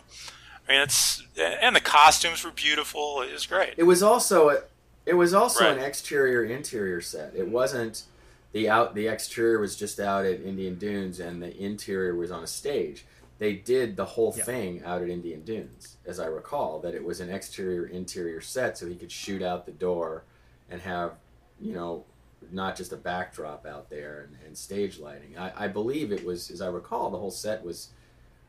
I 0.67 0.71
mean, 0.71 0.81
it's 0.81 1.23
and 1.37 1.75
the 1.75 1.81
costumes 1.81 2.43
were 2.43 2.51
beautiful. 2.51 3.21
It 3.21 3.31
was 3.31 3.45
great. 3.45 3.75
It 3.77 3.83
was 3.83 4.01
also 4.01 4.49
a, 4.49 4.61
it 5.05 5.13
was 5.15 5.33
also 5.33 5.65
Right. 5.65 5.77
an 5.77 5.83
exterior 5.83 6.43
interior 6.43 7.01
set. 7.01 7.33
It 7.35 7.47
wasn't 7.47 8.03
the 8.51 8.69
out 8.69 8.93
the 8.95 9.07
exterior 9.07 9.59
was 9.59 9.75
just 9.75 9.99
out 9.99 10.25
at 10.25 10.41
Indian 10.41 10.75
Dunes 10.75 11.19
and 11.19 11.41
the 11.41 11.55
interior 11.57 12.15
was 12.15 12.31
on 12.31 12.43
a 12.43 12.47
stage. 12.47 13.05
They 13.39 13.53
did 13.53 13.95
the 13.97 14.05
whole 14.05 14.31
thing 14.45 14.83
out 14.85 15.01
at 15.01 15.09
Indian 15.09 15.41
Dunes, 15.41 15.97
as 16.05 16.19
I 16.19 16.27
recall, 16.27 16.79
that 16.81 16.93
it 16.93 17.03
was 17.03 17.19
an 17.19 17.29
exterior 17.29 17.87
interior 17.87 18.39
set 18.41 18.77
so 18.77 18.87
he 18.87 18.95
could 18.95 19.11
shoot 19.11 19.41
out 19.41 19.65
the 19.65 19.71
door 19.71 20.23
and 20.69 20.81
have, 20.81 21.13
you 21.59 21.73
know, 21.73 22.05
not 22.51 22.75
just 22.75 22.93
a 22.93 22.97
backdrop 22.97 23.65
out 23.65 23.89
there 23.89 24.27
and, 24.27 24.37
and 24.45 24.57
stage 24.57 24.99
lighting. 24.99 25.35
I, 25.37 25.65
I 25.65 25.67
believe 25.67 26.11
it 26.11 26.23
was, 26.23 26.51
as 26.51 26.61
I 26.61 26.67
recall, 26.67 27.09
the 27.09 27.17
whole 27.17 27.31
set 27.31 27.63
was 27.65 27.89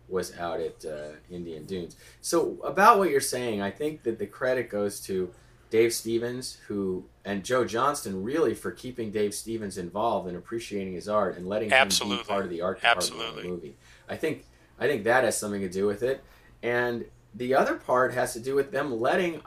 was 0.07 0.37
out 0.37 0.61
at 0.61 0.85
uh, 0.85 1.13
Indian 1.31 1.65
Dunes. 1.65 1.97
So 2.21 2.59
about 2.63 2.99
what 2.99 3.09
you're 3.09 3.21
saying, 3.23 3.63
I 3.63 3.71
think 3.71 4.03
that 4.03 4.19
the 4.19 4.27
credit 4.27 4.69
goes 4.69 5.01
to 5.07 5.33
Dave 5.75 5.93
Stevens, 5.93 6.59
who 6.69 7.05
and 7.25 7.45
Joe 7.45 7.65
Johnston, 7.65 8.23
really 8.23 8.55
for 8.55 8.71
keeping 8.71 9.11
Dave 9.11 9.35
Stevens 9.35 9.77
involved 9.77 10.29
and 10.29 10.37
appreciating 10.37 10.93
his 10.93 11.09
art 11.09 11.37
and 11.37 11.49
letting 11.49 11.71
him 11.71 11.77
Absolutely. 11.77 12.23
be 12.23 12.29
part 12.29 12.45
of 12.45 12.51
the 12.53 12.61
art 12.61 12.81
department 12.81 13.21
of 13.21 13.35
the 13.35 13.43
movie. 13.43 13.75
I 14.09 14.15
think 14.15 14.45
I 14.79 14.87
think 14.87 15.03
that 15.03 15.25
has 15.25 15.37
something 15.37 15.63
to 15.63 15.69
do 15.69 15.85
with 15.85 16.05
it, 16.05 16.23
and 16.63 17.05
the 17.35 17.57
other 17.57 17.75
part 17.75 18.15
has 18.15 18.35
to 18.35 18.39
do 18.39 18.55
with 18.55 18.71
them 18.71 19.01
letting 19.01 19.43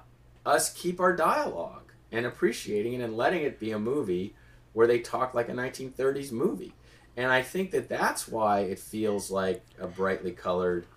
us 0.46 0.74
keep 0.74 1.00
our 1.00 1.16
dialogue 1.16 1.94
and 2.12 2.26
appreciating 2.26 2.96
it 2.96 3.02
and 3.02 3.16
letting 3.16 3.44
it 3.44 3.58
be 3.58 3.72
a 3.72 3.80
movie 3.80 4.36
where 4.74 4.86
they 4.86 5.00
talk 5.00 5.34
like 5.34 5.48
a 5.48 5.54
1930s 5.54 6.34
movie. 6.34 6.74
And 7.16 7.32
I 7.32 7.42
think 7.42 7.72
that 7.72 7.88
that's 7.88 8.28
why 8.28 8.64
it 8.64 8.80
feels 8.80 9.32
like 9.32 9.64
a 9.80 9.88
brightly 9.88 10.32
colored, 10.32 10.88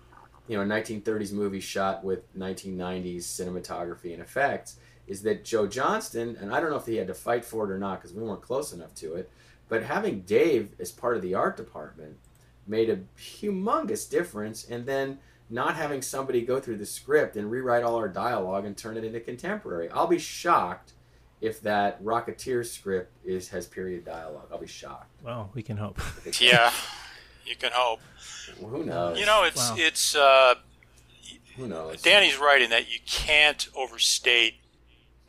you 0.49 0.57
know, 0.57 0.75
1930s 0.75 1.31
movie 1.31 1.61
shot 1.61 2.03
with 2.03 2.37
1990s 2.37 3.19
cinematography 3.19 4.11
and 4.11 4.21
effects. 4.21 4.75
Is 5.07 5.21
that 5.23 5.43
Joe 5.43 5.67
Johnston? 5.67 6.37
And 6.39 6.53
I 6.53 6.59
don't 6.59 6.69
know 6.69 6.77
if 6.77 6.85
he 6.85 6.95
had 6.97 7.07
to 7.07 7.13
fight 7.13 7.43
for 7.45 7.69
it 7.69 7.73
or 7.73 7.77
not 7.79 7.99
because 8.01 8.13
we 8.15 8.23
weren't 8.23 8.41
close 8.41 8.71
enough 8.73 8.93
to 8.95 9.15
it. 9.15 9.29
But 9.67 9.83
having 9.83 10.21
Dave 10.21 10.73
as 10.79 10.91
part 10.91 11.15
of 11.15 11.21
the 11.21 11.33
art 11.35 11.57
department 11.57 12.17
made 12.67 12.89
a 12.89 12.99
humongous 13.19 14.09
difference. 14.09 14.65
And 14.69 14.85
then 14.85 15.19
not 15.49 15.75
having 15.75 16.01
somebody 16.01 16.41
go 16.43 16.59
through 16.59 16.77
the 16.77 16.85
script 16.85 17.35
and 17.35 17.51
rewrite 17.51 17.83
all 17.83 17.95
our 17.95 18.07
dialogue 18.07 18.65
and 18.65 18.77
turn 18.77 18.95
it 18.97 19.03
into 19.03 19.19
contemporary. 19.19 19.89
I'll 19.89 20.07
be 20.07 20.17
shocked 20.19 20.93
if 21.41 21.59
that 21.61 22.01
Rocketeer 22.03 22.65
script 22.65 23.11
is 23.25 23.49
has 23.49 23.65
period 23.67 24.05
dialogue. 24.05 24.47
I'll 24.51 24.59
be 24.59 24.67
shocked. 24.67 25.09
Well, 25.23 25.49
we 25.53 25.61
can 25.63 25.77
hope. 25.77 25.99
Yeah, 26.39 26.71
you 27.45 27.55
can 27.57 27.71
hope. 27.73 27.99
Well, 28.59 28.69
who 28.69 28.83
knows? 28.85 29.19
You 29.19 29.25
know, 29.25 29.43
it's 29.43 29.57
Wow. 29.71 29.75
it's. 29.77 30.15
Uh, 30.15 30.55
who 31.57 31.67
knows? 31.67 32.01
Danny's 32.01 32.37
right 32.37 32.61
in 32.61 32.69
that 32.69 32.91
you 32.91 32.99
can't 33.05 33.67
overstate 33.75 34.55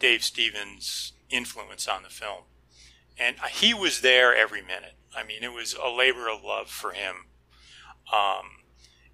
Dave 0.02 0.24
Stevens' 0.24 1.12
influence 1.30 1.86
on 1.86 2.02
the 2.02 2.08
film, 2.08 2.42
and 3.16 3.36
he 3.52 3.72
was 3.72 4.00
there 4.00 4.34
every 4.36 4.60
minute. 4.60 4.96
I 5.16 5.22
mean, 5.22 5.44
it 5.44 5.52
was 5.52 5.74
a 5.74 5.88
labor 5.88 6.28
of 6.28 6.42
love 6.42 6.68
for 6.68 6.90
him, 6.90 7.26
um, 8.12 8.64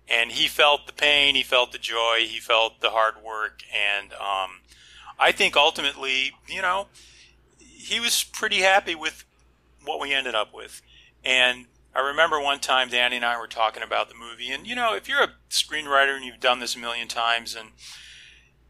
and 0.09 0.33
he 0.33 0.49
felt 0.49 0.87
the 0.87 0.95
pain, 0.95 1.35
he 1.35 1.43
felt 1.43 1.73
the 1.73 1.79
joy, 1.79 2.21
he 2.21 2.41
felt 2.41 2.81
the 2.81 2.91
hard 2.91 3.17
work, 3.23 3.61
and 3.71 4.15
um, 4.15 4.63
I 5.19 5.31
think 5.31 5.57
ultimately, 5.57 6.33
you 6.47 6.63
know, 6.63 6.87
he 7.59 8.01
was 8.01 8.25
pretty 8.25 8.61
happy 8.61 8.95
with 8.95 9.27
what 9.85 10.01
we 10.01 10.13
ended 10.13 10.35
up 10.35 10.53
with, 10.53 10.83
and. 11.23 11.67
I 11.95 12.01
remember 12.01 12.41
one 12.41 12.61
time 12.61 12.91
Danny 12.91 13.17
and 13.17 13.25
I 13.25 13.41
were 13.41 13.49
talking 13.49 13.83
about 13.83 14.09
the 14.09 14.15
movie, 14.15 14.53
and 14.53 14.67
you 14.69 14.77
know, 14.77 14.95
if 14.95 15.09
you're 15.09 15.23
a 15.23 15.33
screenwriter 15.51 16.15
and 16.15 16.25
you've 16.25 16.39
done 16.39 16.61
this 16.61 16.77
a 16.77 16.79
million 16.79 17.09
times, 17.09 17.57
and 17.57 17.71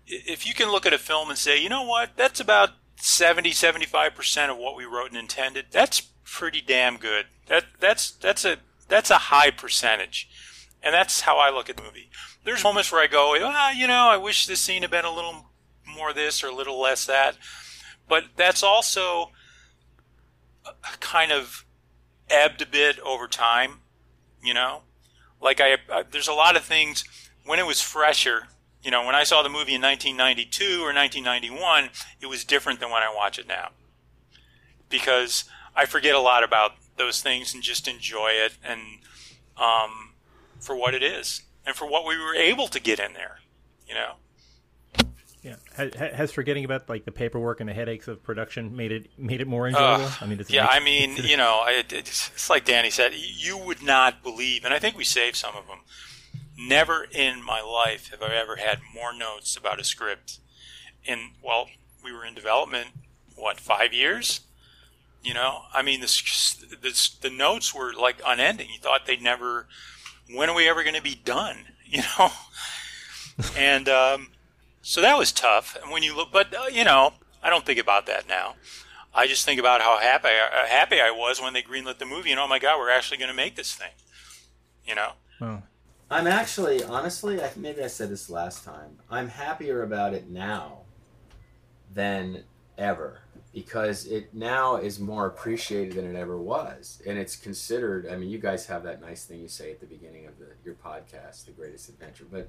if 0.09 0.47
you 0.47 0.55
can 0.55 0.71
look 0.71 0.87
at 0.87 0.93
a 0.93 0.99
film 0.99 1.29
and 1.29 1.39
say, 1.39 1.61
you 1.61 1.69
know 1.69 1.85
what, 1.85 2.17
that's 2.17 2.41
about 2.41 2.71
70, 2.97 3.51
75% 3.51 4.51
of 4.51 4.59
what 4.59 4.77
we 4.77 4.85
wrote 4.85 5.09
and 5.09 5.17
intended, 5.17 5.67
that's 5.71 6.01
pretty 6.25 6.61
damn 6.61 6.97
good. 6.97 7.27
That 7.47 7.65
that's 7.81 8.11
that's 8.11 8.45
a 8.45 8.59
that's 8.89 9.11
a 9.11 9.19
high 9.19 9.51
percentage. 9.51 10.29
And 10.83 10.95
that's 10.95 11.23
how 11.23 11.39
I 11.39 11.51
look 11.51 11.69
at 11.69 11.77
the 11.77 11.83
movie. 11.83 12.11
There's 12.45 12.63
moments 12.63 12.93
where 12.93 13.03
I 13.03 13.09
go, 13.09 13.37
ah, 13.41 13.73
you 13.73 13.87
know, 13.87 14.09
I 14.09 14.17
wish 14.17 14.47
this 14.47 14.61
scene 14.61 14.83
had 14.83 14.91
been 14.91 15.05
a 15.05 15.15
little 15.15 15.47
more 15.87 16.13
this 16.13 16.45
or 16.45 16.49
a 16.49 16.55
little 16.55 16.81
less 16.81 17.05
that. 17.07 17.37
But 18.09 18.25
that's 18.37 18.63
also 18.63 19.33
kind 21.01 21.33
of 21.33 21.65
ebbed 22.31 22.63
a 22.63 22.67
bit 22.67 22.99
over 23.01 23.27
time, 23.27 23.81
you 24.43 24.55
know? 24.55 24.83
Like 25.41 25.61
I, 25.61 25.79
I 25.91 26.05
there's 26.09 26.29
a 26.29 26.33
lot 26.33 26.57
of 26.57 26.65
things 26.65 27.05
when 27.45 27.59
it 27.59 27.67
was 27.67 27.81
fresher, 27.81 28.49
you 28.89 28.93
know, 28.93 29.05
when 29.05 29.15
I 29.15 29.23
saw 29.23 29.43
the 29.43 29.51
movie 29.51 29.75
in 29.75 29.83
1992 29.83 30.81
or 30.81 30.95
1991, 30.95 31.91
it 32.23 32.27
was 32.27 32.43
different 32.43 32.81
than 32.81 32.91
when 32.91 33.03
I 33.03 33.15
watch 33.15 33.39
it 33.39 33.47
now. 33.47 33.69
Because 34.89 35.45
I 35.77 35.85
forget 35.85 36.15
a 36.15 36.21
lot 36.21 36.43
about 36.43 36.73
those 36.97 37.21
things 37.21 37.53
and 37.53 37.63
just 37.63 37.87
enjoy 37.87 38.31
it 38.31 38.57
and 38.65 38.81
um, 39.59 40.15
for 40.59 40.75
what 40.75 40.95
it 40.95 41.03
is 41.03 41.43
and 41.67 41.77
for 41.77 41.87
what 41.87 42.07
we 42.07 42.17
were 42.17 42.35
able 42.35 42.67
to 42.69 42.81
get 42.81 42.99
in 42.99 43.13
there, 43.13 43.41
you 43.87 43.93
know. 43.93 44.13
Yeah, 45.43 45.57
has, 45.77 45.93
has 45.95 46.33
forgetting 46.33 46.65
about 46.65 46.89
like 46.89 47.05
the 47.05 47.13
paperwork 47.13 47.61
and 47.61 47.69
the 47.69 47.75
headaches 47.75 48.09
of 48.09 48.23
production 48.23 48.75
made 48.75 48.91
it 48.91 49.11
made 49.19 49.43
it 49.43 49.47
more 49.47 49.69
enjoyable. 49.69 50.07
Uh, 50.07 50.15
I 50.23 50.27
mean, 50.27 50.43
yeah, 50.49 50.63
make- 50.63 50.71
I 50.73 50.81
mean, 50.81 51.17
you 51.25 51.37
know, 51.37 51.65
it, 51.67 51.93
it's, 51.93 52.31
it's 52.35 52.49
like 52.49 52.65
Danny 52.65 52.89
said. 52.89 53.13
You 53.15 53.59
would 53.59 53.83
not 53.83 54.23
believe, 54.23 54.65
and 54.65 54.73
I 54.73 54.79
think 54.79 54.97
we 54.97 55.05
saved 55.05 55.37
some 55.37 55.55
of 55.55 55.67
them. 55.67 55.81
Never 56.59 57.07
in 57.13 57.45
my 57.45 57.61
life 57.61 58.11
have 58.11 58.23
I 58.23 58.35
ever 58.35 58.57
had 58.57 58.81
more 58.93 59.17
notes 59.17 59.57
about 59.57 59.81
a 59.81 59.85
script. 59.85 60.41
And 61.07 61.21
well, 61.43 61.69
we 62.03 62.13
were 62.13 62.25
in 62.25 62.35
development, 62.35 62.89
what 63.37 63.61
five 63.61 63.93
years? 63.93 64.41
You 65.23 65.35
know, 65.35 65.63
I 65.73 65.83
mean, 65.83 66.01
the 66.01 66.07
the, 66.83 67.11
the 67.21 67.31
notes 67.31 67.75
were 67.75 67.93
like 67.93 68.17
unending. 68.27 68.69
You 68.71 68.79
thought 68.79 69.07
they'd 69.07 69.23
never. 69.23 69.67
When 70.33 70.51
are 70.51 70.55
we 70.55 70.69
ever 70.69 70.83
going 70.83 70.97
to 70.97 71.03
be 71.03 71.15
done? 71.15 71.57
You 71.91 72.03
know, 72.19 72.31
and 73.57 73.89
um, 73.89 74.29
so 74.83 75.01
that 75.01 75.17
was 75.17 75.33
tough. 75.33 75.75
And 75.83 75.91
when 75.91 76.03
you 76.03 76.15
look, 76.15 76.31
but 76.31 76.55
uh, 76.55 76.67
you 76.71 76.85
know, 76.85 77.15
I 77.43 77.49
don't 77.49 77.65
think 77.65 77.79
about 77.79 78.05
that 78.07 78.29
now. 78.29 78.57
I 79.15 79.27
just 79.27 79.47
think 79.47 79.59
about 79.59 79.81
how 79.81 79.99
happy 79.99 80.29
uh, 80.29 80.67
happy 80.67 81.01
I 81.01 81.11
was 81.11 81.41
when 81.41 81.55
they 81.55 81.63
greenlit 81.63 81.97
the 81.97 82.05
movie, 82.05 82.31
and 82.31 82.39
oh 82.39 82.47
my 82.47 82.59
god, 82.59 82.79
we're 82.79 82.91
actually 82.91 83.17
going 83.17 83.31
to 83.31 83.35
make 83.35 83.57
this 83.57 83.75
thing. 83.75 83.93
You 84.87 84.97
know, 84.97 85.13
Well, 85.41 85.63
I'm 86.11 86.27
actually, 86.27 86.83
honestly, 86.83 87.43
I, 87.43 87.51
maybe 87.57 87.83
I 87.83 87.87
said 87.87 88.09
this 88.09 88.31
last 88.31 88.65
time. 88.65 88.99
I'm 89.11 89.29
happier 89.29 89.83
about 89.83 90.15
it 90.15 90.31
now 90.31 90.81
than 91.93 92.45
ever 92.79 93.21
because 93.53 94.07
it 94.07 94.33
now 94.33 94.77
is 94.77 94.99
more 94.99 95.27
appreciated 95.27 95.95
than 95.95 96.15
it 96.15 96.19
ever 96.19 96.39
was, 96.39 97.03
and 97.07 97.19
it's 97.19 97.37
considered. 97.37 98.09
I 98.11 98.17
mean, 98.17 98.31
you 98.31 98.39
guys 98.39 98.67
have 98.67 98.85
that 98.85 99.03
nice 99.03 99.25
thing 99.25 99.41
you 99.41 99.49
say 99.49 99.71
at 99.71 99.81
the 99.81 99.87
beginning 99.87 100.27
of 100.27 100.39
the, 100.39 100.47
your 100.65 100.75
podcast, 100.75 101.45
"The 101.45 101.53
Greatest 101.53 101.89
Adventure," 101.91 102.25
but 102.31 102.49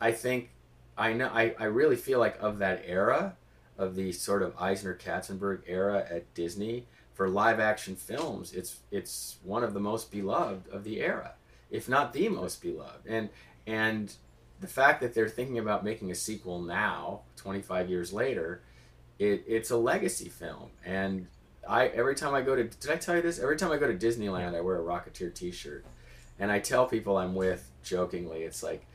I 0.00 0.12
think 0.12 0.50
I 0.96 1.12
know 1.14 1.30
I, 1.32 1.54
I 1.58 1.64
really 1.64 1.96
feel 1.96 2.18
like 2.18 2.36
of 2.40 2.58
that 2.58 2.82
era 2.86 3.36
of 3.78 3.94
the 3.94 4.12
sort 4.12 4.42
of 4.42 4.54
Eisner 4.58 4.94
Katzenberg 4.94 5.62
era 5.66 6.06
at 6.10 6.34
Disney 6.34 6.86
for 7.14 7.28
live 7.28 7.58
action 7.58 7.96
films, 7.96 8.52
it's 8.52 8.76
it's 8.90 9.38
one 9.42 9.64
of 9.64 9.74
the 9.74 9.80
most 9.80 10.10
beloved 10.10 10.68
of 10.68 10.84
the 10.84 11.00
era 11.00 11.34
if 11.70 11.88
not 11.88 12.12
the 12.12 12.28
most 12.28 12.62
beloved. 12.62 13.06
And 13.06 13.28
and 13.66 14.14
the 14.60 14.66
fact 14.66 15.00
that 15.00 15.14
they're 15.14 15.28
thinking 15.28 15.58
about 15.58 15.84
making 15.84 16.10
a 16.10 16.14
sequel 16.14 16.60
now, 16.60 17.20
25 17.36 17.88
years 17.88 18.12
later, 18.12 18.60
it, 19.18 19.44
it's 19.46 19.70
a 19.70 19.76
legacy 19.76 20.28
film. 20.28 20.70
And 20.84 21.26
I 21.68 21.88
every 21.88 22.14
time 22.14 22.34
I 22.34 22.40
go 22.40 22.56
to 22.56 22.64
did 22.64 22.90
I 22.90 22.96
tell 22.96 23.16
you 23.16 23.22
this? 23.22 23.38
Every 23.38 23.56
time 23.56 23.72
I 23.72 23.76
go 23.76 23.86
to 23.86 23.94
Disneyland, 24.06 24.54
I 24.54 24.60
wear 24.60 24.76
a 24.76 24.84
Rocketeer 24.84 25.34
T-shirt, 25.34 25.84
and 26.38 26.50
I 26.50 26.60
tell 26.60 26.86
people 26.86 27.16
I'm 27.16 27.34
with 27.34 27.70
jokingly. 27.82 28.42
It's 28.42 28.62
like 28.62 28.86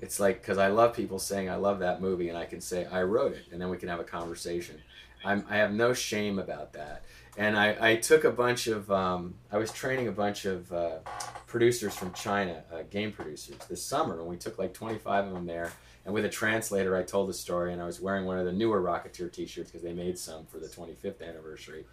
it's 0.00 0.20
like 0.20 0.40
because 0.40 0.58
I 0.58 0.68
love 0.68 0.94
people 0.94 1.18
saying 1.18 1.50
I 1.50 1.56
love 1.56 1.80
that 1.80 2.00
movie, 2.00 2.28
and 2.28 2.38
I 2.38 2.44
can 2.44 2.60
say 2.60 2.86
I 2.86 3.02
wrote 3.02 3.32
it, 3.32 3.46
and 3.52 3.60
then 3.60 3.68
we 3.68 3.76
can 3.76 3.88
have 3.88 4.00
a 4.00 4.04
conversation. 4.04 4.80
I'm, 5.24 5.44
I 5.50 5.56
have 5.56 5.72
no 5.72 5.92
shame 5.92 6.38
about 6.38 6.72
that. 6.74 7.02
And 7.40 7.56
I, 7.56 7.92
I 7.92 7.96
took 7.96 8.24
a 8.24 8.30
bunch 8.30 8.66
of 8.66 8.92
um, 8.92 9.32
I 9.50 9.56
was 9.56 9.72
training 9.72 10.08
a 10.08 10.12
bunch 10.12 10.44
of 10.44 10.70
uh, 10.70 10.98
producers 11.46 11.94
from 11.96 12.12
China, 12.12 12.62
uh, 12.70 12.82
game 12.90 13.12
producers, 13.12 13.56
this 13.66 13.82
summer, 13.82 14.20
and 14.20 14.28
we 14.28 14.36
took 14.36 14.58
like 14.58 14.74
25 14.74 15.28
of 15.28 15.32
them 15.32 15.46
there. 15.46 15.72
And 16.04 16.12
with 16.12 16.26
a 16.26 16.28
translator, 16.28 16.94
I 16.94 17.02
told 17.02 17.30
the 17.30 17.34
story, 17.34 17.72
and 17.72 17.80
I 17.80 17.86
was 17.86 17.98
wearing 17.98 18.26
one 18.26 18.38
of 18.38 18.44
the 18.44 18.52
newer 18.52 18.82
Rocketeer 18.82 19.32
T-shirts 19.32 19.70
because 19.70 19.82
they 19.82 19.94
made 19.94 20.18
some 20.18 20.44
for 20.44 20.58
the 20.58 20.66
25th 20.66 21.26
anniversary. 21.26 21.86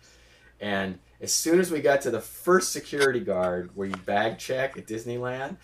And 0.59 0.99
as 1.21 1.33
soon 1.33 1.61
as 1.61 1.71
we 1.71 1.79
got 1.79 2.01
to 2.01 2.11
the 2.11 2.19
first 2.19 2.73
security 2.73 3.21
guard 3.21 3.69
where 3.73 3.87
you 3.87 3.95
bag 4.05 4.39
check 4.39 4.77
at 4.77 4.85
Disneyland, 4.85 5.55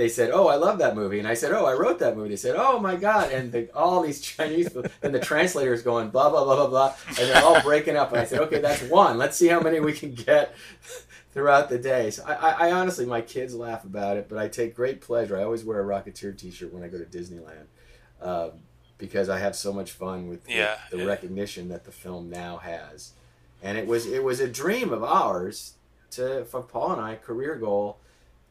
they 0.00 0.08
said, 0.08 0.30
"Oh, 0.32 0.48
I 0.48 0.56
love 0.56 0.78
that 0.78 0.94
movie," 0.96 1.18
and 1.18 1.28
I 1.28 1.34
said, 1.34 1.52
"Oh, 1.52 1.66
I 1.66 1.74
wrote 1.74 1.98
that 1.98 2.16
movie." 2.16 2.30
They 2.30 2.36
said, 2.36 2.56
"Oh 2.56 2.78
my 2.78 2.96
god!" 2.96 3.30
And 3.32 3.52
the, 3.52 3.68
all 3.74 4.00
these 4.00 4.20
Chinese 4.32 4.74
and 5.02 5.14
the 5.14 5.20
translator 5.20 5.74
is 5.74 5.82
going 5.82 6.08
blah 6.08 6.30
blah 6.30 6.42
blah 6.44 6.56
blah 6.56 6.68
blah, 6.68 6.94
and 7.08 7.16
they're 7.28 7.44
all 7.44 7.60
breaking 7.60 7.96
up. 7.96 8.10
And 8.12 8.20
I 8.20 8.24
said, 8.24 8.40
"Okay, 8.40 8.60
that's 8.60 8.82
one. 8.84 9.18
Let's 9.18 9.36
see 9.36 9.48
how 9.48 9.60
many 9.60 9.78
we 9.78 9.92
can 9.92 10.14
get 10.14 10.54
throughout 11.32 11.68
the 11.68 11.78
day. 11.78 12.10
So 12.10 12.24
I, 12.26 12.32
I, 12.34 12.50
I 12.68 12.72
honestly, 12.72 13.04
my 13.04 13.20
kids 13.20 13.54
laugh 13.54 13.84
about 13.84 14.16
it, 14.16 14.26
but 14.28 14.38
I 14.38 14.48
take 14.48 14.74
great 14.74 15.02
pleasure. 15.02 15.36
I 15.36 15.42
always 15.42 15.64
wear 15.64 15.80
a 15.80 15.84
Rocketeer 15.84 16.36
T-shirt 16.36 16.72
when 16.72 16.82
I 16.82 16.88
go 16.88 16.96
to 16.98 17.04
Disneyland 17.04 17.66
um, 18.22 18.52
because 18.96 19.28
I 19.28 19.38
have 19.38 19.54
so 19.54 19.70
much 19.72 19.92
fun 19.92 20.28
with 20.28 20.44
the- 20.44 20.54
Yeah, 20.54 20.78
the, 20.90 20.96
yeah. 20.98 21.04
recognition 21.04 21.68
that 21.68 21.84
the 21.84 21.92
film 21.92 22.30
now 22.30 22.56
has. 22.56 23.12
And 23.62 23.76
it 23.76 23.86
was 23.86 24.06
it 24.06 24.24
was 24.24 24.40
a 24.40 24.48
dream 24.48 24.92
of 24.94 25.04
ours 25.04 25.74
to 26.12 26.44
for 26.46 26.62
Paul 26.62 26.92
and 26.92 27.00
I 27.02 27.16
career 27.16 27.54
goal 27.56 27.98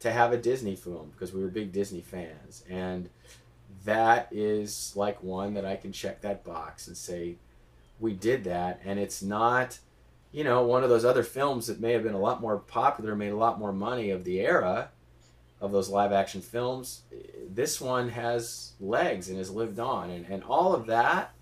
to 0.00 0.10
have 0.10 0.32
a 0.32 0.36
Disney 0.36 0.76
film 0.76 1.10
because 1.12 1.32
we 1.32 1.42
were 1.42 1.48
big 1.48 1.72
Disney 1.72 2.00
fans. 2.00 2.64
And 2.68 3.08
that 3.84 4.28
is 4.30 4.92
like 4.96 5.22
one 5.22 5.54
that 5.54 5.64
I 5.64 5.76
can 5.76 5.92
check 5.92 6.20
that 6.22 6.44
box 6.44 6.88
and 6.88 6.96
say 6.96 7.36
we 7.98 8.12
did 8.12 8.44
that. 8.44 8.80
And 8.84 8.98
it's 8.98 9.22
not 9.22 9.78
you 10.32 10.44
know 10.44 10.62
one 10.62 10.84
of 10.84 10.90
those 10.90 11.04
other 11.04 11.22
films 11.22 11.66
that 11.66 11.80
may 11.80 11.92
have 11.92 12.02
been 12.02 12.14
a 12.14 12.18
lot 12.18 12.40
more 12.40 12.58
popular 12.58 13.16
made 13.16 13.32
a 13.32 13.36
lot 13.36 13.58
more 13.58 13.72
money 13.72 14.10
of 14.10 14.24
the 14.24 14.40
era 14.40 14.90
of 15.60 15.72
those 15.72 15.88
live 15.88 16.12
action 16.12 16.40
films. 16.40 17.02
This 17.48 17.80
one 17.80 18.08
has 18.10 18.72
legs 18.80 19.28
and 19.28 19.36
has 19.36 19.50
lived 19.50 19.78
on. 19.78 20.08
And, 20.10 20.24
and 20.26 20.42
all 20.44 20.74
of 20.74 20.86
that 20.86 21.34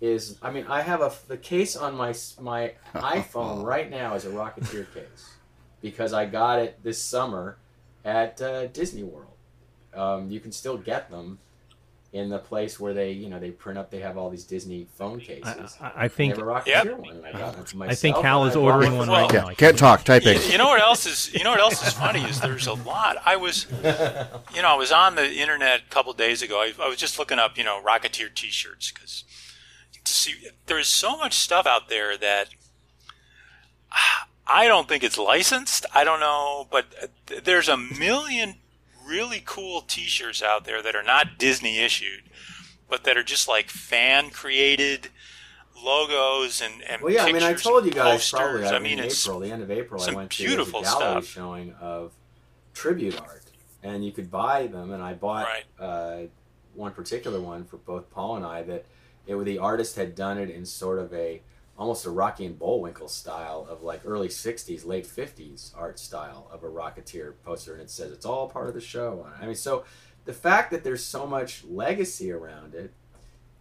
is 0.00 0.38
I 0.42 0.50
mean 0.50 0.66
I 0.68 0.82
have 0.82 1.00
a 1.00 1.12
the 1.28 1.38
case 1.38 1.76
on 1.76 1.96
my 1.96 2.14
my 2.40 2.74
iPhone 2.94 3.64
right 3.64 3.90
now 3.90 4.14
is 4.14 4.26
a 4.26 4.30
Rocketeer 4.30 4.92
case 4.92 5.34
because 5.80 6.12
I 6.12 6.26
got 6.26 6.58
it 6.58 6.82
this 6.82 7.00
summer 7.00 7.56
at 8.04 8.40
uh, 8.40 8.66
Disney 8.66 9.02
World. 9.02 9.32
Um, 9.94 10.30
you 10.30 10.40
can 10.40 10.52
still 10.52 10.76
get 10.76 11.10
them 11.10 11.38
in 12.12 12.28
the 12.28 12.38
place 12.38 12.78
where 12.78 12.94
they 12.94 13.10
you 13.10 13.28
know 13.28 13.40
they 13.40 13.50
print 13.50 13.76
up. 13.76 13.90
They 13.90 13.98
have 14.00 14.16
all 14.16 14.30
these 14.30 14.44
Disney 14.44 14.86
phone 14.94 15.18
cases. 15.18 15.76
I, 15.80 16.04
I 16.04 16.08
think 16.08 16.36
they 16.36 16.40
have 16.40 16.48
a 16.48 16.50
Rocketeer 16.50 16.66
Yep. 16.66 17.24
I 17.24 17.32
got 17.32 17.56
one 17.56 17.64
for 17.64 17.84
I 17.84 17.94
think 17.94 18.16
Hal 18.18 18.44
is 18.46 18.54
ordering 18.54 18.96
one 18.96 19.08
one 19.08 19.08
right 19.08 19.30
Paul. 19.30 19.42
now. 19.42 19.48
Yeah, 19.48 19.54
can't 19.54 19.76
talk. 19.76 20.04
Typing. 20.04 20.36
You, 20.36 20.52
you 20.52 20.58
know 20.58 20.68
what 20.68 20.80
else 20.80 21.06
is 21.06 21.34
you 21.34 21.42
know 21.42 21.50
what 21.50 21.60
else 21.60 21.84
is 21.84 21.92
funny 21.92 22.22
is 22.22 22.40
there's 22.40 22.68
a 22.68 22.74
lot. 22.74 23.16
I 23.24 23.34
was 23.34 23.66
you 24.54 24.62
know 24.62 24.68
I 24.68 24.76
was 24.76 24.92
on 24.92 25.16
the 25.16 25.32
internet 25.34 25.80
a 25.80 25.90
couple 25.90 26.12
days 26.12 26.40
ago. 26.40 26.60
I, 26.60 26.72
I 26.80 26.88
was 26.88 26.98
just 26.98 27.18
looking 27.18 27.38
up 27.40 27.58
you 27.58 27.64
know 27.64 27.82
Rocketeer 27.84 28.32
T-shirts 28.32 28.92
because 28.92 29.24
to 30.04 30.12
see 30.12 30.34
there's 30.66 30.88
so 30.88 31.16
much 31.16 31.34
stuff 31.34 31.66
out 31.66 31.88
there 31.88 32.16
that 32.16 32.48
ah, 33.90 34.28
I 34.46 34.66
don't 34.68 34.88
think 34.88 35.02
it's 35.02 35.18
licensed. 35.18 35.86
I 35.94 36.04
don't 36.04 36.20
know, 36.20 36.66
but 36.70 36.84
there's 37.44 37.68
a 37.68 37.76
million 37.76 38.56
really 39.06 39.42
cool 39.44 39.82
T-shirts 39.82 40.42
out 40.42 40.64
there 40.64 40.82
that 40.82 40.94
are 40.94 41.02
not 41.02 41.38
Disney 41.38 41.78
issued, 41.80 42.24
but 42.88 43.04
that 43.04 43.16
are 43.16 43.22
just 43.22 43.48
like 43.48 43.70
fan 43.70 44.30
created 44.30 45.08
logos 45.82 46.60
and, 46.62 46.82
and 46.88 47.02
Well, 47.02 47.12
yeah, 47.12 47.24
I 47.24 47.32
mean, 47.32 47.42
I 47.42 47.54
told 47.54 47.84
you 47.84 47.90
guys 47.90 48.30
posters. 48.30 48.38
probably. 48.40 48.64
I, 48.66 48.76
I 48.76 48.78
mean, 48.78 48.98
it's 48.98 49.26
April, 49.26 49.40
the 49.40 49.50
end 49.50 49.62
of 49.62 49.70
April, 49.70 50.02
I 50.02 50.12
went 50.14 50.30
to 50.32 50.42
a 50.42 50.46
beautiful 50.46 50.82
gallery 50.82 51.22
stuff. 51.22 51.26
showing 51.26 51.74
of 51.80 52.12
tribute 52.74 53.20
art, 53.20 53.42
and 53.82 54.04
you 54.04 54.12
could 54.12 54.30
buy 54.30 54.66
them. 54.66 54.92
And 54.92 55.02
I 55.02 55.14
bought 55.14 55.46
Right. 55.46 55.64
uh, 55.78 56.18
one 56.74 56.92
particular 56.92 57.40
one 57.40 57.64
for 57.64 57.76
both 57.78 58.10
Paul 58.10 58.36
and 58.36 58.44
I. 58.46 58.62
That 58.62 58.84
it 59.26 59.42
the 59.44 59.58
artist 59.58 59.96
had 59.96 60.14
done 60.14 60.38
it 60.38 60.50
in 60.50 60.64
sort 60.64 60.98
of 60.98 61.12
a 61.12 61.40
almost 61.76 62.06
a 62.06 62.10
Rocky 62.10 62.46
and 62.46 62.58
Bullwinkle 62.58 63.08
style 63.08 63.66
of 63.68 63.82
like 63.82 64.02
early 64.04 64.28
'60s, 64.28 64.84
late 64.86 65.06
'50s 65.06 65.72
art 65.76 65.98
style 65.98 66.48
of 66.52 66.62
a 66.62 66.68
Rocketeer 66.68 67.34
poster, 67.44 67.72
and 67.72 67.82
it 67.82 67.90
says 67.90 68.12
it's 68.12 68.26
all 68.26 68.48
part 68.48 68.68
of 68.68 68.74
the 68.74 68.80
show. 68.80 69.26
I 69.40 69.46
mean, 69.46 69.54
so 69.54 69.84
the 70.24 70.32
fact 70.32 70.70
that 70.70 70.84
there's 70.84 71.04
so 71.04 71.26
much 71.26 71.64
legacy 71.64 72.32
around 72.32 72.74
it 72.74 72.92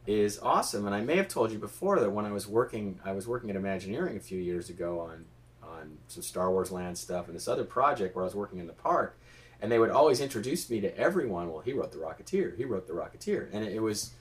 is 0.06 0.40
awesome. 0.40 0.86
And 0.86 0.96
I 0.96 1.02
may 1.02 1.16
have 1.16 1.28
told 1.28 1.52
you 1.52 1.60
before 1.60 2.00
that 2.00 2.12
when 2.12 2.26
I 2.26 2.32
was 2.32 2.48
working, 2.48 3.00
I 3.06 3.14
was 3.14 3.28
working 3.28 3.50
at 3.50 3.56
Imagineering 3.56 4.18
a 4.18 4.22
few 4.22 4.40
years 4.40 4.70
ago 4.70 5.00
on 5.00 5.26
on 5.64 5.98
some 6.08 6.24
Star 6.24 6.52
Wars 6.52 6.72
Land 6.72 6.98
stuff 6.98 7.28
and 7.28 7.36
this 7.36 7.48
other 7.48 7.64
project 7.64 8.16
where 8.16 8.24
I 8.24 8.28
was 8.28 8.36
working 8.36 8.60
in 8.60 8.68
the 8.68 8.74
park, 8.74 9.18
and 9.62 9.72
they 9.72 9.80
would 9.80 9.90
always 9.90 10.20
introduce 10.20 10.70
me 10.70 10.82
to 10.82 10.96
everyone. 10.98 11.52
Well, 11.52 11.62
he 11.62 11.74
wrote 11.74 11.92
the 11.92 11.98
Rocketeer. 11.98 12.58
He 12.58 12.66
wrote 12.66 12.88
the 12.88 12.94
Rocketeer, 12.94 13.50
and 13.52 13.66
it, 13.66 13.82
was 13.82 14.12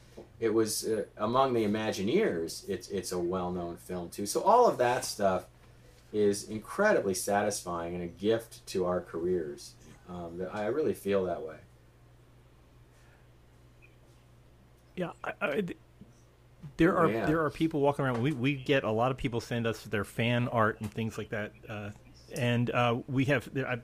it 0.40 0.52
was 0.52 0.86
uh, 0.86 1.04
among 1.18 1.52
the 1.54 1.64
Imagineers. 1.64 2.68
It's 2.68 2.88
it's 2.88 3.12
a 3.12 3.18
well 3.18 3.50
known 3.52 3.76
film 3.76 4.10
too. 4.10 4.26
So 4.26 4.42
all 4.42 4.66
of 4.66 4.78
that 4.78 5.04
stuff 5.04 5.46
is 6.12 6.44
incredibly 6.48 7.14
satisfying 7.14 7.94
and 7.94 8.02
a 8.04 8.06
gift 8.06 8.64
to 8.66 8.84
our 8.84 9.00
careers. 9.00 9.72
Um, 10.08 10.46
I 10.52 10.66
really 10.66 10.94
feel 10.94 11.24
that 11.24 11.42
way. 11.42 11.56
Yeah, 14.96 15.10
I, 15.24 15.32
I, 15.40 15.64
there 16.76 16.96
are 16.96 17.10
Yeah. 17.10 17.26
there 17.26 17.44
are 17.44 17.50
people 17.50 17.80
walking 17.80 18.04
around. 18.04 18.22
We 18.22 18.32
we 18.32 18.54
get 18.54 18.84
a 18.84 18.90
lot 18.90 19.10
of 19.10 19.16
people 19.16 19.40
send 19.40 19.66
us 19.66 19.84
their 19.84 20.04
fan 20.04 20.48
art 20.48 20.80
and 20.80 20.90
things 20.92 21.16
like 21.16 21.30
that. 21.30 21.52
Uh, 21.68 21.90
and 22.34 22.70
uh, 22.70 22.98
we 23.08 23.24
have 23.26 23.48
I, 23.56 23.78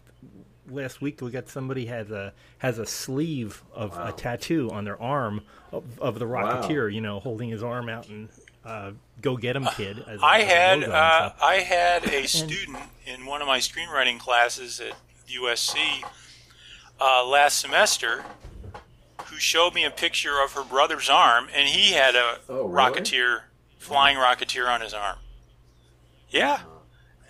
last 0.71 1.01
week 1.01 1.21
we 1.21 1.31
got 1.31 1.49
somebody 1.49 1.87
has 1.87 2.11
a 2.11 2.33
has 2.59 2.79
a 2.79 2.87
sleeve 2.87 3.63
of 3.75 3.97
Wow. 3.97 4.09
a 4.09 4.13
tattoo 4.13 4.71
on 4.73 4.85
their 4.85 5.01
arm 5.01 5.43
of, 5.73 5.85
of 6.01 6.19
the 6.19 6.27
Wow. 6.27 6.63
Rocketeer. 6.63 6.93
You 6.93 7.01
know, 7.01 7.21
holding 7.21 7.49
his 7.51 7.63
arm 7.63 7.89
out 7.89 8.09
and 8.09 8.29
uh, 8.65 8.91
go 9.23 9.37
get 9.37 9.57
him, 9.57 9.67
kid. 9.77 9.99
As 10.09 10.21
a- 10.21 10.25
I 10.25 10.39
as 10.41 10.49
had 10.49 10.85
uh. 10.85 11.33
I 11.43 11.55
had 11.57 12.05
a 12.07 12.27
student 12.27 12.79
in 13.07 13.25
one 13.27 13.41
of 13.41 13.47
my 13.49 13.59
screenwriting 13.59 14.19
classes 14.19 14.81
at 14.81 14.93
USC 15.29 15.77
uh, 17.01 17.25
last 17.27 17.59
semester 17.61 18.25
who 19.27 19.37
showed 19.37 19.75
me 19.75 19.85
a 19.85 19.91
picture 19.91 20.41
of 20.43 20.53
her 20.53 20.65
brother's 20.65 21.11
arm, 21.11 21.49
and 21.55 21.69
he 21.69 21.93
had 21.93 22.15
a 22.17 22.39
Oh, 22.49 22.67
really? 22.67 22.73
rocketeer, 23.01 23.41
flying 23.79 24.17
rocketeer 24.17 24.69
on 24.69 24.81
his 24.81 24.95
arm. 24.95 25.19
Yeah. 26.31 26.61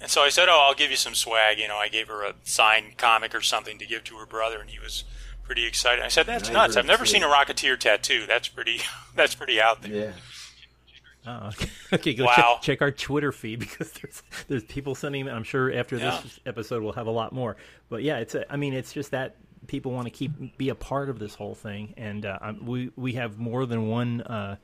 And 0.00 0.10
so 0.10 0.22
I 0.22 0.28
said, 0.28 0.48
"Oh, 0.48 0.64
I'll 0.66 0.74
give 0.74 0.90
you 0.90 0.96
some 0.96 1.14
swag." 1.14 1.58
You 1.58 1.68
know, 1.68 1.76
I 1.76 1.88
gave 1.88 2.08
her 2.08 2.22
a 2.24 2.34
signed 2.44 2.96
comic 2.98 3.34
or 3.34 3.40
something 3.40 3.78
to 3.78 3.86
give 3.86 4.04
to 4.04 4.16
her 4.18 4.26
brother, 4.26 4.60
and 4.60 4.70
he 4.70 4.78
was 4.78 5.04
pretty 5.42 5.66
excited. 5.66 6.04
I 6.04 6.08
said, 6.08 6.26
"That's 6.26 6.44
Nice. 6.48 6.52
nuts! 6.54 6.76
I've 6.76 6.86
never 6.86 7.04
seen 7.06 7.22
a 7.22 7.26
rocketeer 7.26 7.78
tattoo. 7.78 8.24
That's 8.26 8.48
pretty. 8.48 8.80
That's 9.16 9.34
pretty 9.34 9.60
out 9.60 9.82
there." 9.82 9.92
Yeah. 9.92 10.12
Oh, 11.26 11.48
okay. 11.48 11.70
okay, 11.92 12.14
go 12.14 12.24
Wow. 12.26 12.34
check, 12.36 12.62
check 12.62 12.82
our 12.82 12.90
Twitter 12.90 13.32
feed 13.32 13.58
because 13.60 13.90
there's 13.92 14.22
there's 14.46 14.64
people 14.64 14.94
sending. 14.94 15.28
I'm 15.28 15.44
sure 15.44 15.72
after 15.72 15.96
Yeah. 15.96 16.20
this 16.22 16.40
episode 16.46 16.82
we'll 16.82 16.92
have 16.92 17.06
a 17.06 17.10
lot 17.12 17.32
more. 17.32 17.56
But 17.88 18.02
yeah, 18.02 18.18
it's 18.18 18.34
a, 18.34 18.50
I 18.52 18.56
mean 18.56 18.74
it's 18.74 18.92
just 18.92 19.10
that 19.10 19.36
people 19.66 19.92
want 19.92 20.06
to 20.06 20.10
keep 20.10 20.56
be 20.56 20.68
a 20.68 20.74
part 20.74 21.10
of 21.10 21.18
this 21.18 21.34
whole 21.34 21.54
thing, 21.54 21.92
and 21.96 22.24
uh, 22.24 22.52
we 22.62 22.90
we 22.96 23.14
have 23.14 23.38
more 23.38 23.66
than 23.66 23.88
one. 23.88 24.20
Uh, 24.22 24.56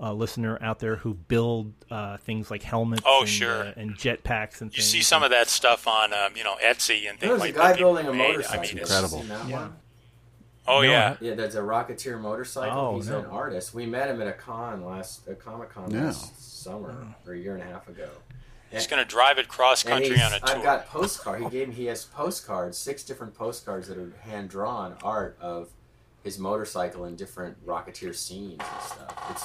uh, 0.00 0.12
listener 0.12 0.58
out 0.62 0.78
there 0.78 0.96
who 0.96 1.12
build 1.14 1.72
uh, 1.90 2.16
things 2.18 2.50
like 2.50 2.62
helmets 2.62 3.02
Oh, 3.04 3.20
and, 3.20 3.28
sure. 3.28 3.64
uh, 3.64 3.72
and 3.76 3.94
jetpacks 3.96 4.60
and 4.62 4.70
You 4.72 4.76
things. 4.76 4.86
see 4.90 5.02
some 5.02 5.22
of 5.22 5.30
that 5.30 5.48
stuff 5.48 5.86
on, 5.86 6.12
um, 6.14 6.32
you 6.36 6.42
know, 6.44 6.54
Etsy 6.64 7.08
and 7.08 7.18
things 7.18 7.20
There 7.20 7.32
was 7.32 7.42
a 7.42 7.44
like 7.46 7.54
guy 7.54 7.68
that. 7.72 7.78
building 7.78 8.06
a 8.06 8.12
made. 8.12 8.28
motorcycle. 8.28 8.58
I 8.58 8.62
mean, 8.62 8.78
Incredible. 8.78 9.18
That 9.24 9.48
Yeah. 9.48 9.68
Oh 10.66 10.76
No, 10.82 10.82
yeah. 10.82 11.16
Yeah, 11.20 11.34
there's 11.34 11.54
a 11.56 11.60
Rocketeer 11.60 12.20
motorcycle. 12.20 12.78
Oh, 12.78 12.96
He's 12.96 13.08
no. 13.08 13.18
an 13.20 13.26
artist. 13.26 13.74
We 13.74 13.86
met 13.86 14.08
him 14.08 14.20
at 14.22 14.26
a 14.28 14.32
con 14.32 14.84
last, 14.84 15.26
a 15.28 15.34
Comic 15.34 15.70
Con 15.70 15.90
Yeah. 15.90 16.04
last 16.06 16.62
summer 16.62 16.94
or 17.26 17.32
a 17.34 17.38
year 17.38 17.54
and 17.54 17.62
a 17.62 17.66
half 17.66 17.88
ago. 17.88 18.08
He's 18.70 18.86
going 18.86 19.02
to 19.02 19.08
drive 19.08 19.36
it 19.38 19.48
cross 19.48 19.82
country 19.82 20.20
on 20.22 20.32
a 20.32 20.38
tour. 20.38 20.56
I've 20.58 20.62
got 20.62 20.86
postcard. 20.86 21.42
He 21.42 21.48
gave 21.50 21.68
me. 21.70 21.74
He 21.74 21.86
has 21.86 22.04
postcards, 22.04 22.78
six 22.78 23.02
different 23.02 23.34
postcards 23.34 23.88
that 23.88 23.98
are 23.98 24.12
hand 24.22 24.48
drawn 24.48 24.94
art 25.02 25.36
of 25.40 25.70
his 26.24 26.38
motorcycle 26.38 27.04
in 27.06 27.16
different 27.16 27.64
Rocketeer 27.66 28.14
scenes 28.14 28.52
and 28.60 28.82
stuff. 28.82 29.26
It's 29.30 29.44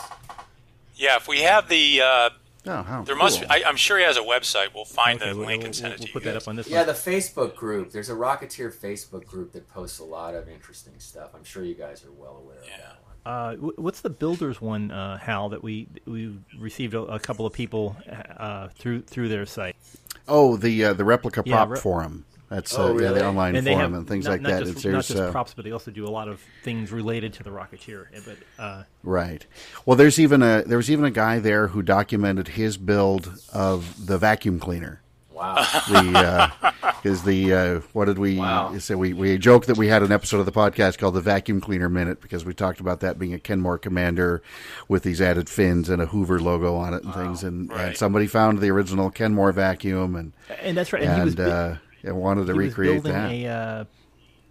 yeah, 0.95 1.17
if 1.17 1.27
we 1.27 1.41
have 1.41 1.67
the, 1.69 2.01
uh, 2.01 2.29
Oh, 2.67 2.81
how 2.81 3.03
there 3.03 3.15
must. 3.15 3.41
Be, 3.41 3.47
I, 3.47 3.61
I'm 3.67 3.75
sure 3.75 3.97
he 3.99 4.03
has 4.05 4.17
a 4.17 4.21
website. 4.21 4.73
We'll 4.73 4.85
find 4.85 5.21
Okay, 5.21 5.31
the 5.33 5.37
we'll, 5.37 5.45
link 5.45 5.59
we'll- 5.59 5.65
and 5.67 5.75
send 5.75 5.89
we'll 5.93 6.01
it 6.01 6.05
to 6.07 6.13
put 6.13 6.23
you. 6.23 6.29
that 6.31 6.33
guys. 6.33 6.43
up 6.43 6.47
on 6.47 6.55
this 6.55 6.67
yeah, 6.67 6.77
one. 6.79 6.87
the 6.87 6.93
Facebook 6.93 7.55
group. 7.55 7.91
There's 7.91 8.09
a 8.09 8.13
Rocketeer 8.15 8.73
Facebook 8.73 9.25
group 9.27 9.51
that 9.51 9.69
posts 9.71 9.99
a 9.99 10.03
lot 10.03 10.33
of 10.33 10.49
interesting 10.49 10.93
stuff. 10.97 11.29
I'm 11.35 11.43
sure 11.43 11.63
you 11.63 11.75
guys 11.75 12.03
are 12.03 12.11
well 12.11 12.37
aware 12.43 12.57
of 12.57 12.63
Yeah. 12.67 12.77
that 12.77 12.97
one. 13.03 13.71
Uh, 13.71 13.71
what's 13.81 14.01
the 14.01 14.09
builders 14.09 14.61
one, 14.61 14.89
uh, 14.89 15.17
Hal? 15.17 15.49
That 15.49 15.63
we 15.63 15.87
we 16.05 16.37
received 16.57 16.93
a, 16.95 17.01
a 17.01 17.19
couple 17.19 17.45
of 17.45 17.53
people 17.53 17.95
uh, 18.37 18.69
through 18.69 19.01
through 19.01 19.29
their 19.29 19.45
site. 19.45 19.75
Oh, 20.27 20.57
the 20.57 20.85
uh, 20.85 20.93
the 20.93 21.05
replica 21.05 21.43
Yeah, 21.45 21.55
prop 21.55 21.69
re- 21.69 21.79
forum. 21.79 22.25
That's 22.55 22.73
Oh, 22.77 22.95
uh, 22.97 23.01
yeah, 23.01 23.11
the 23.11 23.25
online 23.27 23.55
and 23.57 23.67
forum 23.67 23.79
have 23.81 23.93
and 23.93 24.07
things 24.07 24.25
not, 24.25 24.31
like 24.31 24.41
not 24.41 24.49
that. 24.49 24.59
Just, 24.59 24.71
It's- 24.71 24.85
not 24.85 24.91
there's, 24.93 25.07
just 25.09 25.19
uh, 25.19 25.31
props, 25.31 25.53
but 25.53 25.65
they 25.65 25.71
also 25.71 25.91
do 25.91 26.05
a 26.05 26.09
lot 26.09 26.27
of 26.29 26.41
things 26.63 26.91
related 26.91 27.33
to 27.33 27.43
the 27.43 27.49
Rocketeer. 27.49 28.05
eh, 28.13 28.19
But 28.25 28.37
uh, 28.63 28.83
Right. 29.03 29.45
Well, 29.85 29.97
there's 29.97 30.19
even 30.19 30.41
a 30.41 30.63
there 30.65 30.77
was 30.77 30.89
even 30.89 31.03
a 31.05 31.11
guy 31.11 31.39
there 31.39 31.67
who 31.67 31.81
documented 31.81 32.47
his 32.49 32.77
build 32.77 33.31
of 33.53 34.05
the 34.07 34.17
vacuum 34.17 34.59
cleaner. 34.59 35.01
Wow. 35.33 35.55
The 35.89 36.51
because 37.03 37.23
the 37.23 37.53
uh, 37.53 37.79
what 37.91 38.05
did 38.05 38.17
we 38.17 38.37
Wow. 38.37 38.77
say? 38.77 38.95
We 38.95 39.11
we 39.11 39.37
joked 39.37 39.67
that 39.67 39.77
we 39.77 39.87
had 39.89 40.01
an 40.01 40.13
episode 40.13 40.39
of 40.39 40.45
the 40.45 40.53
podcast 40.53 40.97
called 40.97 41.13
the 41.13 41.19
Vacuum 41.21 41.59
Cleaner 41.59 41.89
Minute 41.89 42.21
because 42.21 42.45
we 42.45 42.53
talked 42.53 42.79
about 42.79 43.01
that 43.01 43.19
being 43.19 43.33
a 43.33 43.39
Kenmore 43.39 43.77
Commander 43.77 44.41
with 44.87 45.03
these 45.03 45.19
added 45.19 45.49
fins 45.49 45.89
and 45.89 46.01
a 46.01 46.05
Hoover 46.05 46.39
logo 46.39 46.75
on 46.77 46.93
it 46.93 47.03
and 47.03 47.13
things. 47.13 47.43
And, 47.43 47.69
and 47.73 47.97
somebody 47.97 48.27
found 48.27 48.59
the 48.59 48.69
original 48.69 49.11
Kenmore 49.11 49.51
vacuum 49.51 50.15
and 50.15 50.31
and 50.61 50.77
that's 50.77 50.93
right. 50.93 51.03
And, 51.03 51.17
he 51.19 51.25
was 51.25 51.35
uh, 51.37 51.77
and 52.05 52.15
wanted 52.17 52.47
to 52.47 52.53
he 52.53 52.59
was 52.59 52.67
recreate 52.69 53.03
building 53.03 53.13
that. 53.13 53.31
a 53.31 53.47
uh, 53.47 53.85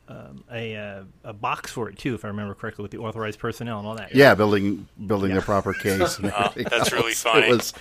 um, 0.07 0.45
a 0.53 0.77
uh, 0.77 1.05
a 1.25 1.33
box 1.33 1.71
for 1.73 1.89
it 1.89 1.97
too, 1.97 2.15
if 2.15 2.27
I 2.27 2.29
remember 2.29 2.55
correctly, 2.55 2.83
with 2.83 2.91
the 2.91 2.99
authorized 2.99 3.39
personnel 3.39 3.79
and 3.79 3.89
all 3.89 3.95
that. 3.97 4.15
Yeah, 4.15 4.35
building 4.35 4.87
building 5.07 5.33
the 5.35 5.41
proper 5.41 5.73
case. 5.83 6.19
And 6.19 6.31
Oh, 6.31 6.45
everything 6.51 6.67
that's 6.71 6.93
really 6.93 7.15
funny. 7.15 7.47
It 7.47 7.51
was 7.51 7.73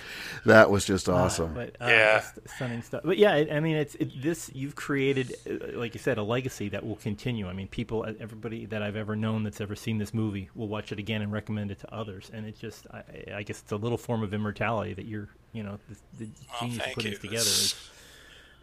that 0.46 0.70
was 0.70 0.86
just 0.86 1.10
awesome. 1.10 1.52
But 1.52 1.76
uh, 1.82 1.86
Yeah. 1.86 2.22
it's 2.36 2.54
stunning 2.54 2.80
stuff. 2.82 3.02
But 3.04 3.18
yeah, 3.18 3.34
it, 3.34 3.52
I 3.52 3.60
mean, 3.60 3.76
it's 3.76 3.94
it, 3.96 4.22
this 4.22 4.50
you've 4.54 4.74
created, 4.74 5.34
uh, 5.46 5.78
like 5.78 5.92
you 5.92 6.00
said, 6.00 6.16
a 6.16 6.22
legacy 6.22 6.70
that 6.70 6.86
will 6.86 6.96
continue. 6.96 7.46
I 7.46 7.52
mean, 7.52 7.68
people, 7.68 8.04
uh, 8.08 8.14
everybody 8.18 8.64
that 8.66 8.80
I've 8.82 8.96
ever 8.96 9.16
known 9.16 9.42
that's 9.42 9.60
ever 9.60 9.76
seen 9.76 9.98
this 9.98 10.14
movie 10.14 10.48
will 10.54 10.68
watch 10.68 10.92
it 10.92 10.98
again 10.98 11.20
and 11.20 11.30
recommend 11.30 11.72
it 11.72 11.80
to 11.80 11.94
others. 11.94 12.30
And 12.32 12.46
it 12.46 12.58
just, 12.58 12.86
I, 12.90 13.02
I 13.34 13.42
guess, 13.42 13.60
it's 13.60 13.72
a 13.72 13.76
little 13.76 13.98
form 13.98 14.22
of 14.22 14.32
immortality 14.32 14.94
that 14.94 15.04
you're, 15.04 15.28
you 15.52 15.62
know, 15.62 15.78
the, 15.90 16.24
the 16.24 16.30
Oh, 16.54 16.60
genius 16.60 16.78
of 16.78 16.82
thank 16.84 16.94
putting 16.94 17.12
you. 17.12 17.18
this 17.18 17.20
together 17.20 17.42
is, 17.50 17.74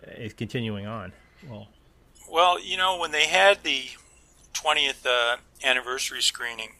is 0.03 0.33
continuing 0.33 0.85
on. 0.85 1.13
Well, 1.47 1.67
Well, 2.29 2.59
you 2.59 2.77
know, 2.77 2.97
when 2.99 3.11
they 3.11 3.27
had 3.27 3.63
the 3.63 3.85
20th 4.53 5.05
uh, 5.05 5.37
anniversary 5.63 6.21
screening 6.21 6.73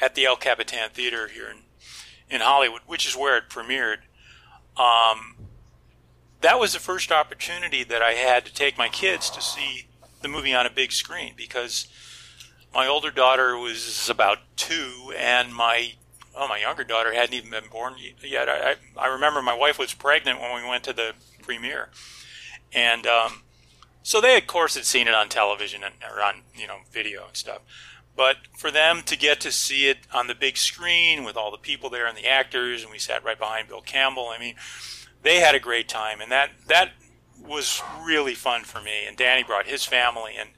at 0.00 0.14
the 0.14 0.26
El 0.26 0.36
Capitan 0.36 0.90
Theater 0.92 1.28
here 1.28 1.48
in, 1.48 1.58
in 2.28 2.40
Hollywood, 2.40 2.82
which 2.86 3.06
is 3.06 3.16
where 3.16 3.36
it 3.36 3.44
premiered, 3.48 3.98
um, 4.76 5.36
that 6.40 6.60
was 6.60 6.74
the 6.74 6.78
first 6.78 7.10
opportunity 7.10 7.82
that 7.84 8.02
I 8.02 8.12
had 8.12 8.44
to 8.44 8.52
take 8.52 8.76
my 8.76 8.88
kids 8.88 9.30
to 9.30 9.40
see 9.40 9.86
the 10.22 10.28
movie 10.28 10.54
on 10.54 10.66
a 10.66 10.70
big 10.70 10.92
screen 10.92 11.32
because 11.36 11.88
my 12.74 12.86
older 12.86 13.10
daughter 13.10 13.56
was 13.56 14.08
about 14.10 14.38
two, 14.56 15.12
and 15.16 15.54
my 15.54 15.92
oh, 16.36 16.46
my 16.46 16.58
younger 16.58 16.84
daughter 16.84 17.12
hadn't 17.12 17.34
even 17.34 17.50
been 17.50 17.70
born 17.70 17.94
yet. 18.22 18.48
I, 18.48 18.74
I 18.96 19.06
remember 19.06 19.40
my 19.40 19.54
wife 19.54 19.78
was 19.78 19.94
pregnant 19.94 20.40
when 20.40 20.54
we 20.54 20.68
went 20.68 20.84
to 20.84 20.92
the 20.92 21.12
premiere, 21.42 21.88
and 22.72 23.06
um, 23.06 23.42
so 24.02 24.20
they, 24.20 24.36
of 24.36 24.46
course, 24.46 24.74
had 24.74 24.84
seen 24.84 25.08
it 25.08 25.14
on 25.14 25.28
television 25.28 25.82
and 25.82 25.94
or 26.08 26.22
on 26.22 26.42
you 26.54 26.66
know 26.66 26.78
video 26.90 27.26
and 27.26 27.36
stuff. 27.36 27.62
But 28.16 28.36
for 28.56 28.70
them 28.70 29.02
to 29.06 29.16
get 29.16 29.40
to 29.40 29.52
see 29.52 29.88
it 29.88 29.98
on 30.12 30.26
the 30.26 30.34
big 30.34 30.56
screen 30.56 31.22
with 31.22 31.36
all 31.36 31.50
the 31.50 31.58
people 31.58 31.90
there 31.90 32.06
and 32.06 32.16
the 32.16 32.26
actors, 32.26 32.82
and 32.82 32.90
we 32.90 32.98
sat 32.98 33.24
right 33.24 33.38
behind 33.38 33.68
Bill 33.68 33.82
Campbell. 33.82 34.28
I 34.28 34.38
mean, 34.38 34.54
they 35.22 35.40
had 35.40 35.54
a 35.54 35.60
great 35.60 35.88
time, 35.88 36.20
and 36.20 36.32
that 36.32 36.50
that 36.66 36.92
was 37.38 37.82
really 38.02 38.34
fun 38.34 38.64
for 38.64 38.80
me. 38.80 39.06
And 39.06 39.16
Danny 39.16 39.42
brought 39.42 39.66
his 39.66 39.84
family, 39.84 40.32
and 40.38 40.50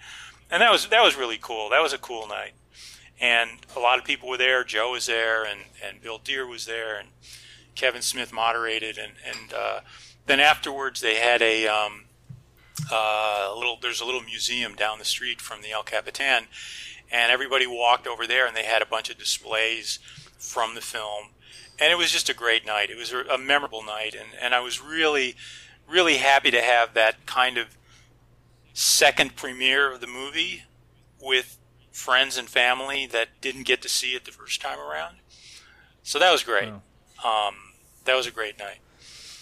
and 0.51 0.63
that 0.63 0.71
was 0.71 0.87
that 0.89 1.03
was 1.03 1.17
really 1.17 1.39
cool. 1.41 1.71
That 1.71 1.83
was 1.83 1.93
a 1.93 1.99
cool 1.99 2.29
night, 2.29 2.53
and 3.21 3.51
a 3.75 3.81
lot 3.81 3.99
of 3.99 4.05
people 4.05 4.29
were 4.29 4.37
there. 4.37 4.63
Joe 4.63 4.93
was 4.93 5.07
there, 5.07 5.45
and 5.45 5.61
and 5.85 6.01
Bill 6.01 6.21
Dear 6.23 6.47
was 6.47 6.67
there, 6.67 6.99
and 6.99 7.09
Kevin 7.75 8.03
Smith 8.03 8.33
moderated, 8.33 8.99
and 8.99 9.13
and 9.27 9.53
uh, 9.53 9.81
then 10.29 10.41
afterwards 10.41 11.01
they 11.01 11.17
had 11.17 11.43
a. 11.43 11.67
Um, 11.67 12.05
uh, 12.93 13.53
little 13.57 13.77
there's 13.83 14.01
a 14.01 14.05
little 14.05 14.23
museum 14.23 14.75
down 14.75 15.01
the 15.01 15.05
street 15.05 15.41
from 15.41 15.63
the 15.63 15.73
El 15.73 15.83
Capitan, 15.83 16.45
and 17.11 17.33
everybody 17.33 17.67
walked 17.67 18.07
over 18.07 18.27
there, 18.27 18.47
and 18.47 18.57
they 18.57 18.65
had 18.65 18.83
a 18.83 18.87
bunch 18.87 19.11
of 19.11 19.19
displays 19.19 19.99
from 20.39 20.77
the 20.77 20.81
film, 20.81 21.31
and 21.81 21.93
it 21.93 21.99
was 21.99 22.13
just 22.13 22.29
a 22.29 22.35
great 22.35 22.65
night. 22.65 22.89
It 22.89 22.97
was 22.97 23.13
a 23.13 23.23
a 23.35 23.37
memorable 23.37 23.83
night, 23.83 24.15
and 24.15 24.29
and 24.41 24.55
I 24.55 24.61
was 24.61 24.81
really 24.81 25.35
really 25.89 26.19
happy 26.19 26.51
to 26.51 26.63
have 26.63 26.95
that 26.95 27.27
kind 27.27 27.59
of 27.59 27.77
second 28.73 29.35
premiere 29.35 29.93
of 29.93 30.01
the 30.01 30.07
movie 30.07 30.65
with 31.21 31.59
friends 31.91 32.39
and 32.39 32.49
family 32.49 33.07
that 33.07 33.29
didn't 33.41 33.65
get 33.65 33.83
to 33.83 33.89
see 33.89 34.15
it 34.15 34.25
the 34.25 34.31
first 34.31 34.61
time 34.61 34.79
around. 34.79 35.17
So 36.05 36.19
that 36.19 36.31
was 36.31 36.45
great. 36.45 36.69
Um, 37.25 37.55
that 38.05 38.15
was 38.15 38.27
a 38.27 38.31
great 38.31 38.59
night. 38.59 38.79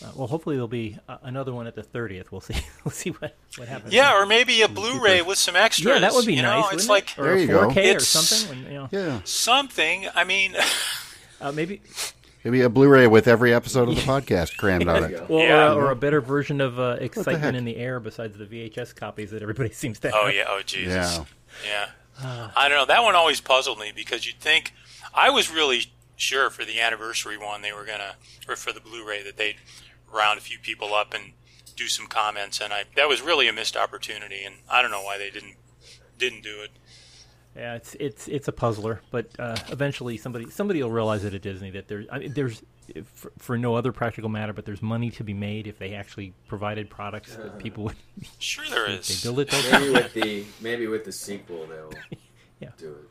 Uh, 0.05 0.11
well, 0.15 0.27
hopefully 0.27 0.57
there'll 0.57 0.69
be 0.69 0.99
uh, 1.09 1.17
another 1.23 1.53
one 1.53 1.67
at 1.67 1.75
the 1.75 1.83
30th. 1.83 2.31
We'll 2.31 2.41
see. 2.41 2.55
We'll 2.85 2.93
see 2.93 3.11
what 3.11 3.35
what 3.57 3.67
happens. 3.69 3.93
Yeah, 3.93 4.15
or 4.17 4.27
maybe 4.27 4.63
a 4.63 4.69
Blu-ray 4.69 5.23
with 5.23 5.39
some 5.39 5.57
extras. 5.57 5.87
yeah, 5.95 5.99
that 6.01 6.13
would 6.15 6.25
be 6.27 6.35
you 6.35 6.43
nice. 6.43 6.53
Know? 6.63 6.69
It's 6.69 6.73
wouldn't 6.87 6.89
like 6.89 7.11
it? 7.13 7.19
or 7.19 7.25
There 7.25 7.35
a 7.35 7.41
you 7.41 7.49
4K 7.49 7.77
or 7.77 7.81
It's- 7.81 8.07
something. 8.09 8.49
when, 8.65 8.73
you 8.73 8.79
know, 8.79 8.89
Yeah, 8.93 9.21
something. 9.25 10.07
I 10.15 10.23
mean, 10.25 10.55
uh, 11.41 11.51
maybe 11.53 11.81
maybe 12.45 12.61
a 12.61 12.69
Blu-ray 12.69 13.09
with 13.09 13.27
every 13.27 13.53
episode 13.53 13.89
of 13.89 13.97
the 13.97 14.03
podcast 14.03 14.57
crammed 14.57 14.87
on 14.89 15.03
it. 15.05 15.25
Well, 15.29 15.41
Yeah. 15.41 15.73
or, 15.73 15.81
a, 15.81 15.85
or 15.87 15.91
a 15.91 15.97
better 15.97 16.21
version 16.21 16.61
of 16.61 16.79
uh, 16.79 16.93
heck? 16.95 17.03
excitement 17.03 17.57
in 17.57 17.65
the 17.65 17.77
air 17.77 17.99
besides 17.99 18.39
the 18.39 18.45
VHS 18.47 18.95
copies 18.95 19.33
that 19.33 19.43
everybody 19.43 19.71
seems 19.73 19.99
to 20.01 20.11
have. 20.13 20.21
oh 20.23 20.29
yeah, 20.29 20.45
oh 20.47 20.61
Jesus, 20.65 21.19
Yeah. 21.65 21.87
yeah. 22.23 22.51
I 22.57 22.69
don't 22.69 22.79
know. 22.79 22.87
That 22.87 23.03
one 23.03 23.15
always 23.17 23.41
puzzled 23.41 23.79
me 23.81 23.93
because 23.95 24.27
you'd 24.27 24.39
think 24.41 24.73
I 25.13 25.31
was 25.31 25.51
really 25.51 25.87
sure 26.17 26.49
for 26.51 26.65
the 26.65 26.81
anniversary 26.81 27.37
one 27.37 27.61
they 27.63 27.73
were 27.73 27.85
gonna, 27.85 28.15
or 28.49 28.55
for 28.57 28.73
the 28.73 28.81
Blu-ray 28.81 29.23
that 29.25 29.37
they'd 29.37 29.57
round 30.17 30.39
a 30.39 30.43
few 30.43 30.59
people 30.59 30.95
up 30.95 31.15
and 31.15 31.33
do 31.77 31.87
some 31.89 32.07
comments, 32.07 32.61
and 32.61 32.73
I 32.73 32.85
that 32.97 33.09
was 33.09 33.21
really 33.23 33.49
a 33.49 33.53
missed 33.53 33.77
opportunity, 33.77 34.43
and 34.45 34.57
I 34.69 34.83
don't 34.83 34.91
know 34.91 35.03
why 35.03 35.19
they 35.19 35.31
didn't 35.31 35.57
didn't 36.19 36.43
do 36.43 36.61
it. 36.63 36.71
Yeah, 37.55 37.75
it's 37.77 37.95
it's 38.01 38.29
it's 38.29 38.49
a 38.49 38.53
puzzler, 38.53 39.01
but 39.11 39.29
uh, 39.39 39.57
eventually 39.69 40.17
somebody 40.17 40.51
somebody 40.51 40.83
will 40.83 40.91
realize 40.91 41.25
it 41.25 41.33
at 41.35 41.43
Disney 41.43 41.71
that 41.71 41.89
there's 41.89 42.07
I 42.13 42.19
mean, 42.19 42.33
there's 42.35 42.63
for, 43.05 43.33
for 43.39 43.59
no 43.59 43.75
other 43.75 43.93
practical 43.93 44.29
matter, 44.29 44.53
but 44.53 44.65
there's 44.65 44.83
money 44.83 45.11
to 45.13 45.25
be 45.25 45.33
made 45.35 45.67
if 45.67 45.79
they 45.79 45.95
actually 45.95 46.35
provided 46.49 46.89
products 46.91 47.35
that 47.37 47.59
people 47.59 47.85
would 47.85 47.97
Sure, 48.39 48.65
there 48.71 48.87
they 48.89 48.95
is. 48.95 49.23
build 49.23 49.41
it. 49.41 49.51
They'll 49.51 49.81
Maybe 49.81 49.91
with 49.93 50.13
the 50.15 50.45
maybe 50.61 50.87
with 50.87 51.05
the 51.05 51.13
sequel 51.13 51.67
they'll 51.67 51.93
Yeah. 52.61 52.69
do 52.79 52.91
it. 52.93 53.09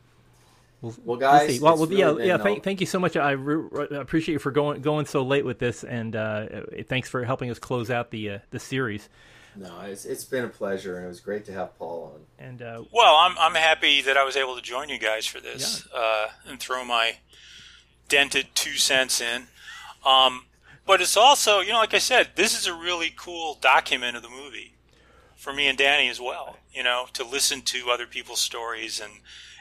We'll, 0.86 0.96
Well, 1.04 1.18
guys, 1.18 1.50
see. 1.56 1.60
Well, 1.60 1.78
well, 1.78 1.88
really 1.88 2.00
yeah, 2.00 2.12
been 2.12 2.28
yeah. 2.28 2.38
Thank, 2.38 2.64
thank 2.64 2.80
you 2.80 2.86
so 2.86 3.00
much. 3.00 3.18
I 3.18 3.32
re- 3.32 3.56
re- 3.72 3.98
appreciate 3.98 4.34
you 4.34 4.40
for 4.40 4.52
going 4.52 4.82
going 4.82 5.06
so 5.08 5.24
late 5.24 5.46
with 5.46 5.58
this, 5.58 5.84
and 5.84 6.16
uh, 6.16 6.46
thanks 6.88 7.10
for 7.10 7.24
helping 7.24 7.50
us 7.50 7.58
close 7.58 7.90
out 7.90 8.12
the 8.12 8.30
uh, 8.30 8.40
the 8.52 8.60
series. 8.60 9.10
No, 9.56 9.82
it's 9.82 10.06
it's 10.06 10.26
been 10.26 10.44
a 10.44 10.50
pleasure, 10.50 10.98
and 10.98 11.06
it 11.06 11.08
was 11.08 11.22
great 11.22 11.46
to 11.46 11.54
have 11.54 11.78
Paul 11.78 12.14
on. 12.14 12.46
And 12.46 12.62
uh, 12.62 12.84
Well, 12.94 13.16
I'm 13.16 13.36
I'm 13.40 13.56
happy 13.56 14.02
that 14.02 14.18
I 14.18 14.24
was 14.24 14.36
able 14.36 14.56
to 14.56 14.62
join 14.62 14.90
you 14.90 15.00
guys 15.00 15.26
for 15.26 15.40
this 15.40 15.88
uh, 15.96 16.28
and 16.46 16.60
throw 16.60 16.86
my 16.86 17.18
dented 18.08 18.48
two 18.54 18.74
cents 18.76 19.22
in. 19.22 19.48
Um, 20.06 20.46
but 20.86 21.02
it's 21.02 21.18
also, 21.18 21.62
you 21.62 21.72
know, 21.72 21.80
like 21.80 21.96
I 21.96 22.00
said, 22.00 22.32
this 22.36 22.58
is 22.58 22.68
a 22.68 22.74
really 22.76 23.12
cool 23.16 23.58
document 23.60 24.16
of 24.16 24.22
the 24.22 24.30
movie 24.30 24.76
for 25.36 25.52
me 25.52 25.68
and 25.68 25.78
Danny 25.78 26.10
as 26.10 26.22
well. 26.22 26.58
You 26.72 26.84
know, 26.84 27.08
to 27.14 27.24
listen 27.24 27.62
to 27.62 27.90
other 27.90 28.06
people's 28.06 28.42
stories 28.42 29.00
and 29.00 29.14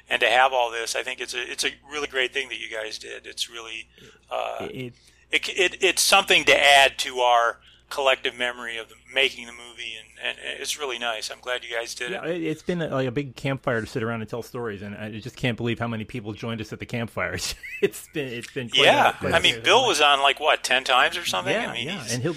and 0.09 0.21
to 0.21 0.29
have 0.29 0.53
all 0.53 0.71
this, 0.71 0.95
I 0.97 1.03
think 1.03 1.21
it's 1.21 1.35
a 1.35 1.51
it's 1.51 1.65
a 1.65 1.71
really 1.91 2.09
great 2.09 2.33
thing 2.33 2.49
that 2.49 2.59
you 2.61 2.69
guys 2.71 2.99
did. 2.99 3.27
It's 3.27 3.49
really 3.51 3.89
uh, 4.31 4.69
it, 4.71 4.95
it, 5.31 5.49
it 5.49 5.83
it's 5.83 6.03
something 6.03 6.45
to 6.45 6.57
add 6.59 6.99
to 6.99 7.19
our 7.21 7.59
collective 7.91 8.35
memory 8.37 8.77
of 8.77 8.89
the, 8.89 8.95
making 9.13 9.47
the 9.47 9.53
movie, 9.53 9.93
and, 10.21 10.37
and 10.37 10.61
it's 10.61 10.79
really 10.79 10.99
nice. 10.99 11.31
I'm 11.31 11.39
glad 11.41 11.63
you 11.63 11.75
guys 11.77 11.95
did 11.95 12.11
yeah, 12.11 12.25
it. 12.25 12.37
it, 12.37 12.45
it's 12.45 12.63
been 12.63 12.81
like 12.81 13.07
a 13.07 13.13
big 13.13 13.37
campfire 13.37 13.81
to 13.81 13.87
sit 13.87 14.03
around 14.03 14.21
and 14.21 14.29
tell 14.29 14.43
stories, 14.43 14.83
and 14.83 14.97
I 14.97 15.11
just 15.21 15.37
can't 15.37 15.57
believe 15.57 15.79
how 15.79 15.87
many 15.89 16.05
people 16.05 16.33
joined 16.33 16.61
us 16.61 16.73
at 16.73 16.81
the 16.81 16.87
campfire. 16.87 17.35
it's 17.83 18.09
been 18.13 18.29
it's 18.33 18.51
been 18.53 18.69
quite 18.69 18.85
Yeah, 18.87 19.11
a, 19.11 19.13
quite 19.15 19.35
I 19.35 19.39
a- 19.39 19.41
mean, 19.41 19.63
Bill 19.63 19.87
was 19.87 20.01
on 20.01 20.21
like 20.21 20.41
what 20.41 20.65
ten 20.65 20.83
times 20.85 21.17
or 21.17 21.25
something. 21.25 21.53
yeah, 21.55 21.71
I 21.71 21.73
mean, 21.75 21.87
yeah, 21.87 21.93
he's- 22.01 22.13
and 22.15 22.23
he'll 22.23 22.37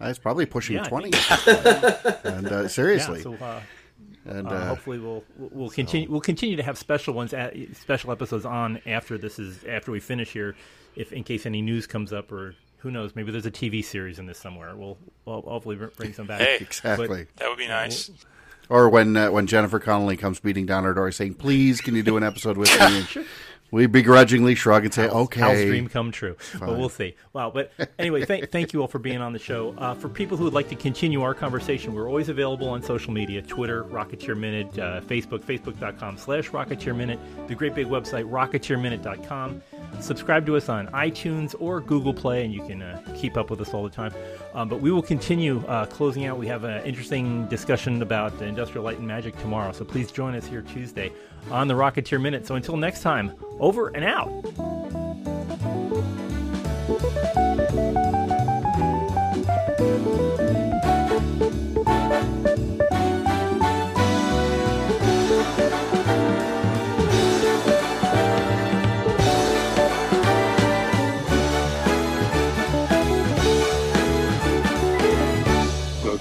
Uh, 0.00 0.08
It's 0.08 0.18
probably 0.18 0.46
pushing 0.46 0.76
Yeah, 0.76 0.84
twenty. 0.84 1.10
and 2.24 2.46
uh, 2.52 2.60
yeah. 2.62 2.66
seriously, 2.66 3.22
So 3.22 3.34
uh, 3.34 3.60
and 4.26 4.48
uh, 4.48 4.50
uh, 4.50 4.66
hopefully 4.68 4.98
we'll 4.98 5.24
we'll 5.36 5.70
continue 5.70 6.10
we'll 6.10 6.20
continue 6.20 6.56
to 6.56 6.62
have 6.62 6.76
special 6.78 7.14
ones 7.14 7.32
at, 7.32 7.54
special 7.74 8.12
episodes 8.12 8.44
on 8.44 8.80
after 8.86 9.16
this 9.18 9.38
is 9.38 9.64
after 9.64 9.90
we 9.90 10.00
finish 10.00 10.32
here, 10.32 10.56
if 10.94 11.12
in 11.12 11.24
case 11.24 11.46
any 11.46 11.62
news 11.62 11.86
comes 11.86 12.12
up 12.12 12.32
or 12.32 12.54
who 12.78 12.90
knows 12.90 13.16
maybe 13.16 13.32
there's 13.32 13.46
a 13.46 13.50
TV 13.50 13.84
series 13.84 14.18
in 14.18 14.26
this 14.26 14.38
somewhere. 14.38 14.76
We'll, 14.76 14.98
we'll 15.24 15.42
hopefully 15.42 15.76
bring 15.96 16.12
some 16.12 16.26
back. 16.26 16.40
Hey. 16.40 16.58
exactly. 16.60 17.26
that 17.36 17.48
would 17.48 17.58
be 17.58 17.68
nice. 17.68 18.10
Or 18.68 18.88
when 18.88 19.16
uh, 19.16 19.30
when 19.30 19.46
Jennifer 19.46 19.78
Connelly 19.78 20.16
comes 20.16 20.40
beating 20.40 20.66
down 20.66 20.84
our 20.84 20.94
door 20.94 21.10
saying, 21.12 21.34
"Please, 21.34 21.80
can 21.80 21.94
you 21.94 22.02
do 22.02 22.16
an 22.16 22.24
episode 22.24 22.56
with 22.56 22.70
me?" 22.80 23.24
We 23.70 23.86
begrudgingly 23.86 24.54
shrug 24.54 24.84
and 24.84 24.94
say, 24.94 25.08
"Okay." 25.08 25.40
How's 25.40 25.64
dream 25.64 25.88
come 25.88 26.12
true? 26.12 26.36
But 26.58 26.78
we'll 26.78 26.88
see. 26.88 27.16
Wow. 27.32 27.50
But 27.50 27.72
anyway, 27.98 28.24
thank, 28.24 28.50
thank 28.50 28.72
you 28.72 28.80
all 28.80 28.88
for 28.88 28.98
being 28.98 29.20
on 29.20 29.32
the 29.32 29.38
show. 29.38 29.74
Uh, 29.78 29.94
for 29.94 30.08
people 30.08 30.36
who 30.36 30.44
would 30.44 30.54
like 30.54 30.68
to 30.68 30.76
continue 30.76 31.22
our 31.22 31.34
conversation, 31.34 31.92
we're 31.94 32.08
always 32.08 32.28
available 32.28 32.68
on 32.68 32.82
social 32.82 33.12
media 33.12 33.42
Twitter, 33.42 33.84
Rocketeer 33.84 34.36
Minute, 34.36 34.78
uh, 34.78 35.00
Facebook, 35.02 35.44
facebook.com 35.44 36.16
slash 36.16 36.50
Rocketeer 36.50 36.96
Minute, 36.96 37.18
the 37.48 37.54
great 37.54 37.74
big 37.74 37.88
website, 37.88 38.30
rocketeerminute.com. 38.30 39.62
Subscribe 40.00 40.44
to 40.46 40.56
us 40.56 40.68
on 40.68 40.88
iTunes 40.88 41.54
or 41.58 41.80
Google 41.80 42.12
Play, 42.12 42.44
and 42.44 42.52
you 42.52 42.64
can 42.66 42.82
uh, 42.82 43.00
keep 43.16 43.36
up 43.36 43.50
with 43.50 43.60
us 43.60 43.72
all 43.72 43.82
the 43.82 43.90
time. 43.90 44.12
Um, 44.54 44.68
but 44.68 44.80
we 44.80 44.90
will 44.90 45.02
continue 45.02 45.64
uh, 45.66 45.86
closing 45.86 46.26
out. 46.26 46.38
We 46.38 46.46
have 46.48 46.64
an 46.64 46.84
interesting 46.84 47.46
discussion 47.46 48.02
about 48.02 48.40
Industrial 48.42 48.84
Light 48.84 48.98
and 48.98 49.06
Magic 49.06 49.36
tomorrow, 49.38 49.72
so 49.72 49.84
please 49.84 50.12
join 50.12 50.34
us 50.34 50.46
here 50.46 50.62
Tuesday 50.62 51.12
on 51.50 51.66
the 51.66 51.74
Rocketeer 51.74 52.20
Minute. 52.20 52.46
So 52.46 52.56
until 52.56 52.76
next 52.76 53.00
time, 53.00 53.32
over 53.58 53.88
and 53.88 54.04
out. 54.04 54.30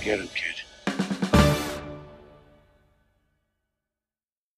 get 0.05 0.19
him, 0.19 0.27
kid. 0.27 0.64